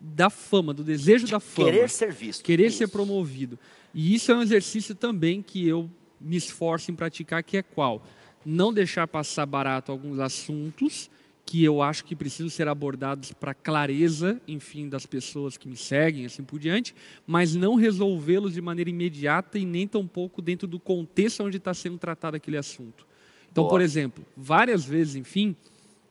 da 0.00 0.30
fama, 0.30 0.72
do 0.72 0.84
desejo 0.84 1.26
De 1.26 1.32
da 1.32 1.40
fama. 1.40 1.70
Querer 1.70 1.90
ser 1.90 2.12
visto. 2.12 2.44
Querer 2.44 2.66
isso. 2.66 2.78
ser 2.78 2.88
promovido. 2.88 3.58
E 3.92 4.14
isso 4.14 4.30
é 4.30 4.36
um 4.36 4.42
exercício 4.42 4.94
também 4.94 5.42
que 5.42 5.66
eu 5.66 5.90
me 6.20 6.36
esforço 6.36 6.90
em 6.90 6.94
praticar, 6.94 7.42
que 7.42 7.56
é 7.56 7.62
qual? 7.62 8.02
Não 8.44 8.72
deixar 8.72 9.08
passar 9.08 9.46
barato 9.46 9.90
alguns 9.90 10.18
assuntos 10.18 11.10
que 11.46 11.62
eu 11.62 11.80
acho 11.80 12.04
que 12.04 12.16
precisam 12.16 12.50
ser 12.50 12.66
abordados 12.66 13.32
para 13.32 13.54
clareza, 13.54 14.40
enfim, 14.48 14.88
das 14.88 15.06
pessoas 15.06 15.56
que 15.56 15.68
me 15.68 15.76
seguem, 15.76 16.26
assim 16.26 16.42
por 16.42 16.58
diante, 16.58 16.92
mas 17.24 17.54
não 17.54 17.76
resolvê-los 17.76 18.52
de 18.52 18.60
maneira 18.60 18.90
imediata 18.90 19.56
e 19.56 19.64
nem 19.64 19.86
tampouco 19.86 20.42
dentro 20.42 20.66
do 20.66 20.80
contexto 20.80 21.44
onde 21.44 21.58
está 21.58 21.72
sendo 21.72 21.98
tratado 21.98 22.36
aquele 22.36 22.56
assunto. 22.56 23.06
Então, 23.50 23.62
Boa. 23.62 23.70
por 23.70 23.80
exemplo, 23.80 24.26
várias 24.36 24.84
vezes, 24.84 25.14
enfim, 25.14 25.54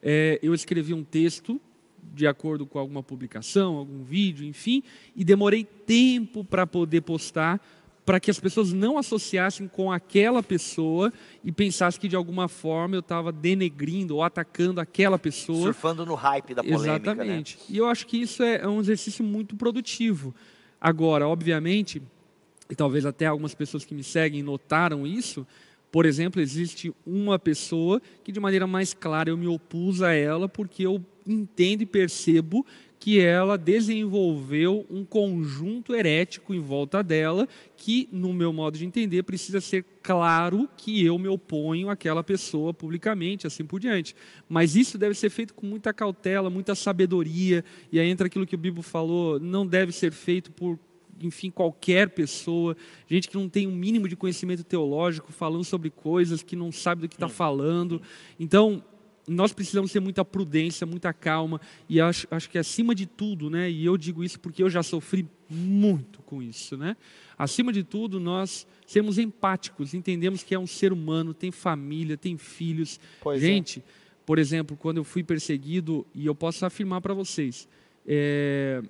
é, 0.01 0.39
eu 0.41 0.53
escrevi 0.53 0.93
um 0.93 1.03
texto 1.03 1.59
de 2.13 2.25
acordo 2.25 2.65
com 2.65 2.79
alguma 2.79 3.03
publicação, 3.03 3.75
algum 3.75 4.03
vídeo, 4.03 4.45
enfim, 4.45 4.83
e 5.13 5.25
demorei 5.25 5.65
tempo 5.65 6.45
para 6.45 6.65
poder 6.65 7.01
postar 7.01 7.59
para 8.05 8.19
que 8.19 8.29
as 8.29 8.39
pessoas 8.39 8.71
não 8.71 8.97
associassem 8.97 9.67
com 9.67 9.91
aquela 9.91 10.43
pessoa 10.43 11.11
e 11.43 11.51
pensassem 11.51 11.99
que 11.99 12.07
de 12.07 12.15
alguma 12.15 12.47
forma 12.47 12.95
eu 12.95 12.99
estava 12.99 13.31
denegrindo 13.31 14.15
ou 14.15 14.23
atacando 14.23 14.79
aquela 14.79 15.17
pessoa. 15.17 15.63
Surfando 15.63 16.05
no 16.05 16.13
hype 16.13 16.53
da 16.53 16.63
polêmica. 16.63 16.87
Né? 16.87 16.95
Exatamente. 16.95 17.57
Né? 17.57 17.63
E 17.69 17.77
eu 17.77 17.87
acho 17.87 18.05
que 18.05 18.17
isso 18.17 18.43
é 18.43 18.67
um 18.67 18.79
exercício 18.79 19.25
muito 19.25 19.55
produtivo. 19.55 20.35
Agora, 20.79 21.27
obviamente, 21.27 22.01
e 22.69 22.75
talvez 22.75 23.05
até 23.05 23.25
algumas 23.25 23.55
pessoas 23.55 23.83
que 23.83 23.95
me 23.95 24.03
seguem 24.03 24.43
notaram 24.43 25.07
isso, 25.07 25.45
por 25.91 26.05
exemplo, 26.05 26.41
existe 26.41 26.93
uma 27.05 27.39
pessoa 27.39 28.01
que 28.23 28.31
de 28.31 28.39
maneira 28.39 28.67
mais 28.67 28.93
clara 28.93 29.29
eu 29.29 29.37
me 29.37 29.47
opus 29.47 30.01
a 30.03 30.13
ela 30.13 30.47
porque 30.47 30.85
eu 30.85 31.03
entendo 31.25 31.81
e 31.81 31.85
percebo 31.85 32.65
que 33.05 33.19
ela 33.19 33.55
desenvolveu 33.55 34.83
um 34.89 35.05
conjunto 35.05 35.93
herético 35.93 36.55
em 36.55 36.59
volta 36.59 37.03
dela, 37.03 37.47
que, 37.77 38.09
no 38.11 38.33
meu 38.33 38.51
modo 38.51 38.79
de 38.79 38.83
entender, 38.83 39.21
precisa 39.21 39.61
ser 39.61 39.85
claro 40.01 40.67
que 40.75 41.05
eu 41.05 41.19
me 41.19 41.27
oponho 41.27 41.91
àquela 41.91 42.23
pessoa 42.23 42.73
publicamente, 42.73 43.45
assim 43.45 43.63
por 43.63 43.79
diante. 43.79 44.15
Mas 44.49 44.75
isso 44.75 44.97
deve 44.97 45.13
ser 45.13 45.29
feito 45.29 45.53
com 45.53 45.67
muita 45.67 45.93
cautela, 45.93 46.49
muita 46.49 46.73
sabedoria, 46.73 47.63
e 47.91 47.99
aí 47.99 48.09
entra 48.09 48.25
aquilo 48.25 48.43
que 48.43 48.55
o 48.55 48.57
Bíblia 48.57 48.81
falou, 48.81 49.39
não 49.39 49.67
deve 49.67 49.91
ser 49.91 50.11
feito 50.11 50.51
por 50.51 50.79
enfim, 51.21 51.51
qualquer 51.51 52.09
pessoa, 52.09 52.75
gente 53.07 53.29
que 53.29 53.37
não 53.37 53.47
tem 53.47 53.67
um 53.67 53.71
mínimo 53.75 54.09
de 54.09 54.15
conhecimento 54.15 54.63
teológico, 54.63 55.31
falando 55.31 55.63
sobre 55.63 55.91
coisas 55.91 56.41
que 56.41 56.55
não 56.55 56.71
sabe 56.71 57.01
do 57.01 57.07
que 57.07 57.15
está 57.15 57.27
hum. 57.27 57.29
falando. 57.29 58.01
Então, 58.39 58.83
nós 59.27 59.51
precisamos 59.53 59.91
ter 59.91 59.99
muita 59.99 60.23
prudência, 60.23 60.85
muita 60.85 61.11
calma, 61.13 61.59
e 61.89 61.99
acho, 61.99 62.27
acho 62.29 62.49
que 62.49 62.57
acima 62.57 62.93
de 62.93 63.05
tudo, 63.05 63.49
né, 63.49 63.69
e 63.69 63.85
eu 63.85 63.97
digo 63.97 64.23
isso 64.23 64.39
porque 64.39 64.61
eu 64.61 64.69
já 64.69 64.83
sofri 64.83 65.27
muito 65.49 66.21
com 66.21 66.41
isso, 66.41 66.75
né? 66.77 66.95
Acima 67.37 67.71
de 67.71 67.83
tudo, 67.83 68.19
nós 68.19 68.65
sermos 68.85 69.17
empáticos, 69.17 69.93
entendemos 69.93 70.43
que 70.43 70.55
é 70.55 70.59
um 70.59 70.67
ser 70.67 70.93
humano, 70.93 71.33
tem 71.33 71.51
família, 71.51 72.17
tem 72.17 72.37
filhos. 72.37 72.99
Pois 73.21 73.43
é. 73.43 73.45
Gente, 73.45 73.79
é. 73.79 73.83
por 74.25 74.39
exemplo, 74.39 74.77
quando 74.77 74.97
eu 74.97 75.03
fui 75.03 75.23
perseguido, 75.23 76.05
e 76.15 76.25
eu 76.25 76.33
posso 76.33 76.65
afirmar 76.65 77.01
para 77.01 77.13
vocês, 77.13 77.67
é, 78.07 78.81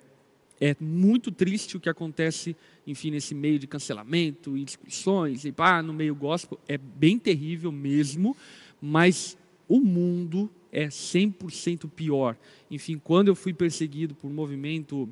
é 0.60 0.76
muito 0.80 1.30
triste 1.30 1.76
o 1.76 1.80
que 1.80 1.88
acontece, 1.88 2.56
enfim, 2.86 3.10
nesse 3.10 3.34
meio 3.34 3.58
de 3.58 3.66
cancelamento 3.66 4.56
e 4.56 4.64
discussões, 4.64 5.44
e 5.44 5.52
pá, 5.52 5.82
no 5.82 5.92
meio 5.92 6.14
gospel, 6.14 6.58
é 6.68 6.78
bem 6.78 7.18
terrível 7.18 7.72
mesmo, 7.72 8.36
mas 8.80 9.36
o 9.68 9.80
mundo 9.80 10.50
é 10.72 10.88
100% 10.88 11.88
pior. 11.90 12.36
Enfim, 12.70 13.00
quando 13.02 13.28
eu 13.28 13.34
fui 13.34 13.52
perseguido 13.52 14.14
por 14.14 14.30
movimento, 14.30 15.08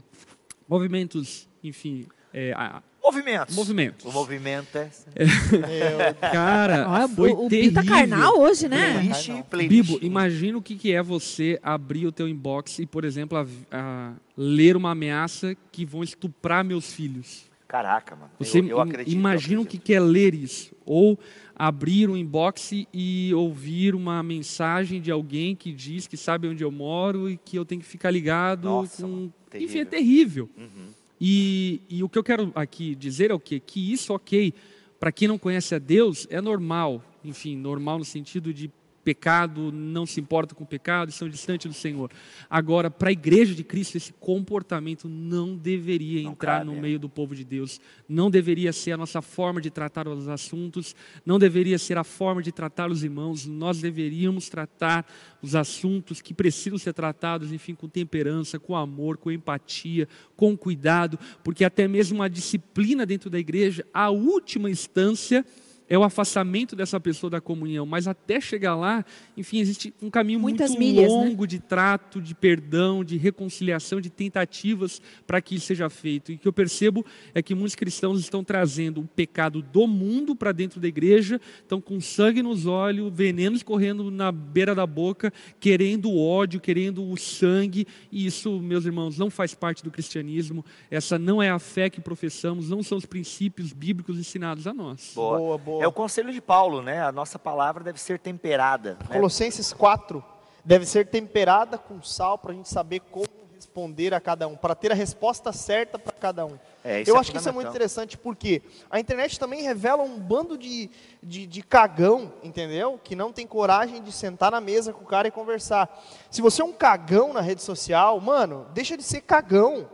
movimentos, 0.68 1.48
enfim, 1.62 2.06
é, 2.32 2.52
a, 2.52 2.82
Movimentos. 3.04 3.54
Movimentos. 3.54 4.06
O 4.06 4.12
movimento 4.12 4.78
é. 4.78 4.90
é 5.14 6.14
cara, 6.32 6.86
ah, 6.86 7.06
foi 7.06 7.32
o, 7.32 7.50
terrível. 7.50 7.82
O 7.82 7.86
carnal 7.86 8.40
hoje, 8.40 8.66
né? 8.66 8.94
Playlist, 8.94 9.42
playlist. 9.50 9.90
Bibo, 9.90 9.98
imagina 10.02 10.56
o 10.56 10.62
que, 10.62 10.74
que 10.74 10.90
é 10.90 11.02
você 11.02 11.60
abrir 11.62 12.06
o 12.06 12.12
teu 12.12 12.26
inbox 12.26 12.78
e, 12.78 12.86
por 12.86 13.04
exemplo, 13.04 13.36
a, 13.36 13.46
a, 13.70 14.12
ler 14.34 14.74
uma 14.74 14.92
ameaça 14.92 15.54
que 15.70 15.84
vão 15.84 16.02
estuprar 16.02 16.64
meus 16.64 16.94
filhos. 16.94 17.44
Caraca, 17.66 18.14
mano. 18.14 18.30
Você 18.38 18.60
eu, 18.60 18.66
eu 18.68 18.80
acredito, 18.80 19.14
imagina 19.14 19.60
o 19.60 19.66
que, 19.66 19.78
que 19.78 19.94
é 19.94 20.00
ler 20.00 20.34
isso. 20.34 20.74
Ou 20.84 21.18
abrir 21.56 22.10
um 22.10 22.16
inbox 22.16 22.70
e 22.92 23.32
ouvir 23.34 23.94
uma 23.94 24.22
mensagem 24.22 25.00
de 25.00 25.10
alguém 25.10 25.54
que 25.54 25.72
diz 25.72 26.06
que 26.06 26.16
sabe 26.16 26.48
onde 26.48 26.62
eu 26.62 26.70
moro 26.70 27.28
e 27.28 27.36
que 27.36 27.56
eu 27.56 27.64
tenho 27.64 27.80
que 27.80 27.86
ficar 27.86 28.10
ligado 28.10 28.64
Nossa, 28.64 29.02
com. 29.02 29.30
Terrível. 29.48 29.70
Enfim, 29.70 29.78
é 29.78 29.84
terrível. 29.84 30.50
Uhum. 30.56 30.88
E, 31.20 31.80
e, 31.88 32.02
o 32.02 32.08
que 32.08 32.18
eu 32.18 32.24
quero 32.24 32.52
aqui 32.54 32.94
dizer 32.94 33.30
é 33.30 33.34
o 33.34 33.40
quê? 33.40 33.60
Que 33.60 33.92
isso, 33.92 34.12
ok, 34.12 34.52
para 34.98 35.12
quem 35.12 35.28
não 35.28 35.38
conhece 35.38 35.74
a 35.74 35.78
Deus, 35.78 36.26
é 36.28 36.40
normal. 36.40 37.02
Enfim, 37.24 37.56
normal 37.56 37.98
no 37.98 38.04
sentido 38.04 38.52
de 38.52 38.70
pecado, 39.04 39.70
não 39.70 40.06
se 40.06 40.18
importa 40.20 40.54
com 40.54 40.64
o 40.64 40.66
pecado, 40.66 41.10
estão 41.10 41.28
distantes 41.28 41.70
do 41.70 41.74
Senhor. 41.74 42.10
Agora, 42.48 42.90
para 42.90 43.10
a 43.10 43.12
igreja 43.12 43.54
de 43.54 43.62
Cristo, 43.62 43.96
esse 43.96 44.12
comportamento 44.14 45.08
não 45.08 45.54
deveria 45.54 46.22
não 46.22 46.32
entrar 46.32 46.60
cabe. 46.60 46.66
no 46.66 46.80
meio 46.80 46.98
do 46.98 47.08
povo 47.08 47.34
de 47.34 47.44
Deus, 47.44 47.80
não 48.08 48.30
deveria 48.30 48.72
ser 48.72 48.92
a 48.92 48.96
nossa 48.96 49.20
forma 49.20 49.60
de 49.60 49.70
tratar 49.70 50.08
os 50.08 50.26
assuntos, 50.26 50.96
não 51.24 51.38
deveria 51.38 51.78
ser 51.78 51.98
a 51.98 52.04
forma 52.04 52.42
de 52.42 52.50
tratar 52.50 52.90
os 52.90 53.04
irmãos, 53.04 53.46
nós 53.46 53.80
deveríamos 53.80 54.48
tratar 54.48 55.06
os 55.42 55.54
assuntos 55.54 56.22
que 56.22 56.32
precisam 56.32 56.78
ser 56.78 56.94
tratados, 56.94 57.52
enfim, 57.52 57.74
com 57.74 57.88
temperança, 57.88 58.58
com 58.58 58.74
amor, 58.74 59.18
com 59.18 59.30
empatia, 59.30 60.08
com 60.34 60.56
cuidado, 60.56 61.18
porque 61.42 61.64
até 61.64 61.86
mesmo 61.86 62.22
a 62.22 62.28
disciplina 62.28 63.04
dentro 63.04 63.28
da 63.28 63.38
igreja, 63.38 63.84
a 63.92 64.08
última 64.10 64.70
instância, 64.70 65.44
é 65.88 65.98
o 65.98 66.02
afastamento 66.02 66.74
dessa 66.74 66.98
pessoa 66.98 67.30
da 67.30 67.40
comunhão, 67.40 67.84
mas 67.84 68.08
até 68.08 68.40
chegar 68.40 68.74
lá, 68.74 69.04
enfim, 69.36 69.58
existe 69.58 69.92
um 70.00 70.08
caminho 70.08 70.40
Muitas 70.40 70.70
muito 70.70 70.80
milhas, 70.80 71.12
né? 71.12 71.18
longo 71.18 71.42
né? 71.42 71.48
de 71.48 71.58
trato, 71.58 72.20
de 72.20 72.34
perdão, 72.34 73.04
de 73.04 73.16
reconciliação, 73.16 74.00
de 74.00 74.10
tentativas 74.10 75.00
para 75.26 75.40
que 75.42 75.56
isso 75.56 75.66
seja 75.66 75.90
feito. 75.90 76.32
E 76.32 76.36
o 76.36 76.38
que 76.38 76.48
eu 76.48 76.52
percebo 76.52 77.04
é 77.34 77.42
que 77.42 77.54
muitos 77.54 77.74
cristãos 77.74 78.20
estão 78.20 78.42
trazendo 78.42 79.00
o 79.02 79.06
pecado 79.06 79.60
do 79.60 79.86
mundo 79.86 80.34
para 80.34 80.52
dentro 80.52 80.80
da 80.80 80.88
igreja, 80.88 81.40
estão 81.60 81.80
com 81.80 82.00
sangue 82.00 82.42
nos 82.42 82.66
olhos, 82.66 83.12
veneno 83.12 83.56
escorrendo 83.56 84.10
na 84.10 84.32
beira 84.32 84.74
da 84.74 84.86
boca, 84.86 85.32
querendo 85.60 86.10
o 86.10 86.18
ódio, 86.18 86.60
querendo 86.60 87.08
o 87.08 87.16
sangue, 87.16 87.86
e 88.10 88.26
isso, 88.26 88.60
meus 88.60 88.86
irmãos, 88.86 89.18
não 89.18 89.30
faz 89.30 89.54
parte 89.54 89.84
do 89.84 89.90
cristianismo, 89.90 90.64
essa 90.90 91.18
não 91.18 91.42
é 91.42 91.50
a 91.50 91.58
fé 91.58 91.90
que 91.90 92.00
professamos, 92.00 92.70
não 92.70 92.82
são 92.82 92.96
os 92.96 93.06
princípios 93.06 93.72
bíblicos 93.72 94.18
ensinados 94.18 94.66
a 94.66 94.72
nós. 94.72 95.12
Boa, 95.14 95.38
boa. 95.38 95.58
boa. 95.58 95.73
É 95.82 95.86
o 95.86 95.92
conselho 95.92 96.32
de 96.32 96.40
Paulo, 96.40 96.82
né? 96.82 97.02
A 97.02 97.12
nossa 97.12 97.38
palavra 97.38 97.82
deve 97.84 98.00
ser 98.00 98.18
temperada. 98.18 98.98
Né? 99.08 99.14
Colossenses 99.14 99.72
4 99.72 100.24
deve 100.64 100.86
ser 100.86 101.06
temperada 101.06 101.76
com 101.78 102.02
sal 102.02 102.38
para 102.38 102.52
a 102.52 102.54
gente 102.54 102.68
saber 102.68 103.00
como 103.10 103.26
responder 103.54 104.12
a 104.12 104.20
cada 104.20 104.46
um, 104.46 104.56
para 104.56 104.74
ter 104.74 104.92
a 104.92 104.94
resposta 104.94 105.52
certa 105.52 105.98
para 105.98 106.12
cada 106.12 106.44
um. 106.44 106.58
É, 106.84 107.02
Eu 107.06 107.16
é 107.16 107.18
acho 107.18 107.32
que 107.32 107.38
isso 107.38 107.48
é 107.48 107.52
muito 107.52 107.68
interessante 107.68 108.16
porque 108.16 108.62
a 108.90 109.00
internet 109.00 109.38
também 109.38 109.62
revela 109.62 110.02
um 110.02 110.18
bando 110.18 110.58
de, 110.58 110.90
de, 111.22 111.46
de, 111.46 111.62
cagão, 111.62 112.32
entendeu? 112.42 113.00
Que 113.02 113.16
não 113.16 113.32
tem 113.32 113.46
coragem 113.46 114.02
de 114.02 114.12
sentar 114.12 114.52
na 114.52 114.60
mesa 114.60 114.92
com 114.92 115.02
o 115.02 115.06
cara 115.06 115.28
e 115.28 115.30
conversar. 115.30 115.88
Se 116.30 116.42
você 116.42 116.60
é 116.60 116.64
um 116.64 116.72
cagão 116.72 117.32
na 117.32 117.40
rede 117.40 117.62
social, 117.62 118.20
mano, 118.20 118.66
deixa 118.74 118.96
de 118.96 119.02
ser 119.02 119.22
cagão, 119.22 119.88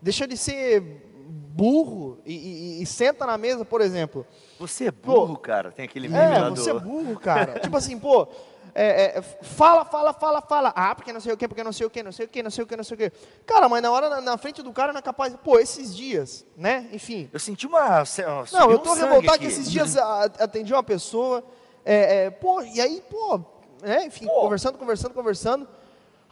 deixa 0.00 0.26
de 0.26 0.36
ser 0.36 1.11
burro 1.52 2.18
e, 2.24 2.34
e, 2.34 2.82
e, 2.82 2.86
senta 2.86 3.26
na 3.26 3.36
mesa, 3.36 3.64
por 3.64 3.80
exemplo. 3.80 4.26
Você 4.58 4.86
é 4.86 4.90
burro, 4.90 5.34
pô, 5.34 5.40
cara. 5.40 5.70
Tem 5.70 5.84
aquele 5.84 6.08
meme 6.08 6.24
é, 6.24 6.50
você 6.50 6.70
é 6.70 6.74
burro, 6.74 7.18
cara. 7.18 7.60
tipo 7.60 7.76
assim, 7.76 7.98
pô, 7.98 8.26
é, 8.74 9.18
é, 9.18 9.22
fala, 9.22 9.84
fala, 9.84 10.12
fala, 10.14 10.40
fala. 10.40 10.72
Ah, 10.74 10.94
porque 10.94 11.12
não 11.12 11.20
sei 11.20 11.32
o 11.32 11.36
que, 11.36 11.46
porque 11.46 11.62
não 11.62 11.72
sei 11.72 11.86
o 11.86 11.90
que, 11.90 12.02
não 12.02 12.12
sei 12.12 12.24
o 12.24 12.28
que, 12.28 12.42
não 12.42 12.50
sei 12.50 12.64
o 12.64 12.66
que, 12.66 12.76
não 12.76 12.84
sei 12.84 12.94
o 12.94 12.98
que. 12.98 13.12
Cara, 13.44 13.68
mas 13.68 13.82
na 13.82 13.90
hora, 13.90 14.08
na, 14.08 14.20
na 14.20 14.38
frente 14.38 14.62
do 14.62 14.72
cara, 14.72 14.92
não 14.92 14.98
é 14.98 15.02
capaz. 15.02 15.34
Pô, 15.44 15.58
esses 15.58 15.94
dias, 15.94 16.46
né? 16.56 16.88
Enfim. 16.92 17.28
Eu 17.32 17.38
senti 17.38 17.66
uma. 17.66 18.02
Não, 18.52 18.70
eu 18.70 18.78
tô 18.78 18.92
um 18.92 18.94
revoltado 18.94 19.38
que 19.38 19.46
esses 19.46 19.70
dias 19.70 19.96
atendi 19.96 20.72
uma 20.72 20.82
pessoa. 20.82 21.44
É, 21.84 22.26
é, 22.26 22.30
pô, 22.30 22.62
e 22.62 22.80
aí, 22.80 23.02
pô, 23.10 23.40
né, 23.82 24.06
enfim, 24.06 24.26
pô. 24.26 24.40
conversando, 24.40 24.78
conversando, 24.78 25.14
conversando. 25.14 25.68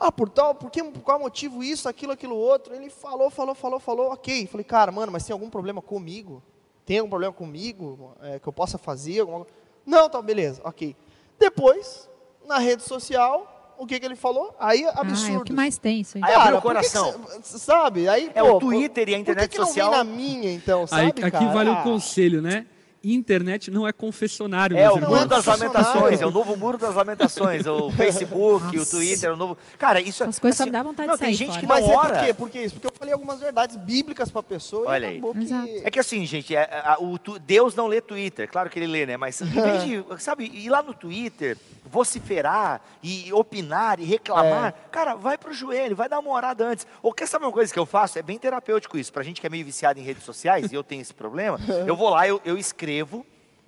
Ah, 0.00 0.10
por 0.10 0.30
tal, 0.30 0.54
por, 0.54 0.70
que, 0.70 0.82
por 0.82 1.02
qual 1.02 1.20
motivo 1.20 1.62
isso, 1.62 1.86
aquilo, 1.86 2.12
aquilo 2.12 2.34
outro? 2.34 2.74
Ele 2.74 2.88
falou, 2.88 3.28
falou, 3.28 3.54
falou, 3.54 3.78
falou, 3.78 4.12
ok. 4.12 4.46
Falei, 4.46 4.64
cara, 4.64 4.90
mano, 4.90 5.12
mas 5.12 5.26
tem 5.26 5.34
algum 5.34 5.50
problema 5.50 5.82
comigo? 5.82 6.42
Tem 6.86 6.98
algum 6.98 7.10
problema 7.10 7.34
comigo 7.34 8.16
é, 8.22 8.38
que 8.38 8.48
eu 8.48 8.52
possa 8.52 8.78
fazer? 8.78 9.20
Alguma... 9.20 9.46
Não, 9.84 10.08
tá, 10.08 10.22
beleza, 10.22 10.62
ok. 10.64 10.96
Depois, 11.38 12.08
na 12.46 12.58
rede 12.58 12.82
social, 12.82 13.74
o 13.76 13.86
que, 13.86 14.00
que 14.00 14.06
ele 14.06 14.16
falou? 14.16 14.56
Aí, 14.58 14.86
absurdo. 14.86 15.32
Ah, 15.32 15.34
é 15.34 15.38
o 15.38 15.44
que 15.44 15.52
mais 15.52 15.76
tem 15.76 16.00
isso 16.00 16.16
aí. 16.16 16.24
Aí 16.24 16.34
abriu 16.34 16.56
o 16.56 16.62
coração. 16.62 17.12
Que 17.12 17.42
que, 17.42 17.58
sabe? 17.58 18.08
Aí, 18.08 18.30
é 18.34 18.42
pô, 18.42 18.56
o 18.56 18.58
Twitter 18.58 19.06
e 19.10 19.14
a 19.14 19.18
internet 19.18 19.50
por 19.50 19.52
que 19.58 19.66
social. 19.66 19.90
Que 19.90 19.96
não 19.96 20.04
na 20.04 20.10
minha, 20.10 20.50
então, 20.50 20.86
sabe, 20.86 21.02
aí, 21.02 21.08
Aqui 21.08 21.30
cara? 21.30 21.46
vale 21.46 21.68
ah. 21.68 21.80
o 21.80 21.82
conselho, 21.82 22.40
né? 22.40 22.66
Internet 23.02 23.70
não 23.70 23.86
é 23.86 23.92
confessionário. 23.92 24.76
É 24.76 24.90
o 24.90 25.00
muro 25.00 25.22
é 25.22 25.26
das 25.26 25.46
lamentações, 25.46 26.20
é 26.20 26.26
o 26.26 26.30
novo 26.30 26.56
muro 26.56 26.78
das 26.78 26.94
lamentações, 26.94 27.66
o 27.66 27.90
Facebook, 27.96 28.78
o 28.78 28.86
Twitter, 28.86 29.32
o 29.32 29.36
novo. 29.36 29.56
Cara, 29.78 30.00
isso 30.00 30.22
As 30.22 30.38
coisas 30.38 30.60
assim, 30.60 30.70
só 30.70 30.72
me 30.72 30.72
dá 30.72 30.82
vontade 30.82 31.08
não, 31.08 31.14
de 31.14 31.20
sair. 31.20 31.28
Tem 31.28 31.36
gente 31.36 31.48
fora. 31.48 31.60
que 31.60 31.66
não 31.66 31.74
Mas 31.74 31.96
ora. 31.96 32.16
é 32.16 32.18
por 32.18 32.26
quê? 32.26 32.34
Por 32.34 32.50
que 32.50 32.58
isso? 32.62 32.74
Porque 32.74 32.86
eu 32.86 32.92
falei 32.96 33.14
algumas 33.14 33.40
verdades 33.40 33.76
bíblicas 33.76 34.30
para 34.30 34.40
a 34.40 34.44
pessoa 34.44 34.88
Olha 34.88 35.06
e 35.06 35.12
acabou 35.12 35.34
aí. 35.34 35.46
que... 35.46 35.86
É 35.86 35.90
que 35.90 35.98
assim, 35.98 36.24
gente, 36.26 36.54
é, 36.54 36.82
a, 36.84 36.96
o, 37.00 37.18
tu, 37.18 37.38
Deus 37.38 37.74
não 37.74 37.86
lê 37.86 38.00
Twitter, 38.00 38.48
claro 38.50 38.68
que 38.68 38.78
ele 38.78 38.86
lê, 38.86 39.06
né? 39.06 39.16
Mas 39.16 39.40
em 39.40 39.46
vez 39.46 39.84
de, 39.84 40.04
sabe, 40.22 40.44
ir 40.44 40.68
lá 40.68 40.82
no 40.82 40.92
Twitter, 40.92 41.56
vociferar 41.90 42.80
e 43.02 43.32
opinar 43.32 43.98
e 43.98 44.04
reclamar, 44.04 44.68
é. 44.68 44.74
cara, 44.90 45.14
vai 45.14 45.36
pro 45.36 45.52
joelho, 45.52 45.96
vai 45.96 46.08
dar 46.08 46.18
uma 46.18 46.30
orada 46.30 46.66
antes. 46.66 46.86
Ou 47.02 47.12
quer 47.12 47.26
saber 47.26 47.46
uma 47.46 47.52
coisa 47.52 47.72
que 47.72 47.78
eu 47.78 47.86
faço? 47.86 48.18
É 48.18 48.22
bem 48.22 48.38
terapêutico 48.38 48.96
isso. 48.96 49.12
Pra 49.12 49.22
gente 49.22 49.40
que 49.40 49.46
é 49.46 49.50
meio 49.50 49.64
viciado 49.64 49.98
em 49.98 50.02
redes 50.02 50.22
sociais, 50.22 50.70
e 50.70 50.74
eu 50.74 50.84
tenho 50.84 51.02
esse 51.02 51.14
problema, 51.14 51.58
eu 51.86 51.96
vou 51.96 52.10
lá, 52.10 52.26
eu, 52.28 52.40
eu 52.44 52.56
escrevo, 52.56 52.89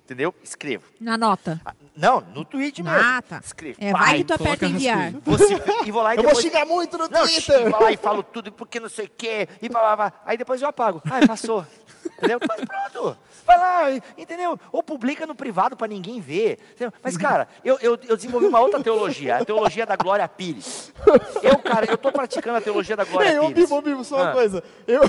Entendeu? 0.05 0.35
Escrevo. 0.43 0.83
Na 0.99 1.17
nota? 1.17 1.61
Ah, 1.65 1.73
não, 1.95 2.19
no 2.19 2.43
tweet 2.43 2.83
mesmo. 2.83 2.99
Ah, 2.99 3.21
tá. 3.21 3.39
Escrevo. 3.43 3.77
É, 3.79 3.93
vai 3.93 4.17
que 4.17 4.25
tu 4.25 4.33
aperta 4.33 4.65
enviar. 4.65 5.13
Você, 5.23 5.55
e 5.85 5.91
vou 5.91 6.03
lá 6.03 6.13
e 6.13 6.17
eu 6.17 6.23
depois... 6.23 6.33
vou 6.33 6.41
xingar 6.43 6.65
muito 6.65 6.97
no 6.97 7.07
não, 7.07 7.21
Twitter. 7.21 7.69
Vou 7.69 7.81
lá 7.81 7.91
e 7.91 7.95
falo 7.97 8.21
tudo, 8.21 8.51
porque 8.51 8.81
não 8.81 8.89
sei 8.89 9.05
o 9.05 9.11
quê, 9.17 9.47
e 9.61 9.69
blá, 9.69 9.79
blá, 9.79 9.95
blá. 9.95 10.13
Aí 10.25 10.37
depois 10.37 10.61
eu 10.61 10.67
apago. 10.67 11.01
Ai, 11.09 11.25
passou. 11.25 11.65
entendeu? 12.17 12.37
Mas 12.45 12.61
pronto. 12.65 13.17
Vai 13.45 13.57
lá, 13.57 14.01
entendeu? 14.17 14.57
Ou 14.71 14.81
publica 14.81 15.25
no 15.25 15.35
privado 15.35 15.75
para 15.75 15.87
ninguém 15.87 16.21
ver. 16.21 16.59
Entendeu? 16.75 16.93
Mas, 17.03 17.17
cara, 17.17 17.47
eu, 17.63 17.77
eu, 17.81 17.99
eu, 18.07 18.15
desenvolvi 18.15 18.47
uma 18.47 18.59
outra 18.59 18.81
teologia, 18.81 19.37
a 19.37 19.45
teologia 19.45 19.85
da 19.85 19.95
Glória 19.95 20.27
Pires. 20.27 20.93
Eu, 21.41 21.57
cara, 21.59 21.85
eu 21.89 21.97
tô 21.97 22.11
praticando 22.11 22.57
a 22.57 22.61
teologia 22.61 22.95
da 22.95 23.03
Glória 23.03 23.29
Ei, 23.29 23.39
Pires. 23.53 23.71
Ô, 23.71 23.81
Bibo, 23.81 23.81
Bibo, 23.81 24.03
só 24.03 24.15
uma 24.17 24.29
ah. 24.29 24.33
coisa. 24.33 24.63
Eu, 24.87 25.01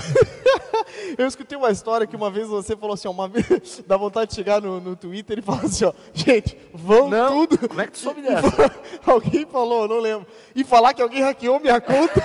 eu 1.17 1.27
escutei 1.27 1.57
uma 1.57 1.71
história 1.71 2.05
que 2.05 2.15
uma 2.15 2.29
vez 2.29 2.47
você 2.47 2.75
falou 2.75 2.93
assim, 2.93 3.07
ó, 3.07 3.11
uma 3.11 3.27
vez, 3.27 3.81
dá 3.87 3.95
vontade 3.95 4.31
de 4.31 4.35
chegar 4.35 4.61
no, 4.61 4.81
no 4.81 4.95
Twitter 4.95 5.39
e 5.39 5.41
falar 5.41 5.65
assim, 5.65 5.85
ó, 5.85 5.93
gente, 6.13 6.57
vão 6.73 7.09
não, 7.09 7.47
tudo. 7.47 7.69
Como 7.69 7.81
é 7.81 7.85
que 7.85 7.93
tu 7.93 7.99
soube 7.99 8.21
dessa? 8.21 8.71
alguém 9.05 9.45
falou, 9.45 9.87
não 9.87 9.99
lembro. 9.99 10.27
E 10.53 10.63
falar 10.63 10.93
que 10.93 11.01
alguém 11.01 11.21
hackeou 11.21 11.59
minha 11.59 11.79
conta. 11.79 12.21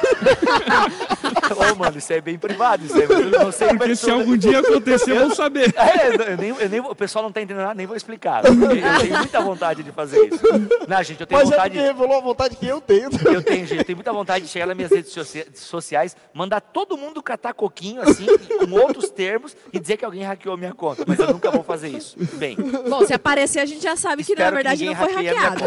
Ô, 1.57 1.75
mano, 1.77 1.99
isso 1.99 2.13
é 2.13 2.21
bem 2.21 2.39
privado, 2.39 2.85
isso 2.85 3.01
é, 3.01 3.07
não 3.07 3.53
sei 3.53 3.69
Porque 3.69 3.97
se 3.97 4.11
algum 4.11 4.37
dia 4.37 4.61
acontecer, 4.61 5.13
eu 5.13 5.27
vou 5.27 5.35
saber. 5.35 5.73
É, 5.77 6.00
eu 6.07 6.37
nem, 6.37 6.49
eu 6.51 6.69
nem, 6.69 6.81
o 6.81 6.95
pessoal 6.95 7.23
não 7.23 7.29
está 7.29 7.41
entendendo 7.41 7.63
nada, 7.63 7.75
nem 7.75 7.87
vou 7.87 7.97
explicar. 7.97 8.45
Eu 8.45 9.01
tenho 9.01 9.19
muita 9.19 9.41
vontade 9.41 9.83
de 9.83 9.93
fazer 9.93 10.27
isso. 10.27 10.43
Não, 10.89 11.03
gente, 11.03 11.21
eu 11.21 11.27
tenho 11.27 11.41
Mas 11.41 11.51
vontade. 11.51 11.77
Mas 11.77 11.85
é 11.85 11.89
revelou 11.89 12.19
a 12.19 12.21
vontade 12.21 12.57
que 12.57 12.67
eu 12.67 12.81
tenho. 12.81 13.11
Eu 13.25 13.43
tenho, 13.43 13.67
gente, 13.67 13.79
eu 13.79 13.85
tenho 13.85 13.97
muita 13.97 14.13
vontade 14.13 14.45
de 14.45 14.51
chegar 14.51 14.67
nas 14.67 14.77
minhas 14.77 14.91
redes 14.91 15.13
sociais, 15.55 16.17
mandar 16.33 16.61
todo 16.61 16.97
mundo 16.97 17.23
catar 17.23 17.53
coquinho, 17.55 18.03
assim, 18.03 18.27
com 18.27 18.71
outros 18.73 19.11
termos, 19.11 19.57
e 19.73 19.79
dizer 19.79 19.97
que 19.97 20.05
alguém 20.05 20.23
hackeou 20.23 20.57
minha 20.57 20.73
conta. 20.73 21.05
Mas 21.07 21.19
eu 21.19 21.33
nunca 21.33 21.51
vou 21.51 21.63
fazer 21.63 21.89
isso. 21.89 22.17
Bem. 22.35 22.57
Bom, 22.89 23.05
se 23.07 23.13
aparecer, 23.13 23.61
a 23.61 23.67
gente 23.67 23.83
já 23.83 23.97
sabe 23.97 24.25
que 24.25 24.35
na 24.35 24.51
verdade 24.51 24.85
que 24.85 24.87
não 24.87 24.97
foi 24.97 25.13
hackeado. 25.13 25.65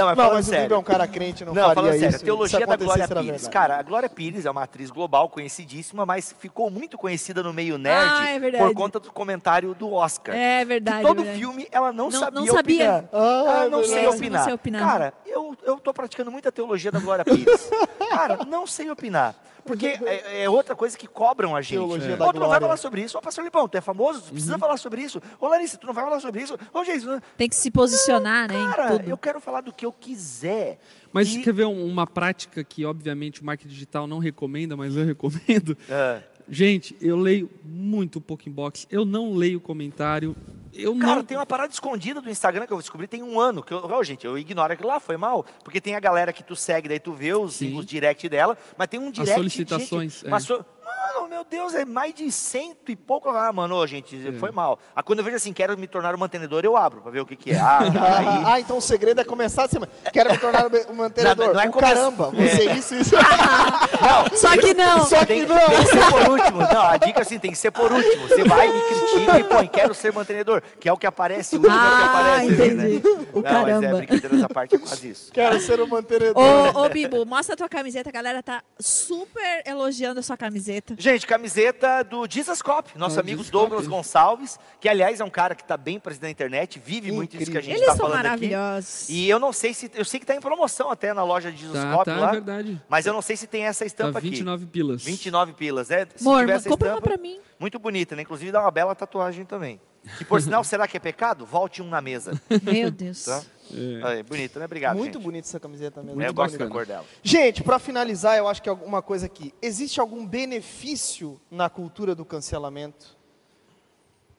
Não, 0.00 0.06
mas, 0.06 0.16
não, 0.16 0.34
mas 0.34 0.46
sério. 0.46 0.60
o 0.60 0.62
Bibo 0.64 0.74
é 0.74 0.78
um 0.78 0.82
cara 0.82 1.06
crente, 1.06 1.44
não, 1.44 1.54
não 1.54 1.62
faria 1.62 1.74
falando 1.74 1.92
sério, 1.92 2.08
isso. 2.08 2.16
A 2.16 2.24
teologia 2.24 2.66
da 2.66 2.76
Glória 2.76 3.08
Pires. 3.08 3.48
Cara, 3.48 3.78
a 3.78 3.82
Glória 3.82 4.08
Pires 4.08 4.46
é 4.46 4.50
uma 4.50 4.62
atriz 4.62 4.90
global 4.90 5.28
conhecidíssima, 5.28 6.06
mas 6.06 6.34
ficou 6.38 6.70
muito 6.70 6.96
conhecida 6.96 7.42
no 7.42 7.52
meio 7.52 7.78
nerd 7.78 8.10
ah, 8.10 8.30
é 8.30 8.58
por 8.58 8.74
conta 8.74 8.98
do 8.98 9.12
comentário 9.12 9.74
do 9.74 9.92
Oscar. 9.92 10.34
É 10.34 10.64
verdade. 10.64 11.02
Que 11.02 11.06
todo 11.06 11.16
verdade. 11.18 11.38
filme 11.38 11.68
ela 11.70 11.92
não, 11.92 12.10
não 12.10 12.20
sabia 12.20 12.40
não 12.40 12.46
sabia. 12.46 12.90
opinar. 12.90 13.04
Ah, 13.12 13.68
não, 13.70 13.84
sei 13.84 14.06
opinar. 14.06 14.38
não 14.38 14.44
sei 14.44 14.54
opinar. 14.54 14.82
Cara, 14.82 15.14
eu, 15.26 15.56
eu 15.64 15.78
tô 15.78 15.92
praticando 15.92 16.30
muita 16.30 16.50
teologia 16.50 16.90
da 16.90 16.98
Glória 16.98 17.24
Pires. 17.24 17.70
cara, 18.10 18.38
não 18.46 18.66
sei 18.66 18.90
opinar. 18.90 19.34
Porque 19.64 19.86
é, 19.86 20.44
é, 20.44 20.50
outra 20.50 20.74
coisa 20.74 20.96
que 20.96 21.06
cobram 21.06 21.54
a 21.54 21.62
gente. 21.62 21.74
Teologia 21.74 22.14
é. 22.14 22.16
da 22.16 22.26
Ô, 22.26 22.32
tu 22.32 22.40
não 22.40 22.48
vai 22.48 22.60
falar 22.60 22.76
sobre 22.76 23.02
isso. 23.02 23.18
Ô, 23.18 23.20
pastor 23.20 23.44
Lipão, 23.44 23.68
tu 23.68 23.76
é 23.76 23.80
famoso? 23.80 24.22
Tu 24.22 24.32
precisa 24.32 24.54
uhum. 24.54 24.58
falar 24.58 24.76
sobre 24.76 25.02
isso. 25.02 25.20
Ô, 25.40 25.48
Larissa, 25.48 25.76
tu 25.76 25.86
não 25.86 25.94
vai 25.94 26.04
falar 26.04 26.20
sobre 26.20 26.42
isso. 26.42 26.58
Ô, 26.72 26.84
Jesus. 26.84 27.20
Tem 27.36 27.48
que 27.48 27.56
se 27.56 27.70
posicionar, 27.70 28.48
não, 28.48 28.66
né? 28.66 28.74
Cara, 28.74 29.04
eu 29.06 29.18
quero 29.18 29.40
falar 29.40 29.60
do 29.60 29.72
que 29.72 29.84
eu 29.84 29.92
quiser. 29.92 30.78
Mas 31.12 31.34
e... 31.34 31.42
quer 31.42 31.52
ver 31.52 31.66
uma 31.66 32.06
prática 32.06 32.62
que, 32.62 32.84
obviamente, 32.84 33.42
o 33.42 33.44
marketing 33.44 33.68
digital 33.68 34.06
não 34.06 34.18
recomenda, 34.18 34.76
mas 34.76 34.96
eu 34.96 35.04
recomendo? 35.04 35.76
É. 35.88 36.22
Gente, 36.50 36.96
eu 37.00 37.16
leio 37.16 37.48
muito 37.64 38.20
pouco 38.20 38.48
inbox. 38.48 38.86
Eu 38.90 39.04
não 39.04 39.34
leio 39.34 39.60
comentário. 39.60 40.34
Eu 40.74 40.96
Cara, 40.96 41.16
não... 41.16 41.24
tem 41.24 41.36
uma 41.36 41.46
parada 41.46 41.72
escondida 41.72 42.20
do 42.20 42.28
Instagram 42.28 42.66
que 42.66 42.72
eu 42.72 42.78
descobri 42.78 43.06
tem 43.06 43.22
um 43.22 43.38
ano. 43.38 43.62
Que 43.62 43.72
eu, 43.72 43.84
oh, 43.84 44.02
gente, 44.02 44.26
eu 44.26 44.36
ignoro 44.36 44.72
aquilo 44.72 44.88
lá, 44.88 44.98
foi 44.98 45.16
mal. 45.16 45.44
Porque 45.64 45.80
tem 45.80 45.94
a 45.94 46.00
galera 46.00 46.32
que 46.32 46.42
tu 46.42 46.56
segue, 46.56 46.88
daí 46.88 46.98
tu 46.98 47.12
vê 47.12 47.32
os, 47.32 47.60
os 47.60 47.86
direct 47.86 48.28
dela, 48.28 48.58
mas 48.76 48.88
tem 48.88 48.98
um 48.98 49.10
direct. 49.10 49.30
As 49.30 49.36
solicitações. 49.36 50.12
De 50.12 50.30
gente, 50.30 50.34
é. 50.34 50.38
so... 50.40 50.64
Mano, 51.12 51.28
meu 51.28 51.44
Deus, 51.44 51.74
é 51.74 51.84
mais 51.84 52.14
de 52.14 52.30
cento 52.30 52.90
e 52.90 52.96
pouco. 52.96 53.28
Ah, 53.30 53.52
mano, 53.52 53.84
gente, 53.86 54.28
é. 54.28 54.32
foi 54.32 54.50
mal. 54.50 54.78
Ah, 54.94 55.02
quando 55.02 55.18
eu 55.18 55.24
vejo 55.24 55.36
assim, 55.36 55.52
quero 55.52 55.76
me 55.76 55.86
tornar 55.86 56.14
um 56.14 56.18
mantenedor, 56.18 56.64
eu 56.64 56.76
abro 56.76 57.00
pra 57.00 57.10
ver 57.10 57.20
o 57.20 57.26
que, 57.26 57.36
que 57.36 57.50
é. 57.50 57.60
Ah, 57.70 57.78
aí... 58.18 58.42
ah, 58.46 58.60
então 58.60 58.78
o 58.78 58.80
segredo 58.80 59.20
é 59.20 59.24
começar 59.24 59.64
assim, 59.64 59.78
quero 60.12 60.30
me 60.30 60.38
tornar 60.38 60.66
um 60.66 60.94
mantenedor. 60.94 61.46
Não, 61.48 61.54
não 61.54 61.60
é 61.60 61.68
oh, 61.68 61.72
Caramba, 61.72 62.30
você 62.30 62.68
é. 62.68 62.76
isso, 62.76 62.94
isso. 62.94 63.14
não, 64.00 64.36
só 64.36 64.56
que 64.56 64.74
não. 64.74 65.04
Só 65.04 65.24
tem, 65.24 65.40
que 65.40 65.46
não. 65.46 65.58
Tem 65.58 65.78
que 65.78 65.86
ser 65.86 66.10
por 66.10 66.30
último. 66.30 66.58
Não, 66.60 66.82
a 66.82 66.96
dica 66.96 67.20
assim, 67.20 67.38
tem 67.38 67.50
que 67.50 67.58
ser 67.58 67.70
por 67.70 67.92
último. 67.92 68.28
Você 68.28 68.44
vai, 68.44 68.68
me 68.68 68.80
critica 68.80 69.38
e 69.38 69.44
põe, 69.44 69.68
quero 69.68 69.94
ser 69.94 70.12
mantenedor, 70.12 70.62
que 70.78 70.88
é 70.88 70.92
o 70.92 70.96
que 70.96 71.06
aparece, 71.06 71.56
o 71.56 71.58
último 71.58 71.76
ah, 71.76 71.84
é 71.84 71.94
o 71.94 71.98
que 71.98 72.04
aparece. 72.04 72.52
Entendi. 72.52 72.94
Né? 72.94 73.26
O 73.32 73.36
não, 73.36 73.42
caramba. 73.42 73.72
mas 73.72 73.84
é, 73.84 74.06
brincadeira 74.06 74.48
parte 74.48 74.74
é 74.74 74.78
quase 74.78 75.10
isso. 75.10 75.32
Quero 75.32 75.60
ser 75.60 75.80
um 75.80 75.86
mantenedor. 75.86 76.76
Ô, 76.76 76.84
ô, 76.84 76.88
Bibo, 76.88 77.24
mostra 77.24 77.54
a 77.54 77.56
tua 77.56 77.68
camiseta, 77.68 78.08
a 78.08 78.12
galera 78.12 78.42
tá 78.42 78.62
super 78.78 79.62
elogiando 79.66 80.20
a 80.20 80.22
sua 80.22 80.36
camiseta. 80.36 80.94
Gente, 81.00 81.26
camiseta 81.26 82.04
do 82.04 82.26
Jesus 82.28 82.60
Cop, 82.60 82.90
nosso 82.98 83.16
ah, 83.18 83.20
amigo 83.22 83.42
Douglas 83.44 83.84
Cop. 83.84 83.96
Gonçalves, 83.96 84.58
que 84.78 84.86
aliás 84.86 85.18
é 85.18 85.24
um 85.24 85.30
cara 85.30 85.54
que 85.54 85.62
está 85.62 85.74
bem 85.74 85.98
presente 85.98 86.24
na 86.24 86.30
internet, 86.30 86.78
vive 86.78 86.98
Incrível. 86.98 87.16
muito 87.16 87.36
isso 87.38 87.50
que 87.50 87.56
a 87.56 87.60
gente 87.62 87.80
está 87.80 87.96
falando 87.96 88.16
maravilhosos. 88.16 89.04
aqui. 89.04 89.14
E 89.14 89.30
eu 89.30 89.38
não 89.38 89.50
sei 89.50 89.72
se, 89.72 89.90
eu 89.94 90.04
sei 90.04 90.20
que 90.20 90.24
está 90.24 90.34
em 90.34 90.40
promoção 90.40 90.90
até 90.90 91.14
na 91.14 91.24
loja 91.24 91.50
de 91.50 91.56
Jesus 91.56 91.80
tá, 91.82 91.90
Cop 91.90 92.04
tá, 92.04 92.16
lá, 92.16 92.28
é 92.28 92.32
verdade. 92.32 92.82
mas 92.86 93.06
eu 93.06 93.14
não 93.14 93.22
sei 93.22 93.34
se 93.34 93.46
tem 93.46 93.64
essa 93.64 93.86
estampa 93.86 94.12
tá 94.12 94.20
29 94.20 94.64
aqui. 94.64 94.72
pilas. 94.72 95.02
29 95.02 95.52
pilas, 95.54 95.90
é. 95.90 96.06
Se 96.14 96.26
Amor, 96.26 96.40
tiver 96.40 96.52
essa 96.52 96.68
compra 96.68 96.88
estampa, 96.88 97.08
uma 97.08 97.16
pra 97.16 97.22
mim. 97.22 97.40
Muito 97.58 97.78
bonita, 97.78 98.14
né? 98.14 98.20
Inclusive 98.20 98.52
dá 98.52 98.60
uma 98.60 98.70
bela 98.70 98.94
tatuagem 98.94 99.46
também. 99.46 99.80
Que 100.18 100.24
por 100.26 100.40
sinal, 100.42 100.62
será 100.62 100.86
que 100.86 100.98
é 100.98 101.00
pecado? 101.00 101.46
Volte 101.46 101.80
um 101.80 101.88
na 101.88 102.02
mesa. 102.02 102.38
Meu 102.62 102.90
Deus. 102.90 103.24
Tá? 103.24 103.42
É. 103.72 104.18
É, 104.18 104.22
bonito, 104.22 104.58
né? 104.58 104.64
Obrigado. 104.64 104.96
Muito 104.96 105.14
gente. 105.14 105.22
bonita 105.22 105.46
essa 105.46 105.60
camiseta 105.60 106.02
mesmo. 106.02 106.20
É, 106.20 106.28
eu 106.28 106.34
gosto 106.34 106.58
da 106.58 106.68
cor 106.68 106.86
dela. 106.86 107.04
Gente, 107.22 107.62
para 107.62 107.78
finalizar, 107.78 108.36
eu 108.36 108.48
acho 108.48 108.62
que 108.62 108.68
alguma 108.68 109.02
coisa 109.02 109.26
aqui. 109.26 109.54
Existe 109.62 110.00
algum 110.00 110.26
benefício 110.26 111.40
na 111.50 111.68
cultura 111.68 112.14
do 112.14 112.24
cancelamento? 112.24 113.16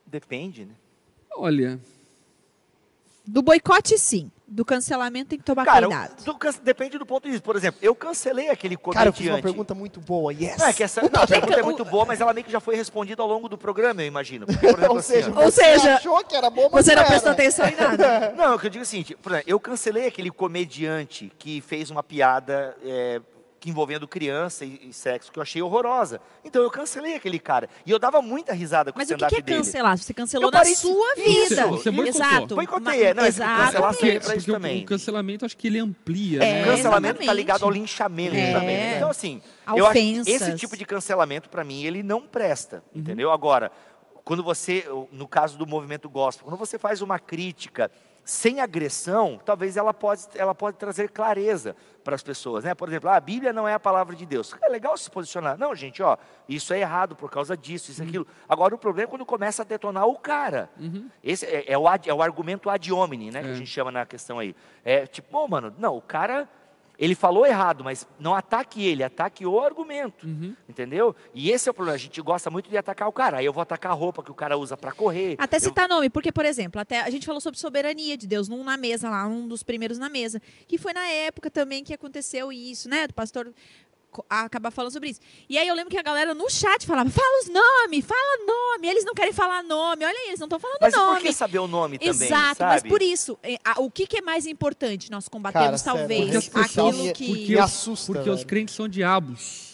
Depende, 0.06 0.66
né? 0.66 0.74
Olha. 1.36 1.80
Do 3.26 3.42
boicote, 3.42 3.98
sim. 3.98 4.32
Do 4.54 4.66
cancelamento 4.66 5.30
tem 5.30 5.40
que 5.40 5.46
tomar 5.46 5.64
Cara, 5.64 5.88
cuidado. 5.88 6.26
Do, 6.26 6.38
depende 6.62 6.98
do 6.98 7.06
ponto 7.06 7.24
de 7.24 7.32
vista. 7.32 7.46
Por 7.46 7.56
exemplo, 7.56 7.80
eu 7.82 7.96
cancelei 7.96 8.50
aquele 8.50 8.76
comediante. 8.76 8.98
Cara, 8.98 9.10
eu 9.10 9.14
fiz 9.14 9.28
uma 9.28 9.42
pergunta 9.42 9.74
muito 9.74 10.02
boa, 10.02 10.34
yes. 10.34 10.58
Não, 10.58 10.68
é 10.68 10.74
que 10.74 10.84
essa, 10.84 11.02
não, 11.04 11.24
a 11.24 11.26
pergunta 11.26 11.58
é 11.58 11.64
muito 11.64 11.86
boa, 11.86 12.04
mas 12.06 12.20
ela 12.20 12.34
meio 12.34 12.46
que 12.46 12.52
já 12.52 12.60
foi 12.60 12.76
respondida 12.76 13.22
ao 13.22 13.30
longo 13.30 13.48
do 13.48 13.58
programa, 13.58 14.02
eu 14.02 14.08
imagino. 14.08 14.46
Porque, 14.46 14.68
por 14.68 14.80
exemplo, 14.84 14.92
ou 14.92 14.98
assim, 14.98 15.14
seja, 15.14 15.34
ó, 15.34 15.46
ou 15.46 15.52
seja, 15.52 15.96
achou 15.96 16.24
que 16.26 16.36
era 16.36 16.50
boa, 16.50 16.70
mas 16.70 16.86
você 16.86 16.94
não 16.94 17.02
era. 17.02 17.10
prestou 17.10 17.32
atenção 17.32 17.66
em 17.66 17.76
nada. 17.76 18.34
Não, 18.42 18.56
o 18.56 18.60
que 18.60 18.68
eu 18.68 18.70
digo 18.70 18.82
é 18.82 18.86
o 18.86 18.88
seguinte, 18.88 19.16
por 19.16 19.32
exemplo, 19.32 19.50
eu 19.50 19.60
cancelei 19.60 20.08
aquele 20.08 20.30
comediante 20.30 21.32
que 21.40 21.62
fez 21.62 21.90
uma 21.90 22.04
piada 22.04 22.76
é, 22.84 23.22
que 23.62 23.70
envolvendo 23.70 24.08
criança 24.08 24.66
e, 24.66 24.88
e, 24.90 24.92
sexo, 24.92 25.32
que 25.32 25.38
eu 25.38 25.44
achei 25.44 25.62
horrorosa. 25.62 26.20
Então 26.44 26.64
eu 26.64 26.72
cancelei 26.72 27.14
aquele 27.14 27.38
cara. 27.38 27.70
E 27.86 27.92
eu 27.92 28.00
dava 28.00 28.20
muita 28.20 28.54
risada 28.54 28.92
com 28.92 28.98
Mas 28.98 29.08
o 29.08 29.14
stand-up 29.14 29.30
dele. 29.30 29.44
Mas 29.60 29.68
o 29.68 29.72
que 29.72 29.78
é 29.78 29.80
cancelar? 29.80 29.98
Você 30.00 30.14
cancelou 30.16 30.48
eu 30.48 30.52
na 30.52 30.66
sua 30.66 31.16
vida. 31.16 31.68
Você, 31.68 31.92
você 31.92 32.10
Exato. 32.10 32.56
Boicotei, 32.56 33.04
é. 33.04 33.14
Não, 33.14 33.24
Exato. 33.24 33.66
cancelar 33.66 33.94
porque, 33.94 34.20
pra 34.20 34.36
isso 34.36 34.52
também. 34.52 34.82
O 34.82 34.86
cancelamento 34.88 35.46
acho 35.46 35.56
que 35.56 35.68
ele 35.68 35.78
amplia, 35.78 36.44
é, 36.44 36.54
né? 36.54 36.64
O 36.64 36.76
cancelamento 36.76 37.22
está 37.22 37.34
ligado 37.34 37.64
ao 37.64 37.70
linchamento 37.70 38.36
É. 38.36 38.52
também. 38.52 38.96
Então 38.96 39.12
assim, 39.12 39.40
A 39.64 39.78
eu 39.78 39.86
acho 39.86 39.92
ofensas. 40.00 40.28
esse 40.42 40.56
tipo 40.56 40.76
de 40.76 40.84
cancelamento 40.84 41.48
para 41.48 41.64
mim 41.64 41.84
ele 41.84 42.02
não 42.02 42.22
presta, 42.22 42.84
Uhum. 42.96 43.02
entendeu? 43.02 43.32
Agora, 43.32 43.72
quando 44.32 44.44
você, 44.44 44.86
no 45.12 45.28
caso 45.28 45.58
do 45.58 45.68
movimento 45.68 46.10
gospel, 46.10 46.46
quando 46.46 46.58
você 46.58 46.80
faz 46.80 47.02
uma 47.02 47.20
crítica 47.20 47.92
sem 48.24 48.62
agressão, 48.62 49.38
talvez 49.44 49.76
ela 49.76 49.94
pode, 49.94 50.24
ela 50.36 50.56
pode 50.56 50.78
trazer 50.78 51.10
clareza 51.10 51.76
para 52.02 52.16
as 52.16 52.24
pessoas, 52.24 52.64
né? 52.64 52.74
Por 52.74 52.88
exemplo, 52.88 53.10
ah, 53.10 53.18
a 53.18 53.20
Bíblia 53.20 53.52
não 53.52 53.68
é 53.68 53.74
a 53.74 53.80
palavra 53.80 54.16
de 54.16 54.26
Deus. 54.26 54.56
É 54.62 54.70
legal 54.70 54.96
se 54.96 55.12
posicionar. 55.12 55.58
Não, 55.58 55.76
gente, 55.76 56.02
ó, 56.02 56.16
isso 56.48 56.74
é 56.74 56.80
errado 56.80 57.14
por 57.14 57.30
causa 57.30 57.58
disso, 57.58 57.92
isso, 57.92 58.02
uhum. 58.02 58.08
aquilo. 58.08 58.28
Agora 58.48 58.74
o 58.74 58.78
problema 58.78 59.10
é 59.10 59.10
quando 59.10 59.26
começa 59.26 59.64
a 59.64 59.66
detonar 59.66 60.08
o 60.08 60.18
cara. 60.18 60.70
Uhum. 60.80 61.10
Esse 61.22 61.46
é, 61.46 61.70
é, 61.70 61.78
o, 61.78 61.84
é 61.90 62.14
o 62.14 62.22
argumento 62.22 62.70
ad 62.70 62.90
hominem, 62.90 63.32
né? 63.32 63.40
É. 63.40 63.44
Que 63.44 63.50
a 63.50 63.52
é. 63.52 63.56
gente 63.56 63.70
chama 63.70 63.92
na 63.92 64.06
questão 64.06 64.40
aí. 64.40 64.56
É 64.86 65.06
tipo, 65.06 65.38
oh, 65.38 65.46
mano, 65.46 65.76
não, 65.78 65.98
o 65.98 66.02
cara 66.02 66.48
ele 67.02 67.16
falou 67.16 67.48
errado, 67.48 67.84
mas 67.84 68.08
não 68.20 68.36
ataque 68.36 68.86
ele, 68.86 69.04
ataque 69.04 69.44
o 69.44 69.60
argumento. 69.60 70.28
Uhum. 70.28 70.56
Entendeu? 70.70 71.16
E 71.34 71.50
esse 71.50 71.68
é 71.68 71.72
o 71.72 71.74
problema. 71.74 71.96
A 71.96 72.00
gente 72.00 72.22
gosta 72.22 72.52
muito 72.52 72.70
de 72.70 72.78
atacar 72.78 73.08
o 73.08 73.12
cara. 73.12 73.38
Aí 73.38 73.46
eu 73.46 73.52
vou 73.52 73.64
atacar 73.64 73.92
a 73.92 73.96
roupa 73.96 74.22
que 74.22 74.30
o 74.30 74.36
cara 74.36 74.56
usa 74.56 74.78
para 74.78 74.92
correr. 74.92 75.34
Até 75.40 75.58
citar 75.58 75.90
eu... 75.90 75.96
nome, 75.96 76.12
porque, 76.12 76.32
por 76.32 76.46
exemplo, 76.46 76.80
até 76.80 77.02
a 77.02 77.10
gente 77.10 77.26
falou 77.26 77.42
sobre 77.42 77.60
soberania 77.60 78.16
de 78.16 78.28
Deus 78.28 78.48
num 78.48 78.64
na 78.64 78.78
mesa 78.78 79.10
lá, 79.10 79.26
um 79.26 79.48
dos 79.48 79.64
primeiros 79.64 79.98
na 79.98 80.10
mesa. 80.10 80.40
Que 80.68 80.78
foi 80.78 80.94
na 80.94 81.08
época 81.08 81.50
também 81.50 81.84
que 81.84 81.92
aconteceu 81.92 82.54
isso, 82.54 82.88
né? 82.88 83.08
Do 83.08 83.16
pastor 83.16 83.52
acabar 84.30 84.72
falando 84.72 84.92
sobre 84.92 85.10
isso. 85.10 85.20
E 85.48 85.58
aí 85.58 85.68
eu 85.68 85.76
lembro 85.76 85.90
que 85.90 85.98
a 85.98 86.02
galera 86.02 86.34
no 86.34 86.50
chat 86.50 86.86
falava, 86.86 87.10
fala 87.10 87.42
os 87.42 87.50
nomes, 87.50 88.06
fala 88.06 88.46
nome. 88.46 88.88
Eles 88.88 89.06
não 89.06 89.14
querem 89.14 89.34
falar 89.34 89.64
nome. 89.64 90.06
Olha 90.06 90.18
aí, 90.18 90.28
eles 90.28 90.40
não 90.40 90.48
estão 90.48 90.60
falando 90.60 90.78
mas 90.82 90.94
nome. 90.94 91.06
Mas 91.12 91.22
por 91.22 91.28
que 91.28 91.34
saber 91.34 91.60
o 91.60 91.68
nome 91.68 91.98
também, 91.98 92.12
Exato, 92.12 92.58
sabe? 92.58 92.72
mas 92.72 92.84
por 92.84 93.02
isso, 93.02 93.40
é, 93.44 93.58
o 93.78 93.90
que, 93.90 94.06
que 94.06 94.18
é 94.18 94.22
mais 94.22 94.46
importante 94.46 95.10
nós 95.10 95.28
combatemos, 95.28 95.82
Cara, 95.82 95.98
talvez, 95.98 96.50
aquilo 96.54 97.14
que... 97.14 97.28
Porque, 97.28 97.58
assusta, 97.58 98.14
porque 98.14 98.30
os 98.30 98.44
crentes 98.44 98.76
são 98.76 98.88
diabos. 98.88 99.72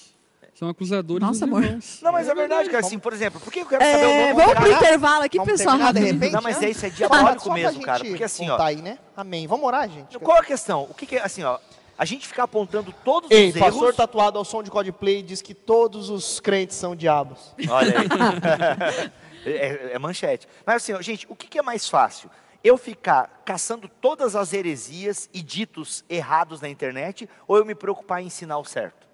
São 0.57 0.69
acusadores 0.69 1.21
Nossa, 1.21 1.45
amor. 1.45 1.63
Irmãos. 1.63 1.99
Não, 2.01 2.11
mas 2.11 2.27
é 2.27 2.33
verdade, 2.33 2.67
cara. 2.67 2.83
Assim, 2.83 2.97
por 2.97 3.13
exemplo, 3.13 3.39
por 3.39 3.53
que 3.53 3.59
eu 3.59 3.65
quero 3.67 3.83
saber 3.83 4.03
é, 4.03 4.33
o 4.33 4.33
nome? 4.33 4.33
Vamos 4.33 4.55
pro 4.55 4.71
intervalo 4.71 5.23
aqui, 5.23 5.37
vamos 5.37 5.51
pessoal. 5.51 5.93
de 5.93 5.99
repente, 5.99 6.33
não, 6.33 6.41
mas 6.41 6.63
é 6.63 6.69
isso 6.71 6.83
é 6.83 6.89
diabólico 6.89 7.53
mesmo, 7.53 7.79
cara. 7.83 8.03
Porque 8.03 8.23
assim, 8.23 8.49
ó. 8.49 8.59
Aí, 8.59 8.77
né? 8.77 8.97
Amém. 9.15 9.45
Vamos 9.45 9.63
orar, 9.67 9.87
gente. 9.87 10.17
Qual 10.17 10.39
a 10.39 10.43
questão? 10.43 10.87
O 10.89 10.95
que, 10.95 11.05
que 11.05 11.15
é 11.15 11.21
assim, 11.23 11.43
ó? 11.43 11.59
A 11.97 12.05
gente 12.05 12.27
ficar 12.27 12.43
apontando 12.43 12.93
todos 13.03 13.31
Ei, 13.31 13.49
os 13.49 13.55
erros... 13.55 13.69
pastor 13.69 13.93
tatuado 13.93 14.37
ao 14.37 14.45
som 14.45 14.61
de 14.61 14.69
Coldplay 14.69 15.23
diz 15.23 15.41
que 15.41 15.53
todos 15.53 16.09
os 16.09 16.39
crentes 16.39 16.75
são 16.75 16.95
diabos. 16.95 17.55
Olha 17.69 17.93
aí. 17.99 19.11
é, 19.51 19.93
é, 19.93 19.99
manchete. 19.99 20.47
Mas 20.65 20.77
assim, 20.77 21.01
gente, 21.01 21.25
o 21.29 21.35
que, 21.35 21.47
que 21.47 21.57
é 21.57 21.61
mais 21.61 21.89
fácil? 21.89 22.29
Eu 22.63 22.77
ficar 22.77 23.41
caçando 23.45 23.87
todas 23.87 24.35
as 24.35 24.53
heresias 24.53 25.29
e 25.33 25.41
ditos 25.41 26.03
errados 26.09 26.61
na 26.61 26.69
internet 26.69 27.27
ou 27.47 27.57
eu 27.57 27.65
me 27.65 27.73
preocupar 27.73 28.21
em 28.21 28.27
ensinar 28.27 28.57
o 28.57 28.65
certo? 28.65 29.07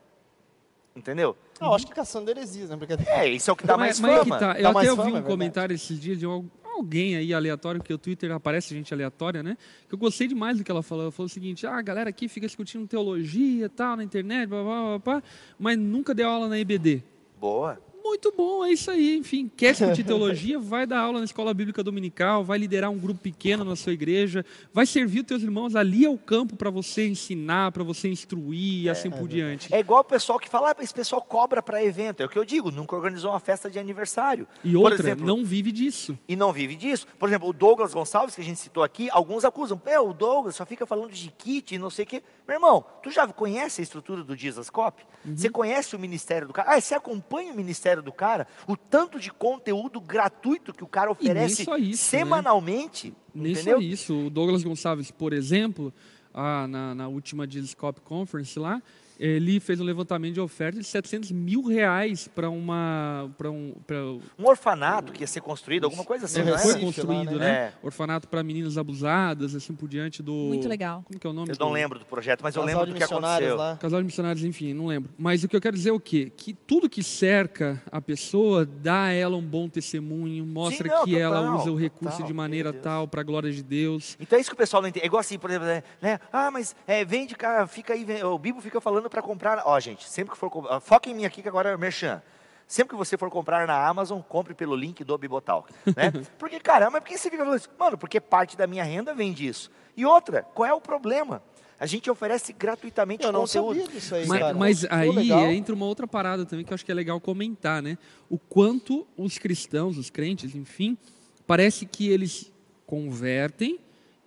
Entendeu? 0.96 1.36
Não, 1.60 1.74
acho 1.74 1.88
que 1.88 1.94
caçando 1.94 2.30
heresias, 2.30 2.70
né? 2.70 2.78
Porque... 2.78 2.96
É, 3.08 3.28
isso 3.28 3.50
é 3.50 3.54
o 3.54 3.56
que 3.56 3.66
dá 3.66 3.78
mais 3.78 4.00
mas, 4.00 4.20
fama. 4.20 4.36
É 4.36 4.40
tá. 4.40 4.60
Eu 4.60 4.78
até 4.78 4.92
ouvi 4.92 5.12
um 5.12 5.18
é 5.18 5.22
comentário 5.22 5.74
esses 5.74 6.00
dias 6.00 6.20
de 6.20 6.26
alguém 6.74 7.16
aí 7.16 7.34
aleatório, 7.34 7.80
porque 7.80 7.94
o 7.94 7.98
Twitter 7.98 8.32
aparece 8.32 8.74
gente 8.74 8.94
aleatória, 8.94 9.42
né? 9.42 9.58
Que 9.88 9.96
eu 9.96 10.00
gostei 10.00 10.28
demais 10.28 10.58
do 10.58 10.64
que 10.64 10.72
ela 10.72 10.84
falou. 10.84 11.06
Ela 11.06 11.12
falou 11.12 11.28
o 11.28 11.30
seguinte: 11.30 11.66
ah, 11.66 11.78
a 11.78 11.82
galera 11.82 12.10
aqui 12.10 12.28
fica 12.28 12.48
discutindo 12.48 12.88
teologia 12.88 13.70
tal, 13.70 13.98
na 13.98 14.04
internet, 14.04 14.48
blá, 14.48 14.64
blá, 14.64 14.82
blá, 14.82 15.00
blá, 15.00 15.24
mas 15.60 15.78
nunca 15.78 16.14
deu 16.14 16.30
aula 16.30 16.48
na 16.48 16.60
EBD. 16.60 17.04
Boa 17.40 17.93
muito 18.04 18.34
bom, 18.36 18.66
é 18.66 18.72
isso 18.72 18.92
aí. 18.92 19.18
Enfim, 19.18 19.50
quer 19.56 19.72
discutir 19.72 20.04
teologia, 20.04 20.60
vai 20.60 20.86
dar 20.86 21.00
aula 21.00 21.20
na 21.20 21.26
escola 21.26 21.54
bíblica 21.54 21.84
dominical, 21.84 22.44
vai 22.44 22.58
liderar 22.58 22.90
um 22.92 22.98
grupo 22.98 23.22
pequeno 23.22 23.64
na 23.64 23.76
sua 23.76 23.94
igreja, 23.94 24.46
vai 24.74 24.86
servir 24.86 25.22
os 25.22 25.26
teus 25.26 25.42
irmãos 25.42 25.76
ali 25.76 26.06
ao 26.06 26.18
campo 26.18 26.56
para 26.56 26.70
você 26.70 27.08
ensinar, 27.08 27.72
para 27.72 27.84
você 27.84 28.10
instruir 28.10 28.84
e 28.84 28.88
é, 28.88 28.92
assim 28.92 29.10
por 29.10 29.28
diante. 29.28 29.74
É 29.74 29.80
igual 29.80 30.02
o 30.02 30.04
pessoal 30.04 30.40
que 30.40 30.50
fala, 30.50 30.72
ah, 30.72 30.84
esse 30.84 30.94
pessoal 30.94 31.22
cobra 31.22 31.62
para 31.62 31.84
evento. 31.84 32.22
É 32.22 32.26
o 32.26 32.30
que 32.30 32.38
eu 32.38 32.46
digo, 32.46 32.72
nunca 32.72 32.96
organizou 32.96 33.32
uma 33.32 33.40
festa 33.40 33.70
de 33.70 33.80
aniversário. 33.80 34.48
E 34.64 34.76
outra, 34.76 34.96
exemplo, 35.00 35.26
não 35.26 35.46
vive 35.46 35.72
disso. 35.72 36.18
E 36.28 36.36
não 36.36 36.52
vive 36.52 36.76
disso. 36.76 37.08
Por 37.18 37.30
exemplo, 37.30 37.48
o 37.48 37.54
Douglas 37.54 37.94
Gonçalves, 37.94 38.36
que 38.36 38.42
a 38.42 38.44
gente 38.44 38.60
citou 38.60 38.84
aqui, 38.84 39.10
alguns 39.12 39.46
acusam, 39.46 39.82
é, 39.86 40.00
o 40.00 40.14
Douglas 40.14 40.56
só 40.56 40.66
fica 40.66 40.86
falando 40.86 41.12
de 41.12 41.32
kit 41.32 41.76
e 41.76 41.78
não 41.78 41.90
sei 41.90 42.04
o 42.04 42.08
quê. 42.08 42.24
Meu 42.48 42.56
irmão, 42.56 42.86
tu 43.02 43.10
já 43.10 43.28
conhece 43.28 43.82
a 43.82 43.84
estrutura 43.84 44.24
do 44.24 44.36
Jesus 44.36 44.70
Cop? 44.70 45.02
Uhum. 45.26 45.38
Você 45.38 45.50
conhece 45.50 45.96
o 45.96 46.00
ministério 46.00 46.48
do 46.48 46.54
cara? 46.54 46.74
Ah, 46.74 46.82
você 46.82 46.94
acompanha 46.94 47.54
o 47.54 47.56
ministério 47.56 47.93
do 48.02 48.12
cara? 48.12 48.48
O 48.68 48.76
tanto 48.76 49.20
de 49.20 49.32
conteúdo 49.32 50.00
gratuito 50.00 50.74
que 50.74 50.84
o 50.84 50.88
cara 50.88 51.12
oferece 51.12 51.62
isso, 51.62 51.72
né? 51.72 51.94
semanalmente. 51.94 53.10
Né? 53.10 53.16
Nem 53.36 53.52
entendeu? 53.54 53.78
só 53.78 53.84
isso. 53.84 54.28
O 54.28 54.30
Douglas 54.30 54.64
Gonçalves, 54.64 55.12
por 55.12 55.34
exemplo, 55.34 55.94
ah, 56.34 56.68
na, 56.68 56.96
na 56.96 57.08
última 57.08 57.48
Jesus 57.50 57.74
Cop 57.74 58.02
Conference 58.02 58.58
lá, 58.58 58.82
ele 59.24 59.58
fez 59.62 59.80
um 59.80 59.86
levantamento 59.86 60.34
de 60.34 60.42
oferta 60.42 60.78
de 60.78 60.86
700 60.86 61.32
mil 61.32 61.64
reais 61.64 62.28
para 62.28 62.50
uma 62.50 63.32
para 63.38 63.50
um 63.50 63.74
pra, 63.88 63.98
um 64.38 64.46
orfanato 64.46 65.14
que 65.14 65.22
ia 65.22 65.28
ser 65.28 65.40
construído 65.40 65.86
alguma 65.86 66.04
coisa 66.04 66.26
assim 66.26 66.42
é, 66.42 66.44
não 66.44 66.56
é? 66.56 66.58
foi 66.58 66.82
construído 66.82 67.32
lá, 67.32 67.40
né, 67.40 67.52
né? 67.52 67.52
É. 67.52 67.74
orfanato 67.82 68.28
para 68.28 68.44
meninas 68.44 68.78
abusadas 68.78 69.56
assim 69.56 69.74
por 69.74 69.88
diante 69.88 70.22
do 70.22 70.34
muito 70.34 70.68
legal 70.68 71.04
como 71.08 71.18
que 71.18 71.26
é 71.26 71.30
o 71.30 71.32
nome 71.32 71.54
eu 71.54 71.56
não 71.58 71.72
lembro 71.72 72.00
do 72.00 72.06
projeto 72.06 72.42
mas 72.44 72.54
Casal 72.54 72.70
eu 72.70 72.76
lembro 72.76 72.92
do 72.92 72.98
que 72.98 73.04
aconteceu 73.04 73.56
lá. 73.56 73.78
casal 73.78 74.02
de 74.02 74.06
missionários 74.06 74.44
enfim 74.44 74.74
não 74.74 74.88
lembro 74.88 75.10
mas 75.18 75.42
o 75.42 75.48
que 75.48 75.56
eu 75.56 75.62
quero 75.62 75.78
dizer 75.78 75.92
é 75.92 75.94
o 75.94 76.02
quê 76.02 76.30
que 76.36 76.54
tudo 76.54 76.90
que 76.90 77.02
cerca 77.02 77.82
a 77.90 78.02
pessoa 78.02 78.66
dá 78.66 79.04
a 79.04 79.14
ela 79.14 79.38
um 79.38 79.42
bom 79.42 79.70
testemunho 79.70 80.46
mostra 80.46 80.90
Sim, 80.90 80.96
não, 80.96 81.06
que 81.06 81.12
total, 81.12 81.26
ela 81.26 81.56
usa 81.56 81.72
o 81.72 81.76
recurso 81.76 82.18
total, 82.18 82.28
de 82.28 82.34
maneira 82.34 82.74
tal 82.74 83.08
para 83.08 83.22
a 83.22 83.24
glória 83.24 83.52
de 83.54 83.64
Deus 83.64 84.18
então 84.20 84.38
é 84.38 84.42
isso 84.42 84.50
que 84.50 84.56
o 84.56 84.58
pessoal 84.58 84.82
não 84.82 84.90
entende 84.90 85.06
é 85.06 85.08
igual 85.08 85.22
assim 85.22 85.40
por 85.40 85.50
exemplo 85.50 85.68
né, 86.02 86.20
ah 86.32 86.52
mas 86.52 86.76
é, 86.86 87.06
vende 87.06 87.38
fica 87.70 87.94
aí 87.94 88.06
o 88.24 88.38
Bibo 88.38 88.60
fica 88.60 88.82
falando 88.82 89.13
para 89.14 89.22
comprar 89.22 89.62
ó 89.66 89.80
gente, 89.80 90.10
sempre 90.10 90.34
que 90.34 90.38
for. 90.38 90.52
Foca 90.82 91.08
em 91.10 91.14
mim 91.14 91.26
aqui 91.26 91.44
que 91.44 91.48
agora 91.48 91.70
é 91.70 91.78
merchan. 91.78 92.22
Sempre 92.68 92.92
que 92.92 92.96
você 92.96 93.16
for 93.18 93.30
comprar 93.30 93.68
na 93.68 93.88
Amazon, 93.88 94.20
compre 94.22 94.56
pelo 94.56 94.76
link 94.76 95.04
do 95.04 95.16
Bibotalk. 95.16 95.72
Né? 95.86 96.12
Porque, 96.40 96.60
caramba, 96.60 97.00
por 97.00 97.08
que 97.08 97.18
você 97.18 97.30
fica 97.30 97.44
falando 97.44 97.60
isso? 97.60 97.70
Mano, 97.78 97.98
porque 97.98 98.20
parte 98.20 98.58
da 98.58 98.66
minha 98.66 98.84
renda 98.84 99.14
vem 99.14 99.32
disso. 99.32 99.70
E 99.96 100.06
outra, 100.06 100.42
qual 100.42 100.68
é 100.68 100.74
o 100.74 100.82
problema? 100.82 101.44
A 101.80 101.86
gente 101.86 102.10
oferece 102.10 102.54
gratuitamente 102.54 103.24
eu 103.24 103.32
não 103.32 103.42
conteúdo. 103.42 103.82
Sabia 103.82 103.92
disso 103.92 104.16
aí, 104.16 104.26
mas, 104.26 104.40
cara. 104.40 104.54
mas 104.54 104.86
aí 104.90 105.56
entra 105.56 105.76
uma 105.76 105.86
outra 105.86 106.08
parada 106.08 106.46
também 106.46 106.66
que 106.66 106.72
eu 106.72 106.76
acho 106.76 106.86
que 106.86 106.92
é 106.92 106.96
legal 106.96 107.20
comentar, 107.20 107.82
né? 107.82 107.98
O 108.30 108.40
quanto 108.40 109.06
os 109.18 109.38
cristãos, 109.38 109.98
os 109.98 110.10
crentes, 110.10 110.56
enfim, 110.56 110.98
parece 111.46 111.86
que 111.86 112.10
eles 112.10 112.52
convertem 112.88 113.80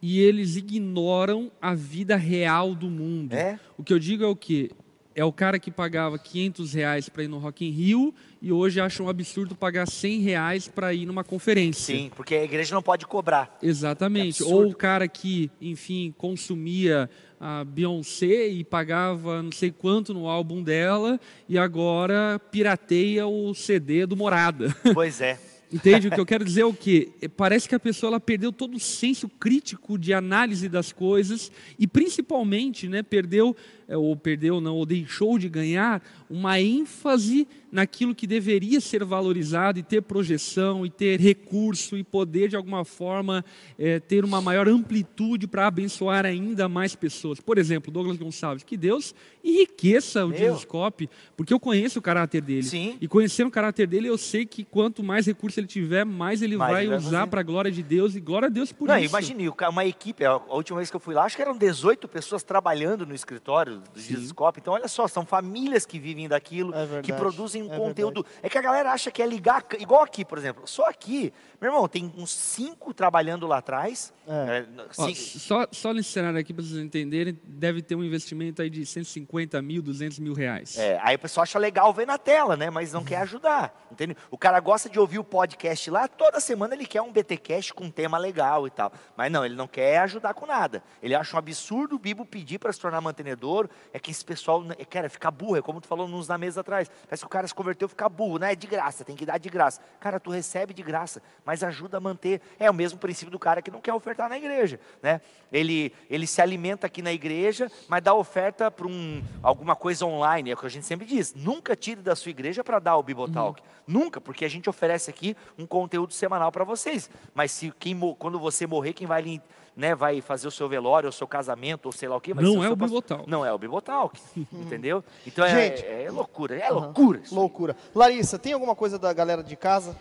e 0.08 0.20
eles 0.20 0.54
ignoram 0.54 1.50
a 1.60 1.74
vida 1.74 2.14
real 2.14 2.76
do 2.76 2.88
mundo. 2.88 3.32
É? 3.32 3.58
O 3.76 3.82
que 3.82 3.92
eu 3.92 3.98
digo 3.98 4.22
é 4.22 4.26
o 4.28 4.36
que 4.36 4.70
é 5.16 5.24
o 5.24 5.32
cara 5.32 5.58
que 5.58 5.68
pagava 5.68 6.16
500 6.16 6.74
reais 6.74 7.08
para 7.08 7.24
ir 7.24 7.28
no 7.28 7.38
Rock 7.38 7.66
in 7.66 7.70
Rio 7.70 8.14
e 8.40 8.52
hoje 8.52 8.80
acha 8.80 9.02
um 9.02 9.08
absurdo 9.08 9.56
pagar 9.56 9.88
100 9.88 10.20
reais 10.20 10.68
para 10.68 10.94
ir 10.94 11.06
numa 11.06 11.24
conferência. 11.24 11.96
Sim, 11.96 12.12
porque 12.14 12.36
a 12.36 12.44
igreja 12.44 12.72
não 12.72 12.82
pode 12.82 13.04
cobrar. 13.04 13.58
Exatamente. 13.60 14.44
É 14.44 14.46
Ou 14.46 14.68
o 14.68 14.76
cara 14.76 15.08
que, 15.08 15.50
enfim, 15.60 16.14
consumia 16.16 17.10
a 17.40 17.64
Beyoncé 17.64 18.46
e 18.46 18.62
pagava 18.62 19.42
não 19.42 19.50
sei 19.50 19.72
quanto 19.72 20.14
no 20.14 20.28
álbum 20.28 20.62
dela 20.62 21.18
e 21.48 21.58
agora 21.58 22.40
pirateia 22.52 23.26
o 23.26 23.52
CD 23.54 24.06
do 24.06 24.16
Morada. 24.16 24.72
Pois 24.94 25.20
é. 25.20 25.36
Entende? 25.72 26.08
o 26.08 26.10
que 26.10 26.20
eu 26.20 26.26
quero 26.26 26.44
dizer 26.44 26.62
é 26.62 26.64
o 26.64 26.72
quê? 26.72 27.10
Parece 27.36 27.68
que 27.68 27.74
a 27.74 27.80
pessoa 27.80 28.10
ela 28.10 28.20
perdeu 28.20 28.52
todo 28.52 28.76
o 28.76 28.80
senso 28.80 29.28
crítico 29.28 29.98
de 29.98 30.12
análise 30.14 30.68
das 30.68 30.92
coisas 30.92 31.50
e 31.78 31.86
principalmente, 31.86 32.88
né, 32.88 33.02
perdeu 33.02 33.54
é, 33.85 33.85
ou 33.88 34.16
perdeu 34.16 34.60
não, 34.60 34.74
ou 34.74 34.86
deixou 34.86 35.38
de 35.38 35.48
ganhar 35.48 36.02
uma 36.28 36.60
ênfase 36.60 37.46
naquilo 37.70 38.14
que 38.14 38.26
deveria 38.26 38.80
ser 38.80 39.04
valorizado 39.04 39.78
e 39.78 39.82
ter 39.82 40.00
projeção 40.00 40.86
e 40.86 40.90
ter 40.90 41.20
recurso 41.20 41.96
e 41.96 42.02
poder 42.02 42.48
de 42.48 42.56
alguma 42.56 42.84
forma 42.84 43.44
é, 43.78 44.00
ter 44.00 44.24
uma 44.24 44.40
maior 44.40 44.66
amplitude 44.66 45.46
para 45.46 45.66
abençoar 45.66 46.24
ainda 46.24 46.68
mais 46.68 46.94
pessoas. 46.94 47.40
Por 47.40 47.58
exemplo, 47.58 47.92
Douglas 47.92 48.16
Gonçalves, 48.16 48.64
que 48.64 48.76
Deus 48.76 49.14
enriqueça 49.44 50.24
o 50.24 50.32
Discoscope, 50.32 51.08
porque 51.36 51.52
eu 51.52 51.60
conheço 51.60 51.98
o 51.98 52.02
caráter 52.02 52.40
dele. 52.40 52.62
Sim. 52.62 52.96
E 53.00 53.06
conhecendo 53.06 53.48
o 53.48 53.50
caráter 53.50 53.86
dele, 53.86 54.08
eu 54.08 54.18
sei 54.18 54.46
que 54.46 54.64
quanto 54.64 55.02
mais 55.02 55.26
recurso 55.26 55.60
ele 55.60 55.66
tiver, 55.66 56.04
mais 56.04 56.42
ele 56.42 56.56
mais 56.56 56.72
vai 56.72 56.96
usar 56.96 57.26
para 57.26 57.40
a 57.40 57.44
glória 57.44 57.70
de 57.70 57.82
Deus 57.82 58.16
e 58.16 58.20
glória 58.20 58.46
a 58.46 58.50
Deus 58.50 58.72
por 58.72 58.88
não, 58.88 58.98
isso. 58.98 59.12
Imagine, 59.12 59.50
uma 59.70 59.84
equipe, 59.84 60.24
a 60.24 60.36
última 60.48 60.78
vez 60.78 60.90
que 60.90 60.96
eu 60.96 61.00
fui 61.00 61.14
lá, 61.14 61.24
acho 61.24 61.36
que 61.36 61.42
eram 61.42 61.56
18 61.56 62.08
pessoas 62.08 62.42
trabalhando 62.42 63.06
no 63.06 63.14
escritório 63.14 63.75
do 63.80 64.00
Jesuscope. 64.00 64.60
Então, 64.60 64.74
olha 64.74 64.88
só, 64.88 65.06
são 65.06 65.24
famílias 65.24 65.86
que 65.86 65.98
vivem 65.98 66.28
daquilo, 66.28 66.72
é 66.74 67.02
que 67.02 67.12
produzem 67.12 67.62
um 67.62 67.72
é 67.72 67.76
conteúdo. 67.76 68.22
Verdade. 68.22 68.46
É 68.46 68.48
que 68.48 68.58
a 68.58 68.62
galera 68.62 68.92
acha 68.92 69.10
que 69.10 69.22
é 69.22 69.26
ligar, 69.26 69.64
igual 69.78 70.02
aqui, 70.02 70.24
por 70.24 70.38
exemplo. 70.38 70.66
Só 70.66 70.86
aqui, 70.88 71.32
meu 71.60 71.70
irmão, 71.70 71.88
tem 71.88 72.12
uns 72.16 72.30
cinco 72.30 72.92
trabalhando 72.92 73.46
lá 73.46 73.58
atrás. 73.58 74.12
É. 74.26 74.58
É, 74.58 74.66
Ó, 74.98 75.08
só, 75.14 75.66
só 75.70 75.92
nesse 75.92 76.10
cenário 76.10 76.38
aqui, 76.38 76.52
para 76.52 76.64
vocês 76.64 76.78
entenderem, 76.78 77.38
deve 77.44 77.82
ter 77.82 77.94
um 77.94 78.04
investimento 78.04 78.62
aí 78.62 78.70
de 78.70 78.84
150 78.84 79.60
mil, 79.62 79.82
200 79.82 80.18
mil 80.18 80.34
reais. 80.34 80.78
É, 80.78 80.98
aí 81.02 81.16
o 81.16 81.18
pessoal 81.18 81.42
acha 81.42 81.58
legal 81.58 81.92
ver 81.92 82.06
na 82.06 82.18
tela, 82.18 82.56
né? 82.56 82.70
Mas 82.70 82.92
não 82.92 83.04
quer 83.04 83.18
ajudar, 83.22 83.86
entende? 83.90 84.16
O 84.30 84.38
cara 84.38 84.58
gosta 84.60 84.88
de 84.88 84.98
ouvir 84.98 85.18
o 85.18 85.24
podcast 85.24 85.90
lá, 85.90 86.08
toda 86.08 86.40
semana 86.40 86.74
ele 86.74 86.86
quer 86.86 87.02
um 87.02 87.12
BTcast 87.12 87.72
com 87.74 87.84
um 87.84 87.90
tema 87.90 88.18
legal 88.18 88.66
e 88.66 88.70
tal. 88.70 88.92
Mas 89.16 89.30
não, 89.30 89.44
ele 89.44 89.54
não 89.54 89.68
quer 89.68 89.98
ajudar 89.98 90.34
com 90.34 90.46
nada. 90.46 90.82
Ele 91.02 91.14
acha 91.14 91.36
um 91.36 91.38
absurdo 91.38 91.96
o 91.96 91.98
Bibo 91.98 92.24
pedir 92.24 92.58
para 92.58 92.72
se 92.72 92.80
tornar 92.80 93.00
mantenedor 93.00 93.65
ouro. 93.66 93.70
É 93.92 93.98
que 93.98 94.10
esse 94.10 94.24
pessoal, 94.24 94.62
né, 94.62 94.74
cara, 94.88 95.08
fica 95.08 95.30
burro, 95.30 95.56
é 95.56 95.62
como 95.62 95.80
tu 95.80 95.86
falou 95.86 96.08
nos 96.08 96.28
na 96.28 96.38
mesa 96.38 96.60
atrás. 96.60 96.90
Parece 97.06 97.22
que 97.22 97.26
o 97.26 97.30
cara 97.30 97.46
se 97.46 97.54
converteu, 97.54 97.88
fica 97.88 98.08
burro, 98.08 98.38
né? 98.38 98.52
É 98.52 98.56
de 98.56 98.66
graça, 98.66 99.04
tem 99.04 99.16
que 99.16 99.26
dar 99.26 99.38
de 99.38 99.48
graça. 99.48 99.80
Cara, 100.00 100.18
tu 100.18 100.30
recebe 100.30 100.72
de 100.72 100.82
graça, 100.82 101.22
mas 101.44 101.62
ajuda 101.62 101.98
a 101.98 102.00
manter. 102.00 102.40
É 102.58 102.70
o 102.70 102.74
mesmo 102.74 102.98
princípio 102.98 103.30
do 103.30 103.38
cara 103.38 103.60
que 103.60 103.70
não 103.70 103.80
quer 103.80 103.92
ofertar 103.92 104.28
na 104.28 104.36
igreja, 104.36 104.80
né? 105.02 105.20
Ele, 105.52 105.92
ele 106.10 106.26
se 106.26 106.40
alimenta 106.40 106.86
aqui 106.86 107.02
na 107.02 107.12
igreja, 107.12 107.70
mas 107.88 108.02
dá 108.02 108.14
oferta 108.14 108.70
para 108.70 108.86
um, 108.86 109.22
alguma 109.42 109.76
coisa 109.76 110.04
online, 110.06 110.50
é 110.50 110.54
o 110.54 110.56
que 110.56 110.66
a 110.66 110.70
gente 110.70 110.86
sempre 110.86 111.06
diz. 111.06 111.34
Nunca 111.34 111.76
tire 111.76 112.02
da 112.02 112.16
sua 112.16 112.30
igreja 112.30 112.64
para 112.64 112.78
dar 112.78 112.96
o 112.96 113.02
Bibotalk. 113.02 113.60
Uhum. 113.60 113.66
Nunca, 113.86 114.20
porque 114.20 114.44
a 114.44 114.48
gente 114.48 114.68
oferece 114.68 115.08
aqui 115.08 115.36
um 115.56 115.66
conteúdo 115.66 116.12
semanal 116.12 116.50
para 116.50 116.64
vocês. 116.64 117.08
Mas 117.34 117.52
se 117.52 117.72
quem, 117.78 117.98
quando 118.18 118.38
você 118.38 118.66
morrer, 118.66 118.92
quem 118.92 119.06
vai 119.06 119.22
lhe 119.22 119.42
né, 119.76 119.94
vai 119.94 120.20
fazer 120.22 120.48
o 120.48 120.50
seu 120.50 120.68
velório, 120.68 121.08
o 121.08 121.12
seu 121.12 121.26
casamento, 121.28 121.86
ou 121.86 121.92
sei 121.92 122.08
lá 122.08 122.16
o 122.16 122.20
quê. 122.20 122.32
Não 122.34 122.64
é 122.64 122.70
o 122.70 122.74
Bibotalk. 122.74 123.28
Não 123.28 123.44
é 123.44 123.52
o 123.52 123.58
Bibotalk, 123.58 124.18
entendeu? 124.50 125.04
Então 125.26 125.44
é, 125.44 125.50
Gente, 125.50 125.84
é, 125.84 126.04
é 126.04 126.10
loucura, 126.10 126.56
é 126.56 126.70
loucura. 126.70 127.22
Loucura. 127.30 127.76
Larissa, 127.94 128.38
tem 128.38 128.54
alguma 128.54 128.74
coisa 128.74 128.98
da 128.98 129.12
galera 129.12 129.42
de 129.42 129.54
casa? 129.54 129.94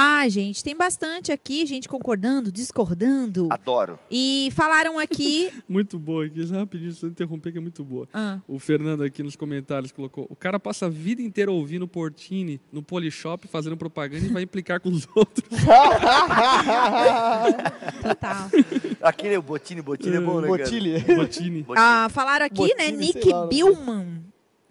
Ah, 0.00 0.28
gente, 0.28 0.62
tem 0.62 0.76
bastante 0.76 1.32
aqui, 1.32 1.66
gente 1.66 1.88
concordando, 1.88 2.52
discordando. 2.52 3.48
Adoro. 3.50 3.98
E 4.08 4.48
falaram 4.54 4.96
aqui. 4.96 5.50
muito 5.68 5.98
boa 5.98 6.24
aqui, 6.24 6.40
rapidinho, 6.44 6.92
só 6.92 7.08
interromper, 7.08 7.50
que 7.50 7.58
é 7.58 7.60
muito 7.60 7.82
boa. 7.82 8.06
Ah. 8.14 8.38
O 8.46 8.60
Fernando 8.60 9.02
aqui 9.02 9.24
nos 9.24 9.34
comentários 9.34 9.90
colocou: 9.90 10.24
o 10.30 10.36
cara 10.36 10.60
passa 10.60 10.86
a 10.86 10.88
vida 10.88 11.20
inteira 11.20 11.50
ouvindo 11.50 11.88
Portini 11.88 12.60
no 12.70 12.80
Polishop, 12.80 13.48
fazendo 13.48 13.76
propaganda 13.76 14.24
e 14.24 14.28
vai 14.28 14.44
implicar 14.44 14.78
com 14.80 14.88
os 14.88 15.08
outros. 15.16 15.44
Total. 18.00 18.50
Aquele 19.02 19.34
é 19.34 19.38
o 19.40 19.42
Botini, 19.42 19.82
Botini 19.82 20.14
é 20.14 20.20
bom, 20.20 20.40
né? 20.40 20.46
Botini. 20.46 21.00
Botini. 21.00 21.66
Ah, 21.76 22.06
falaram 22.08 22.46
aqui, 22.46 22.54
Botini, 22.54 22.78
né? 22.78 22.90
Nick 22.92 23.28
lá, 23.28 23.48
Billman 23.48 24.27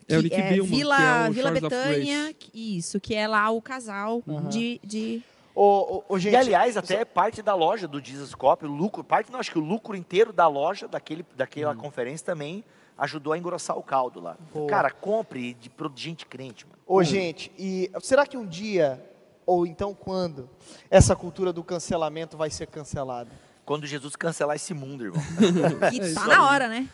é 0.07 0.17
o 0.17 0.21
Nick 0.21 0.35
é, 0.35 0.49
Billman, 0.53 0.69
Vila, 0.69 1.25
é 1.25 1.29
Vila 1.29 1.51
Betânia, 1.51 2.35
isso, 2.53 2.99
que 2.99 3.13
é 3.13 3.27
lá 3.27 3.49
o 3.49 3.61
casal 3.61 4.23
uhum. 4.25 4.47
de... 4.47 4.79
de... 4.83 5.21
O, 5.53 5.97
o, 5.97 6.03
o, 6.09 6.19
gente, 6.19 6.33
e 6.33 6.35
aliás, 6.35 6.77
até 6.77 7.03
parte 7.03 7.41
da 7.41 7.55
loja 7.55 7.87
do 7.87 7.99
Dizascope, 7.99 8.65
o 8.65 8.71
lucro, 8.71 9.03
parte 9.03 9.31
não, 9.31 9.39
acho 9.39 9.51
que 9.51 9.57
o 9.57 9.63
lucro 9.63 9.95
inteiro 9.95 10.31
da 10.31 10.47
loja 10.47 10.87
daquele, 10.87 11.25
daquela 11.35 11.73
hum. 11.73 11.77
conferência 11.77 12.23
também 12.23 12.63
ajudou 12.95 13.33
a 13.33 13.37
engrossar 13.37 13.75
o 13.75 13.81
caldo 13.81 14.19
lá. 14.19 14.37
Boa. 14.53 14.67
Cara, 14.67 14.91
compre 14.91 15.55
de, 15.55 15.69
de 15.69 16.01
gente 16.01 16.27
crente, 16.27 16.65
mano. 16.65 16.77
Ô, 16.85 16.99
hum. 16.99 17.03
gente, 17.03 17.51
e 17.57 17.91
será 18.01 18.27
que 18.27 18.37
um 18.37 18.45
dia, 18.45 19.03
ou 19.47 19.65
então 19.65 19.95
quando, 19.95 20.47
essa 20.91 21.15
cultura 21.15 21.51
do 21.51 21.63
cancelamento 21.63 22.37
vai 22.37 22.51
ser 22.51 22.67
cancelada? 22.67 23.31
Quando 23.65 23.87
Jesus 23.87 24.15
cancelar 24.15 24.55
esse 24.55 24.75
mundo, 24.75 25.05
irmão. 25.05 25.23
e 25.91 26.13
tá 26.13 26.27
na 26.27 26.47
hora, 26.47 26.67
né? 26.67 26.87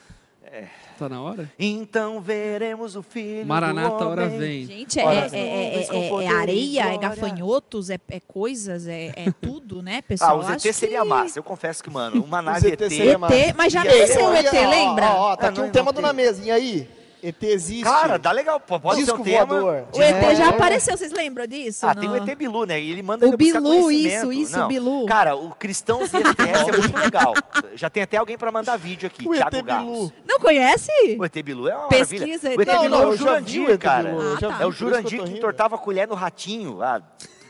É. 0.53 0.65
Tá 0.99 1.09
na 1.09 1.19
hora? 1.19 1.51
Então 1.57 2.21
veremos 2.21 2.95
o 2.95 3.01
filho. 3.01 3.43
Maranata, 3.43 4.05
hora 4.05 4.29
vem. 4.29 4.67
Gente, 4.67 4.99
é, 4.99 5.03
é, 5.03 5.87
é, 5.89 6.23
é 6.23 6.27
areia, 6.27 6.93
é 6.93 6.97
gafanhotos, 6.99 7.89
é, 7.89 7.97
coisas, 8.27 8.85
é, 8.85 9.11
tudo, 9.41 9.81
né, 9.81 10.03
pessoal? 10.03 10.39
Ah, 10.39 10.53
o 10.53 10.59
ZT 10.59 10.71
seria 10.71 11.01
que... 11.01 11.07
massa. 11.07 11.39
Eu 11.39 11.43
confesso 11.43 11.83
que, 11.83 11.89
mano, 11.89 12.23
uma 12.23 12.39
nave 12.43 12.71
ET. 12.71 12.81
ET, 12.83 13.55
mas 13.57 13.73
já 13.73 13.83
nasceu 13.83 14.27
o 14.27 14.35
ET, 14.35 14.53
lembra? 14.53 15.07
Ó, 15.15 15.31
ó, 15.31 15.35
tá 15.35 15.47
aqui 15.47 15.59
um 15.59 15.71
tema 15.71 15.91
do 15.91 16.03
Na 16.03 16.13
Mesa. 16.13 16.43
E 16.43 16.51
aí? 16.51 16.87
ET 17.23 17.41
existe. 17.43 17.85
Cara, 17.85 18.19
dá 18.19 18.33
legal. 18.33 18.59
Pode 18.59 18.99
Disco 18.99 19.15
ser 19.15 19.21
um 19.21 19.23
tema. 19.23 19.45
Voador. 19.45 19.87
O 19.93 20.01
ET 20.01 20.35
já 20.35 20.49
apareceu, 20.49 20.97
vocês 20.97 21.13
lembram 21.13 21.47
disso? 21.47 21.85
Ah, 21.87 21.93
não? 21.93 22.01
tem 22.01 22.09
o 22.09 22.15
ET 22.17 22.37
Bilu, 22.37 22.65
né? 22.65 22.81
E 22.81 22.91
ele 22.91 23.01
manda 23.01 23.25
O 23.25 23.37
Bilu, 23.37 23.89
isso, 23.89 24.33
isso, 24.33 24.59
não. 24.59 24.67
Bilu. 24.67 25.05
Cara, 25.05 25.33
o 25.33 25.55
Cristãos 25.55 26.11
e 26.11 26.17
ETS 26.17 26.67
é 26.67 26.71
muito 26.77 26.99
legal. 26.99 27.33
Já 27.75 27.89
tem 27.89 28.03
até 28.03 28.17
alguém 28.17 28.37
para 28.37 28.51
mandar 28.51 28.75
vídeo 28.75 29.07
aqui, 29.07 29.25
o 29.25 29.31
Thiago 29.31 29.55
ET 29.55 29.63
Bilu. 29.63 30.11
Não 30.27 30.37
conhece? 30.37 30.91
O 31.17 31.23
ET 31.23 31.41
Bilu 31.41 31.69
é 31.69 31.75
uma 31.77 31.87
Pesquisa 31.87 32.49
maravilha. 32.49 32.57
O 32.57 32.61
ET 32.61 32.67
não, 32.67 32.81
Bilu 32.81 32.95
não, 32.97 33.03
é 33.03 33.05
o 33.07 33.15
Jurandir, 33.15 33.79
cara. 33.79 34.15
Ah, 34.19 34.37
tá. 34.39 34.57
É 34.59 34.65
o 34.65 34.71
Jurandir 34.71 35.23
que 35.23 35.31
entortava 35.31 35.75
a 35.75 35.77
colher 35.77 36.05
no 36.05 36.15
ratinho, 36.15 36.75
lá, 36.75 37.01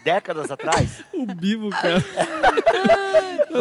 décadas 0.04 0.52
atrás. 0.52 1.04
o 1.12 1.26
Bibo, 1.26 1.72
cara. 1.72 1.96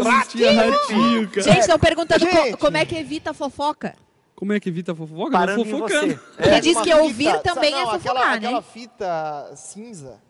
ratinho. 0.05 0.71
ratinho, 0.73 1.29
cara. 1.31 1.43
Gente, 1.43 1.61
estão 1.61 1.79
perguntando 1.79 2.27
como 2.59 2.77
é 2.77 2.85
que 2.85 2.97
evita 2.97 3.33
fofoca. 3.33 3.95
Como 4.43 4.53
é 4.53 4.59
que 4.59 4.71
evita 4.71 4.93
fofoca? 4.93 5.31
Parando 5.31 5.65
não 5.65 5.71
fofocando. 5.71 6.21
Você. 6.37 6.49
É, 6.51 6.59
diz 6.59 6.81
que 6.81 6.93
ouvir 6.93 7.41
também 7.43 7.71
não, 7.71 7.79
é 7.79 7.85
fofocar, 7.85 8.17
aquela, 8.17 8.31
né? 8.31 8.37
Aquela 8.39 8.63
fita 8.63 9.53
cinza 9.55 10.21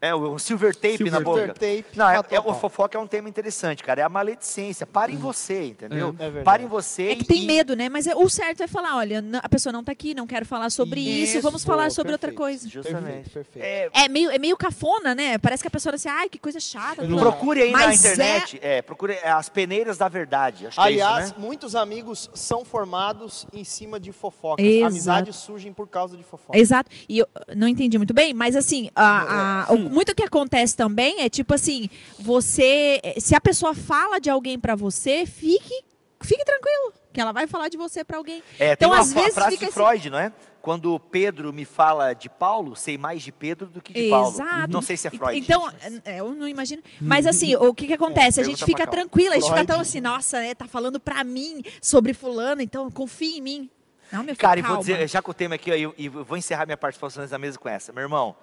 é, 0.00 0.14
o 0.14 0.38
silver 0.38 0.74
tape 0.74 0.98
silver 0.98 1.12
na 1.12 1.20
boca. 1.20 1.48
Tape, 1.48 1.84
não, 1.96 2.08
é, 2.08 2.20
é, 2.30 2.40
o 2.40 2.54
fofoca 2.54 2.96
é 2.96 3.00
um 3.00 3.06
tema 3.06 3.28
interessante, 3.28 3.82
cara. 3.82 4.00
É 4.00 4.04
a 4.04 4.08
maledicência. 4.08 4.86
Para 4.86 5.10
em 5.10 5.16
hum. 5.16 5.18
você, 5.18 5.66
entendeu? 5.66 6.14
É, 6.18 6.26
é 6.26 6.42
Para 6.42 6.62
em 6.62 6.66
você. 6.66 7.10
É 7.10 7.16
que 7.16 7.24
tem 7.24 7.44
medo, 7.44 7.74
né? 7.74 7.88
Mas 7.88 8.06
é, 8.06 8.14
o 8.14 8.28
certo 8.28 8.62
é 8.62 8.68
falar, 8.68 8.96
olha, 8.96 9.24
a 9.42 9.48
pessoa 9.48 9.72
não 9.72 9.80
está 9.80 9.92
aqui, 9.92 10.14
não 10.14 10.26
quero 10.26 10.46
falar 10.46 10.70
sobre 10.70 11.00
isso, 11.00 11.38
isso 11.38 11.42
vamos 11.42 11.64
falar 11.64 11.90
sobre 11.90 12.12
perfeito, 12.12 12.30
outra 12.30 12.44
coisa. 12.44 12.68
Justamente. 12.68 13.30
Perfeito, 13.30 13.64
é, 13.64 13.90
é, 13.92 14.08
meio, 14.08 14.30
é 14.30 14.38
meio 14.38 14.56
cafona, 14.56 15.14
né? 15.14 15.38
Parece 15.38 15.62
que 15.62 15.68
a 15.68 15.70
pessoa 15.70 15.94
assim, 15.94 16.08
ai, 16.08 16.28
que 16.28 16.38
coisa 16.38 16.60
chata. 16.60 17.02
Não. 17.02 17.18
Procure 17.18 17.62
aí 17.62 17.72
na 17.72 17.94
internet, 17.94 18.58
é... 18.62 18.82
procure 18.82 19.14
as 19.18 19.48
peneiras 19.48 19.98
da 19.98 20.08
verdade. 20.08 20.68
Aliás, 20.76 21.26
isso, 21.26 21.34
né? 21.38 21.44
muitos 21.44 21.74
amigos 21.74 22.30
são 22.34 22.64
formados 22.64 23.46
em 23.52 23.64
cima 23.64 23.98
de 23.98 24.12
fofocas. 24.12 24.64
Exato. 24.64 24.86
Amizades 24.86 25.36
surgem 25.36 25.72
por 25.72 25.88
causa 25.88 26.16
de 26.16 26.22
fofoca. 26.22 26.58
Exato. 26.58 26.90
E 27.08 27.18
eu 27.18 27.28
não 27.56 27.66
entendi 27.66 27.98
muito 27.98 28.14
bem, 28.14 28.32
mas 28.32 28.54
assim, 28.54 28.90
a, 28.94 29.62
a, 29.62 29.87
muito 29.88 30.14
que 30.14 30.22
acontece 30.22 30.76
também 30.76 31.20
é 31.20 31.28
tipo 31.28 31.54
assim, 31.54 31.88
você, 32.18 33.00
se 33.18 33.34
a 33.34 33.40
pessoa 33.40 33.74
fala 33.74 34.18
de 34.18 34.30
alguém 34.30 34.58
para 34.58 34.74
você, 34.74 35.26
fique, 35.26 35.84
fique 36.20 36.44
tranquilo, 36.44 36.92
que 37.12 37.20
ela 37.20 37.32
vai 37.32 37.46
falar 37.46 37.68
de 37.68 37.76
você 37.76 38.04
para 38.04 38.16
alguém. 38.16 38.42
É, 38.58 38.72
então 38.72 38.92
às 38.92 39.12
vezes 39.12 39.34
frase 39.34 39.52
fica 39.52 39.66
de 39.66 39.70
assim, 39.70 39.80
Freud, 39.80 40.10
não 40.10 40.18
é? 40.18 40.32
Quando 40.60 40.98
Pedro 40.98 41.52
me 41.52 41.64
fala 41.64 42.12
de 42.12 42.28
Paulo, 42.28 42.76
sei 42.76 42.98
mais 42.98 43.22
de 43.22 43.32
Pedro 43.32 43.68
do 43.68 43.80
que 43.80 43.92
de 43.92 44.00
Exato. 44.00 44.36
Paulo. 44.36 44.68
Não 44.68 44.82
sei 44.82 44.96
se 44.96 45.06
é 45.06 45.10
Freud. 45.10 45.38
Então, 45.38 45.62
mas... 45.62 46.02
eu 46.04 46.34
não 46.34 46.48
imagino. 46.48 46.82
Mas 47.00 47.26
assim, 47.26 47.56
o 47.56 47.72
que 47.72 47.86
que 47.86 47.94
acontece? 47.94 48.40
É, 48.40 48.42
a 48.42 48.46
gente 48.46 48.64
fica 48.64 48.86
tranquila, 48.86 49.36
a 49.36 49.38
gente 49.38 49.48
fica 49.48 49.64
tão 49.64 49.80
assim, 49.80 50.00
nossa, 50.00 50.40
né, 50.40 50.54
tá 50.54 50.66
falando 50.66 51.00
para 51.00 51.22
mim 51.24 51.62
sobre 51.80 52.12
fulano, 52.12 52.60
então 52.60 52.90
confia 52.90 53.38
em 53.38 53.40
mim. 53.40 53.70
Não, 54.10 54.20
meu 54.20 54.34
filho, 54.34 54.38
Cara, 54.38 54.58
e 54.58 54.62
vou 54.62 54.78
dizer, 54.78 55.06
já 55.08 55.22
que 55.22 55.30
o 55.30 55.34
tema 55.34 55.54
aqui, 55.54 55.70
eu, 55.70 55.94
eu 55.96 56.24
vou 56.24 56.36
encerrar 56.36 56.64
minha 56.64 56.76
participação 56.76 57.22
nessa 57.22 57.38
mesa 57.38 57.58
com 57.58 57.68
essa. 57.68 57.92
Meu 57.92 58.02
irmão, 58.02 58.34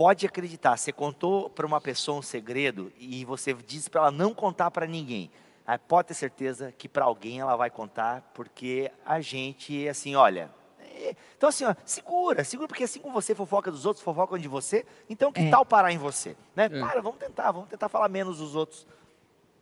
pode 0.00 0.24
acreditar, 0.24 0.78
você 0.78 0.92
contou 0.92 1.50
para 1.50 1.66
uma 1.66 1.78
pessoa 1.78 2.20
um 2.20 2.22
segredo 2.22 2.90
e 2.98 3.22
você 3.26 3.52
disse 3.52 3.90
para 3.90 4.00
ela 4.00 4.10
não 4.10 4.32
contar 4.32 4.70
para 4.70 4.86
ninguém. 4.86 5.30
Aí 5.66 5.76
pode 5.76 6.08
ter 6.08 6.14
certeza 6.14 6.72
que 6.72 6.88
para 6.88 7.04
alguém 7.04 7.40
ela 7.40 7.54
vai 7.54 7.68
contar, 7.68 8.22
porque 8.32 8.90
a 9.04 9.20
gente, 9.20 9.86
assim, 9.86 10.16
olha. 10.16 10.50
É, 10.80 11.14
então, 11.36 11.50
assim, 11.50 11.66
ó, 11.66 11.74
segura, 11.84 12.42
segura, 12.44 12.66
porque 12.66 12.84
assim 12.84 12.98
como 12.98 13.12
você 13.12 13.34
fofoca 13.34 13.70
dos 13.70 13.84
outros, 13.84 14.02
fofocam 14.02 14.38
de 14.38 14.48
você, 14.48 14.86
então 15.06 15.30
que 15.30 15.42
é. 15.42 15.50
tal 15.50 15.66
parar 15.66 15.92
em 15.92 15.98
você? 15.98 16.34
Né? 16.56 16.64
É. 16.64 16.80
Para, 16.80 17.02
vamos 17.02 17.18
tentar, 17.18 17.52
vamos 17.52 17.68
tentar 17.68 17.90
falar 17.90 18.08
menos 18.08 18.38
dos 18.38 18.56
outros. 18.56 18.86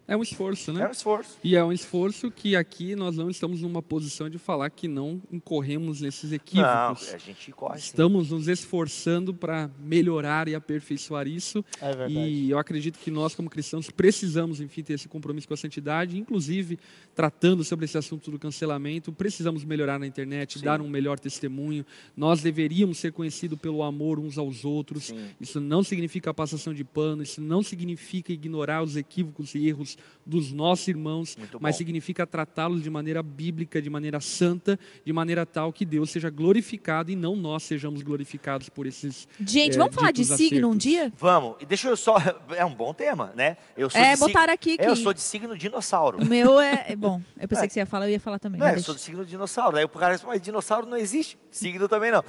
É 0.09 0.17
um 0.17 0.23
esforço, 0.23 0.73
né? 0.73 0.85
É 0.85 0.89
um 0.89 0.91
esforço. 0.91 1.39
E 1.45 1.55
é 1.55 1.63
um 1.63 1.71
esforço 1.71 2.31
que 2.31 2.57
aqui 2.57 2.97
nós 2.97 3.15
não 3.15 3.29
estamos 3.29 3.61
numa 3.61 3.83
posição 3.83 4.31
de 4.31 4.39
falar 4.39 4.71
que 4.71 4.89
não 4.89 5.21
incorremos 5.31 6.01
nesses 6.01 6.33
equívocos. 6.33 7.09
Não, 7.09 7.15
a 7.15 7.19
gente 7.19 7.53
corre. 7.53 7.79
Estamos 7.79 8.29
sim. 8.29 8.35
nos 8.35 8.49
esforçando 8.49 9.35
para 9.35 9.71
melhorar 9.79 10.49
e 10.49 10.55
aperfeiçoar 10.55 11.29
isso. 11.29 11.63
É 11.79 11.89
verdade. 11.89 12.15
E 12.15 12.49
eu 12.49 12.59
acredito 12.59 12.99
que 12.99 13.11
nós, 13.11 13.35
como 13.35 13.51
cristãos, 13.51 13.91
precisamos, 13.91 14.63
enfim, 14.63 14.83
ter 14.83 14.95
esse 14.95 15.09
compromisso 15.09 15.47
com 15.47 15.53
a 15.53 15.59
santidade, 15.59 16.19
inclusive 16.19 16.79
tratando 17.15 17.63
sobre 17.63 17.85
esse 17.85 17.99
assunto 17.99 18.31
do 18.31 18.39
cancelamento. 18.39 19.13
Precisamos 19.13 19.63
melhorar 19.63 19.99
na 19.99 20.07
internet, 20.07 20.59
sim. 20.59 20.65
dar 20.65 20.81
um 20.81 20.89
melhor 20.89 21.19
testemunho. 21.19 21.85
Nós 22.17 22.41
deveríamos 22.41 22.97
ser 22.97 23.13
conhecidos 23.13 23.59
pelo 23.59 23.83
amor 23.83 24.19
uns 24.19 24.39
aos 24.39 24.65
outros. 24.65 25.09
Sim. 25.09 25.29
Isso 25.39 25.61
não 25.61 25.83
significa 25.83 26.33
passação 26.33 26.73
de 26.73 26.83
pano, 26.83 27.23
isso 27.23 27.43
não 27.43 27.63
significa 27.63 28.33
ignorar 28.33 28.83
os 28.83 28.97
equívocos 28.97 29.55
e 29.55 29.69
erros 29.69 29.98
dos 30.29 30.53
nossos 30.53 30.87
irmãos, 30.87 31.39
mas 31.59 31.77
significa 31.77 32.27
tratá-los 32.27 32.83
de 32.83 32.91
maneira 32.91 33.23
bíblica, 33.23 33.81
de 33.81 33.89
maneira 33.89 34.21
santa, 34.21 34.79
de 35.03 35.11
maneira 35.11 35.47
tal 35.47 35.73
que 35.73 35.87
Deus 35.87 36.11
seja 36.11 36.29
glorificado 36.29 37.11
e 37.11 37.17
não 37.17 37.35
nós 37.35 37.63
sejamos 37.63 38.03
glorificados 38.03 38.69
por 38.69 38.87
esses. 38.87 39.27
Gente, 39.41 39.77
é, 39.77 39.79
vamos 39.79 39.95
falar 39.95 40.13
de 40.13 40.27
signo 40.27 40.69
acertos. 40.69 40.71
um 40.71 40.77
dia? 40.77 41.11
Vamos. 41.17 41.57
E 41.61 41.67
deixa 41.67 41.89
eu 41.89 41.97
só. 41.97 42.17
É 42.59 42.65
um 42.65 42.75
bom 42.75 42.93
tema, 42.93 43.33
né? 43.37 43.57
Eu 43.77 43.89
sou 43.89 44.01
é, 44.01 44.17
botar 44.17 44.51
aqui. 44.51 44.77
Que... 44.77 44.85
É, 44.85 44.89
eu 44.89 44.97
sou 44.97 45.13
de 45.13 45.21
signo 45.21 45.57
dinossauro. 45.57 46.19
O 46.19 46.25
meu 46.25 46.61
é. 46.61 46.87
é 46.91 46.97
bom, 46.97 47.23
eu 47.41 47.47
pensei 47.47 47.65
é. 47.65 47.69
que 47.69 47.75
você 47.75 47.81
ia 47.81 47.87
falar, 47.87 48.07
eu 48.07 48.13
ia 48.13 48.21
falar 48.21 48.39
também. 48.39 48.59
Não, 48.61 48.69
eu 48.69 48.81
sou 48.81 48.95
de 48.95 49.01
signo 49.01 49.25
dinossauro. 49.25 49.77
Aí 49.77 49.85
o 49.85 49.89
cara 49.89 50.15
diz, 50.15 50.25
mas 50.25 50.41
dinossauro 50.41 50.87
não 50.87 50.97
existe. 50.97 51.39
Signo 51.51 51.89
também 51.89 52.11
não. 52.11 52.25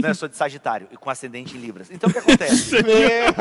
não, 0.00 0.08
eu 0.08 0.14
sou 0.14 0.28
de 0.28 0.36
Sagitário 0.36 0.88
e 0.90 0.96
com 0.96 1.08
ascendente 1.10 1.56
em 1.56 1.60
Libras. 1.60 1.90
Então 1.90 2.10
o 2.10 2.12
que 2.12 2.18
acontece? 2.18 2.76
é 2.76 3.32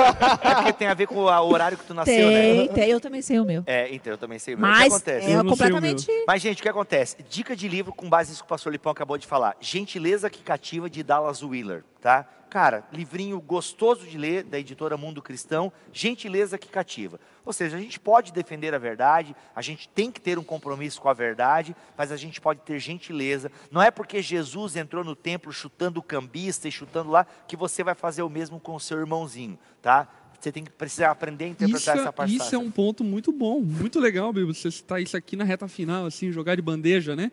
porque 0.64 0.74
tem 0.80 0.88
a 0.88 0.94
ver 0.94 1.06
com 1.08 1.16
o 1.16 1.52
horário 1.52 1.78
que 1.78 1.84
tu 1.84 1.94
nasceu, 1.94 2.16
tem, 2.16 2.68
né? 2.68 2.74
Tem, 2.74 2.90
eu 2.90 3.02
também 3.02 3.22
sei 3.22 3.40
o 3.40 3.46
meu. 3.46 3.64
É, 3.68 3.94
então 3.94 4.14
eu 4.14 4.18
também 4.18 4.40
sei 4.40 4.56
o 4.56 4.58
meu. 4.58 4.68
Mas, 4.68 4.80
o 4.80 4.88
que 4.88 4.96
acontece? 4.96 5.32
É 5.32 5.44
completamente... 5.44 6.24
Mas, 6.26 6.42
gente, 6.42 6.60
o 6.60 6.64
que 6.64 6.70
acontece? 6.70 7.18
Dica 7.30 7.56
de 7.56 7.68
livro 7.68 7.94
com 7.94 8.10
base 8.10 8.32
nisso 8.32 8.42
que 8.42 8.48
o 8.48 8.50
pastor 8.50 8.72
Lipão 8.72 8.92
acabou 8.92 9.18
de 9.18 9.28
falar. 9.28 9.58
Gentileza 9.60 10.30
que 10.30 10.42
cativa 10.42 10.90
de 10.90 11.04
Dallas 11.04 11.44
Wheeler, 11.44 11.84
tá? 12.02 12.26
Cara, 12.50 12.84
livrinho 12.92 13.40
gostoso 13.40 14.08
de 14.08 14.18
ler, 14.18 14.44
da 14.44 14.58
editora 14.58 14.98
Mundo 14.98 15.22
Cristão, 15.22 15.72
Gentileza 15.94 16.58
que 16.58 16.68
Cativa. 16.68 17.20
Ou 17.46 17.54
seja, 17.54 17.78
a 17.78 17.80
gente 17.80 18.00
pode 18.00 18.34
defender 18.34 18.74
a 18.74 18.80
verdade, 18.80 19.36
a 19.56 19.62
gente 19.62 19.88
tem 19.88 20.12
que 20.12 20.20
ter 20.20 20.40
um 20.40 20.44
compromisso 20.44 21.00
com 21.00 21.10
a 21.10 21.14
verdade, 21.14 21.76
mas 21.96 22.12
a 22.12 22.18
gente 22.18 22.42
pode 22.42 22.62
ter 22.62 22.80
gentileza. 22.80 23.52
Não 23.72 23.82
é 23.82 23.92
porque 23.92 24.20
Jesus 24.20 24.76
entrou 24.76 25.04
no 25.04 25.16
templo 25.16 25.54
chutando 25.54 26.00
o 26.00 26.04
cambista 26.04 26.68
e 26.68 26.72
chutando 26.72 27.12
lá, 27.12 27.26
que 27.48 27.56
você 27.56 27.84
vai 27.84 27.94
fazer 27.94 28.24
o 28.24 28.30
mesmo 28.30 28.60
com 28.60 28.74
o 28.74 28.80
seu 28.80 29.00
irmãozinho, 29.00 29.58
tá? 29.80 30.08
Você 30.40 30.52
tem 30.52 30.64
que 30.64 30.72
precisar 30.72 31.12
aprender 31.12 31.46
a 31.46 31.48
interpretar 31.50 31.96
isso, 31.96 32.02
essa 32.02 32.14
passagem. 32.14 32.38
Isso 32.38 32.56
é 32.56 32.58
um 32.58 32.72
ponto 32.72 33.04
muito 33.04 33.32
bom, 33.32 33.62
muito 33.62 34.00
legal, 34.00 34.32
Bíblia, 34.32 34.54
você 34.54 34.72
citar 34.72 35.02
isso 35.02 35.18
aqui 35.18 35.36
na 35.36 35.44
reta 35.44 35.68
final, 35.68 36.06
assim, 36.06 36.32
jogar 36.32 36.56
de 36.56 36.62
bandeja, 36.62 37.16
né? 37.16 37.32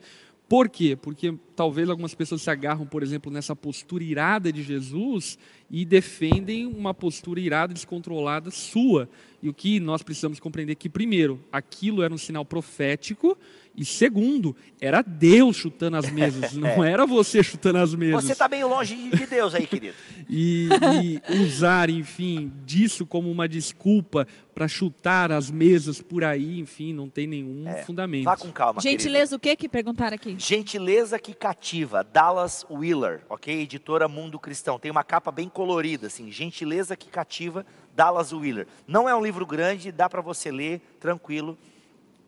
Por 0.48 0.68
quê? 0.68 0.96
Porque 1.00 1.34
talvez 1.56 1.90
algumas 1.90 2.14
pessoas 2.14 2.42
se 2.42 2.48
agarram, 2.48 2.86
por 2.86 3.02
exemplo, 3.02 3.32
nessa 3.32 3.56
postura 3.56 4.04
irada 4.04 4.52
de 4.52 4.62
Jesus 4.62 5.36
e 5.68 5.84
defendem 5.84 6.66
uma 6.66 6.94
postura 6.94 7.40
irada, 7.40 7.74
descontrolada 7.74 8.48
sua. 8.52 9.08
E 9.42 9.48
o 9.48 9.54
que 9.54 9.80
nós 9.80 10.04
precisamos 10.04 10.38
compreender 10.38 10.72
é 10.72 10.76
que, 10.76 10.88
primeiro, 10.88 11.40
aquilo 11.50 12.00
era 12.00 12.14
um 12.14 12.18
sinal 12.18 12.44
profético 12.44 13.36
e 13.77 13.85
segundo, 13.85 14.57
era 14.81 15.03
Deus 15.03 15.57
chutando 15.57 15.98
as 15.98 16.11
mesas, 16.11 16.53
não 16.57 16.82
era 16.82 17.05
você 17.05 17.43
chutando 17.43 17.78
as 17.78 17.94
mesas. 17.94 18.24
Você 18.24 18.32
está 18.32 18.48
meio 18.48 18.69
longe 18.69 18.94
de 19.11 19.27
Deus 19.27 19.55
aí, 19.55 19.66
querido. 19.66 19.94
e, 20.31 20.69
e, 21.03 21.43
usar, 21.43 21.90
enfim, 21.90 22.51
disso 22.65 23.05
como 23.05 23.31
uma 23.31 23.47
desculpa 23.47 24.27
para 24.55 24.66
chutar 24.66 25.31
as 25.31 25.51
mesas 25.51 26.01
por 26.01 26.24
aí, 26.24 26.59
enfim, 26.59 26.94
não 26.94 27.11
tem 27.11 27.27
nenhum 27.27 27.69
é, 27.69 27.82
fundamento. 27.82 28.24
Vá 28.24 28.36
com 28.36 28.51
calma, 28.51 28.81
Gentileza 28.81 29.31
querido. 29.31 29.36
o 29.36 29.40
que 29.40 29.57
que 29.57 29.69
perguntaram 29.69 30.15
aqui? 30.15 30.35
Gentileza 30.39 31.19
que 31.19 31.35
cativa, 31.35 32.03
Dallas 32.03 32.65
Wheeler, 32.70 33.20
ok? 33.28 33.61
Editora 33.61 34.09
Mundo 34.09 34.39
Cristão. 34.39 34.78
Tem 34.78 34.90
uma 34.90 35.05
capa 35.05 35.31
bem 35.31 35.51
colorida, 35.51 36.07
assim, 36.07 36.32
Gentileza 36.32 36.97
que 36.97 37.11
cativa, 37.11 37.66
Dallas 37.94 38.32
Wheeler. 38.32 38.66
Não 38.89 39.07
é 39.07 39.15
um 39.15 39.23
livro 39.23 39.44
grande, 39.44 39.93
dá 39.93 40.09
para 40.09 40.23
você 40.23 40.51
ler 40.51 40.81
tranquilo 40.98 41.59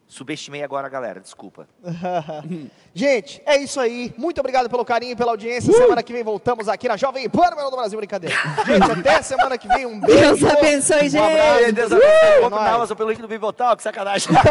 Subestimei 0.09 0.63
agora 0.63 0.87
a 0.87 0.91
galera, 0.91 1.21
desculpa. 1.21 1.69
Gente, 2.95 3.43
é 3.45 3.59
isso 3.59 3.79
aí. 3.79 4.11
Muito 4.17 4.41
obrigado 4.41 4.71
pelo 4.71 4.83
carinho 4.83 5.13
e 5.13 5.17
pela 5.17 5.33
audiência. 5.33 5.71
Uh! 5.71 5.77
Semana 5.77 6.03
que 6.03 6.15
vem 6.15 6.25
voltamos 6.25 6.67
aqui 6.67 6.89
na 6.89 6.97
Jovem 6.97 7.29
Pan 7.29 7.51
do 7.51 7.77
Brasil 7.77 7.99
Brincadeira. 7.99 8.35
Gente, 8.65 8.91
até 8.91 9.21
semana 9.23 9.59
que 9.59 9.69
vem. 9.69 9.85
Um 9.85 10.01
beijo. 10.01 10.19
Deus 10.19 10.45
abençoe, 10.45 11.11
gente. 11.11 11.21
Um 11.21 11.27
abraço. 11.27 11.73
Deus 11.75 11.93
abençoe. 11.93 12.39
Uh! 12.39 12.41
Compre 12.41 12.59
na 12.59 12.73
Amazon 12.73 12.97
pelo 12.97 13.11
link 13.11 13.21
do 13.21 13.29
Bibotal, 13.29 13.77
que 13.77 13.83
sacanagem. 13.83 14.29